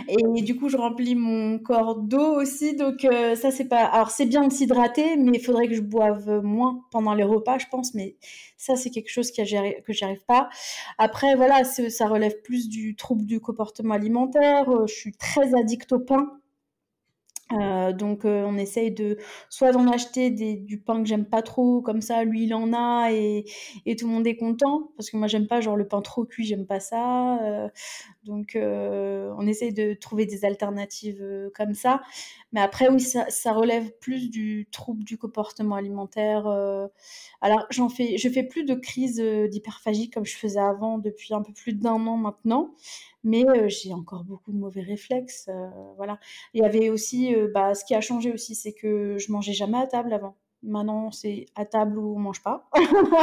Et 0.09 0.43
du 0.43 0.57
coup, 0.57 0.69
je 0.69 0.77
remplis 0.77 1.15
mon 1.15 1.59
corps 1.59 1.97
d'eau 1.97 2.41
aussi. 2.41 2.77
Donc, 2.77 3.05
euh, 3.05 3.35
ça, 3.35 3.51
c'est 3.51 3.67
pas. 3.67 3.85
Alors, 3.85 4.11
c'est 4.11 4.27
bien 4.27 4.47
de 4.47 4.53
s'hydrater, 4.53 5.17
mais 5.17 5.39
il 5.39 5.41
faudrait 5.45 5.69
que 5.69 5.75
je 5.75 5.81
boive 5.81 6.41
moins 6.43 6.81
pendant 6.91 7.15
les 7.15 7.25
repas, 7.25 7.59
je 7.59 7.67
pense. 7.71 7.95
Mais 7.95 8.17
ça, 8.57 8.77
c'est 8.77 8.91
quelque 8.91 9.11
chose 9.11 9.33
que 9.33 9.45
j'y 9.45 9.57
que 9.85 9.93
j'y 9.93 10.05
arrive 10.05 10.25
pas. 10.27 10.49
Après, 10.99 11.35
voilà, 11.35 11.65
ça 11.65 12.07
relève 12.07 12.41
plus 12.43 12.69
du 12.69 12.97
trouble 12.97 13.25
du 13.27 13.41
comportement 13.41 13.95
alimentaire. 13.95 14.69
Euh, 14.69 14.87
Je 14.87 14.95
suis 14.95 15.13
très 15.13 15.55
addict 15.55 15.93
au 15.93 16.01
pain. 16.01 16.39
Euh, 17.53 17.93
donc 17.93 18.27
euh, 18.27 18.45
on 18.47 18.59
essaye 18.59 18.91
de 18.91 19.17
soit 19.49 19.73
d'en 19.73 19.87
acheter 19.91 20.31
du 20.31 20.79
pain 20.79 21.03
que 21.03 21.09
j'aime 21.09 21.25
pas 21.25 21.41
trop, 21.41 21.81
comme 21.81 22.03
ça 22.03 22.23
lui 22.25 22.45
il 22.45 22.55
en 22.55 22.75
a 22.75 23.11
et, 23.11 23.45
tout 23.99 24.07
le 24.07 24.13
monde 24.13 24.27
est 24.27 24.37
content, 24.37 24.91
parce 24.97 25.11
que 25.11 25.17
moi 25.17 25.29
j'aime 25.29 25.47
pas 25.47 25.61
genre 25.63 25.77
le 25.77 25.89
pain 25.89 26.03
trop 26.03 26.25
cuit, 26.25 26.45
j'aime 26.45 26.67
pas 26.67 26.81
ça. 26.81 27.43
euh, 27.43 27.69
donc 28.25 28.57
on 28.61 29.47
essaye 29.47 29.73
de 29.73 29.95
trouver 29.95 30.27
des 30.27 30.45
alternatives 30.45 31.25
comme 31.55 31.75
ça. 31.75 32.03
Mais 32.53 32.61
après 32.61 32.89
oui, 32.89 33.01
ça, 33.01 33.53
relève 33.53 33.91
plus 34.01 34.31
du 34.31 34.69
trouble 34.71 35.05
du 35.05 35.17
comportement 35.19 35.77
alimentaire. 35.77 36.47
Alors 37.41 37.67
j'en 37.71 37.89
fais, 37.89 38.19
je 38.19 38.29
fais 38.29 38.43
plus 38.43 38.65
de 38.65 38.75
crise 38.75 39.21
d'hyperphagie 39.21 40.11
comme 40.11 40.27
je 40.27 40.37
faisais 40.37 40.61
avant 40.61 40.99
depuis 40.99 41.33
un 41.35 41.43
peu 41.43 41.53
plus 41.53 41.73
d'un 41.73 42.07
an 42.07 42.17
maintenant. 42.19 42.75
Mais 43.25 43.45
euh, 43.49 43.69
j'ai 43.69 43.93
encore 43.93 44.25
beaucoup 44.25 44.53
de 44.53 44.59
mauvais 44.59 44.81
réflexes, 44.81 45.49
euh, 45.49 45.69
voilà. 45.97 46.19
Il 46.55 46.63
y 46.63 46.65
avait 46.65 46.89
aussi, 46.89 47.35
euh, 47.35 47.49
bah, 47.53 47.75
ce 47.75 47.85
qui 47.85 47.95
a 47.95 48.01
changé 48.01 48.33
aussi, 48.33 48.55
c'est 48.55 48.73
que 48.73 49.19
je 49.19 49.33
mangeais 49.33 49.53
jamais 49.53 49.79
à 49.79 49.87
table 49.87 50.13
avant. 50.13 50.37
Maintenant, 50.63 51.11
c'est 51.11 51.47
à 51.55 51.65
table 51.65 51.99
ou 51.99 52.17
on 52.17 52.19
mange 52.19 52.43
pas, 52.43 52.69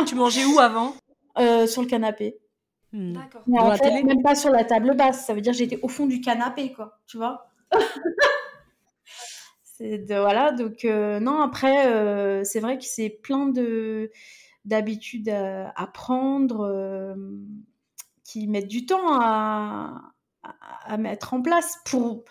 Tu 0.06 0.16
mangeais 0.16 0.46
où 0.46 0.60
avant? 0.60 0.94
Euh, 1.38 1.68
sur 1.68 1.82
le 1.82 1.90
canapé. 1.90 2.40
Hmm. 2.94 3.12
D'accord. 3.12 3.42
Mais 3.46 3.60
en 3.60 3.68
la 3.68 3.76
fait, 3.76 4.04
même 4.04 4.24
pas 4.24 4.36
sur 4.36 4.52
la 4.52 4.64
table 4.64 4.96
basse. 4.96 5.26
Ça 5.26 5.34
veut 5.34 5.42
dire 5.42 5.52
que 5.52 5.58
j'étais 5.58 5.78
au 5.82 5.90
fond 5.90 6.06
du 6.06 6.22
canapé, 6.22 6.72
quoi. 6.72 6.98
Tu 7.08 7.18
vois 7.18 7.50
C'est 9.64 9.98
de, 9.98 10.16
voilà. 10.16 10.54
Donc 10.54 10.86
euh, 10.86 11.20
non, 11.20 11.42
après, 11.42 11.88
euh, 11.88 12.46
c'est 12.46 12.62
vrai 12.62 12.78
que 12.78 12.86
c'est 12.86 13.10
plein 13.10 13.48
de 13.48 14.12
d'habitudes 14.64 15.28
à, 15.28 15.74
à 15.76 15.88
prendre 15.88 16.62
euh, 16.62 17.16
qui 18.36 18.48
mettent 18.48 18.68
du 18.68 18.86
temps 18.86 19.20
à, 19.22 20.02
à, 20.44 20.94
à 20.94 20.98
mettre 20.98 21.34
en 21.34 21.42
place. 21.42 21.78
Pour 21.86 22.24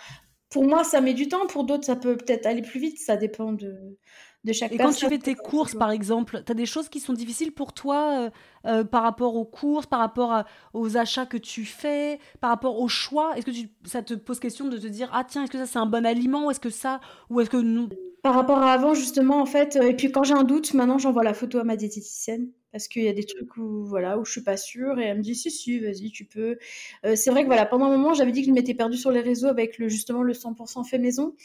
pour 0.50 0.64
moi, 0.64 0.84
ça 0.84 1.00
met 1.00 1.14
du 1.14 1.26
temps. 1.28 1.46
Pour 1.46 1.64
d'autres, 1.64 1.84
ça 1.84 1.96
peut 1.96 2.16
peut-être 2.16 2.46
aller 2.46 2.62
plus 2.62 2.78
vite. 2.78 2.98
Ça 2.98 3.16
dépend 3.16 3.52
de 3.52 3.96
de 4.44 4.52
chaque 4.52 4.72
Et 4.72 4.76
quand 4.76 4.84
personne. 4.84 5.08
tu 5.08 5.14
fais 5.14 5.18
tes 5.18 5.34
courses, 5.34 5.74
par 5.74 5.90
exemple, 5.90 6.42
tu 6.44 6.52
as 6.52 6.54
des 6.54 6.66
choses 6.66 6.90
qui 6.90 7.00
sont 7.00 7.14
difficiles 7.14 7.50
pour 7.52 7.72
toi 7.72 8.26
euh, 8.26 8.30
euh, 8.66 8.84
par 8.84 9.02
rapport 9.02 9.36
aux 9.36 9.46
courses, 9.46 9.86
par 9.86 10.00
rapport 10.00 10.32
à- 10.32 10.44
aux 10.74 10.98
achats 10.98 11.24
que 11.24 11.38
tu 11.38 11.64
fais, 11.64 12.18
par 12.42 12.50
rapport 12.50 12.78
au 12.78 12.86
choix? 12.86 13.36
Est-ce 13.36 13.46
que 13.46 13.50
tu- 13.50 13.70
ça 13.86 14.02
te 14.02 14.12
pose 14.12 14.40
question 14.40 14.68
de 14.68 14.76
te 14.76 14.86
dire 14.86 15.08
ah 15.14 15.24
tiens 15.24 15.44
est-ce 15.44 15.50
que 15.50 15.58
ça 15.58 15.66
c'est 15.66 15.78
un 15.78 15.86
bon 15.86 16.04
aliment? 16.04 16.46
Ou 16.46 16.50
est-ce 16.50 16.60
que 16.60 16.68
ça 16.68 17.00
ou 17.30 17.40
est-ce 17.40 17.48
que 17.48 17.56
non? 17.56 17.88
Par 18.22 18.34
rapport 18.34 18.58
à 18.58 18.72
avant, 18.72 18.94
justement, 18.94 19.40
en 19.40 19.46
fait, 19.46 19.76
euh, 19.76 19.88
et 19.88 19.94
puis 19.96 20.12
quand 20.12 20.24
j'ai 20.24 20.34
un 20.34 20.44
doute, 20.44 20.74
maintenant 20.74 20.98
j'envoie 20.98 21.24
la 21.24 21.34
photo 21.34 21.58
à 21.58 21.64
ma 21.64 21.76
diététicienne 21.76 22.50
parce 22.74 22.88
qu'il 22.88 23.04
y 23.04 23.08
a 23.08 23.12
des 23.12 23.22
trucs 23.24 23.56
où 23.56 23.84
voilà 23.84 24.18
où 24.18 24.24
je 24.24 24.32
suis 24.32 24.42
pas 24.42 24.56
sûre 24.56 24.98
et 24.98 25.04
elle 25.04 25.18
me 25.18 25.22
dit 25.22 25.36
si 25.36 25.48
si 25.48 25.78
vas-y 25.78 26.10
tu 26.10 26.24
peux. 26.24 26.58
Euh, 27.04 27.14
c'est 27.14 27.30
vrai 27.30 27.42
que 27.42 27.46
voilà 27.46 27.66
pendant 27.66 27.86
un 27.86 27.96
moment 27.96 28.14
j'avais 28.14 28.32
dit 28.32 28.40
que 28.40 28.48
je 28.48 28.52
m'étais 28.52 28.74
perdue 28.74 28.96
sur 28.96 29.12
les 29.12 29.20
réseaux 29.20 29.46
avec 29.46 29.78
le 29.78 29.88
justement 29.88 30.24
le 30.24 30.32
100% 30.32 30.84
fait 30.84 30.98
maison. 30.98 31.36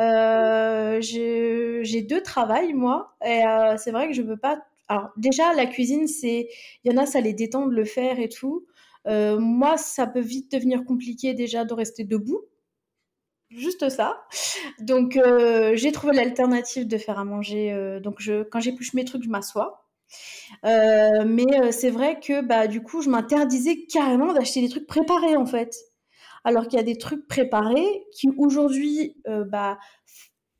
Euh, 0.00 0.98
j'ai 1.00 2.02
deux 2.02 2.20
travails 2.20 2.74
moi 2.74 3.16
et 3.24 3.46
euh, 3.46 3.76
c'est 3.76 3.92
vrai 3.92 4.08
que 4.08 4.12
je 4.14 4.22
veux 4.22 4.36
pas. 4.36 4.60
Alors 4.88 5.10
déjà, 5.16 5.54
la 5.54 5.66
cuisine, 5.66 6.08
c'est, 6.08 6.48
il 6.84 6.92
y 6.92 6.94
en 6.94 7.00
a, 7.00 7.06
ça 7.06 7.20
les 7.20 7.32
détend 7.32 7.66
de 7.66 7.74
le 7.74 7.84
faire 7.84 8.18
et 8.18 8.28
tout. 8.28 8.66
Moi, 9.06 9.76
ça 9.78 10.06
peut 10.06 10.20
vite 10.20 10.52
devenir 10.52 10.84
compliqué 10.84 11.32
déjà 11.32 11.64
de 11.64 11.72
rester 11.74 12.04
debout. 12.04 12.42
Juste 13.56 13.88
ça. 13.90 14.24
Donc, 14.78 15.16
euh, 15.16 15.72
j'ai 15.76 15.92
trouvé 15.92 16.14
l'alternative 16.14 16.88
de 16.88 16.96
faire 16.96 17.18
à 17.18 17.24
manger. 17.24 17.72
Euh, 17.72 18.00
donc, 18.00 18.16
je, 18.18 18.42
quand 18.44 18.60
j'épluche 18.60 18.94
mes 18.94 19.04
trucs, 19.04 19.22
je 19.22 19.28
m'assois. 19.28 19.81
Mais 20.64 21.72
c'est 21.72 21.90
vrai 21.90 22.20
que 22.20 22.42
bah, 22.42 22.66
du 22.66 22.82
coup, 22.82 23.02
je 23.02 23.10
m'interdisais 23.10 23.86
carrément 23.86 24.32
d'acheter 24.32 24.60
des 24.60 24.68
trucs 24.68 24.86
préparés 24.86 25.36
en 25.36 25.46
fait. 25.46 25.74
Alors 26.44 26.66
qu'il 26.66 26.76
y 26.76 26.82
a 26.82 26.84
des 26.84 26.98
trucs 26.98 27.28
préparés 27.28 28.04
qui 28.12 28.28
aujourd'hui, 28.36 29.16
bah, 29.26 29.78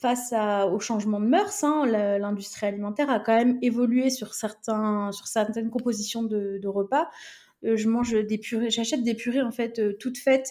face 0.03 0.35
au 0.71 0.81
changement 0.81 1.21
de 1.21 1.27
mœurs, 1.27 1.63
hein, 1.63 1.87
l'industrie 1.87 2.67
alimentaire 2.67 3.09
a 3.09 3.21
quand 3.21 3.37
même 3.37 3.59
évolué 3.63 4.11
sur, 4.11 4.35
certains, 4.35 5.13
sur 5.13 5.29
certaines 5.29 5.71
compositions 5.71 6.25
de, 6.25 6.67
repas. 6.67 7.09
Euh, 7.65 7.77
je 7.77 7.89
mange 7.89 8.13
des 8.13 8.39
purées, 8.39 8.71
j'achète 8.71 9.05
des 9.05 9.15
purées 9.15 9.43
en 9.43 9.53
fait 9.53 9.79
euh, 9.79 9.97
toutes 10.01 10.19
faites 10.19 10.51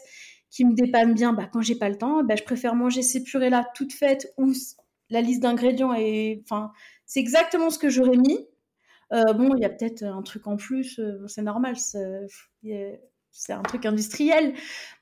qui 0.49 0.63
me 0.63 0.73
dépannent 0.73 1.13
bien. 1.13 1.33
Bah, 1.33 1.49
quand 1.51 1.61
j'ai 1.61 1.75
pas 1.75 1.89
le 1.89 1.97
temps, 1.97 2.23
bah, 2.23 2.37
je 2.37 2.43
préfère 2.43 2.73
manger 2.73 3.01
ces 3.01 3.21
purées-là 3.21 3.67
toutes 3.75 3.91
faites 3.91 4.33
où 4.37 4.53
la 5.09 5.19
liste 5.19 5.41
d'ingrédients 5.41 5.93
est, 5.93 6.41
enfin, 6.45 6.71
c'est 7.05 7.19
exactement 7.19 7.69
ce 7.69 7.77
que 7.77 7.89
j'aurais 7.89 8.15
mis. 8.15 8.47
Euh, 9.13 9.33
bon, 9.33 9.55
il 9.55 9.61
y 9.61 9.65
a 9.65 9.69
peut-être 9.69 10.03
un 10.03 10.21
truc 10.21 10.47
en 10.47 10.57
plus, 10.57 10.99
c'est 11.27 11.41
normal 11.41 11.75
c'est 13.31 13.53
un 13.53 13.63
truc 13.63 13.85
industriel. 13.85 14.53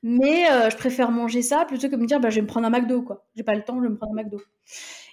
Mais 0.03 0.49
euh, 0.49 0.69
je 0.69 0.77
préfère 0.77 1.11
manger 1.11 1.41
ça 1.41 1.65
plutôt 1.65 1.89
que 1.89 1.95
me 1.95 2.05
dire, 2.05 2.19
bah, 2.19 2.29
je 2.29 2.35
vais 2.35 2.41
me 2.41 2.47
prendre 2.47 2.67
un 2.67 2.69
McDo, 2.69 3.01
quoi. 3.01 3.27
J'ai 3.35 3.43
pas 3.43 3.55
le 3.55 3.63
temps, 3.63 3.77
je 3.77 3.83
vais 3.83 3.89
me 3.89 3.97
prendre 3.97 4.13
un 4.13 4.23
McDo. 4.23 4.41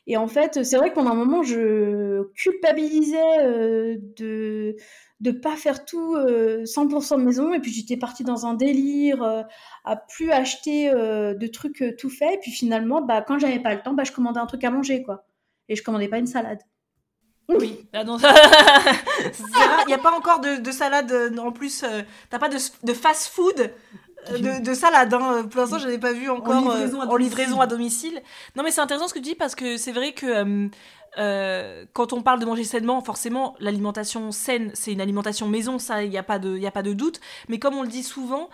Et 0.07 0.17
en 0.17 0.29
fait, 0.29 0.63
c'est 0.65 0.77
vrai 0.77 0.91
que 0.91 0.95
pendant 0.95 1.11
un 1.13 1.15
moment, 1.17 1.43
je 1.43 2.23
culpabilisais 2.35 3.39
euh, 3.41 3.97
de 4.17 4.77
de 5.21 5.31
pas 5.31 5.57
faire 5.57 5.87
tout 5.87 6.15
100% 6.15 7.15
euh, 7.15 7.17
de 7.17 7.23
maison. 7.23 7.55
Et 7.55 7.61
puis 7.61 7.73
j'étais 7.73 7.97
partie 7.97 8.23
dans 8.23 8.47
un 8.47 8.55
délire 8.55 9.47
à 9.85 9.97
plus 9.97 10.31
acheter 10.31 10.91
de 10.91 11.47
trucs 11.47 11.83
tout 11.99 12.11
faits. 12.11 12.35
Et 12.35 12.39
puis 12.39 12.51
finalement, 12.53 13.01
bah, 13.03 13.23
quand 13.27 13.39
j'avais 13.39 13.61
pas 13.61 13.75
le 13.75 13.83
temps, 13.83 13.95
bah, 13.95 14.05
je 14.05 14.13
commandais 14.13 14.41
un 14.41 14.47
truc 14.47 14.63
à 14.65 14.71
manger, 14.71 15.03
quoi. 15.03 15.27
Et 15.69 15.77
je 15.77 15.83
commandais 15.83 16.09
pas 16.09 16.19
une 16.19 16.27
salade. 16.27 16.61
Oui, 17.49 17.87
ah 17.93 18.03
il 19.83 19.87
n'y 19.87 19.95
a 19.95 19.99
pas 19.99 20.13
encore 20.13 20.41
de, 20.41 20.71
salade 20.73 21.13
euh, 21.13 21.37
en 21.39 21.53
plus. 21.53 21.85
euh, 21.85 22.03
T'as 22.29 22.39
pas 22.41 22.49
de, 22.49 22.57
de 22.83 22.93
fast 22.93 23.29
food 23.29 23.71
euh, 24.31 24.59
de, 24.59 24.75
salade. 24.75 25.15
Hein. 25.15 25.47
Pour 25.49 25.61
l'instant, 25.61 25.79
je 25.79 25.87
n'ai 25.87 25.99
pas 25.99 26.13
vu 26.13 26.29
encore 26.29 26.57
en 26.57 27.17
livraison, 27.17 27.61
à, 27.61 27.67
domicile. 27.69 28.21
Non, 28.57 28.65
mais 28.65 28.73
c'est 28.73 28.81
intéressant 28.81 29.07
ce 29.07 29.15
que 29.15 29.21
tu 29.21 29.25
dis 29.27 29.35
parce 29.37 29.55
que 29.55 29.77
c'est 29.77 29.93
vrai 29.93 30.13
que 30.13 30.69
quand 31.93 32.13
on 32.13 32.23
parle 32.23 32.41
de 32.41 32.47
manger 32.47 32.65
sainement, 32.65 33.01
forcément, 33.01 33.55
l'alimentation 33.61 34.33
saine, 34.33 34.73
c'est 34.75 34.93
une 34.93 35.01
alimentation 35.01 35.47
maison, 35.47 35.79
ça, 35.79 36.03
il 36.03 36.11
n'y 36.11 36.19
a, 36.19 36.25
pas 36.25 36.41
de, 36.41 36.63
a 36.65 36.71
pas 36.73 36.83
de 36.83 36.95
doute. 36.95 37.21
Mais 37.49 37.61
comme 37.61 37.75
on 37.77 37.83
le 37.83 37.89
dit 37.89 38.03
souvent, 38.03 38.51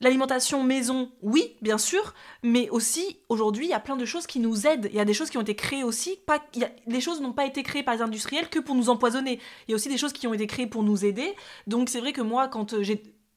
L'alimentation 0.00 0.62
maison, 0.62 1.10
oui, 1.22 1.56
bien 1.62 1.78
sûr, 1.78 2.12
mais 2.42 2.68
aussi 2.68 3.18
aujourd'hui, 3.30 3.64
il 3.64 3.70
y 3.70 3.74
a 3.74 3.80
plein 3.80 3.96
de 3.96 4.04
choses 4.04 4.26
qui 4.26 4.40
nous 4.40 4.66
aident. 4.66 4.88
Il 4.90 4.96
y 4.96 5.00
a 5.00 5.06
des 5.06 5.14
choses 5.14 5.30
qui 5.30 5.38
ont 5.38 5.42
été 5.42 5.54
créées 5.54 5.84
aussi. 5.84 6.18
Pas, 6.26 6.44
les 6.86 7.00
choses 7.00 7.22
n'ont 7.22 7.32
pas 7.32 7.46
été 7.46 7.62
créées 7.62 7.82
par 7.82 7.94
les 7.94 8.02
industriels 8.02 8.50
que 8.50 8.58
pour 8.58 8.74
nous 8.74 8.90
empoisonner. 8.90 9.40
Il 9.66 9.70
y 9.70 9.74
a 9.74 9.76
aussi 9.76 9.88
des 9.88 9.96
choses 9.96 10.12
qui 10.12 10.26
ont 10.26 10.34
été 10.34 10.46
créées 10.46 10.66
pour 10.66 10.82
nous 10.82 11.06
aider. 11.06 11.34
Donc 11.66 11.88
c'est 11.88 12.00
vrai 12.00 12.12
que 12.12 12.20
moi, 12.20 12.48
quand 12.48 12.74
euh, 12.74 12.82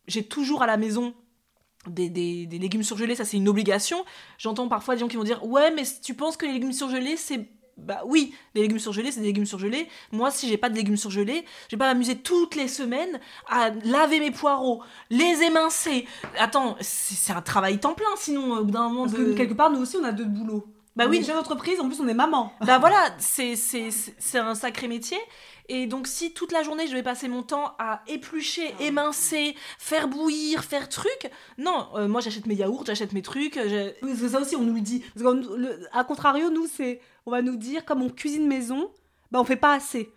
j'ai 0.07 0.23
toujours 0.23 0.61
à 0.61 0.68
la 0.68 0.76
maison 0.76 1.14
des, 1.88 2.10
des, 2.10 2.45
des, 2.45 2.60
légumes 2.60 2.84
surgelés, 2.84 3.15
ça 3.15 3.23
c'est 3.23 3.38
une 3.38 3.48
obligation. 3.48 4.03
J'entends 4.38 4.68
parfois 4.68 4.95
des 4.95 4.99
gens 4.99 5.07
qui 5.07 5.15
vont 5.15 5.23
dire 5.23 5.45
Ouais, 5.45 5.72
mais 5.73 5.84
tu 6.03 6.14
penses 6.14 6.36
que 6.36 6.45
les 6.45 6.52
légumes 6.52 6.73
surgelés 6.73 7.15
c'est 7.15 7.48
bah 7.85 8.01
oui, 8.06 8.34
les 8.56 8.61
légumes 8.61 8.80
surgelés, 8.80 9.11
c'est 9.11 9.22
des 9.22 9.27
légumes 9.27 9.45
surgelés. 9.45 9.88
Moi, 10.11 10.31
si 10.31 10.47
j'ai 10.47 10.57
pas 10.57 10.69
de 10.69 10.76
légumes 10.76 10.97
surgelés, 10.97 11.45
je 11.69 11.76
vais 11.76 11.80
pas 11.80 11.88
m'amuser 11.88 12.18
toutes 12.18 12.56
les 12.56 12.68
semaines 12.68 13.19
à 13.49 13.72
laver 13.85 14.19
mes 14.19 14.31
poireaux, 14.31 14.81
les 15.10 15.43
émincer. 15.43 16.06
Attends, 16.38 16.76
c'est 16.81 17.34
un 17.34 17.41
travail 17.41 17.80
temps 17.80 17.93
plein, 17.93 18.15
sinon, 18.18 18.53
au 18.57 18.64
bout 18.64 18.72
d'un 18.72 18.89
moment. 18.89 19.03
Parce 19.03 19.15
que 19.15 19.34
quelque 19.34 19.53
part, 19.53 19.72
nous 19.72 19.81
aussi, 19.81 19.97
on 19.97 20.03
a 20.03 20.11
deux 20.11 20.26
boulots. 20.26 20.65
Bah 20.95 21.06
oui. 21.07 21.23
Chef 21.23 21.35
d'entreprise, 21.35 21.80
en 21.80 21.88
plus, 21.88 22.01
on 22.01 22.07
est 22.07 22.14
maman. 22.14 22.51
Bah 22.65 22.77
voilà, 22.77 23.15
c'est 23.19 23.56
un 24.35 24.56
sacré 24.56 24.88
métier. 24.88 25.18
Et 25.69 25.85
donc, 25.85 26.07
si 26.07 26.34
toute 26.34 26.51
la 26.51 26.64
journée 26.64 26.88
je 26.88 26.93
vais 26.93 27.03
passer 27.03 27.27
mon 27.27 27.43
temps 27.43 27.76
à 27.77 28.01
éplucher, 28.07 28.73
ah. 28.80 28.84
émincer, 28.84 29.56
faire 29.77 30.07
bouillir, 30.07 30.64
faire 30.64 30.89
truc, 30.89 31.30
non, 31.60 31.88
euh, 31.95 32.07
moi 32.07 32.22
j'achète 32.22 32.47
mes 32.47 32.56
yaourts, 32.56 32.85
j'achète 32.85 33.14
mes 33.14 33.22
trucs. 33.22 33.60
Oui, 34.01 34.11
c'est 34.19 34.30
ça 34.30 34.41
aussi, 34.41 34.56
on 34.56 34.64
nous 34.64 34.73
le 34.73 34.81
dit. 34.81 35.03
Parce 35.15 35.35
à 35.93 36.03
contrario, 36.03 36.49
nous, 36.49 36.68
c'est, 36.68 36.99
on 37.26 37.32
va 37.32 37.41
nous 37.41 37.56
dire, 37.56 37.86
comme 37.86 38.02
on 38.02 38.10
cuisine 38.10 38.48
maison, 38.48 38.91
bah 39.32 39.40
on 39.40 39.46
fait 39.46 39.56
pas 39.56 39.74
assez. 39.74 40.12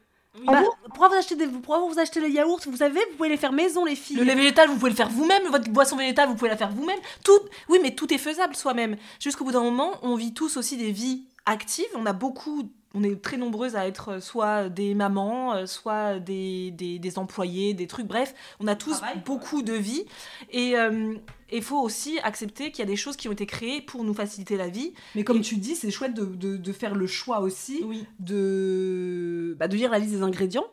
Bah, 0.46 0.62
pourquoi, 0.86 1.08
vous 1.08 1.14
achetez 1.14 1.36
des, 1.36 1.46
pourquoi 1.46 1.86
vous 1.86 1.98
achetez 1.98 2.20
les 2.20 2.30
yaourts 2.30 2.60
Vous 2.66 2.78
savez, 2.78 3.00
vous 3.10 3.16
pouvez 3.16 3.28
les 3.28 3.36
faire 3.36 3.52
maison, 3.52 3.84
les 3.84 3.94
filles. 3.94 4.16
Le 4.16 4.22
lait 4.22 4.34
végétal, 4.34 4.68
vous 4.68 4.76
pouvez 4.76 4.90
le 4.90 4.96
faire 4.96 5.10
vous-même. 5.10 5.46
Votre 5.48 5.70
boisson 5.70 5.96
végétale, 5.96 6.28
vous 6.28 6.34
pouvez 6.34 6.48
la 6.48 6.56
faire 6.56 6.70
vous-même. 6.70 6.98
Tout, 7.22 7.38
oui, 7.68 7.78
mais 7.82 7.94
tout 7.94 8.12
est 8.14 8.18
faisable 8.18 8.56
soi-même. 8.56 8.96
Jusqu'au 9.20 9.44
bout 9.44 9.52
d'un 9.52 9.62
moment, 9.62 9.92
on 10.02 10.14
vit 10.14 10.32
tous 10.32 10.56
aussi 10.56 10.78
des 10.78 10.90
vies 10.90 11.26
actives. 11.44 11.84
On 11.94 12.06
a 12.06 12.14
beaucoup 12.14 12.70
on 12.94 13.02
est 13.02 13.20
très 13.20 13.36
nombreuses 13.36 13.76
à 13.76 13.86
être 13.86 14.22
soit 14.22 14.68
des 14.68 14.94
mamans, 14.94 15.54
euh, 15.54 15.66
soit 15.66 16.18
des, 16.18 16.70
des, 16.70 17.18
employés, 17.18 17.74
des 17.74 17.86
trucs. 17.86 18.06
Bref, 18.06 18.34
on 18.60 18.66
a 18.66 18.76
tous 18.76 19.00
beaucoup 19.24 19.62
de 19.62 19.72
vie. 19.72 20.04
Et 20.50 20.70
il 20.70 20.76
euh, 20.76 21.60
faut 21.60 21.80
aussi 21.80 22.18
accepter 22.22 22.70
qu'il 22.70 22.80
y 22.80 22.82
a 22.82 22.90
des 22.90 22.96
choses 22.96 23.16
qui 23.16 23.28
ont 23.28 23.32
été 23.32 23.46
créées 23.46 23.80
pour 23.80 24.04
nous 24.04 24.14
faciliter 24.14 24.56
la 24.56 24.68
vie. 24.68 24.92
Mais 25.14 25.24
comme 25.24 25.40
tu 25.40 25.56
dis, 25.56 25.74
c'est 25.74 25.90
chouette 25.90 26.14
de, 26.14 26.56
de, 26.56 26.72
faire 26.72 26.94
le 26.94 27.06
choix 27.06 27.40
aussi 27.40 27.84
de, 28.18 29.56
bah, 29.58 29.68
de 29.68 29.76
lire 29.76 29.90
la 29.90 29.98
liste 29.98 30.14
des 30.14 30.22
ingrédients. 30.22 30.66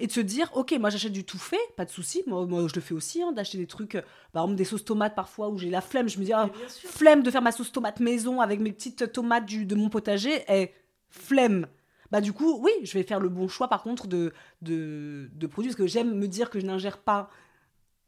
Et 0.00 0.08
de 0.08 0.12
se 0.12 0.18
dire, 0.20 0.50
ok, 0.54 0.74
moi 0.80 0.90
j'achète 0.90 1.12
du 1.12 1.22
tout 1.22 1.38
fait, 1.38 1.60
pas 1.76 1.84
de 1.84 1.90
souci. 1.90 2.24
Moi, 2.26 2.46
moi 2.46 2.66
je 2.66 2.74
le 2.74 2.80
fais 2.80 2.94
aussi, 2.94 3.22
hein, 3.22 3.30
d'acheter 3.30 3.58
des 3.58 3.68
trucs, 3.68 3.94
euh, 3.94 4.02
par 4.32 4.42
exemple 4.42 4.56
des 4.56 4.64
sauces 4.64 4.84
tomates 4.84 5.14
parfois 5.14 5.50
où 5.50 5.58
j'ai 5.58 5.70
la 5.70 5.80
flemme. 5.80 6.08
Je 6.08 6.18
me 6.18 6.24
dis, 6.24 6.32
ah, 6.32 6.50
flemme 6.66 7.22
de 7.22 7.30
faire 7.30 7.42
ma 7.42 7.52
sauce 7.52 7.70
tomate 7.70 8.00
maison 8.00 8.40
avec 8.40 8.58
mes 8.58 8.72
petites 8.72 9.12
tomates 9.12 9.46
du, 9.46 9.64
de 9.64 9.76
mon 9.76 9.88
potager. 9.88 10.42
Et 10.48 10.72
flemme. 11.12 11.68
Bah 12.10 12.20
du 12.20 12.32
coup, 12.32 12.60
oui, 12.60 12.72
je 12.82 12.92
vais 12.92 13.04
faire 13.04 13.20
le 13.20 13.28
bon 13.28 13.48
choix 13.48 13.68
par 13.68 13.82
contre 13.82 14.06
de, 14.06 14.32
de, 14.60 15.46
produits, 15.46 15.70
parce 15.70 15.78
que 15.78 15.86
j'aime 15.86 16.14
me 16.14 16.28
dire 16.28 16.50
que 16.50 16.60
je 16.60 16.66
n'ingère 16.66 16.98
pas 16.98 17.30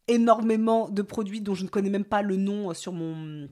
énormément 0.09 0.91
de 0.91 1.01
produits 1.01 1.41
dont 1.41 1.55
je 1.55 1.65
ne 1.65 1.69
connais 1.69 1.89
même 1.89 2.05
pas 2.05 2.21
le 2.21 2.37
nom 2.37 2.75
sur 2.75 2.93
mon 2.93 3.49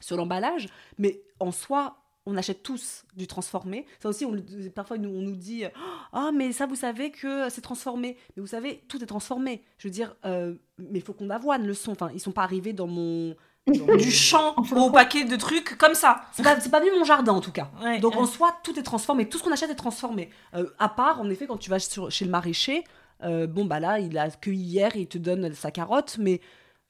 sur 0.00 0.16
l'emballage, 0.16 0.68
mais 0.96 1.20
en 1.38 1.52
soi, 1.52 1.98
on 2.24 2.36
achète 2.36 2.62
tous 2.62 3.04
du 3.14 3.26
transformé. 3.26 3.84
Ça 4.00 4.08
aussi, 4.08 4.24
on, 4.24 4.34
parfois 4.74 4.96
on 4.96 5.22
nous 5.22 5.36
dit 5.36 5.64
Ah, 6.12 6.30
mais 6.34 6.52
ça, 6.52 6.66
vous 6.66 6.76
savez 6.76 7.10
que 7.10 7.50
c'est 7.50 7.60
transformé. 7.60 8.16
Mais 8.36 8.40
vous 8.40 8.46
savez, 8.46 8.82
tout 8.88 9.02
est 9.02 9.06
transformé. 9.06 9.64
Je 9.76 9.88
veux 9.88 9.92
dire, 9.92 10.16
euh, 10.24 10.54
mais 10.78 10.98
il 10.98 11.02
faut 11.02 11.12
qu'on 11.12 11.30
avoine 11.30 11.66
le 11.66 11.74
son. 11.74 11.92
Enfin, 11.92 12.10
ils 12.14 12.20
sont 12.20 12.32
pas 12.32 12.42
arrivés 12.42 12.72
dans 12.72 12.86
mon 12.86 13.36
du 13.70 14.10
champ 14.10 14.54
au 14.76 14.90
paquet 14.90 15.24
de 15.24 15.36
trucs 15.36 15.76
comme 15.78 15.94
ça. 15.94 16.22
C'est 16.32 16.42
pas, 16.42 16.56
pas 16.56 16.80
vu 16.80 16.90
mon 16.98 17.04
jardin 17.04 17.32
en 17.32 17.40
tout 17.40 17.52
cas. 17.52 17.70
Donc 18.00 18.16
en 18.16 18.26
soi, 18.26 18.56
tout 18.62 18.78
est 18.78 18.82
transformé. 18.82 19.28
Tout 19.28 19.38
ce 19.38 19.44
qu'on 19.44 19.52
achète 19.52 19.70
est 19.70 19.74
transformé. 19.74 20.30
Euh, 20.54 20.66
à 20.78 20.88
part, 20.88 21.20
en 21.20 21.30
effet, 21.30 21.46
quand 21.46 21.56
tu 21.56 21.70
vas 21.70 21.78
chez 21.78 22.24
le 22.24 22.30
maraîcher, 22.30 22.84
euh, 23.22 23.46
bon 23.46 23.64
bah 23.64 23.80
là, 23.80 23.98
il 23.98 24.16
a 24.18 24.30
cueilli 24.30 24.62
hier, 24.62 24.96
il 24.96 25.06
te 25.06 25.18
donne 25.18 25.52
sa 25.54 25.70
carotte, 25.70 26.16
mais 26.18 26.40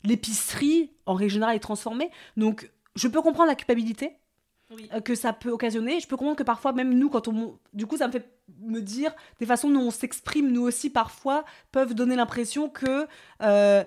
l'épicerie, 0.05 0.93
en 1.07 1.15
règle 1.15 1.32
générale, 1.32 1.57
est 1.57 1.61
transformée. 1.61 2.11
Donc 2.36 2.70
je 2.94 3.09
peux 3.09 3.23
comprendre 3.23 3.48
la 3.48 3.55
culpabilité. 3.55 4.12
Euh, 4.93 5.01
que 5.01 5.15
ça 5.15 5.33
peut 5.33 5.51
occasionner. 5.51 5.99
Je 5.99 6.07
peux 6.07 6.17
comprendre 6.17 6.37
que 6.37 6.45
parfois, 6.45 6.73
même 6.73 6.95
nous, 6.95 7.09
quand 7.09 7.27
on. 7.27 7.59
Du 7.73 7.87
coup, 7.87 7.97
ça 7.97 8.07
me 8.07 8.13
fait 8.13 8.31
me 8.61 8.81
dire 8.81 9.13
des 9.41 9.47
façons 9.47 9.69
dont 9.69 9.81
on 9.81 9.91
s'exprime, 9.91 10.51
nous 10.53 10.63
aussi, 10.63 10.91
parfois, 10.91 11.45
peuvent 11.73 11.95
donner 11.95 12.15
l'impression 12.15 12.69
que, 12.69 13.07
euh, 13.43 13.85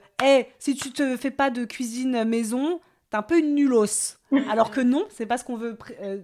si 0.59 0.75
tu 0.75 0.91
te 0.91 1.15
fais 1.15 1.31
pas 1.31 1.49
de 1.49 1.63
cuisine 1.63 2.25
maison, 2.25 2.81
t'es 3.09 3.17
un 3.17 3.21
peu 3.21 3.39
une 3.39 3.55
nulos. 3.55 4.17
Alors 4.49 4.71
que 4.71 4.81
non, 4.81 5.05
c'est 5.09 5.25
pas 5.25 5.37
ce 5.37 5.45
qu'on 5.45 5.55
veut. 5.55 5.77
Euh, 6.01 6.19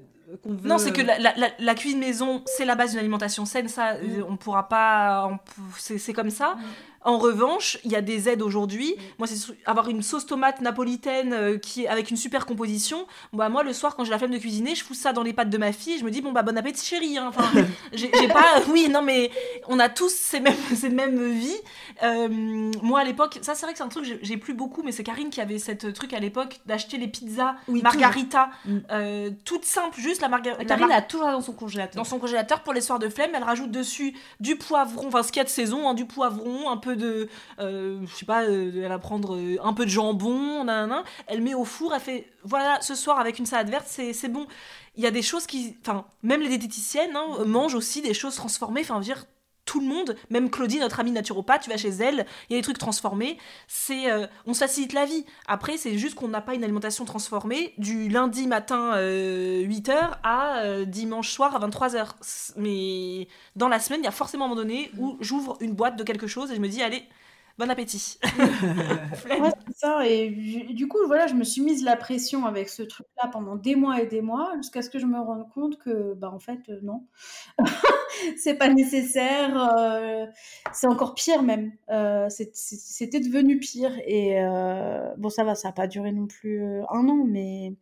non, 0.64 0.78
c'est 0.78 0.92
que 0.92 1.02
la, 1.02 1.18
la, 1.18 1.34
la, 1.58 1.76
cuisine 1.76 2.00
maison, 2.00 2.44
c'est 2.46 2.66
la 2.66 2.76
base 2.76 2.92
d'une 2.92 3.00
alimentation 3.00 3.46
saine, 3.46 3.68
ça, 3.68 3.96
mm. 3.96 4.26
on 4.28 4.38
pourra 4.38 4.68
pas. 4.68 5.40
C'est 5.78 6.14
comme 6.14 6.30
ça. 6.30 6.56
Mm. 6.56 6.60
En 7.04 7.18
revanche, 7.18 7.78
il 7.84 7.92
y 7.92 7.96
a 7.96 8.02
des 8.02 8.30
aides 8.30 8.42
aujourd'hui. 8.42 8.96
Mm. 8.98 9.02
Moi, 9.20 9.28
c'est 9.28 9.54
avoir 9.66 9.90
une 9.90 10.02
sauce 10.02 10.26
tomate 10.26 10.62
napolitaine 10.62 11.34
euh, 11.34 11.58
qui 11.58 11.88
avec 11.88 12.12
une 12.12 12.18
super 12.18 12.46
composition. 12.46 13.08
Bah, 13.34 13.50
moi, 13.50 13.64
le 13.64 13.74
soir, 13.74 13.96
quand 13.96 14.04
j'ai 14.04 14.12
la 14.12 14.18
flemme 14.18 14.32
de 14.32 14.38
cuisiner, 14.38 14.76
je 14.76 14.84
fous 14.84 14.94
ça 14.94 15.14
dans 15.14 15.24
les 15.24 15.34
pâtes 15.34 15.50
de 15.50 15.58
ma 15.58 15.72
fille. 15.72 15.98
Je 15.98 16.06
me 16.06 16.12
dis, 16.12 16.22
bon, 16.22 16.32
bah, 16.32 16.44
bon 16.44 16.58
appétit, 16.58 16.86
chérie. 16.86 17.18
Hein. 17.18 17.28
Enfin, 17.30 17.50
j'ai 17.94 18.10
pas. 18.10 18.62
Oui, 18.70 18.90
non, 18.90 19.02
mais 19.02 19.32
on 19.68 19.80
a 19.80 19.90
tous 19.90 20.12
ces 20.12 20.40
mêmes, 20.40 20.56
ces 20.76 20.90
mêmes 20.90 21.32
vies. 21.32 21.60
Euh, 22.04 22.28
moi, 22.82 23.02
à 23.02 23.04
l'époque, 23.04 23.40
ça, 23.42 23.56
c'est 23.56 23.66
vrai 23.66 23.74
que 23.74 23.78
c'est 23.78 23.84
un 23.84 23.90
truc 23.90 24.06
que 24.06 24.20
j'ai 24.22 24.38
plus 24.38 24.54
beaucoup, 24.54 24.84
mais 24.84 24.92
c'est 24.92 25.04
Karine 25.04 25.30
qui 25.30 25.42
avait 25.42 25.60
cette 25.60 25.94
truc 25.94 26.14
à 26.14 26.20
l'époque 26.20 26.60
d'acheter 26.66 26.98
les 26.98 27.08
pizzas 27.08 27.56
margarita, 27.68 28.50
mm. 28.66 28.78
euh, 28.92 29.30
toutes 29.46 29.66
simples, 29.66 30.00
juste 30.00 30.22
la 30.22 30.30
margarita. 30.30 30.66
Karine 30.66 30.92
a 30.92 31.02
toujours 31.02 31.28
dans 31.28 31.42
son 31.42 31.54
congélateur. 31.54 31.96
Dans 31.96 32.10
son 32.10 32.20
congélateur 32.20 32.62
pour 32.62 32.74
les 32.74 32.82
soirs 32.82 33.00
de 33.00 33.10
flemme, 33.10 33.32
elle 33.34 33.44
rajoute 33.44 33.72
dessus 33.72 34.16
du 34.40 34.56
poivron, 34.56 35.08
enfin, 35.08 35.24
ce 35.24 35.32
qu'il 35.32 35.40
y 35.40 35.42
a 35.42 35.46
de 35.46 35.50
saison, 35.50 35.90
hein, 35.90 35.94
du 35.94 36.06
poivron, 36.06 36.70
un 36.70 36.78
peu 36.78 36.89
de, 36.96 37.30
euh, 37.60 38.00
je 38.06 38.16
sais 38.16 38.26
pas, 38.26 38.44
euh, 38.44 38.72
elle 38.76 38.90
va 38.90 39.00
prendre 39.00 39.36
euh, 39.36 39.58
un 39.64 39.74
peu 39.74 39.86
de 39.86 39.90
jambon, 39.90 40.66
elle 41.28 41.42
met 41.42 41.54
au 41.54 41.66
four, 41.66 41.94
elle 41.94 42.02
fait, 42.02 42.28
voilà, 42.44 42.82
ce 42.82 42.96
soir 42.96 43.20
avec 43.20 43.40
une 43.40 43.46
salade 43.46 43.70
verte, 43.70 43.88
c'est 43.88 44.30
bon. 44.30 44.48
Il 44.96 45.04
y 45.04 45.08
a 45.08 45.12
des 45.12 45.22
choses 45.22 45.46
qui, 45.46 45.78
enfin, 45.82 46.06
même 46.24 46.42
les 46.42 46.50
diététiciennes 46.50 47.16
hein, 47.16 47.46
mangent 47.46 47.76
aussi 47.76 48.02
des 48.02 48.14
choses 48.14 48.36
transformées, 48.36 48.82
enfin, 48.82 49.00
dire, 49.00 49.26
tout 49.70 49.80
le 49.80 49.86
monde, 49.86 50.16
même 50.32 50.50
Claudie, 50.50 50.80
notre 50.80 51.00
amie 51.00 51.12
naturopathe, 51.12 51.62
tu 51.62 51.70
vas 51.70 51.78
chez 51.78 51.90
elle, 51.90 52.26
il 52.50 52.54
y 52.54 52.56
a 52.56 52.60
des 52.60 52.64
trucs 52.64 52.80
transformés. 52.80 53.38
C'est, 53.68 54.12
euh, 54.12 54.26
on 54.48 54.56
se 54.56 54.60
facilite 54.60 54.94
la 54.94 55.06
vie. 55.06 55.26
Après, 55.46 55.78
c'est 55.78 55.96
juste 56.00 56.16
qu'on 56.16 56.28
n'a 56.28 56.42
pas 56.42 56.56
une 56.56 56.64
alimentation 56.64 57.06
transformée 57.06 57.76
du 57.78 58.10
lundi 58.10 58.48
matin 58.48 58.98
8h 58.98 59.94
à 60.24 60.86
dimanche 60.86 61.30
soir 61.30 61.56
à 61.56 61.68
23h. 61.68 62.56
Mais 62.58 63.28
dans 63.56 63.68
la 63.68 63.80
semaine, 63.80 64.02
il 64.02 64.06
y 64.06 64.08
a 64.08 64.12
forcément 64.12 64.46
un 64.46 64.48
moment 64.48 64.60
donné 64.60 64.90
où 64.98 65.18
j'ouvre 65.20 65.58
une 65.60 65.74
boîte 65.74 65.98
de 65.98 66.04
quelque 66.04 66.26
chose 66.26 66.50
et 66.52 66.56
je 66.56 66.62
me 66.62 66.68
dis, 66.68 66.82
allez, 66.82 67.04
bon 67.60 67.70
appétit. 67.70 68.18
ouais, 69.30 69.52
ça. 69.76 70.08
Et 70.08 70.30
du 70.74 70.88
coup, 70.88 70.98
voilà, 71.08 71.28
je 71.28 71.34
me 71.34 71.44
suis 71.44 71.62
mise 71.62 71.84
la 71.84 71.98
pression 71.98 72.46
avec 72.46 72.70
ce 72.70 72.84
truc-là 72.84 73.30
pendant 73.32 73.58
des 73.58 73.76
mois 73.76 74.02
et 74.02 74.08
des 74.08 74.22
mois, 74.22 74.54
jusqu'à 74.56 74.82
ce 74.82 74.90
que 74.90 74.98
je 74.98 75.06
me 75.06 75.20
rende 75.20 75.48
compte 75.50 75.78
que, 75.78 76.14
bah, 76.14 76.32
en 76.34 76.40
fait, 76.40 76.60
euh, 76.70 76.80
non, 76.84 77.06
c'est 78.38 78.54
pas 78.54 78.70
nécessaire. 78.70 79.76
Euh, 79.78 80.26
c'est 80.72 80.88
encore 80.88 81.14
pire 81.16 81.44
même. 81.44 81.74
Euh, 81.90 82.30
c'était 82.30 83.20
devenu 83.20 83.60
pire. 83.60 83.92
Et 84.08 84.40
bon, 85.18 85.30
ça 85.30 85.44
va, 85.44 85.54
ça 85.54 85.68
n'a 85.68 85.74
pas 85.74 85.88
duré 85.88 86.14
non 86.14 86.28
plus 86.28 86.64
un 86.90 87.08
an, 87.10 87.26
mais. 87.28 87.76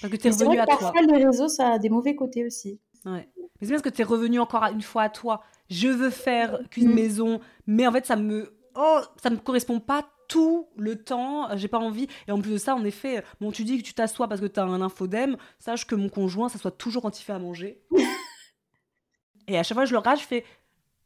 Parce 0.00 0.12
que 0.12 0.18
tu 0.18 0.26
es 0.26 0.30
revenu 0.32 0.58
à 0.58 0.66
parfois, 0.66 0.90
toi. 0.90 1.02
les 1.02 1.24
réseaux, 1.24 1.48
ça 1.48 1.74
a 1.74 1.78
des 1.78 1.88
mauvais 1.88 2.16
côtés 2.16 2.44
aussi. 2.44 2.80
Ouais. 3.06 3.28
Mais 3.38 3.66
c'est 3.66 3.68
bien 3.68 3.76
parce 3.76 3.82
que 3.82 3.94
tu 3.94 4.02
es 4.02 4.04
revenu 4.04 4.40
encore 4.40 4.64
une 4.64 4.82
fois 4.82 5.04
à 5.04 5.08
toi. 5.08 5.42
Je 5.68 5.86
veux 5.86 6.10
faire 6.10 6.58
qu'une 6.70 6.90
mm. 6.90 6.94
maison, 6.94 7.40
mais 7.68 7.86
en 7.86 7.92
fait, 7.92 8.06
ça 8.06 8.16
me 8.16 8.59
oh, 8.74 9.00
ça 9.22 9.30
me 9.30 9.36
correspond 9.36 9.80
pas 9.80 10.06
tout 10.28 10.68
le 10.76 10.96
temps, 10.96 11.48
j'ai 11.56 11.68
pas 11.68 11.78
envie. 11.78 12.06
Et 12.28 12.32
en 12.32 12.40
plus 12.40 12.52
de 12.52 12.58
ça, 12.58 12.74
en 12.74 12.84
effet, 12.84 13.24
bon, 13.40 13.50
tu 13.50 13.64
dis 13.64 13.78
que 13.78 13.82
tu 13.82 13.94
t'assois 13.94 14.28
parce 14.28 14.40
que 14.40 14.46
tu 14.46 14.60
as 14.60 14.64
un 14.64 14.80
infodème, 14.80 15.36
sache 15.58 15.86
que 15.86 15.94
mon 15.94 16.08
conjoint 16.08 16.48
s'assoit 16.48 16.70
toujours 16.70 17.02
quand 17.02 17.18
il 17.20 17.24
fait 17.24 17.32
à 17.32 17.38
manger. 17.38 17.82
et 19.48 19.58
à 19.58 19.62
chaque 19.62 19.76
fois, 19.76 19.84
je 19.84 19.92
le 19.92 19.98
rage, 19.98 20.20
je 20.20 20.26
fais 20.26 20.44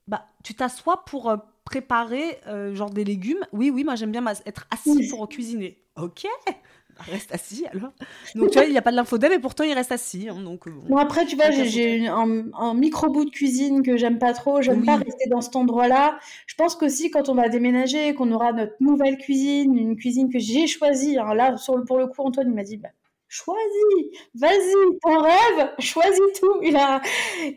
bah, 0.07 0.27
tu 0.43 0.55
t'assois 0.55 1.05
pour 1.05 1.31
euh, 1.31 1.37
préparer 1.65 2.39
euh, 2.47 2.75
genre 2.75 2.91
des 2.91 3.05
légumes? 3.05 3.45
Oui, 3.53 3.71
oui, 3.71 3.85
moi 3.85 3.95
j'aime 3.95 4.13
bien 4.13 4.25
être 4.45 4.67
assis 4.71 5.09
pour 5.09 5.29
cuisiner. 5.29 5.83
Ok 5.97 6.27
reste 6.99 7.33
assis 7.35 7.65
alors. 7.73 7.93
Donc 8.35 8.51
tu 8.51 8.59
vois, 8.59 8.67
il 8.67 8.73
n'y 8.73 8.79
a 8.79 8.83
pas 8.83 8.91
de 8.91 8.97
l'infodème 8.97 9.33
et 9.33 9.39
pourtant 9.39 9.65
il 9.65 9.73
reste 9.73 9.93
assis. 9.93 10.29
Hein, 10.29 10.41
donc, 10.43 10.69
bon, 10.69 10.97
après, 10.97 11.27
tu 11.27 11.37
vois, 11.37 11.51
j'ai 11.51 12.07
un, 12.07 12.53
un, 12.53 12.75
micro 12.75 13.09
bout 13.09 13.25
de 13.25 13.31
cuisine 13.31 13.83
que 13.83 13.97
j'aime 13.97 14.19
pas 14.19 14.33
trop. 14.33 14.63
J'aime 14.63 14.85
pas 14.85 14.97
rester 14.97 15.29
dans 15.29 15.41
cet 15.41 15.57
endroit-là. 15.57 16.19
Je 16.47 16.55
pense 16.55 16.77
qu'aussi 16.77 17.11
quand 17.11 17.29
on 17.29 17.35
va 17.35 17.49
déménager, 17.49 18.15
qu'on 18.15 18.33
aura 18.33 18.53
notre 18.53 18.75
nouvelle 18.81 19.19
cuisine, 19.19 19.77
une 19.77 19.97
cuisine 19.97 20.33
que 20.33 20.39
j'ai 20.39 20.67
choisie. 20.67 21.19
Hein, 21.19 21.35
là, 21.35 21.57
sur 21.57 21.77
le, 21.77 21.85
pour 21.85 21.99
le 21.99 22.07
coup, 22.07 22.23
Antoine 22.23 22.49
il 22.49 22.55
m'a 22.55 22.65
dit 22.65 22.77
bah, 22.77 22.89
choisis, 23.29 24.21
vas-y, 24.35 24.99
ton 25.03 25.21
rêve, 25.21 25.71
choisis 25.79 26.41
tout. 26.41 26.61
Il 26.63 26.77
a... 26.77 27.01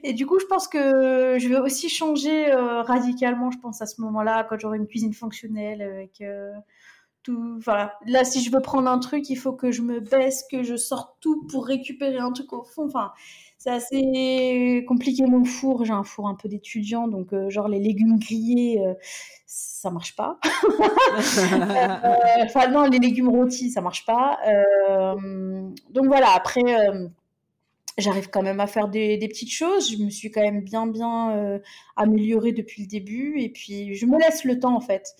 Et 0.03 0.13
du 0.13 0.25
coup, 0.25 0.39
je 0.39 0.45
pense 0.45 0.67
que 0.67 1.37
je 1.37 1.47
vais 1.47 1.59
aussi 1.59 1.89
changer 1.89 2.51
euh, 2.51 2.81
radicalement, 2.81 3.51
je 3.51 3.59
pense, 3.59 3.81
à 3.81 3.85
ce 3.85 4.01
moment-là, 4.01 4.45
quand 4.49 4.57
j'aurai 4.59 4.77
une 4.77 4.87
cuisine 4.87 5.13
fonctionnelle 5.13 5.81
avec. 5.81 6.21
Euh, 6.21 6.53
Là, 8.05 8.23
si 8.23 8.43
je 8.43 8.51
veux 8.51 8.61
prendre 8.61 8.89
un 8.89 8.99
truc, 8.99 9.29
il 9.29 9.37
faut 9.37 9.53
que 9.53 9.71
je 9.71 9.81
me 9.81 9.99
baisse, 9.99 10.45
que 10.51 10.63
je 10.63 10.75
sorte 10.75 11.15
tout 11.19 11.45
pour 11.47 11.65
récupérer 11.65 12.17
un 12.17 12.31
truc 12.31 12.53
au 12.53 12.63
fond. 12.63 12.85
Enfin, 12.85 13.11
c'est 13.57 13.71
assez 13.71 14.85
compliqué 14.87 15.25
mon 15.25 15.43
four. 15.43 15.83
J'ai 15.83 15.93
un 15.93 16.03
four 16.03 16.27
un 16.27 16.35
peu 16.35 16.47
d'étudiant, 16.47 17.07
donc 17.07 17.33
euh, 17.33 17.49
genre 17.49 17.67
les 17.67 17.79
légumes 17.79 18.19
grillés, 18.19 18.79
euh, 18.85 18.93
ça 19.45 19.89
marche 19.89 20.15
pas. 20.15 20.39
Euh, 21.19 22.43
enfin 22.43 22.67
non, 22.69 22.83
les 22.83 22.99
légumes 22.99 23.29
rôtis, 23.29 23.71
ça 23.71 23.81
marche 23.81 24.05
pas. 24.05 24.37
donc 25.89 26.05
voilà. 26.05 26.29
Après, 26.35 26.61
j'arrive 27.97 28.29
quand 28.29 28.43
même 28.43 28.59
à 28.59 28.67
faire 28.67 28.87
des, 28.87 29.17
des, 29.17 29.27
petites 29.27 29.51
choses. 29.51 29.91
Je 29.91 29.97
me 30.03 30.09
suis 30.09 30.29
quand 30.29 30.41
même 30.41 30.61
bien 30.61 30.85
bien 30.87 31.59
améliorée 31.95 32.51
depuis 32.51 32.83
le 32.83 32.87
début, 32.87 33.39
et 33.39 33.49
puis 33.49 33.95
je 33.95 34.05
me 34.05 34.19
laisse 34.19 34.43
le 34.43 34.59
temps 34.59 34.75
en 34.75 34.81
fait. 34.81 35.15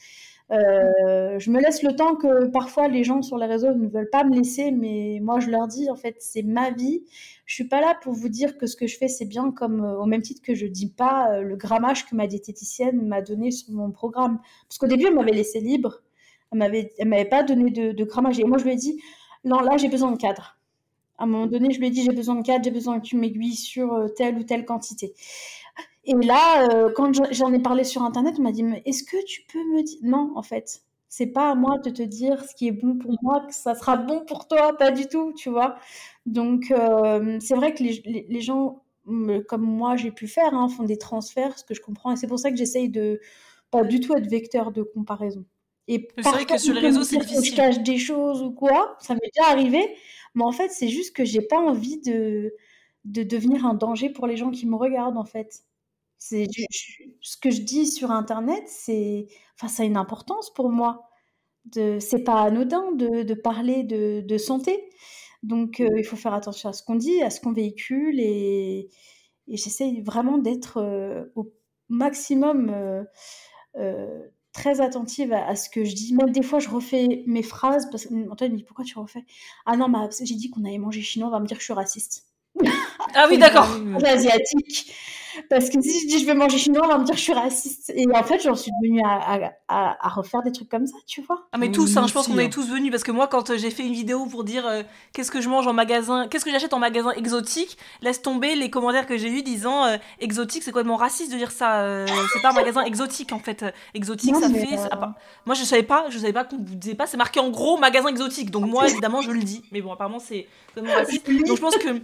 Euh, 0.49 1.37
je 1.39 1.51
me 1.51 1.59
laisse 1.59 1.83
le 1.83 1.93
temps 1.93 2.15
que 2.15 2.45
parfois 2.47 2.87
les 2.87 3.03
gens 3.03 3.21
sur 3.21 3.37
les 3.37 3.45
réseaux 3.45 3.73
ne 3.73 3.87
veulent 3.87 4.09
pas 4.09 4.23
me 4.23 4.33
laisser, 4.35 4.71
mais 4.71 5.19
moi 5.21 5.39
je 5.39 5.49
leur 5.49 5.67
dis 5.67 5.89
en 5.89 5.95
fait 5.95 6.15
c'est 6.19 6.43
ma 6.43 6.71
vie. 6.71 7.03
Je 7.45 7.55
suis 7.55 7.65
pas 7.65 7.81
là 7.81 7.97
pour 8.01 8.13
vous 8.13 8.29
dire 8.29 8.57
que 8.57 8.65
ce 8.65 8.77
que 8.77 8.87
je 8.87 8.97
fais 8.97 9.09
c'est 9.09 9.25
bien, 9.25 9.51
comme 9.51 9.83
euh, 9.83 9.97
au 9.97 10.05
même 10.05 10.21
titre 10.21 10.41
que 10.41 10.55
je 10.55 10.65
dis 10.65 10.89
pas 10.89 11.31
euh, 11.31 11.41
le 11.41 11.55
grammage 11.57 12.05
que 12.05 12.15
ma 12.15 12.27
diététicienne 12.27 13.05
m'a 13.07 13.21
donné 13.21 13.51
sur 13.51 13.73
mon 13.73 13.91
programme. 13.91 14.39
Parce 14.69 14.77
qu'au 14.77 14.87
début 14.87 15.07
elle 15.07 15.15
m'avait 15.15 15.31
laissé 15.31 15.59
libre, 15.59 16.01
elle 16.51 16.59
m'avait, 16.59 16.93
elle 16.97 17.09
m'avait 17.09 17.25
pas 17.25 17.43
donné 17.43 17.69
de, 17.69 17.91
de, 17.91 18.03
grammage 18.05 18.39
et 18.39 18.45
moi 18.45 18.57
je 18.57 18.63
lui 18.63 18.71
ai 18.71 18.77
dit 18.77 19.01
non 19.43 19.59
là 19.59 19.75
j'ai 19.77 19.89
besoin 19.89 20.11
de 20.11 20.17
cadre. 20.17 20.57
À 21.17 21.23
un 21.23 21.27
moment 21.27 21.47
donné 21.47 21.73
je 21.73 21.79
lui 21.79 21.87
ai 21.87 21.89
dit 21.89 22.03
j'ai 22.03 22.13
besoin 22.15 22.35
de 22.35 22.45
cadre, 22.45 22.63
j'ai 22.63 22.71
besoin 22.71 22.99
que 23.01 23.05
tu 23.05 23.17
m'aiguilles 23.17 23.55
sur 23.55 24.09
telle 24.15 24.37
ou 24.37 24.43
telle 24.43 24.65
quantité. 24.65 25.13
Et 26.07 26.13
là, 26.13 26.69
euh, 26.69 26.89
quand 26.95 27.11
j'en 27.31 27.53
ai 27.53 27.59
parlé 27.59 27.83
sur 27.83 28.01
Internet, 28.01 28.35
on 28.39 28.41
m'a 28.41 28.53
dit, 28.53 28.63
mais 28.63 28.81
est-ce 28.85 29.03
que 29.03 29.23
tu 29.25 29.41
peux 29.51 29.59
me 29.59 29.83
dire... 29.83 29.99
Non, 30.03 30.31
en 30.35 30.41
fait, 30.41 30.81
c'est 31.09 31.27
pas 31.27 31.51
à 31.51 31.55
moi 31.55 31.79
de 31.79 31.89
te 31.89 32.01
dire 32.01 32.43
ce 32.45 32.55
qui 32.55 32.69
est 32.69 32.71
bon 32.71 32.97
pour 32.97 33.13
moi, 33.21 33.45
que 33.45 33.53
ça 33.53 33.75
sera 33.75 33.97
bon 33.97 34.23
pour 34.25 34.47
toi, 34.47 34.77
pas 34.77 34.91
du 34.91 35.07
tout, 35.07 35.33
tu 35.33 35.49
vois. 35.49 35.75
Donc, 36.25 36.71
euh, 36.71 37.37
c'est 37.41 37.55
vrai 37.55 37.73
que 37.73 37.83
les, 37.83 38.25
les, 38.29 38.41
gens, 38.41 38.83
comme 39.49 39.63
moi, 39.63 39.97
j'ai 39.97 40.11
pu 40.11 40.27
faire, 40.27 40.53
hein, 40.53 40.69
font 40.69 40.83
des 40.83 40.97
transferts, 40.97 41.59
ce 41.59 41.65
que 41.65 41.73
je 41.73 41.81
comprends. 41.81 42.13
Et 42.13 42.15
c'est 42.15 42.27
pour 42.27 42.39
ça 42.39 42.51
que 42.51 42.57
j'essaye 42.57 42.87
de 42.87 43.19
pas 43.69 43.83
du 43.83 43.99
tout 43.99 44.15
être 44.15 44.29
vecteur 44.29 44.71
de 44.71 44.83
comparaison. 44.83 45.43
Et 45.89 46.07
c'est 46.17 46.29
vrai 46.29 46.45
que 46.45 46.57
sur 46.57 46.73
les 46.73 46.81
réseaux, 46.81 47.03
c'est 47.03 47.17
difficile. 47.17 47.51
Je 47.51 47.55
cache 47.55 47.79
des 47.79 47.97
choses 47.97 48.41
ou 48.41 48.51
quoi, 48.51 48.95
ça 49.01 49.13
m'est 49.13 49.31
déjà 49.35 49.49
arrivé. 49.49 49.95
Mais 50.35 50.43
en 50.45 50.53
fait, 50.53 50.69
c'est 50.69 50.89
juste 50.89 51.13
que 51.13 51.25
j'ai 51.25 51.41
pas 51.41 51.59
envie 51.59 51.99
de, 51.99 52.53
de 53.03 53.23
devenir 53.23 53.65
un 53.65 53.73
danger 53.73 54.09
pour 54.09 54.25
les 54.25 54.37
gens 54.37 54.51
qui 54.51 54.67
me 54.67 54.75
regardent, 54.75 55.17
en 55.17 55.25
fait. 55.25 55.63
C'est 56.17 56.47
ce 57.21 57.37
que 57.37 57.51
je 57.51 57.61
dis 57.61 57.87
sur 57.87 58.11
internet, 58.11 58.63
c'est 58.67 59.27
enfin 59.55 59.67
ça 59.67 59.83
a 59.83 59.85
une 59.85 59.97
importance 59.97 60.53
pour 60.53 60.69
moi. 60.69 61.09
De 61.65 61.99
c'est 61.99 62.23
pas 62.23 62.41
anodin 62.43 62.91
de, 62.93 63.23
de 63.23 63.33
parler 63.33 63.83
de, 63.83 64.21
de, 64.21 64.37
santé. 64.37 64.89
Donc 65.43 65.79
euh, 65.79 65.89
il 65.97 66.05
faut 66.05 66.15
faire 66.15 66.33
attention 66.33 66.69
à 66.69 66.73
ce 66.73 66.81
qu'on 66.81 66.95
dit, 66.95 67.21
à 67.21 67.29
ce 67.29 67.41
qu'on 67.41 67.51
véhicule 67.51 68.19
et, 68.19 68.89
et 69.47 69.57
j'essaye 69.57 70.01
vraiment 70.01 70.37
d'être 70.37 70.77
euh, 70.77 71.25
au 71.35 71.51
maximum 71.89 72.69
euh, 73.75 74.19
très 74.53 74.81
attentive 74.81 75.33
à, 75.33 75.55
ce 75.55 75.69
que 75.69 75.83
je 75.83 75.93
dis. 75.93 76.15
Même 76.15 76.31
des 76.31 76.41
fois, 76.41 76.59
je 76.59 76.69
refais 76.69 77.23
mes 77.27 77.43
phrases 77.43 77.87
parce 77.91 78.07
qu'Antoine 78.07 78.53
me 78.53 78.57
dit 78.57 78.63
pourquoi 78.63 78.85
tu 78.85 78.97
refais? 78.97 79.23
Ah 79.65 79.77
non, 79.77 79.87
bah, 79.87 80.09
j'ai 80.19 80.35
dit 80.35 80.49
qu'on 80.49 80.65
allait 80.65 80.79
manger 80.79 81.01
chinois, 81.01 81.27
on 81.27 81.31
va 81.31 81.39
me 81.39 81.45
dire 81.45 81.57
que 81.57 81.61
je 81.61 81.65
suis 81.65 81.73
raciste. 81.73 82.25
Ah 83.13 83.27
oui, 83.29 83.37
d'accord. 83.39 83.67
Asiatique. 84.03 84.91
Parce 85.49 85.69
que 85.69 85.81
si 85.81 86.01
je 86.01 86.07
dis 86.07 86.19
je 86.19 86.25
vais 86.25 86.33
manger 86.33 86.57
chinois, 86.57 86.85
on 86.85 86.89
va 86.89 86.97
me 86.97 87.03
dire 87.03 87.13
que 87.13 87.19
je 87.19 87.23
suis 87.23 87.33
raciste. 87.33 87.91
Et 87.95 88.05
en 88.13 88.23
fait, 88.23 88.41
j'en 88.41 88.55
suis 88.55 88.71
devenue 88.81 89.01
à, 89.03 89.53
à, 89.67 90.09
refaire 90.09 90.41
des 90.43 90.51
trucs 90.51 90.69
comme 90.69 90.85
ça, 90.87 90.97
tu 91.05 91.21
vois. 91.21 91.47
Ah, 91.51 91.57
mais 91.57 91.71
tous, 91.71 91.97
hein, 91.97 92.05
je 92.07 92.13
pense 92.13 92.27
qu'on 92.27 92.37
est 92.39 92.51
tous 92.51 92.67
venus. 92.69 92.91
Parce 92.91 93.03
que 93.03 93.11
moi, 93.11 93.27
quand 93.27 93.49
euh, 93.49 93.57
j'ai 93.57 93.71
fait 93.71 93.85
une 93.85 93.93
vidéo 93.93 94.25
pour 94.25 94.43
dire 94.43 94.65
euh, 94.65 94.83
qu'est-ce 95.13 95.31
que 95.31 95.41
je 95.41 95.49
mange 95.49 95.67
en 95.67 95.73
magasin, 95.73 96.27
qu'est-ce 96.27 96.45
que 96.45 96.51
j'achète 96.51 96.73
en 96.73 96.79
magasin 96.79 97.11
exotique, 97.11 97.77
laisse 98.01 98.21
tomber 98.21 98.55
les 98.55 98.69
commentaires 98.69 99.05
que 99.05 99.17
j'ai 99.17 99.29
eu 99.29 99.43
disant 99.43 99.85
euh, 99.85 99.97
exotique, 100.19 100.63
c'est 100.63 100.71
complètement 100.71 100.95
raciste 100.95 101.31
de 101.31 101.37
dire 101.37 101.51
ça. 101.51 102.05
c'est 102.33 102.41
pas 102.41 102.51
un 102.51 102.53
magasin 102.53 102.83
exotique, 102.83 103.31
en 103.33 103.39
fait. 103.39 103.65
Exotique, 103.93 104.35
ça 104.35 104.49
fait. 104.49 104.77
Moi, 105.45 105.55
je 105.55 105.63
savais 105.63 105.83
pas, 105.83 106.05
je 106.09 106.17
savais 106.17 106.33
pas 106.33 106.43
qu'on 106.43 106.57
vous 106.57 106.75
disait 106.75 106.95
pas, 106.95 107.07
c'est 107.07 107.17
marqué 107.17 107.39
en 107.39 107.49
gros 107.49 107.77
magasin 107.77 108.09
exotique. 108.09 108.51
Donc, 108.51 108.65
moi, 108.65 108.87
évidemment, 108.89 109.21
je 109.21 109.31
le 109.31 109.41
dis. 109.41 109.63
Mais 109.71 109.81
bon, 109.81 109.91
apparemment, 109.91 110.19
c'est 110.19 110.47
raciste. 110.81 111.29
Donc, 111.29 111.57
je 111.57 111.61
pense 111.61 111.77
que 111.77 112.01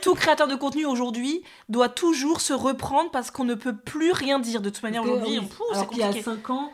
tout 0.00 0.14
créateur 0.14 0.48
de 0.48 0.54
contenu 0.54 0.86
aujourd'hui 0.86 1.42
doit 1.68 1.88
toujours 1.88 2.40
se 2.40 2.52
reprendre 2.70 3.10
parce 3.10 3.30
qu'on 3.30 3.44
ne 3.44 3.54
peut 3.54 3.76
plus 3.76 4.12
rien 4.12 4.38
dire. 4.38 4.60
De 4.60 4.70
toute 4.70 4.82
manière, 4.82 5.02
aujourd'hui, 5.02 5.40
c'est 5.74 5.88
qu'il 5.88 5.98
y 5.98 6.02
a 6.02 6.12
5 6.12 6.50
ans, 6.50 6.70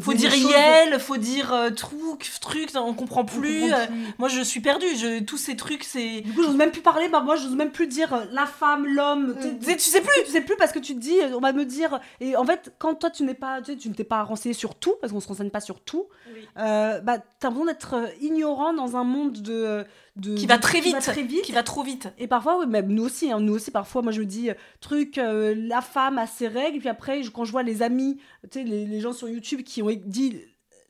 faut 0.00 0.14
dire 0.14 0.34
Yel, 0.34 0.98
faut 0.98 1.16
dire 1.16 1.52
euh, 1.52 1.70
truc, 1.70 2.28
truc, 2.40 2.70
on 2.74 2.92
comprend 2.92 3.24
plus. 3.24 3.72
Euh, 3.72 3.86
moi, 4.18 4.28
je 4.28 4.40
suis 4.40 4.60
perdue. 4.60 4.86
Je, 4.96 5.22
tous 5.22 5.36
ces 5.36 5.54
trucs, 5.54 5.84
c'est. 5.84 6.22
Du 6.22 6.32
coup, 6.32 6.42
j'ose 6.42 6.56
même 6.56 6.72
plus 6.72 6.80
parler. 6.80 7.08
Bah, 7.08 7.20
moi, 7.20 7.36
j'ose 7.36 7.54
même 7.54 7.70
plus 7.70 7.86
dire 7.86 8.12
euh, 8.12 8.24
la 8.32 8.46
femme, 8.46 8.84
l'homme. 8.84 9.36
Tu, 9.60 9.78
sais 9.78 10.00
plus. 10.00 10.24
Tu 10.24 10.32
sais 10.32 10.40
plus 10.40 10.56
parce 10.56 10.72
que 10.72 10.80
tu 10.80 10.94
te 10.94 10.98
dis, 10.98 11.16
on 11.34 11.40
va 11.40 11.52
me 11.52 11.64
dire. 11.64 12.00
Et 12.20 12.36
en 12.36 12.44
fait, 12.44 12.74
quand 12.78 12.96
toi, 12.96 13.10
tu 13.10 13.22
n'es 13.22 13.34
pas, 13.34 13.62
tu, 13.62 13.76
tu 13.76 13.88
ne 13.88 13.94
t'es 13.94 14.04
pas 14.04 14.24
renseigné 14.24 14.54
sur 14.54 14.74
tout, 14.74 14.94
parce 15.00 15.12
qu'on 15.12 15.20
se 15.20 15.28
renseigne 15.28 15.50
pas 15.50 15.60
sur 15.60 15.80
tout. 15.80 16.08
bah, 16.56 17.02
t'as 17.06 17.48
l'impression 17.48 17.66
d'être 17.66 17.96
ignorant 18.20 18.72
dans 18.72 18.96
un 18.96 19.04
monde 19.04 19.40
de 19.40 19.84
qui 20.20 20.46
va 20.46 20.58
très 20.58 20.80
vite, 20.80 20.96
qui 21.42 21.52
va, 21.52 21.62
trop 21.62 21.82
vite. 21.82 22.08
Et 22.18 22.26
parfois, 22.26 22.64
même 22.66 22.88
nous 22.88 23.04
aussi, 23.04 23.30
hein, 23.30 23.40
nous 23.40 23.54
aussi, 23.54 23.70
parfois, 23.70 24.02
moi 24.02 24.12
je 24.12 24.20
me 24.20 24.26
dis, 24.26 24.50
euh, 24.50 24.54
truc, 24.80 25.18
euh, 25.18 25.54
la 25.56 25.80
femme 25.80 26.18
a 26.18 26.26
ses 26.26 26.48
règles, 26.48 26.78
puis 26.78 26.88
après, 26.88 27.22
quand 27.32 27.44
je 27.44 27.52
vois 27.52 27.62
les 27.62 27.82
amis, 27.82 28.18
tu 28.50 28.60
sais, 28.60 28.64
les, 28.64 29.00
gens 29.00 29.12
sur 29.12 29.28
YouTube 29.28 29.62
qui 29.62 29.82
ont 29.82 29.90
dit, 30.04 30.40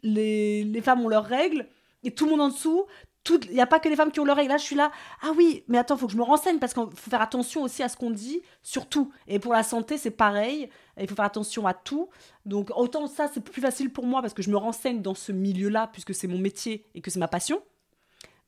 les, 0.02 0.64
les 0.64 0.80
femmes 0.80 1.04
ont 1.04 1.08
leurs 1.08 1.24
règles, 1.24 1.66
et 2.04 2.12
tout 2.12 2.24
le 2.26 2.32
monde 2.32 2.40
en 2.40 2.48
dessous, 2.48 2.86
il 3.30 3.54
n'y 3.54 3.60
a 3.60 3.66
pas 3.66 3.80
que 3.80 3.88
les 3.88 3.96
femmes 3.96 4.10
qui 4.10 4.20
ont 4.20 4.24
leurs 4.24 4.36
règles. 4.36 4.50
Là, 4.50 4.56
je 4.56 4.64
suis 4.64 4.76
là, 4.76 4.90
ah 5.22 5.30
oui, 5.36 5.64
mais 5.68 5.78
attends, 5.78 5.96
il 5.96 5.98
faut 5.98 6.06
que 6.06 6.12
je 6.12 6.18
me 6.18 6.22
renseigne 6.22 6.58
parce 6.58 6.74
qu'il 6.74 6.82
faut 6.82 7.10
faire 7.10 7.20
attention 7.20 7.62
aussi 7.62 7.82
à 7.82 7.88
ce 7.88 7.96
qu'on 7.96 8.10
dit, 8.10 8.42
surtout. 8.62 9.10
Et 9.26 9.38
pour 9.38 9.52
la 9.52 9.62
santé, 9.62 9.98
c'est 9.98 10.10
pareil. 10.10 10.68
Il 11.00 11.08
faut 11.08 11.14
faire 11.14 11.24
attention 11.24 11.66
à 11.66 11.74
tout. 11.74 12.08
Donc, 12.44 12.70
autant 12.76 13.06
ça, 13.06 13.28
c'est 13.32 13.40
plus 13.40 13.60
facile 13.60 13.90
pour 13.90 14.06
moi 14.06 14.22
parce 14.22 14.34
que 14.34 14.42
je 14.42 14.50
me 14.50 14.56
renseigne 14.56 15.02
dans 15.02 15.14
ce 15.14 15.32
milieu-là, 15.32 15.88
puisque 15.92 16.14
c'est 16.14 16.28
mon 16.28 16.38
métier 16.38 16.86
et 16.94 17.00
que 17.00 17.10
c'est 17.10 17.18
ma 17.18 17.28
passion 17.28 17.62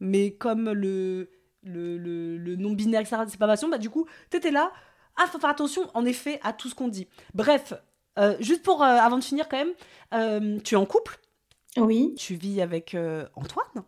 mais 0.01 0.33
comme 0.33 0.71
le, 0.71 1.31
le, 1.63 1.97
le, 1.99 2.57
non-binaire, 2.57 3.01
etc., 3.01 3.23
c'est 3.29 3.39
pas 3.39 3.47
passion, 3.47 3.69
bah 3.69 3.79
du 3.79 3.91
coup, 3.91 4.07
t'étais 4.31 4.51
là, 4.51 4.73
ah, 5.17 5.27
faut 5.27 5.39
faire 5.39 5.51
attention, 5.51 5.83
en 5.95 6.05
effet, 6.05 6.39
à 6.43 6.53
tout 6.53 6.69
ce 6.69 6.75
qu'on 6.75 6.89
dit. 6.89 7.09
Bref, 7.35 7.73
Euh, 8.19 8.37
juste 8.41 8.65
pour, 8.65 8.83
euh, 8.83 8.87
avant 8.87 9.17
de 9.17 9.23
finir 9.23 9.49
quand 9.49 9.59
même, 9.59 9.73
euh, 10.13 10.59
tu 10.65 10.75
es 10.75 10.77
en 10.77 10.87
couple, 10.87 11.21
Oui. 11.77 12.15
tu 12.19 12.35
vis 12.35 12.61
avec 12.61 12.97
Antoine. 13.37 13.85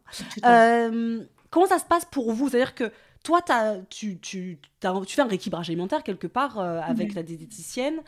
comment 1.51 1.66
ça 1.66 1.78
se 1.81 1.85
passe 1.85 2.05
pour 2.05 2.32
vous? 2.32 2.49
C'est-à-dire 2.49 2.77
que 2.77 2.93
toi, 3.24 3.43
t'as- 3.43 3.78
tu, 3.91 4.20
tu, 4.20 4.59
t'as- 4.78 4.95
tu 5.05 5.16
fais 5.16 5.23
un 5.23 5.27
rééquilibrage 5.27 5.69
alimentaire 5.69 6.03
quelque 6.05 6.28
part 6.28 6.59
avec 6.61 7.15
la 7.15 7.23
diététicienne. 7.24 8.01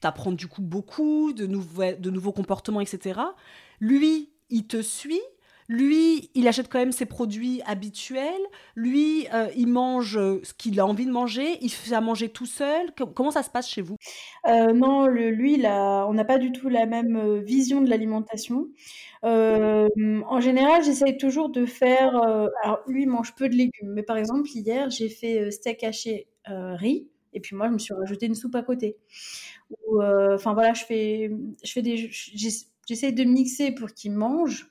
T'apprends 0.00 0.32
du 0.32 0.46
coup 0.46 0.62
beaucoup 0.62 1.32
de, 1.32 1.46
de 1.46 2.10
nouveaux 2.10 2.32
comportements, 2.32 2.80
etc. 2.80 3.20
Lui, 3.80 4.30
il 4.48 4.66
te 4.66 4.80
suit? 4.80 5.20
Lui, 5.72 6.30
il 6.34 6.46
achète 6.48 6.68
quand 6.68 6.78
même 6.78 6.92
ses 6.92 7.06
produits 7.06 7.62
habituels. 7.64 8.42
Lui, 8.76 9.26
euh, 9.32 9.48
il 9.56 9.68
mange 9.68 10.18
euh, 10.18 10.38
ce 10.44 10.52
qu'il 10.52 10.78
a 10.78 10.86
envie 10.86 11.06
de 11.06 11.10
manger. 11.10 11.56
Il 11.62 11.70
fait 11.70 11.94
à 11.94 12.02
manger 12.02 12.28
tout 12.28 12.44
seul. 12.44 12.92
Com- 12.96 13.12
comment 13.14 13.30
ça 13.30 13.42
se 13.42 13.48
passe 13.48 13.68
chez 13.70 13.80
vous? 13.80 13.96
Euh, 14.46 14.72
non, 14.74 15.06
lui, 15.06 15.62
on 15.64 16.12
n'a 16.12 16.24
pas 16.26 16.38
du 16.38 16.52
tout 16.52 16.68
la 16.68 16.84
même 16.84 17.38
vision 17.38 17.80
de 17.80 17.88
l'alimentation. 17.88 18.68
En 19.22 20.40
général, 20.40 20.84
j'essaye 20.84 21.16
toujours 21.16 21.48
de 21.48 21.64
faire. 21.64 22.16
alors, 22.62 22.80
lui, 22.86 23.02
il 23.04 23.08
mange 23.08 23.34
peu 23.34 23.48
de 23.48 23.54
légumes, 23.54 23.92
mais 23.94 24.02
par 24.02 24.18
exemple, 24.18 24.48
hier, 24.54 24.90
j'ai 24.90 25.08
fait 25.08 25.50
steak 25.50 25.84
haché 25.84 26.28
riz, 26.46 27.08
et 27.32 27.40
puis 27.40 27.56
moi, 27.56 27.68
je 27.68 27.72
me 27.72 27.78
suis 27.78 27.94
rajouté 27.94 28.26
une 28.26 28.34
soupe 28.34 28.54
à 28.56 28.62
côté. 28.62 28.96
Enfin 30.34 30.54
voilà, 30.54 30.74
je 30.74 30.84
fais, 30.84 31.30
je 31.64 31.72
fais 31.72 31.82
des, 31.82 31.96
j'ess- 32.10 32.66
j'essaye 32.86 33.12
de 33.12 33.24
mixer 33.24 33.72
pour 33.72 33.92
qu'il 33.92 34.12
mange, 34.12 34.68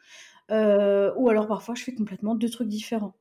euh, 0.52 1.14
ou 1.16 1.30
alors 1.30 1.48
parfois, 1.48 1.76
je 1.76 1.84
fais 1.84 1.94
complètement 1.94 2.36
deux 2.36 2.50
trucs 2.50 2.68
différents. 2.68 3.16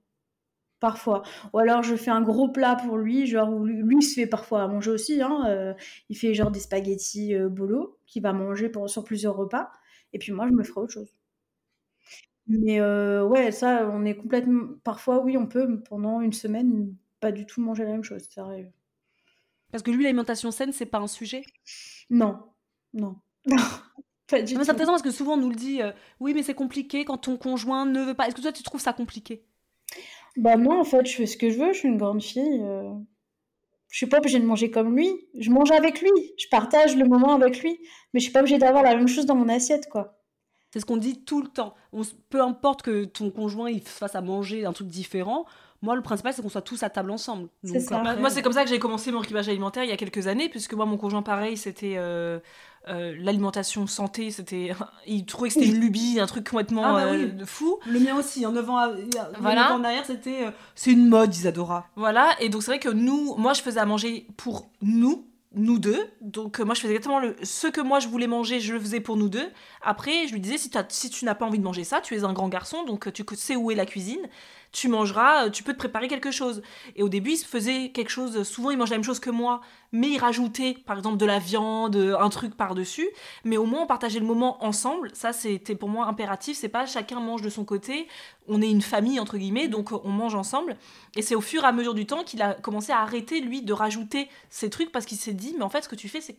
Parfois. 0.81 1.23
Ou 1.53 1.59
alors 1.59 1.83
je 1.83 1.95
fais 1.95 2.11
un 2.11 2.23
gros 2.23 2.49
plat 2.49 2.75
pour 2.77 2.97
lui, 2.97 3.27
genre 3.27 3.53
où 3.53 3.65
lui, 3.67 3.83
lui, 3.83 3.97
il 3.99 4.03
se 4.03 4.15
fait 4.15 4.27
parfois 4.27 4.63
à 4.63 4.69
manger 4.69 4.91
aussi, 4.91 5.21
hein, 5.21 5.45
euh, 5.47 5.75
il 6.09 6.17
fait 6.17 6.33
genre 6.35 6.51
des 6.51 6.61
spaghettis 6.61 7.35
euh, 7.35 7.51
bolo 7.51 7.99
qu'il 8.07 8.23
va 8.23 8.33
manger 8.33 8.71
pour, 8.71 8.89
sur 8.89 9.05
plusieurs 9.05 9.37
repas, 9.37 9.71
et 10.15 10.19
puis 10.19 10.33
moi 10.33 10.47
je 10.49 10.55
me 10.55 10.65
ferai 10.65 10.81
autre 10.81 10.93
chose. 10.95 11.15
Mais 12.47 12.81
euh, 12.81 13.25
ouais, 13.25 13.53
ça, 13.53 13.89
on 13.93 14.05
est 14.05 14.17
complètement. 14.17 14.75
Parfois, 14.83 15.23
oui, 15.23 15.37
on 15.37 15.47
peut 15.47 15.83
pendant 15.83 16.21
une 16.21 16.33
semaine 16.33 16.95
pas 17.21 17.31
du 17.31 17.47
tout 17.47 17.61
manger 17.61 17.85
la 17.85 17.93
même 17.93 18.03
chose, 18.03 18.23
ça 18.29 18.45
arrive. 18.45 18.71
Parce 19.71 19.83
que 19.85 19.91
lui, 19.91 20.03
l'alimentation 20.03 20.51
saine, 20.51 20.73
c'est 20.73 20.87
pas 20.87 20.99
un 20.99 21.07
sujet? 21.07 21.43
Non, 22.09 22.41
non, 22.93 23.17
non, 23.47 23.57
pas 24.31 24.43
du 24.43 24.55
Non, 24.55 24.61
mais 24.61 24.65
c'est 24.65 24.71
intéressant 24.73 24.93
parce 24.93 25.03
que 25.03 25.11
souvent 25.11 25.35
on 25.35 25.39
nous 25.39 25.51
le 25.51 25.57
dit, 25.57 25.83
euh, 25.83 25.93
oui, 26.21 26.33
mais 26.35 26.43
c'est 26.43 26.55
compliqué 26.55 27.05
quand 27.05 27.19
ton 27.19 27.37
conjoint 27.37 27.85
ne 27.87 28.03
veut 28.03 28.15
pas. 28.15 28.27
Est-ce 28.29 28.35
que 28.37 28.41
toi, 28.43 28.53
tu 28.53 28.63
trouves 28.63 28.81
ça 28.81 28.93
compliqué? 28.93 29.45
Bah 30.37 30.57
moi, 30.57 30.79
en 30.79 30.85
fait, 30.85 31.07
je 31.07 31.15
fais 31.17 31.27
ce 31.27 31.37
que 31.37 31.51
je 31.51 31.59
veux, 31.59 31.73
je 31.73 31.79
suis 31.79 31.89
une 31.89 31.99
grande 31.99 32.23
fille. 32.23 32.61
euh, 32.63 32.91
Je 33.89 33.97
suis 33.97 34.07
pas 34.07 34.19
obligée 34.19 34.39
de 34.39 34.45
manger 34.47 34.71
comme 34.71 34.97
lui. 34.97 35.09
Je 35.39 35.51
mange 35.51 35.71
avec 35.73 36.01
lui, 36.01 36.11
je 36.39 36.47
partage 36.51 36.97
le 36.97 37.05
moment 37.07 37.35
avec 37.35 37.61
lui, 37.63 37.79
mais 38.15 38.21
je 38.21 38.25
suis 38.25 38.33
pas 38.33 38.41
obligée 38.41 38.59
d'avoir 38.59 38.83
la 38.85 38.95
même 38.95 39.09
chose 39.09 39.27
dans 39.27 39.35
mon 39.35 39.49
assiette, 39.49 39.89
quoi. 39.91 40.17
C'est 40.73 40.79
ce 40.79 40.87
qu'on 40.87 40.99
dit 40.99 41.25
tout 41.25 41.43
le 41.43 41.49
temps. 41.49 41.75
On 41.93 42.03
peu 42.29 42.41
importe 42.41 42.83
que 42.83 43.05
ton 43.05 43.33
conjoint 43.33 43.69
il 43.69 43.81
fasse 43.83 44.15
à 44.15 44.21
manger 44.21 44.65
un 44.65 44.73
truc 44.73 44.87
différent. 44.87 45.45
Moi, 45.83 45.97
le 45.97 46.03
principal, 46.03 46.33
c'est 46.33 46.43
qu'on 46.43 46.49
soit 46.51 46.63
tous 46.63 46.83
à 46.85 46.91
table 46.91 47.11
ensemble. 47.11 47.49
C'est 47.65 47.73
Donc, 47.73 47.83
ça. 47.83 48.17
moi, 48.19 48.31
c'est 48.31 48.43
comme 48.43 48.53
ça 48.53 48.63
que 48.63 48.71
j'ai 48.71 48.79
commencé 48.79 49.11
mon 49.11 49.19
rééquilibrage 49.19 49.49
alimentaire 49.49 49.83
il 49.83 49.89
y 49.91 49.93
a 49.93 49.97
quelques 49.97 50.27
années, 50.29 50.49
puisque 50.51 50.75
moi, 50.75 50.85
mon 50.87 50.99
conjoint, 50.99 51.23
pareil, 51.23 51.57
c'était 51.57 51.95
euh, 51.97 52.39
euh, 52.91 53.15
l'alimentation 53.19 53.87
santé. 53.87 54.31
C'était, 54.31 54.73
il 55.07 55.25
trouvait 55.25 55.49
que 55.49 55.55
c'était 55.55 55.67
une 55.67 55.81
lubie, 55.81 56.19
un 56.21 56.27
truc 56.27 56.49
complètement 56.51 56.83
Ah 56.85 56.93
bah 56.93 57.05
euh, 57.13 57.29
oui. 57.39 57.45
fou. 57.47 57.79
Le 57.87 58.01
mien 58.01 58.17
aussi, 58.17 58.45
en 58.45 58.53
9 58.53 58.69
ans, 58.71 58.77
à- 58.79 58.93
Voilà. 59.41 59.63
9 59.63 59.73
ans 59.73 59.81
en 59.81 59.85
arrière, 59.85 60.05
c'était. 60.07 60.47
euh, 60.47 60.51
c'est 60.75 60.93
une 60.93 61.09
mode, 61.09 61.35
Isadora. 61.35 61.87
Voilà, 61.97 62.31
et 62.41 62.49
donc 62.49 62.63
c'est 62.63 62.73
vrai 62.73 62.79
que 62.81 62.89
nous, 62.91 63.35
moi, 63.37 63.53
je 63.55 63.63
faisais 63.63 63.81
à 63.81 63.87
manger 63.87 64.27
pour 64.37 64.69
nous, 64.83 65.27
nous 65.55 65.79
deux. 65.79 65.99
Donc 66.21 66.61
moi, 66.61 66.75
je 66.75 66.81
faisais 66.83 66.95
exactement 66.95 67.19
le, 67.19 67.35
ce 67.43 67.67
que 67.67 67.81
moi 67.81 67.99
je 68.01 68.09
voulais 68.09 68.27
manger, 68.29 68.61
je 68.61 68.73
le 68.75 68.81
faisais 68.81 69.01
pour 69.01 69.17
nous 69.17 69.29
deux. 69.29 69.49
Après, 69.83 70.27
je 70.29 70.33
lui 70.33 70.41
disais, 70.41 70.59
si, 70.59 70.71
si 70.91 71.11
tu 71.11 71.25
n'as 71.25 71.35
pas 71.35 71.45
envie 71.47 71.59
de 71.59 71.65
manger 71.65 71.85
ça, 71.85 72.01
tu 72.01 72.15
es 72.17 72.23
un 72.25 72.33
grand 72.33 72.49
garçon, 72.49 72.85
donc 72.85 73.13
tu 73.13 73.25
sais 73.35 73.57
où 73.57 73.71
est 73.71 73.75
la 73.75 73.87
cuisine. 73.87 74.21
Tu 74.73 74.89
mangeras, 74.89 75.47
euh, 75.47 75.51
tu 75.51 75.63
peux 75.63 75.73
te 75.73 75.79
préparer 75.79 76.09
quelque 76.09 76.31
chose. 76.31 76.63
Et 76.97 77.03
au 77.03 77.09
début, 77.09 77.33
il 77.33 77.37
se 77.37 77.47
faisait 77.47 77.91
quelque 77.91 78.11
chose. 78.11 78.43
Souvent, 78.45 78.71
il 78.71 78.79
mangeait 78.79 78.93
la 78.93 78.99
même 78.99 79.05
chose 79.05 79.21
que 79.21 79.31
moi, 79.31 79.61
mais 79.93 80.11
il 80.11 80.19
rajoutait, 80.19 80.77
par 80.87 80.99
exemple, 80.99 81.17
de 81.17 81.27
la 81.27 81.39
viande, 81.39 81.97
un 81.97 82.29
truc 82.29 82.55
par-dessus. 82.57 83.09
Mais 83.45 83.57
au 83.57 83.67
moins, 83.67 83.83
on 83.83 83.87
partageait 83.87 84.21
le 84.21 84.27
moment 84.27 84.65
ensemble. 84.65 85.11
Ça, 85.15 85.33
c'était 85.33 85.75
pour 85.75 85.89
moi 85.89 86.07
impératif. 86.07 86.57
C'est 86.57 86.69
pas 86.69 86.87
chacun 86.87 87.21
mange 87.21 87.43
de 87.43 87.49
son 87.49 87.65
côté. 87.65 88.07
On 88.49 88.63
est 88.63 88.71
une 88.71 88.83
famille, 88.83 89.21
entre 89.21 89.39
guillemets, 89.39 89.69
donc 89.69 89.93
euh, 89.93 89.99
on 90.05 90.11
mange 90.11 90.35
ensemble. 90.35 90.77
Et 91.17 91.23
c'est 91.23 91.35
au 91.35 91.41
fur 91.41 91.65
et 91.65 91.67
à 91.67 91.73
mesure 91.73 91.95
du 91.95 92.07
temps 92.07 92.25
qu'il 92.25 92.43
a 92.43 92.55
commencé 92.55 92.93
à 92.93 93.01
arrêter, 93.01 93.41
lui, 93.41 93.63
de 93.63 93.73
rajouter 93.73 94.29
ces 94.51 94.71
trucs 94.71 94.93
parce 94.93 95.07
qu'il 95.07 95.19
s'est 95.19 95.33
dit, 95.33 95.55
mais 95.57 95.65
en 95.65 95.69
fait, 95.69 95.83
ce 95.83 95.89
que 95.89 95.97
tu 95.97 96.09
fais, 96.09 96.21
c'est. 96.21 96.39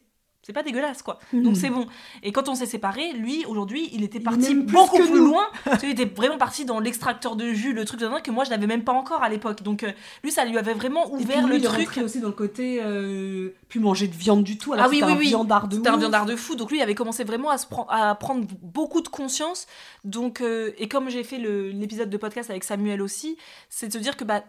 Pas 0.53 0.64
dégueulasse, 0.64 1.02
quoi. 1.02 1.19
Donc 1.34 1.57
c'est 1.57 1.69
bon. 1.69 1.88
Et 2.23 2.32
quand 2.32 2.49
on 2.49 2.56
s'est 2.56 2.65
séparés, 2.65 3.14
lui, 3.14 3.45
aujourd'hui, 3.45 3.90
il 3.94 4.03
était 4.03 4.19
parti 4.19 4.53
beaucoup 4.56 4.98
plus 4.98 5.18
loin. 5.19 5.44
Il 5.84 5.90
était 5.90 6.06
vraiment 6.06 6.38
parti 6.38 6.65
dans 6.65 6.80
l'extracteur 6.80 7.36
de 7.36 7.52
jus, 7.53 7.73
le 7.73 7.86
truc 7.86 7.99
de 7.99 8.07
que 8.22 8.32
moi, 8.32 8.44
je 8.44 8.49
n'avais 8.49 8.68
même 8.68 8.84
pas 8.84 8.91
encore 8.91 9.23
à 9.23 9.30
l'époque. 9.30 9.64
Donc 9.64 9.84
euh, 9.84 9.91
lui, 10.23 10.32
ça 10.32 10.45
lui 10.45 10.57
avait 10.57 10.73
vraiment 10.73 11.11
ouvert 11.11 11.48
lui, 11.48 11.53
le 11.60 11.60
il 11.60 11.64
truc. 11.64 11.98
aussi 12.03 12.19
dans 12.19 12.28
le 12.28 12.34
côté. 12.34 12.80
euh, 12.84 13.49
plus 13.69 13.80
manger 13.80 14.07
de 14.07 14.14
viande 14.15 14.44
du 14.44 14.57
tout. 14.57 14.73
Alors 14.73 14.86
Ah 14.86 14.90
oui, 14.90 15.02
oui, 15.03 15.11
un 15.11 15.18
oui. 15.18 15.28
viandard 15.28 15.68
de 15.68 15.78
C'était 15.78 15.90
un 15.90 15.94
ouf. 15.94 15.99
viandard 15.99 16.26
de 16.26 16.36
fou. 16.36 16.56
Donc 16.56 16.72
lui, 16.72 16.78
il 16.80 16.82
avait 16.82 16.95
commencé 16.95 17.23
vraiment 17.23 17.49
à, 17.49 17.57
se 17.57 17.65
prendre, 17.65 17.91
à 17.91 18.14
prendre 18.15 18.45
beaucoup 18.61 19.02
de 19.02 19.07
conscience. 19.07 19.65
Donc, 20.03 20.41
euh, 20.41 20.72
et 20.78 20.88
comme 20.88 21.10
j'ai 21.10 21.23
fait 21.23 21.38
l'épisode 21.38 22.10
de 22.10 22.18
podcast 22.18 22.49
avec 22.49 22.64
Samuel 22.64 23.02
aussi, 23.02 23.38
c'est 23.69 23.88
de 23.88 23.94
se 23.94 23.98
dire 23.98 24.18
que 24.18 24.23
bah, 24.26 24.44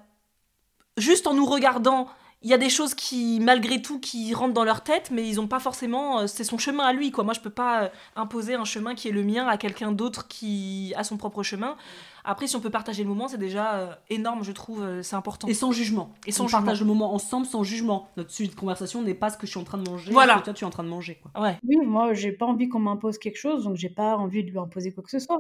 juste 0.97 1.27
en 1.27 1.35
nous 1.35 1.47
regardant, 1.47 2.09
il 2.43 2.51
y 2.51 2.55
a 2.55 2.59
des 2.59 2.69
choses 2.69 2.95
qui, 2.95 3.39
malgré 3.41 3.81
tout, 3.83 3.99
qui 4.01 4.35
rentrent 4.35 4.55
dans 4.55 4.65
leur 4.65 4.83
tête, 4.83 5.11
mais 5.11 5.27
ils 5.29 5.37
n'ont 5.37 5.47
pas 5.49 5.61
forcément. 5.61 6.21
euh, 6.21 6.27
c'est 6.27 6.45
son 6.45 6.59
chemin 6.59 6.85
à 6.85 6.93
lui, 6.93 7.11
quoi. 7.11 7.25
Moi, 7.25 7.35
je 7.35 7.41
peux 7.41 7.51
pas 7.51 7.85
euh, 7.85 7.89
imposer 8.17 8.55
un 8.55 8.65
chemin 8.65 8.95
qui 8.95 9.09
est 9.09 9.13
le 9.13 9.23
mien 9.23 9.47
à 9.47 9.57
quelqu'un 9.57 9.93
d'autre 9.93 10.29
qui 10.29 10.93
a 10.97 11.05
son 11.05 11.17
propre 11.17 11.43
chemin. 11.43 11.77
Après, 12.25 12.47
si 12.47 12.55
on 12.55 12.61
peut 12.61 12.71
partager 12.71 13.03
le 13.03 13.09
moment, 13.09 13.27
c'est 13.29 13.39
déjà 13.39 13.75
euh, 13.75 13.95
énorme, 14.11 14.45
je 14.45 14.53
trouve. 14.53 15.03
c'est 15.03 15.17
important. 15.17 15.49
Et 15.49 15.55
sans 15.55 15.73
jugement. 15.73 16.13
Et 16.27 16.33
sans 16.33 16.45
on 16.45 16.49
partage 16.49 16.75
le 16.81 16.87
jugement. 16.87 16.95
moment 16.95 17.15
ensemble 17.15 17.47
sans 17.47 17.63
jugement. 17.65 18.09
Notre 18.17 18.31
sujet 18.31 18.51
de 18.51 18.55
conversation 18.55 19.03
n'est 19.03 19.15
pas 19.15 19.31
ce 19.31 19.37
que 19.39 19.47
je 19.47 19.51
suis 19.53 19.61
en 19.61 19.65
train 19.65 19.79
de 19.79 19.89
manger, 19.91 20.13
Voilà. 20.13 20.35
ce 20.35 20.39
que 20.41 20.45
toi 20.45 20.55
tu 20.55 20.65
es 20.65 20.67
en 20.67 20.71
train 20.71 20.85
de 20.85 20.89
manger. 20.89 21.21
Quoi. 21.23 21.43
Ouais. 21.43 21.59
Oui, 21.67 21.77
moi, 21.85 22.13
j'ai 22.15 22.31
pas 22.33 22.47
envie 22.47 22.69
qu'on 22.69 22.79
m'impose 22.79 23.19
quelque 23.19 23.39
chose, 23.39 23.65
donc 23.65 23.75
j'ai 23.77 23.89
pas 23.91 24.17
envie 24.17 24.45
de 24.45 24.51
lui 24.51 24.59
imposer 24.59 24.93
quoi 24.93 25.03
que 25.03 25.11
ce 25.11 25.19
soit. 25.19 25.39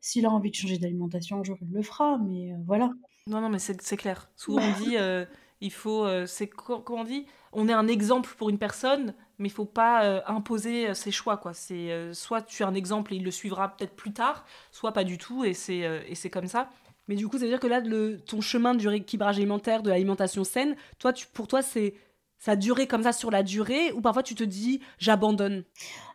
S'il 0.00 0.26
a 0.26 0.30
envie 0.30 0.50
de 0.50 0.54
changer 0.56 0.78
d'alimentation 0.78 1.42
il 1.44 1.56
le 1.72 1.82
fera, 1.82 2.18
mais 2.18 2.52
euh, 2.52 2.56
voilà. 2.66 2.90
Non, 3.28 3.40
non, 3.40 3.48
mais 3.48 3.58
c'est 3.58 3.80
c'est 3.82 3.96
clair. 3.96 4.28
Souvent, 4.36 4.60
on 4.62 4.82
dit, 4.84 4.96
euh, 4.96 5.24
il 5.60 5.72
faut, 5.72 6.04
euh, 6.04 6.26
c'est 6.26 6.48
co- 6.48 6.80
comment 6.80 7.00
on 7.02 7.04
dit, 7.04 7.26
on 7.52 7.68
est 7.68 7.72
un 7.72 7.88
exemple 7.88 8.34
pour 8.36 8.50
une 8.50 8.58
personne, 8.58 9.14
mais 9.38 9.48
il 9.48 9.52
faut 9.52 9.64
pas 9.64 10.04
euh, 10.04 10.20
imposer 10.26 10.88
euh, 10.90 10.94
ses 10.94 11.10
choix, 11.10 11.36
quoi. 11.36 11.54
C'est 11.54 12.12
soit 12.14 12.42
tu 12.42 12.62
es 12.62 12.66
un 12.66 12.74
exemple 12.74 13.12
et 13.14 13.16
il 13.16 13.24
le 13.24 13.30
suivra 13.30 13.76
peut-être 13.76 13.94
plus 13.96 14.12
tard, 14.12 14.44
soit 14.72 14.92
pas 14.92 15.04
du 15.04 15.18
tout, 15.18 15.44
et 15.44 15.54
c'est 15.54 15.78
et 16.08 16.14
c'est 16.14 16.30
comme 16.30 16.46
ça. 16.48 16.70
Mais 17.08 17.14
du 17.16 17.28
coup, 17.28 17.38
ça 17.38 17.44
veut 17.44 17.50
dire 17.50 17.60
que 17.60 17.66
là, 17.68 17.80
le, 17.80 18.18
ton 18.20 18.40
chemin 18.40 18.74
du 18.74 18.88
rééquilibrage 18.88 19.36
alimentaire, 19.36 19.82
de 19.82 19.90
l'alimentation 19.90 20.42
saine, 20.44 20.74
toi, 20.98 21.12
pour 21.34 21.46
toi, 21.48 21.62
c'est 21.62 21.94
ça 22.38 22.52
a 22.52 22.56
duré 22.56 22.86
comme 22.86 23.02
ça 23.04 23.12
sur 23.12 23.30
la 23.30 23.42
durée, 23.42 23.92
ou 23.92 24.00
parfois 24.00 24.22
tu 24.22 24.34
te 24.34 24.44
dis 24.44 24.80
j'abandonne? 24.98 25.64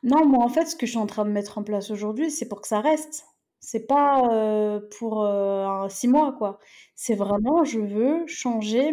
Non, 0.04 0.26
moi, 0.28 0.44
en 0.46 0.50
fait, 0.50 0.66
ce 0.68 0.76
que 0.76 0.86
je 0.86 0.92
suis 0.92 1.00
en 1.00 1.08
train 1.08 1.26
de 1.26 1.32
mettre 1.32 1.58
en 1.58 1.64
place 1.64 1.90
aujourd'hui, 1.90 2.30
c'est 2.30 2.48
pour 2.48 2.62
que 2.62 2.68
ça 2.68 2.82
reste. 2.82 3.26
C'est 3.62 3.88
pas 3.88 4.24
euh, 4.32 4.82
pour 5.00 5.24
euh, 5.24 5.88
six 5.90 6.08
mois, 6.08 6.34
quoi. 6.34 6.60
C'est 6.96 7.16
vraiment, 7.16 7.64
je 7.64 7.80
veux 7.80 8.26
changer 8.28 8.92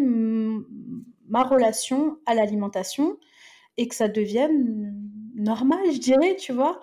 ma 1.29 1.43
relation 1.43 2.19
à 2.27 2.35
l'alimentation 2.35 3.19
et 3.79 3.89
que 3.89 3.95
ça 3.95 4.09
devienne 4.09 4.95
normal, 5.35 5.81
je 5.93 5.99
dirais, 5.99 6.37
tu 6.37 6.53
vois. 6.53 6.81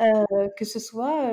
Euh, 0.00 0.48
que 0.58 0.64
ce 0.64 0.78
soit 0.78 1.30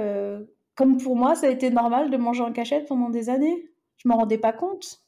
comme 0.76 0.98
pour 0.98 1.16
moi, 1.18 1.36
ça 1.36 1.48
a 1.48 1.50
été 1.50 1.70
normal 1.72 2.10
de 2.12 2.18
manger 2.18 2.44
en 2.44 2.54
cachette 2.54 2.88
pendant 2.88 3.10
des 3.10 3.30
années. 3.30 3.70
Je 3.98 4.08
m'en 4.08 4.18
rendais 4.18 4.38
pas 4.38 4.54
compte 4.54 5.02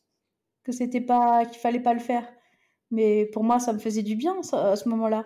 que 0.63 0.71
c'était 0.73 1.01
pas 1.01 1.45
qu'il 1.45 1.59
fallait 1.59 1.79
pas 1.81 1.93
le 1.93 1.99
faire. 2.01 2.27
Mais 2.91 3.25
pour 3.27 3.43
moi, 3.45 3.59
ça 3.59 3.73
me 3.73 3.79
faisait 3.79 4.03
du 4.03 4.15
bien 4.17 4.35
à 4.53 4.75
ce 4.75 4.89
moment-là. 4.89 5.25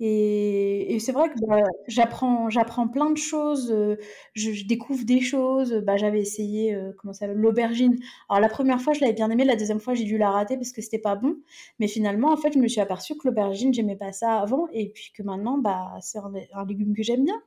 Et, 0.00 0.96
c'est 1.00 1.10
vrai 1.12 1.28
que 1.28 1.34
bah, 1.46 1.62
j'apprends, 1.88 2.50
j'apprends 2.50 2.86
plein 2.86 3.10
de 3.10 3.16
choses, 3.16 3.72
euh, 3.72 3.96
je, 4.34 4.64
découvre 4.64 5.04
des 5.04 5.20
choses. 5.20 5.74
Bah, 5.84 5.96
j'avais 5.96 6.20
essayé 6.20 6.74
euh, 6.74 6.92
comment 6.96 7.12
ça 7.12 7.26
l'aubergine. 7.26 7.96
Alors 8.28 8.40
la 8.40 8.48
première 8.48 8.80
fois, 8.80 8.92
je 8.92 9.00
l'avais 9.00 9.12
bien 9.12 9.28
aimé, 9.30 9.44
la 9.44 9.56
deuxième 9.56 9.80
fois, 9.80 9.94
j'ai 9.94 10.04
dû 10.04 10.16
la 10.16 10.30
rater 10.30 10.56
parce 10.56 10.70
que 10.72 10.82
c'était 10.82 10.98
pas 10.98 11.16
bon. 11.16 11.36
Mais 11.80 11.88
finalement, 11.88 12.32
en 12.32 12.36
fait, 12.36 12.52
je 12.52 12.58
me 12.58 12.68
suis 12.68 12.80
aperçue 12.80 13.16
que 13.16 13.26
l'aubergine, 13.26 13.74
j'aimais 13.74 13.96
pas 13.96 14.12
ça 14.12 14.38
avant, 14.38 14.68
et 14.72 14.90
puis 14.90 15.10
que 15.12 15.22
maintenant, 15.22 15.58
bah, 15.58 15.90
c'est 16.00 16.18
un, 16.18 16.64
légume 16.66 16.94
que 16.94 17.02
j'aime 17.02 17.24
bien. 17.24 17.40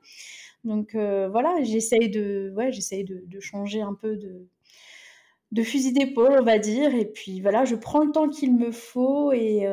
Donc 0.64 0.94
euh, 0.94 1.28
voilà, 1.30 1.62
j'essaye 1.62 2.10
de, 2.10 2.52
ouais, 2.56 2.70
j'essaye 2.70 3.04
de, 3.04 3.40
changer 3.40 3.80
un 3.80 3.94
peu 3.94 4.16
de, 4.16 5.62
fusil 5.62 5.92
d'épaule, 5.92 6.36
on 6.38 6.44
va 6.44 6.58
dire. 6.58 6.94
Et 6.94 7.06
puis 7.06 7.40
voilà, 7.40 7.64
je 7.64 7.76
prends 7.76 8.04
le 8.04 8.12
temps 8.12 8.28
qu'il 8.28 8.54
me 8.54 8.70
faut 8.72 9.32
et 9.32 9.66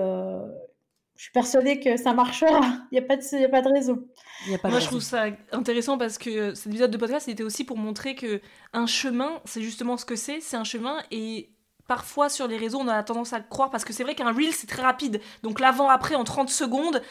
je 1.20 1.24
suis 1.26 1.34
persuadée 1.34 1.82
que 1.82 1.98
ça 1.98 2.14
marchera. 2.14 2.62
Il 2.94 2.94
n'y 2.94 2.98
a, 2.98 3.02
pas 3.02 3.18
de- 3.18 3.24
il 3.34 3.42
y 3.42 3.44
a 3.44 3.50
pas 3.50 3.62
de 3.62 3.68
raison. 3.68 4.08
Il 4.46 4.54
y 4.54 4.56
a 4.56 4.58
pas 4.58 4.70
de 4.70 4.74
Moi, 4.74 4.80
je 4.80 4.86
trouve 4.88 5.02
ça 5.02 5.26
intéressant 5.52 5.98
parce 5.98 6.18
que 6.18 6.54
cet 6.54 6.68
épisode 6.68 6.92
de 6.92 6.98
podcast, 6.98 7.26
c'était 7.26 7.44
aussi 7.44 7.66
pour 7.66 7.76
montrer 7.78 8.16
que 8.16 8.40
un 8.72 8.86
chemin, 8.86 9.42
c'est 9.44 9.62
justement 9.62 9.98
ce 9.98 10.06
que 10.06 10.16
c'est. 10.16 10.40
C'est 10.40 10.56
un 10.56 10.64
chemin 10.64 11.04
et 11.12 11.50
parfois 11.90 12.30
sur 12.30 12.48
les 12.48 12.56
réseaux, 12.56 12.80
on 12.80 12.88
a 12.88 13.04
tendance 13.04 13.34
à 13.34 13.42
croire, 13.42 13.70
parce 13.70 13.84
que 13.84 13.92
c'est 13.92 14.04
vrai 14.04 14.16
qu'un 14.16 14.32
reel, 14.32 14.54
c'est 14.54 14.68
très 14.68 14.82
rapide. 14.82 15.20
Donc 15.44 15.60
l'avant-après, 15.60 16.16
en 16.16 16.24
30 16.24 16.48
secondes, 16.48 17.02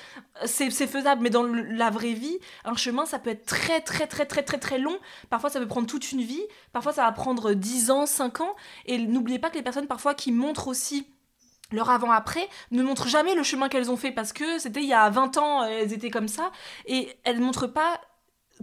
c'est 0.46 0.70
faisable. 0.70 1.20
Mais 1.20 1.28
dans 1.28 1.42
la 1.42 1.90
vraie 1.90 2.14
vie, 2.14 2.38
un 2.64 2.76
chemin, 2.76 3.04
ça 3.04 3.18
peut 3.18 3.28
être 3.28 3.44
très, 3.44 3.82
très, 3.82 4.06
très, 4.06 4.24
très, 4.24 4.42
très, 4.42 4.56
très 4.58 4.78
long. 4.78 4.96
Parfois, 5.28 5.50
ça 5.50 5.60
peut 5.60 5.68
prendre 5.68 5.86
toute 5.86 6.12
une 6.12 6.22
vie. 6.22 6.40
Parfois, 6.72 6.94
ça 6.94 7.02
va 7.02 7.12
prendre 7.12 7.52
10 7.52 7.90
ans, 7.90 8.06
5 8.06 8.40
ans. 8.40 8.56
Et 8.86 8.96
n'oubliez 9.06 9.38
pas 9.38 9.50
que 9.50 9.56
les 9.56 9.62
personnes, 9.62 9.86
parfois, 9.86 10.14
qui 10.14 10.32
montrent 10.32 10.68
aussi 10.68 11.08
leur 11.72 11.90
avant-après 11.90 12.48
ne 12.70 12.82
montrent 12.82 13.08
jamais 13.08 13.34
le 13.34 13.42
chemin 13.42 13.68
qu'elles 13.68 13.90
ont 13.90 13.96
fait 13.96 14.12
parce 14.12 14.32
que 14.32 14.58
c'était 14.58 14.82
il 14.82 14.88
y 14.88 14.94
a 14.94 15.08
20 15.10 15.36
ans, 15.36 15.64
elles 15.64 15.92
étaient 15.92 16.10
comme 16.10 16.28
ça. 16.28 16.50
Et 16.86 17.16
elles 17.24 17.40
montrent 17.40 17.66
pas 17.66 18.00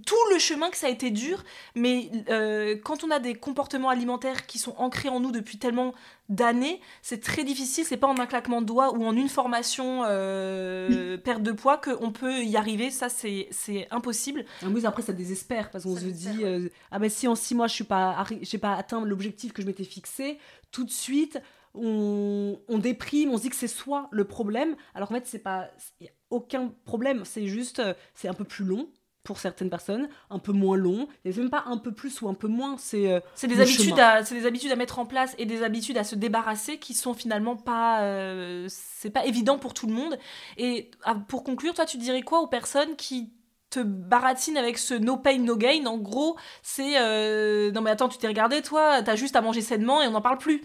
tout 0.06 0.16
le 0.34 0.40
chemin 0.40 0.70
que 0.70 0.78
ça 0.78 0.88
a 0.88 0.90
été 0.90 1.10
dur, 1.10 1.44
mais 1.74 2.12
euh, 2.30 2.76
quand 2.84 3.04
on 3.04 3.12
a 3.12 3.20
des 3.20 3.34
comportements 3.34 3.90
alimentaires 3.90 4.46
qui 4.46 4.60
sont 4.60 4.76
ancrés 4.78 5.10
en 5.10 5.20
nous 5.20 5.32
depuis 5.32 5.58
tellement 5.58 5.94
d'années, 6.28 6.82
c'est 7.02 7.22
très 7.22 7.44
difficile, 7.44 7.86
c'est 7.86 7.98
pas 7.98 8.08
en 8.08 8.20
un 8.20 8.26
claquement 8.26 8.62
de 8.62 8.66
doigts 8.66 8.94
ou 8.94 9.06
en 9.06 9.16
une 9.16 9.30
formation 9.30 10.04
euh, 10.06 11.18
perte 11.18 11.44
de 11.44 11.52
poids 11.52 11.78
qu'on 11.78 12.12
peut 12.12 12.44
y 12.44 12.58
arriver, 12.58 12.92
ça 12.92 13.08
c'est 13.10 13.48
impossible. 13.92 14.46
Ah 14.64 14.68
oui, 14.70 14.86
après 14.86 15.02
ça 15.02 15.14
désespère, 15.14 15.72
parce 15.72 15.86
qu'on 15.86 15.96
se 15.96 16.06
dit, 16.06 16.44
euh, 16.44 16.68
ah 16.92 17.00
ben 17.00 17.10
si 17.10 17.28
en 17.28 17.36
six 17.36 17.56
mois 17.56 17.68
je 17.68 17.82
n'ai 17.82 17.88
pas, 17.88 18.26
pas 18.62 18.76
atteint 18.76 19.06
l'objectif 19.06 19.54
que 19.54 19.62
je 19.62 19.68
m'étais 19.68 19.86
fixé, 19.86 20.40
tout 20.72 20.84
de 20.84 20.92
suite 20.92 21.40
on, 21.78 22.60
on, 22.68 22.78
déprime, 22.78 23.32
on 23.32 23.38
se 23.38 23.44
dit 23.44 23.50
que 23.50 23.56
c'est 23.56 23.68
soi 23.68 24.08
le 24.12 24.26
problème, 24.26 24.76
alors 24.94 25.12
en 25.12 25.16
fait 25.16 25.28
c'est 25.28 25.40
pas... 25.40 25.70
aucun 26.30 26.74
problème, 26.86 27.24
c'est 27.26 27.48
juste, 27.48 27.82
c'est 28.14 28.28
un 28.28 28.34
peu 28.34 28.46
plus 28.46 28.66
long, 28.66 28.90
pour 29.26 29.40
certaines 29.40 29.70
personnes, 29.70 30.08
un 30.30 30.40
peu 30.40 30.54
moins 30.54 30.78
long. 30.78 31.10
Et 31.26 31.34
même 31.34 31.50
pas 31.50 31.64
un 31.66 31.78
peu 31.78 31.92
plus 31.92 32.22
ou 32.22 32.30
un 32.30 32.34
peu 32.34 32.48
moins, 32.48 32.78
c'est 32.78 33.12
euh, 33.12 33.20
c'est 33.34 33.48
des 33.48 33.60
habitudes 33.60 34.00
à 34.00 34.24
c'est 34.24 34.36
des 34.36 34.46
habitudes 34.46 34.72
à 34.72 34.78
mettre 34.78 35.00
en 35.00 35.06
place 35.06 35.36
et 35.38 35.46
des 35.46 35.64
habitudes 35.64 35.98
à 35.98 36.06
se 36.06 36.16
débarrasser 36.16 36.78
qui 36.78 36.94
sont 36.94 37.14
finalement 37.14 37.58
pas 37.58 38.04
euh, 38.04 38.68
c'est 38.70 39.10
pas 39.10 39.26
évident 39.26 39.58
pour 39.58 39.74
tout 39.74 39.88
le 39.88 39.94
monde. 39.94 40.18
Et 40.58 40.92
ah, 41.04 41.16
pour 41.28 41.44
conclure, 41.44 41.74
toi 41.74 41.86
tu 41.86 41.98
dirais 41.98 42.22
quoi 42.22 42.40
aux 42.40 42.48
personnes 42.48 42.96
qui 42.96 43.34
te 43.70 43.80
baratinent 43.80 44.58
avec 44.58 44.78
ce 44.78 44.94
no 44.94 45.18
pain 45.18 45.40
no 45.40 45.58
gain 45.58 45.86
En 45.86 45.98
gros, 45.98 46.38
c'est 46.62 47.00
euh, 47.00 47.72
non 47.72 47.82
mais 47.82 47.92
attends, 47.92 48.10
tu 48.10 48.18
t'es 48.18 48.28
regardé 48.28 48.62
toi, 48.62 49.02
t'as 49.04 49.16
juste 49.16 49.36
à 49.36 49.42
manger 49.42 49.62
sainement 49.62 50.02
et 50.02 50.08
on 50.08 50.12
n'en 50.12 50.22
parle 50.22 50.38
plus. 50.38 50.62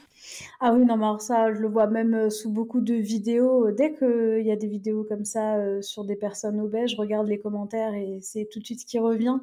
Ah 0.61 0.73
oui, 0.73 0.85
non, 0.85 0.97
mais 0.97 1.05
alors 1.05 1.21
ça, 1.21 1.53
je 1.53 1.61
le 1.61 1.69
vois 1.69 1.87
même 1.87 2.15
euh, 2.15 2.31
sous 2.31 2.51
beaucoup 2.51 2.81
de 2.81 2.95
vidéos. 2.95 3.71
Dès 3.71 3.95
qu'il 3.95 4.43
y 4.45 4.51
a 4.51 4.57
des 4.57 4.67
vidéos 4.67 5.05
comme 5.05 5.25
ça 5.25 5.57
euh, 5.57 5.83
sur 5.83 6.05
des 6.05 6.17
personnes 6.17 6.61
obèses, 6.61 6.91
je 6.91 6.97
regarde 6.97 7.29
les 7.29 7.41
commentaires 7.41 7.95
et 7.95 8.19
c'est 8.23 8.49
tout 8.51 8.61
de 8.61 8.65
suite 8.65 8.81
ce 8.81 8.87
qui 8.87 8.99
revient. 8.99 9.39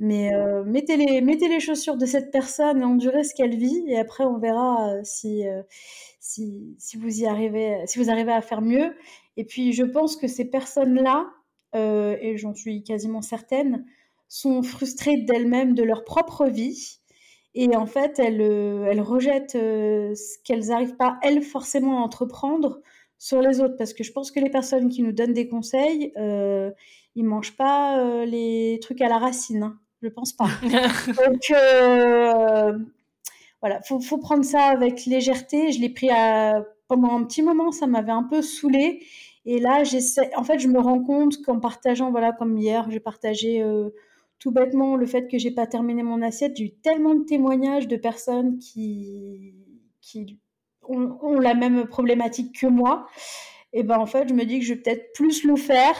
Mais 0.00 0.34
euh, 0.34 0.64
mettez, 0.64 0.96
les, 0.96 1.20
mettez 1.20 1.48
les 1.48 1.60
chaussures 1.60 1.96
de 1.96 2.06
cette 2.06 2.30
personne 2.32 2.80
et 2.80 2.84
endurez 2.84 3.22
ce 3.24 3.34
qu'elle 3.34 3.56
vit, 3.56 3.84
et 3.86 3.98
après 3.98 4.24
on 4.24 4.38
verra 4.38 4.92
si, 5.04 5.44
si, 6.18 6.74
si, 6.78 6.96
vous 6.96 7.20
y 7.20 7.26
arrivez, 7.26 7.80
si 7.86 8.00
vous 8.00 8.10
arrivez 8.10 8.32
à 8.32 8.40
faire 8.40 8.60
mieux. 8.60 8.92
Et 9.36 9.44
puis 9.44 9.72
je 9.72 9.84
pense 9.84 10.16
que 10.16 10.26
ces 10.26 10.46
personnes-là, 10.46 11.28
et 11.74 12.36
j'en 12.36 12.54
suis 12.54 12.82
quasiment 12.82 13.22
certaine, 13.22 13.84
sont 14.28 14.62
frustrées 14.62 15.18
d'elles-mêmes, 15.18 15.74
de 15.74 15.82
leur 15.82 16.04
propre 16.04 16.46
vie 16.46 17.00
et 17.54 17.76
en 17.76 17.86
fait, 17.86 18.18
elles, 18.18 18.40
euh, 18.40 18.86
elles 18.90 19.00
rejettent 19.00 19.54
euh, 19.54 20.14
ce 20.14 20.38
qu'elles 20.44 20.66
n'arrivent 20.66 20.96
pas, 20.96 21.18
elles, 21.22 21.42
forcément 21.42 22.00
à 22.00 22.02
entreprendre 22.02 22.80
sur 23.16 23.40
les 23.40 23.60
autres. 23.60 23.76
Parce 23.76 23.94
que 23.94 24.02
je 24.02 24.12
pense 24.12 24.32
que 24.32 24.40
les 24.40 24.50
personnes 24.50 24.88
qui 24.88 25.02
nous 25.02 25.12
donnent 25.12 25.32
des 25.32 25.48
conseils, 25.48 26.12
euh, 26.16 26.72
ils 27.14 27.24
mangent 27.24 27.56
pas 27.56 28.00
euh, 28.00 28.24
les 28.24 28.80
trucs 28.82 29.00
à 29.00 29.08
la 29.08 29.18
racine. 29.18 29.62
Hein. 29.62 29.78
Je 30.02 30.08
pense 30.08 30.32
pas. 30.32 30.48
Donc, 30.62 31.50
euh, 31.52 32.76
voilà, 33.60 33.80
faut, 33.82 34.00
faut 34.00 34.18
prendre 34.18 34.44
ça 34.44 34.64
avec 34.64 35.06
légèreté. 35.06 35.70
Je 35.70 35.80
l'ai 35.80 35.90
pris 35.90 36.10
à, 36.10 36.64
pendant 36.88 37.16
un 37.16 37.22
petit 37.24 37.42
moment, 37.42 37.70
ça 37.70 37.86
m'avait 37.86 38.12
un 38.12 38.24
peu 38.24 38.42
saoulé. 38.42 39.00
Et 39.44 39.60
là, 39.60 39.84
j'essaie. 39.84 40.30
En 40.36 40.44
fait, 40.44 40.58
je 40.58 40.68
me 40.68 40.78
rends 40.78 41.02
compte 41.02 41.42
qu'en 41.42 41.60
partageant, 41.60 42.10
voilà, 42.10 42.32
comme 42.32 42.56
hier, 42.56 42.90
j'ai 42.90 43.00
partagé 43.00 43.62
tout 44.38 44.50
bêtement, 44.50 44.96
le 44.96 45.06
fait 45.06 45.26
que 45.26 45.38
j'ai 45.38 45.50
pas 45.50 45.66
terminé 45.66 46.02
mon 46.02 46.20
assiette, 46.20 46.56
j'ai 46.56 46.64
eu 46.64 46.74
tellement 46.74 47.14
de 47.14 47.24
témoignages 47.24 47.88
de 47.88 47.96
personnes 47.96 48.58
qui, 48.58 49.54
qui 50.02 50.38
ont, 50.82 51.40
la 51.40 51.54
même 51.54 51.86
problématique 51.86 52.60
que 52.60 52.66
moi. 52.66 53.06
Et 53.72 53.82
ben 53.82 53.98
en 53.98 54.06
fait, 54.06 54.28
je 54.28 54.34
me 54.34 54.44
dis 54.44 54.58
que 54.58 54.64
je 54.66 54.74
vais 54.74 54.80
peut-être 54.80 55.12
plus 55.14 55.44
le 55.44 55.56
faire, 55.56 55.96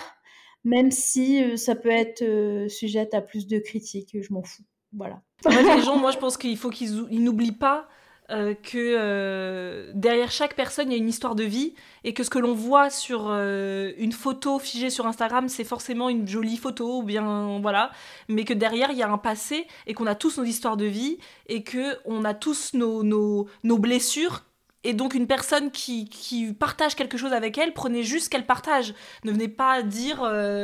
même 0.63 0.91
si 0.91 1.43
euh, 1.43 1.57
ça 1.57 1.75
peut 1.75 1.91
être 1.91 2.23
euh, 2.23 2.69
sujette 2.69 3.15
à 3.15 3.21
plus 3.21 3.47
de 3.47 3.59
critiques. 3.59 4.17
Je 4.21 4.33
m'en 4.33 4.43
fous. 4.43 4.63
Voilà. 4.93 5.23
les 5.47 5.81
gens, 5.83 5.97
moi, 5.97 6.11
je 6.11 6.19
pense 6.19 6.37
qu'il 6.37 6.57
faut 6.57 6.71
qu'ils 6.71 7.09
n'oublient 7.11 7.53
pas 7.53 7.89
euh, 8.31 8.55
que 8.55 8.79
euh, 8.79 9.91
derrière 9.93 10.31
chaque 10.31 10.57
personne, 10.57 10.91
il 10.91 10.93
y 10.93 10.95
a 10.95 10.99
une 10.99 11.11
histoire 11.11 11.35
de 11.35 11.45
vie 11.45 11.75
et 12.05 12.15
que 12.15 12.23
ce 12.23 12.31
que 12.31 12.39
l'on 12.39 12.55
voit 12.55 12.89
sur 12.89 13.27
euh, 13.29 13.93
une 13.99 14.13
photo 14.13 14.59
figée 14.59 14.89
sur 14.89 15.07
Instagram, 15.07 15.51
c'est 15.51 15.65
forcément 15.65 16.09
une 16.09 16.27
jolie 16.27 16.57
photo 16.57 17.01
ou 17.01 17.03
bien 17.03 17.59
voilà, 17.61 17.91
mais 18.31 18.45
que 18.45 18.55
derrière 18.55 18.91
il 18.91 18.97
y 18.97 19.03
a 19.03 19.11
un 19.11 19.19
passé 19.19 19.67
et 19.87 19.93
qu'on 19.93 20.07
a 20.07 20.15
tous 20.15 20.39
nos 20.39 20.45
histoires 20.45 20.79
de 20.79 20.87
vie 20.87 21.19
et 21.49 21.63
que 21.65 21.99
on 22.07 22.25
a 22.25 22.33
tous 22.33 22.73
nos, 22.73 23.03
nos, 23.03 23.47
nos 23.63 23.77
blessures 23.77 24.45
et 24.85 24.95
donc 24.95 25.13
une 25.15 25.27
personne 25.27 25.71
qui, 25.71 26.09
qui, 26.09 26.51
partage 26.55 26.95
quelque 26.95 27.19
chose 27.19 27.35
avec 27.35 27.59
elle, 27.59 27.75
prenez 27.75 28.03
juste 28.03 28.27
ce 28.27 28.31
qu'elle 28.31 28.47
partage. 28.47 28.95
Ne 29.25 29.33
venez 29.33 29.49
pas 29.49 29.83
dire 29.83 30.23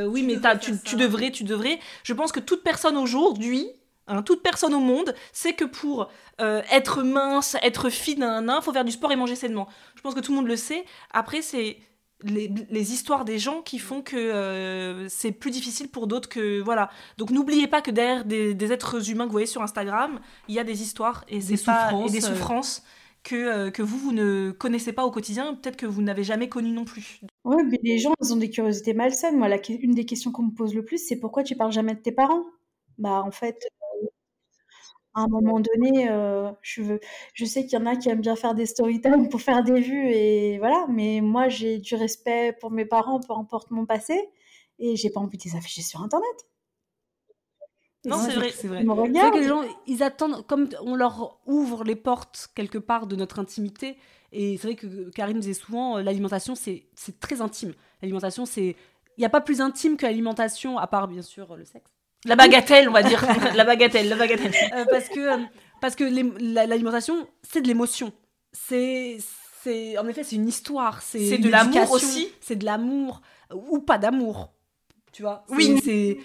oui 0.08 0.22
mais 0.22 0.38
tu, 0.60 0.78
tu, 0.82 0.96
devrais, 0.96 1.30
tu 1.30 1.44
devrais. 1.44 1.78
Je 2.04 2.14
pense 2.14 2.32
que 2.32 2.40
toute 2.40 2.62
personne 2.62 2.96
aujourd'hui 2.96 3.70
Hein, 4.10 4.22
toute 4.22 4.42
personne 4.42 4.74
au 4.74 4.80
monde 4.80 5.14
sait 5.32 5.52
que 5.52 5.64
pour 5.64 6.08
euh, 6.40 6.62
être 6.72 7.04
mince, 7.04 7.56
être 7.62 7.90
fine, 7.90 8.26
il 8.42 8.62
faut 8.62 8.72
faire 8.72 8.84
du 8.84 8.90
sport 8.90 9.12
et 9.12 9.16
manger 9.16 9.36
sainement. 9.36 9.68
Je 9.94 10.00
pense 10.00 10.14
que 10.14 10.20
tout 10.20 10.32
le 10.32 10.38
monde 10.38 10.48
le 10.48 10.56
sait. 10.56 10.84
Après, 11.12 11.42
c'est 11.42 11.78
les, 12.24 12.92
histoires 12.92 13.24
des 13.24 13.38
gens 13.38 13.62
qui 13.62 13.78
font 13.78 14.02
que 14.02 14.16
euh, 14.16 15.08
c'est 15.08 15.30
plus 15.30 15.52
difficile 15.52 15.88
pour 15.88 16.08
d'autres 16.08 16.28
que 16.28 16.60
voilà. 16.60 16.90
Donc 17.18 17.30
n'oubliez 17.30 17.68
pas 17.68 17.82
que 17.82 17.92
derrière 17.92 18.24
des, 18.24 18.72
êtres 18.72 19.10
humains 19.10 19.24
que 19.24 19.28
vous 19.28 19.34
voyez 19.34 19.46
sur 19.46 19.62
Instagram, 19.62 20.18
il 20.48 20.56
y 20.56 20.58
a 20.58 20.64
des 20.64 20.82
histoires 20.82 21.24
et 21.28 21.38
des 21.38 21.56
souffrances, 21.56 22.10
et 22.10 22.12
des 22.12 22.24
euh. 22.24 22.28
souffrances 22.28 22.82
que, 23.22 23.68
que 23.68 23.82
vous 23.82 23.98
vous 23.98 24.12
ne 24.12 24.50
connaissez 24.50 24.92
pas 24.92 25.04
au 25.04 25.12
quotidien, 25.12 25.54
peut-être 25.54 25.76
que 25.76 25.86
vous 25.86 26.02
n'avez 26.02 26.24
jamais 26.24 26.48
connu 26.48 26.72
non 26.72 26.84
plus. 26.84 27.20
Oui, 27.44 27.62
mais 27.70 27.78
les 27.84 27.98
gens 27.98 28.12
ils 28.20 28.32
ont 28.32 28.38
des 28.38 28.50
curiosités 28.50 28.92
malsaines. 28.92 29.38
Moi, 29.38 29.48
une 29.68 29.94
des 29.94 30.04
questions 30.04 30.32
qu'on 30.32 30.42
me 30.42 30.52
pose 30.52 30.74
le 30.74 30.84
plus, 30.84 30.98
c'est 30.98 31.16
pourquoi 31.16 31.44
tu 31.44 31.54
parles 31.54 31.72
jamais 31.72 31.94
de 31.94 32.00
tes 32.00 32.12
parents? 32.12 32.44
Bah 32.98 33.22
en 33.24 33.30
fait, 33.30 33.56
à 35.14 35.22
un 35.22 35.28
moment 35.28 35.60
donné, 35.60 36.08
euh, 36.08 36.50
je, 36.62 36.82
veux, 36.82 37.00
je 37.34 37.44
sais 37.44 37.66
qu'il 37.66 37.78
y 37.78 37.82
en 37.82 37.86
a 37.86 37.96
qui 37.96 38.08
aiment 38.08 38.20
bien 38.20 38.36
faire 38.36 38.54
des 38.54 38.66
story 38.66 39.00
time 39.00 39.28
pour 39.28 39.40
faire 39.40 39.62
des 39.64 39.80
vues 39.80 40.10
et 40.10 40.58
voilà, 40.58 40.86
mais 40.88 41.20
moi 41.20 41.48
j'ai 41.48 41.78
du 41.78 41.94
respect 41.96 42.56
pour 42.60 42.70
mes 42.70 42.84
parents, 42.84 43.20
peu 43.20 43.34
importe 43.34 43.70
mon 43.70 43.86
passé, 43.86 44.28
et 44.78 44.96
j'ai 44.96 45.10
pas 45.10 45.20
envie 45.20 45.38
de 45.38 45.44
les 45.44 45.56
afficher 45.56 45.82
sur 45.82 46.00
internet. 46.00 46.46
non, 48.04 48.18
c'est 48.18 48.34
vrai, 48.34 48.50
c'est 48.50 48.68
vrai. 48.68 48.84
C'est 48.84 49.30
que 49.30 49.38
les 49.38 49.48
gens, 49.48 49.62
ils 49.86 50.02
attendent, 50.02 50.46
comme 50.46 50.68
on 50.82 50.94
leur 50.94 51.40
ouvre 51.46 51.82
les 51.84 51.96
portes 51.96 52.50
quelque 52.54 52.78
part 52.78 53.06
de 53.06 53.16
notre 53.16 53.40
intimité, 53.40 53.96
et 54.32 54.56
c'est 54.56 54.68
vrai 54.68 54.76
que 54.76 55.10
Karine 55.10 55.40
disait 55.40 55.54
souvent, 55.54 55.98
euh, 55.98 56.02
l'alimentation 56.02 56.54
c'est 56.54 56.86
très 57.20 57.40
intime. 57.40 57.74
L'alimentation 58.02 58.46
c'est. 58.46 58.76
Il 59.16 59.20
n'y 59.20 59.26
a 59.26 59.30
pas 59.30 59.40
plus 59.40 59.60
intime 59.60 59.96
que 59.96 60.06
l'alimentation, 60.06 60.78
à 60.78 60.86
part 60.86 61.08
bien 61.08 61.20
sûr 61.20 61.56
le 61.56 61.64
sexe. 61.64 61.90
La 62.24 62.36
bagatelle, 62.36 62.88
on 62.88 62.92
va 62.92 63.02
dire. 63.02 63.24
la 63.54 63.64
bagatelle, 63.64 64.08
la 64.08 64.16
bagatelle. 64.16 64.52
Euh, 64.74 64.84
parce 64.90 65.08
que, 65.08 65.20
euh, 65.20 65.44
parce 65.80 65.96
que 65.96 66.04
l'alimentation, 66.04 67.26
c'est 67.42 67.62
de 67.62 67.66
l'émotion. 67.66 68.12
C'est, 68.52 69.18
c'est, 69.62 69.96
en 69.98 70.06
effet, 70.08 70.24
c'est 70.24 70.36
une 70.36 70.48
histoire. 70.48 71.02
C'est 71.02 71.38
de 71.38 71.48
l'amour 71.48 71.90
aussi. 71.92 72.28
C'est 72.40 72.56
de 72.56 72.64
l'amour 72.64 73.22
ou 73.52 73.78
pas 73.78 73.98
d'amour. 73.98 74.52
Tu 75.12 75.22
vois. 75.22 75.44
Oui. 75.48 75.80
C'est, 75.82 76.18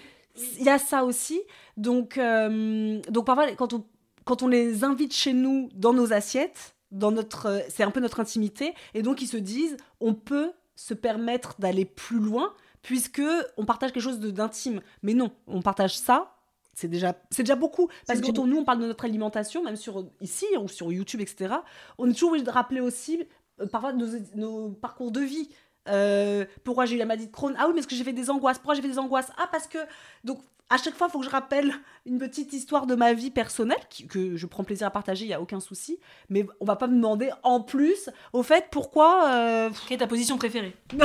il 0.58 0.64
y 0.64 0.68
a 0.68 0.78
ça 0.78 1.04
aussi. 1.04 1.40
Donc, 1.76 2.18
euh, 2.18 3.00
donc 3.08 3.26
parfois, 3.26 3.50
quand 3.52 3.72
on, 3.72 3.84
quand 4.24 4.42
on 4.42 4.48
les 4.48 4.84
invite 4.84 5.14
chez 5.14 5.32
nous 5.32 5.70
dans 5.74 5.92
nos 5.92 6.12
assiettes, 6.12 6.74
dans 6.90 7.10
notre, 7.10 7.64
c'est 7.68 7.82
un 7.82 7.90
peu 7.90 8.00
notre 8.00 8.20
intimité, 8.20 8.74
et 8.94 9.02
donc 9.02 9.22
ils 9.22 9.26
se 9.26 9.36
disent, 9.36 9.76
on 10.00 10.14
peut 10.14 10.52
se 10.74 10.94
permettre 10.94 11.56
d'aller 11.58 11.84
plus 11.84 12.18
loin 12.18 12.52
puisque 12.86 13.22
on 13.56 13.64
partage 13.64 13.90
quelque 13.92 14.02
chose 14.02 14.20
d'intime. 14.20 14.80
Mais 15.02 15.12
non, 15.12 15.32
on 15.48 15.60
partage 15.60 15.98
ça. 15.98 16.36
C'est 16.72 16.86
déjà, 16.86 17.16
c'est 17.30 17.42
déjà 17.42 17.56
beaucoup. 17.56 17.88
Parce 18.06 18.20
que 18.20 18.26
quand 18.26 18.38
on, 18.38 18.46
nous, 18.46 18.58
on 18.58 18.64
parle 18.64 18.78
de 18.78 18.86
notre 18.86 19.04
alimentation, 19.04 19.64
même 19.64 19.74
sur 19.74 20.06
ici 20.20 20.46
ou 20.60 20.68
sur 20.68 20.92
YouTube, 20.92 21.20
etc., 21.20 21.56
on 21.98 22.08
est 22.08 22.12
toujours 22.12 22.30
obligé 22.30 22.44
de 22.44 22.50
rappeler 22.50 22.80
aussi 22.80 23.26
euh, 23.60 23.66
parfois 23.66 23.92
nos, 23.92 24.70
parcours 24.70 25.10
de 25.10 25.20
vie. 25.20 25.48
Euh, 25.88 26.44
pourquoi 26.62 26.86
j'ai 26.86 26.94
eu 26.94 26.98
la 26.98 27.06
maladie 27.06 27.26
de 27.26 27.32
Crohn? 27.32 27.56
Ah 27.58 27.66
oui, 27.66 27.72
mais 27.74 27.80
est-ce 27.80 27.88
que 27.88 27.96
j'ai 27.96 28.04
fait 28.04 28.12
des 28.12 28.30
angoisses 28.30 28.58
Pourquoi 28.58 28.76
j'ai 28.76 28.82
fait 28.82 28.88
des 28.88 29.00
angoisses? 29.00 29.32
Ah, 29.36 29.48
parce 29.50 29.66
que. 29.66 29.78
Donc, 30.22 30.38
à 30.68 30.78
chaque 30.78 30.94
fois, 30.94 31.06
il 31.08 31.12
faut 31.12 31.20
que 31.20 31.24
je 31.24 31.30
rappelle 31.30 31.72
une 32.06 32.18
petite 32.18 32.52
histoire 32.52 32.86
de 32.86 32.96
ma 32.96 33.12
vie 33.12 33.30
personnelle 33.30 33.78
que 34.08 34.36
je 34.36 34.46
prends 34.46 34.64
plaisir 34.64 34.88
à 34.88 34.90
partager, 34.90 35.24
il 35.24 35.28
n'y 35.28 35.34
a 35.34 35.40
aucun 35.40 35.60
souci. 35.60 35.98
Mais 36.28 36.44
on 36.60 36.64
va 36.64 36.74
pas 36.74 36.88
me 36.88 36.94
demander 36.94 37.30
en 37.44 37.60
plus, 37.60 38.10
au 38.32 38.42
fait, 38.42 38.66
pourquoi. 38.72 39.30
Euh... 39.32 39.70
Quelle 39.86 39.96
est 39.96 40.00
ta 40.00 40.08
position 40.08 40.36
préférée 40.38 40.74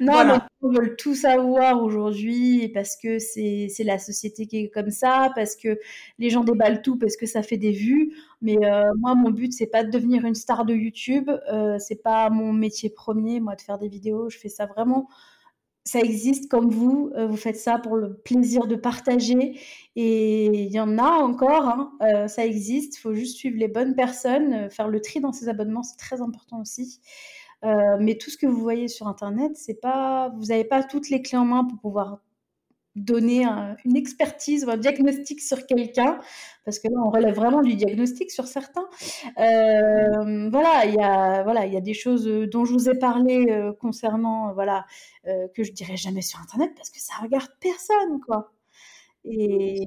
Non, 0.00 0.12
voilà. 0.12 0.46
on 0.60 0.70
veut 0.70 0.94
tout 0.96 1.14
savoir 1.14 1.82
aujourd'hui 1.82 2.68
parce 2.68 2.96
que 2.96 3.18
c'est 3.18 3.68
la 3.84 3.98
société 3.98 4.46
qui 4.46 4.58
est 4.58 4.68
comme 4.68 4.90
ça, 4.90 5.32
parce 5.34 5.56
que 5.56 5.78
les 6.18 6.28
gens 6.28 6.44
déballent 6.44 6.82
tout, 6.82 6.96
parce 6.96 7.16
que 7.16 7.24
ça 7.24 7.42
fait 7.42 7.56
des 7.56 7.72
vues. 7.72 8.12
Mais 8.42 8.58
euh, 8.62 8.92
moi, 8.98 9.14
mon 9.14 9.30
but, 9.30 9.54
c'est 9.54 9.66
pas 9.66 9.84
de 9.84 9.90
devenir 9.90 10.26
une 10.26 10.34
star 10.34 10.66
de 10.66 10.74
YouTube. 10.74 11.30
Euh, 11.50 11.78
c'est 11.78 12.02
pas 12.02 12.28
mon 12.28 12.52
métier 12.52 12.90
premier, 12.90 13.40
moi, 13.40 13.54
de 13.54 13.62
faire 13.62 13.78
des 13.78 13.88
vidéos. 13.88 14.28
Je 14.28 14.38
fais 14.38 14.50
ça 14.50 14.66
vraiment 14.66 15.08
ça 15.88 16.00
existe 16.00 16.50
comme 16.50 16.68
vous, 16.68 17.10
euh, 17.16 17.26
vous 17.26 17.36
faites 17.38 17.56
ça 17.56 17.78
pour 17.78 17.96
le 17.96 18.14
plaisir 18.14 18.66
de 18.66 18.76
partager 18.76 19.58
et 19.96 20.44
il 20.44 20.70
y 20.70 20.78
en 20.78 20.98
a 20.98 21.10
encore, 21.10 21.66
hein, 21.66 21.92
euh, 22.02 22.28
ça 22.28 22.44
existe, 22.44 22.98
il 22.98 23.00
faut 23.00 23.14
juste 23.14 23.38
suivre 23.38 23.56
les 23.58 23.68
bonnes 23.68 23.94
personnes, 23.94 24.52
euh, 24.52 24.70
faire 24.70 24.88
le 24.88 25.00
tri 25.00 25.20
dans 25.20 25.32
ses 25.32 25.48
abonnements, 25.48 25.82
c'est 25.82 25.96
très 25.96 26.20
important 26.20 26.60
aussi. 26.60 27.00
mais 28.00 28.16
tout 28.18 28.30
ce 28.30 28.36
que 28.36 28.46
vous 28.46 28.60
voyez 28.60 28.88
sur 28.88 29.08
Internet, 29.08 29.52
c'est 29.56 29.80
pas, 29.80 30.28
vous 30.36 30.46
n'avez 30.46 30.64
pas 30.64 30.82
toutes 30.84 31.08
les 31.08 31.22
clés 31.22 31.38
en 31.38 31.46
main 31.46 31.64
pour 31.64 31.78
pouvoir 31.78 32.20
donner 32.96 33.44
une 33.84 33.96
expertise 33.96 34.64
ou 34.64 34.70
un 34.70 34.76
diagnostic 34.76 35.40
sur 35.40 35.66
quelqu'un, 35.66 36.18
parce 36.64 36.78
que 36.78 36.88
là, 36.88 36.98
on 37.04 37.10
relève 37.10 37.34
vraiment 37.34 37.62
du 37.62 37.74
diagnostic 37.74 38.30
sur 38.30 38.46
certains. 38.46 38.86
Euh, 39.38 40.50
voilà, 40.50 40.84
il 40.84 40.94
y 40.94 41.00
a 41.00 41.42
voilà, 41.42 41.66
il 41.66 41.72
y 41.72 41.76
a 41.76 41.80
des 41.80 41.94
choses 41.94 42.26
dont 42.50 42.64
je 42.64 42.72
vous 42.72 42.88
ai 42.90 42.98
parlé 42.98 43.46
euh, 43.50 43.72
concernant 43.72 44.52
voilà 44.54 44.84
euh, 45.26 45.48
que 45.54 45.62
je 45.64 45.72
dirais 45.72 45.96
jamais 45.96 46.22
sur 46.22 46.40
Internet 46.40 46.72
parce 46.76 46.90
que 46.90 47.00
ça 47.00 47.14
regarde 47.22 47.50
personne, 47.60 48.20
quoi. 48.26 48.52
Et, 49.24 49.86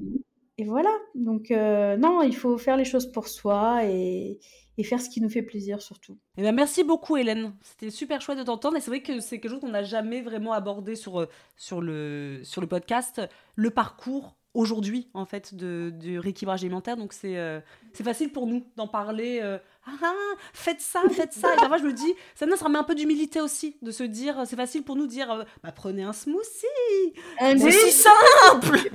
et 0.58 0.64
voilà. 0.64 0.90
Donc 1.14 1.50
non, 1.50 2.22
il 2.22 2.34
faut 2.34 2.58
faire 2.58 2.76
les 2.76 2.84
choses 2.84 3.10
pour 3.12 3.28
soi 3.28 3.84
et 3.84 4.38
et 4.78 4.84
faire 4.84 5.00
ce 5.00 5.08
qui 5.08 5.20
nous 5.20 5.28
fait 5.28 5.42
plaisir 5.42 5.82
surtout. 5.82 6.18
Eh 6.36 6.42
bien, 6.42 6.52
merci 6.52 6.84
beaucoup 6.84 7.16
Hélène, 7.16 7.54
c'était 7.62 7.90
super 7.90 8.20
chouette 8.20 8.38
de 8.38 8.42
t'entendre. 8.42 8.76
Et 8.76 8.80
c'est 8.80 8.90
vrai 8.90 9.02
que 9.02 9.20
c'est 9.20 9.38
quelque 9.40 9.50
chose 9.50 9.60
qu'on 9.60 9.68
n'a 9.68 9.82
jamais 9.82 10.22
vraiment 10.22 10.52
abordé 10.52 10.96
sur, 10.96 11.20
euh, 11.20 11.28
sur, 11.56 11.80
le, 11.80 12.40
sur 12.42 12.60
le 12.60 12.66
podcast, 12.66 13.20
le 13.56 13.70
parcours 13.70 14.36
aujourd'hui 14.54 15.08
en 15.14 15.24
fait 15.24 15.54
de, 15.54 15.90
du 15.94 16.18
rééquilibrage 16.18 16.62
alimentaire. 16.62 16.96
Donc 16.96 17.12
c'est 17.12 17.38
euh, 17.38 17.60
c'est 17.92 18.04
facile 18.04 18.30
pour 18.32 18.46
nous 18.46 18.64
d'en 18.76 18.86
parler 18.86 19.40
euh, 19.42 19.58
ah, 19.86 19.92
ah, 20.02 20.12
faites 20.52 20.80
ça 20.80 21.00
faites 21.10 21.32
ça 21.32 21.54
et 21.54 21.56
parfois 21.56 21.78
je 21.78 21.84
me 21.84 21.92
dis 21.92 22.12
ça 22.34 22.46
nous 22.46 22.56
remet 22.56 22.78
un 22.78 22.84
peu 22.84 22.94
d'humilité 22.94 23.40
aussi 23.40 23.76
de 23.82 23.90
se 23.90 24.02
dire 24.02 24.42
c'est 24.46 24.56
facile 24.56 24.82
pour 24.82 24.96
nous 24.96 25.06
de 25.06 25.10
dire 25.10 25.44
bah, 25.62 25.72
prenez 25.72 26.02
un 26.02 26.12
smoothie. 26.12 26.66
C'est 27.38 27.70
si 27.70 27.92
simple. 27.92 28.90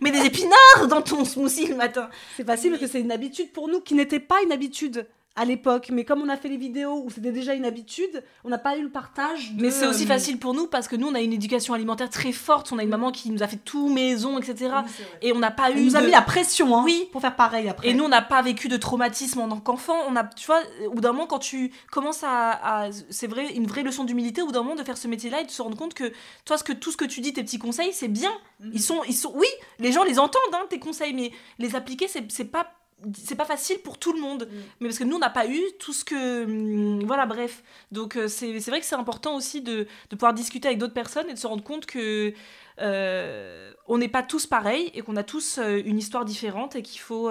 Mets 0.00 0.10
des 0.10 0.26
épinards 0.26 0.88
dans 0.88 1.02
ton 1.02 1.24
smoothie 1.24 1.66
le 1.66 1.76
matin 1.76 2.08
c'est 2.36 2.46
facile 2.46 2.70
parce 2.70 2.82
que 2.82 2.88
c'est 2.88 3.00
une 3.00 3.12
habitude 3.12 3.52
pour 3.52 3.68
nous 3.68 3.80
qui 3.80 3.94
n'était 3.94 4.20
pas 4.20 4.42
une 4.42 4.52
habitude 4.52 5.06
à 5.34 5.46
l'époque, 5.46 5.88
mais 5.90 6.04
comme 6.04 6.20
on 6.20 6.28
a 6.28 6.36
fait 6.36 6.50
les 6.50 6.58
vidéos 6.58 7.02
où 7.04 7.10
c'était 7.10 7.32
déjà 7.32 7.54
une 7.54 7.64
habitude, 7.64 8.22
on 8.44 8.50
n'a 8.50 8.58
pas 8.58 8.76
eu 8.76 8.82
le 8.82 8.90
partage. 8.90 9.52
Mais 9.56 9.70
c'est 9.70 9.86
aussi 9.86 10.04
euh, 10.04 10.08
facile 10.08 10.38
pour 10.38 10.52
nous 10.52 10.66
parce 10.66 10.88
que 10.88 10.96
nous, 10.96 11.08
on 11.08 11.14
a 11.14 11.20
une 11.20 11.32
éducation 11.32 11.72
alimentaire 11.72 12.10
très 12.10 12.32
forte. 12.32 12.70
On 12.70 12.78
a 12.78 12.82
une 12.82 12.90
maman 12.90 13.10
qui 13.10 13.30
nous 13.30 13.42
a 13.42 13.48
fait 13.48 13.56
tout 13.56 13.88
maison, 13.88 14.38
etc. 14.38 14.74
et 15.22 15.32
on 15.32 15.38
n'a 15.38 15.50
pas 15.50 15.70
eu. 15.70 15.84
Nous 15.84 15.96
a 15.96 16.02
mis 16.02 16.10
la 16.10 16.20
pression, 16.20 16.76
hein, 16.76 16.82
oui, 16.84 17.08
pour 17.12 17.22
faire 17.22 17.34
pareil 17.34 17.66
après. 17.70 17.88
Et 17.88 17.94
nous, 17.94 18.04
on 18.04 18.08
n'a 18.08 18.20
pas 18.20 18.42
vécu 18.42 18.68
de 18.68 18.76
traumatisme 18.76 19.40
en 19.40 19.48
tant 19.48 19.60
qu'enfant. 19.60 19.96
On 20.06 20.16
a, 20.16 20.24
tu 20.24 20.44
vois, 20.44 20.60
au 20.86 20.90
bout 20.94 21.00
d'un 21.00 21.12
moment, 21.12 21.26
quand 21.26 21.38
tu 21.38 21.72
commences 21.90 22.22
à, 22.24 22.90
c'est 23.08 23.26
vrai, 23.26 23.54
une 23.54 23.66
vraie 23.66 23.84
leçon 23.84 24.04
d'humilité, 24.04 24.42
au 24.42 24.46
bout 24.46 24.52
d'un 24.52 24.62
moment, 24.62 24.74
de 24.74 24.84
faire 24.84 24.98
ce 24.98 25.08
métier-là 25.08 25.40
et 25.40 25.44
de 25.44 25.50
se 25.50 25.62
rendre 25.62 25.78
compte 25.78 25.94
que 25.94 26.12
toi, 26.44 26.58
ce 26.58 26.64
que 26.64 26.74
tout 26.74 26.90
ce 26.90 26.98
que 26.98 27.06
tu 27.06 27.22
dis, 27.22 27.32
tes 27.32 27.42
petits 27.42 27.58
conseils, 27.58 27.94
c'est 27.94 28.08
bien. 28.08 28.32
Mhm. 28.60 28.70
Ils 28.74 28.82
sont, 28.82 29.00
ils 29.08 29.14
sont, 29.14 29.32
oui, 29.34 29.48
les 29.78 29.92
gens 29.92 30.04
les 30.04 30.18
entendent, 30.18 30.42
hein, 30.52 30.66
tes 30.68 30.78
conseils, 30.78 31.14
mais 31.14 31.32
les 31.58 31.74
appliquer, 31.74 32.06
c'est 32.06 32.44
pas 32.44 32.66
c'est 33.16 33.34
pas 33.34 33.44
facile 33.44 33.78
pour 33.78 33.98
tout 33.98 34.12
le 34.12 34.20
monde 34.20 34.48
mm. 34.50 34.56
mais 34.80 34.88
parce 34.88 34.98
que 34.98 35.04
nous 35.04 35.16
on 35.16 35.20
n'a 35.20 35.30
pas 35.30 35.46
eu 35.46 35.60
tout 35.78 35.92
ce 35.92 36.04
que 36.04 36.44
mm, 36.44 37.04
voilà 37.04 37.26
bref 37.26 37.62
donc 37.90 38.16
euh, 38.16 38.28
c'est 38.28 38.58
vrai 38.60 38.80
que 38.80 38.86
c'est 38.86 38.94
important 38.94 39.36
aussi 39.36 39.60
de, 39.60 39.86
de, 40.10 40.16
pouvoir 40.16 40.34
discuter 40.34 40.68
avec 40.68 40.78
d'autres 40.78 40.94
personnes 40.94 41.28
et 41.28 41.34
de 41.34 41.38
se 41.38 41.46
rendre 41.46 41.62
compte 41.62 41.86
que 41.86 42.32
euh, 42.80 43.72
on 43.88 43.98
n'est 43.98 44.08
pas 44.08 44.22
tous 44.22 44.46
pareils 44.46 44.90
et 44.94 45.02
qu'on 45.02 45.16
a 45.16 45.22
tous 45.22 45.58
euh, 45.58 45.82
une 45.84 45.98
histoire 45.98 46.24
différente 46.24 46.76
et 46.76 46.82
qu'il 46.82 47.00
faut 47.00 47.30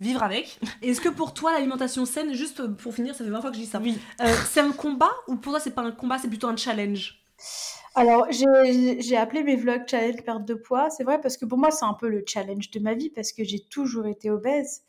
vivre 0.00 0.22
avec. 0.22 0.58
Est-ce 0.82 1.00
que 1.00 1.08
pour 1.08 1.34
toi 1.34 1.52
l'alimentation 1.52 2.04
saine, 2.04 2.34
juste 2.34 2.66
pour 2.66 2.94
finir, 2.94 3.14
ça 3.14 3.24
fait 3.24 3.30
20 3.30 3.40
fois 3.40 3.50
que 3.50 3.56
je 3.56 3.62
dis 3.62 3.66
ça, 3.66 3.80
oui. 3.80 3.96
c'est 4.50 4.60
un 4.60 4.72
combat 4.72 5.12
ou 5.28 5.36
pour 5.36 5.52
toi 5.52 5.60
c'est 5.60 5.70
pas 5.70 5.82
un 5.82 5.92
combat, 5.92 6.18
c'est 6.18 6.28
plutôt 6.28 6.48
un 6.48 6.56
challenge? 6.56 7.23
Alors, 7.94 8.26
j'ai 8.30 9.16
appelé 9.16 9.44
mes 9.44 9.56
vlogs 9.56 9.86
challenge 9.88 10.22
perte 10.24 10.44
de 10.44 10.54
poids. 10.54 10.90
C'est 10.90 11.04
vrai 11.04 11.20
parce 11.20 11.36
que 11.36 11.44
pour 11.44 11.58
moi, 11.58 11.70
c'est 11.70 11.84
un 11.84 11.94
peu 11.94 12.08
le 12.08 12.24
challenge 12.26 12.70
de 12.70 12.80
ma 12.80 12.94
vie 12.94 13.10
parce 13.10 13.32
que 13.32 13.44
j'ai 13.44 13.60
toujours 13.60 14.06
été 14.06 14.30
obèse. 14.30 14.82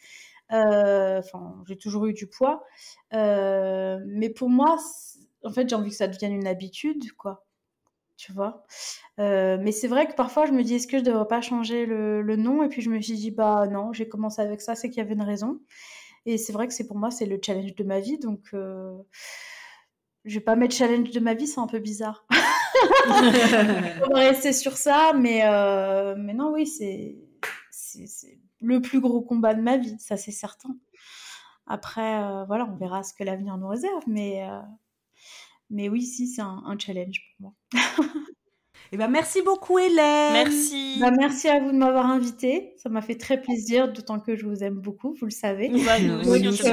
Euh, 0.51 1.19
enfin, 1.19 1.63
j'ai 1.67 1.77
toujours 1.77 2.05
eu 2.07 2.13
du 2.13 2.27
poids. 2.27 2.63
Euh, 3.13 3.99
mais 4.07 4.29
pour 4.29 4.49
moi, 4.49 4.77
en 5.43 5.51
fait, 5.51 5.69
j'ai 5.69 5.75
envie 5.75 5.91
que 5.91 5.95
ça 5.95 6.07
devienne 6.07 6.33
une 6.33 6.47
habitude, 6.47 7.11
quoi. 7.13 7.45
Tu 8.17 8.33
vois? 8.33 8.65
Euh, 9.19 9.57
Mais 9.61 9.71
c'est 9.71 9.87
vrai 9.87 10.07
que 10.07 10.13
parfois, 10.15 10.45
je 10.45 10.51
me 10.53 10.63
dis, 10.63 10.75
est-ce 10.75 10.87
que 10.87 10.99
je 10.99 11.03
devrais 11.03 11.27
pas 11.27 11.41
changer 11.41 11.85
le, 11.85 12.21
le 12.21 12.35
nom? 12.37 12.63
Et 12.63 12.69
puis, 12.69 12.81
je 12.81 12.89
me 12.89 13.01
suis 13.01 13.15
dit, 13.15 13.31
bah 13.31 13.67
non, 13.67 13.93
j'ai 13.93 14.07
commencé 14.09 14.41
avec 14.41 14.61
ça, 14.61 14.75
c'est 14.75 14.89
qu'il 14.89 14.99
y 14.99 15.01
avait 15.01 15.15
une 15.15 15.21
raison. 15.21 15.59
Et 16.25 16.37
c'est 16.37 16.53
vrai 16.53 16.67
que 16.67 16.73
c'est 16.73 16.87
pour 16.87 16.97
moi, 16.97 17.11
c'est 17.11 17.25
le 17.27 17.39
challenge 17.43 17.75
de 17.75 17.83
ma 17.83 17.99
vie. 17.99 18.19
Donc, 18.19 18.53
je 20.25 20.33
vais 20.39 20.43
pas 20.43 20.55
mettre 20.55 20.75
challenge 20.75 21.11
de 21.11 21.19
ma 21.19 21.33
vie, 21.33 21.47
c'est 21.47 21.59
un 21.59 21.67
peu 21.67 21.79
bizarre. 21.79 22.25
on 24.05 24.13
va 24.13 24.19
rester 24.19 24.53
sur 24.53 24.77
ça, 24.77 25.13
mais, 25.13 25.41
euh, 25.45 26.15
mais 26.17 26.33
non, 26.33 26.51
oui, 26.53 26.65
c'est 26.67 27.15
le 28.61 28.81
plus 28.81 28.99
gros 28.99 29.21
combat 29.21 29.53
de 29.53 29.61
ma 29.61 29.77
vie, 29.77 29.95
ça 29.99 30.17
c'est 30.17 30.31
certain. 30.31 30.75
Après, 31.67 32.23
euh, 32.23 32.45
voilà, 32.45 32.65
on 32.71 32.75
verra 32.75 33.03
ce 33.03 33.13
que 33.13 33.23
l'avenir 33.23 33.57
nous 33.57 33.67
réserve, 33.67 34.03
mais, 34.07 34.47
euh, 34.47 34.59
mais 35.69 35.89
oui, 35.89 36.03
si, 36.03 36.27
c'est 36.27 36.41
un, 36.41 36.75
challenge 36.77 37.21
pour 37.37 37.49
moi. 37.49 37.53
Eh 38.91 38.97
ben, 38.97 39.07
merci 39.07 39.41
beaucoup 39.41 39.79
Hélène. 39.79 40.33
Merci. 40.33 40.97
Bah, 40.99 41.09
merci 41.09 41.47
à 41.47 41.59
vous 41.59 41.71
de 41.71 41.75
m'avoir 41.75 42.05
invité. 42.05 42.75
Ça 42.77 42.87
m'a 42.87 43.01
fait 43.01 43.17
très 43.17 43.41
plaisir, 43.41 43.91
d'autant 43.91 44.19
que 44.19 44.35
je 44.35 44.45
vous 44.45 44.63
aime 44.63 44.75
beaucoup, 44.75 45.15
vous 45.19 45.25
le 45.25 45.31
savez. 45.31 45.69
Bah, 45.69 45.97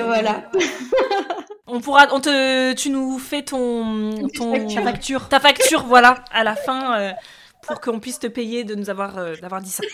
voilà. 0.04 0.50
On 1.66 1.80
pourra, 1.80 2.08
on 2.12 2.20
te, 2.20 2.72
tu 2.72 2.90
nous 2.90 3.18
fais 3.18 3.42
ton, 3.42 4.28
ton 4.34 4.66
ta 4.66 4.82
facture, 4.82 5.28
ta 5.28 5.38
facture, 5.38 5.84
voilà, 5.84 6.16
à 6.32 6.42
la 6.42 6.56
fin, 6.56 6.98
euh, 6.98 7.12
pour 7.62 7.80
qu'on 7.80 8.00
puisse 8.00 8.18
te 8.18 8.26
payer 8.26 8.64
de 8.64 8.74
nous 8.74 8.90
avoir, 8.90 9.16
euh, 9.18 9.36
d'avoir 9.36 9.60
dit 9.60 9.70
ça. 9.70 9.84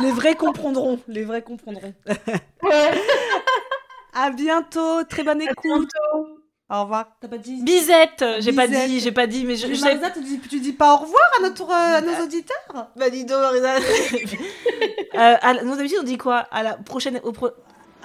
Les, 0.00 0.10
vrais 0.10 0.36
comprendront, 0.36 0.98
les 1.08 1.24
vrais 1.24 1.42
comprendront. 1.42 1.92
à 4.14 4.30
bientôt, 4.30 5.04
très 5.04 5.22
bonne 5.22 5.42
écoute. 5.42 5.90
Au 6.68 6.82
revoir. 6.82 7.16
T'as 7.20 7.28
pas 7.28 7.38
dit 7.38 7.62
Bisette. 7.62 8.24
J'ai 8.40 8.52
pas 8.52 8.66
dit, 8.66 9.00
j'ai 9.00 9.12
pas 9.12 9.26
dit, 9.26 9.44
mais 9.44 9.56
je. 9.56 9.66
Marisa, 9.66 10.10
tu 10.10 10.22
dis, 10.22 10.40
tu 10.40 10.60
dis 10.60 10.72
pas 10.72 10.94
au 10.94 10.96
revoir 10.96 11.22
à 11.38 11.42
notre, 11.42 11.70
à 11.70 12.00
nos 12.00 12.24
auditeurs? 12.24 12.90
Bah 12.96 13.10
dis 13.10 13.24
donc, 13.24 13.40
Marisa. 13.40 13.76
euh, 15.14 15.36
à, 15.40 15.62
nos 15.62 15.78
habitudes, 15.78 15.98
on 16.00 16.04
dit 16.04 16.18
quoi? 16.18 16.38
À 16.50 16.62
la 16.62 16.74
prochaine, 16.74 17.20
au 17.22 17.32
pro... 17.32 17.50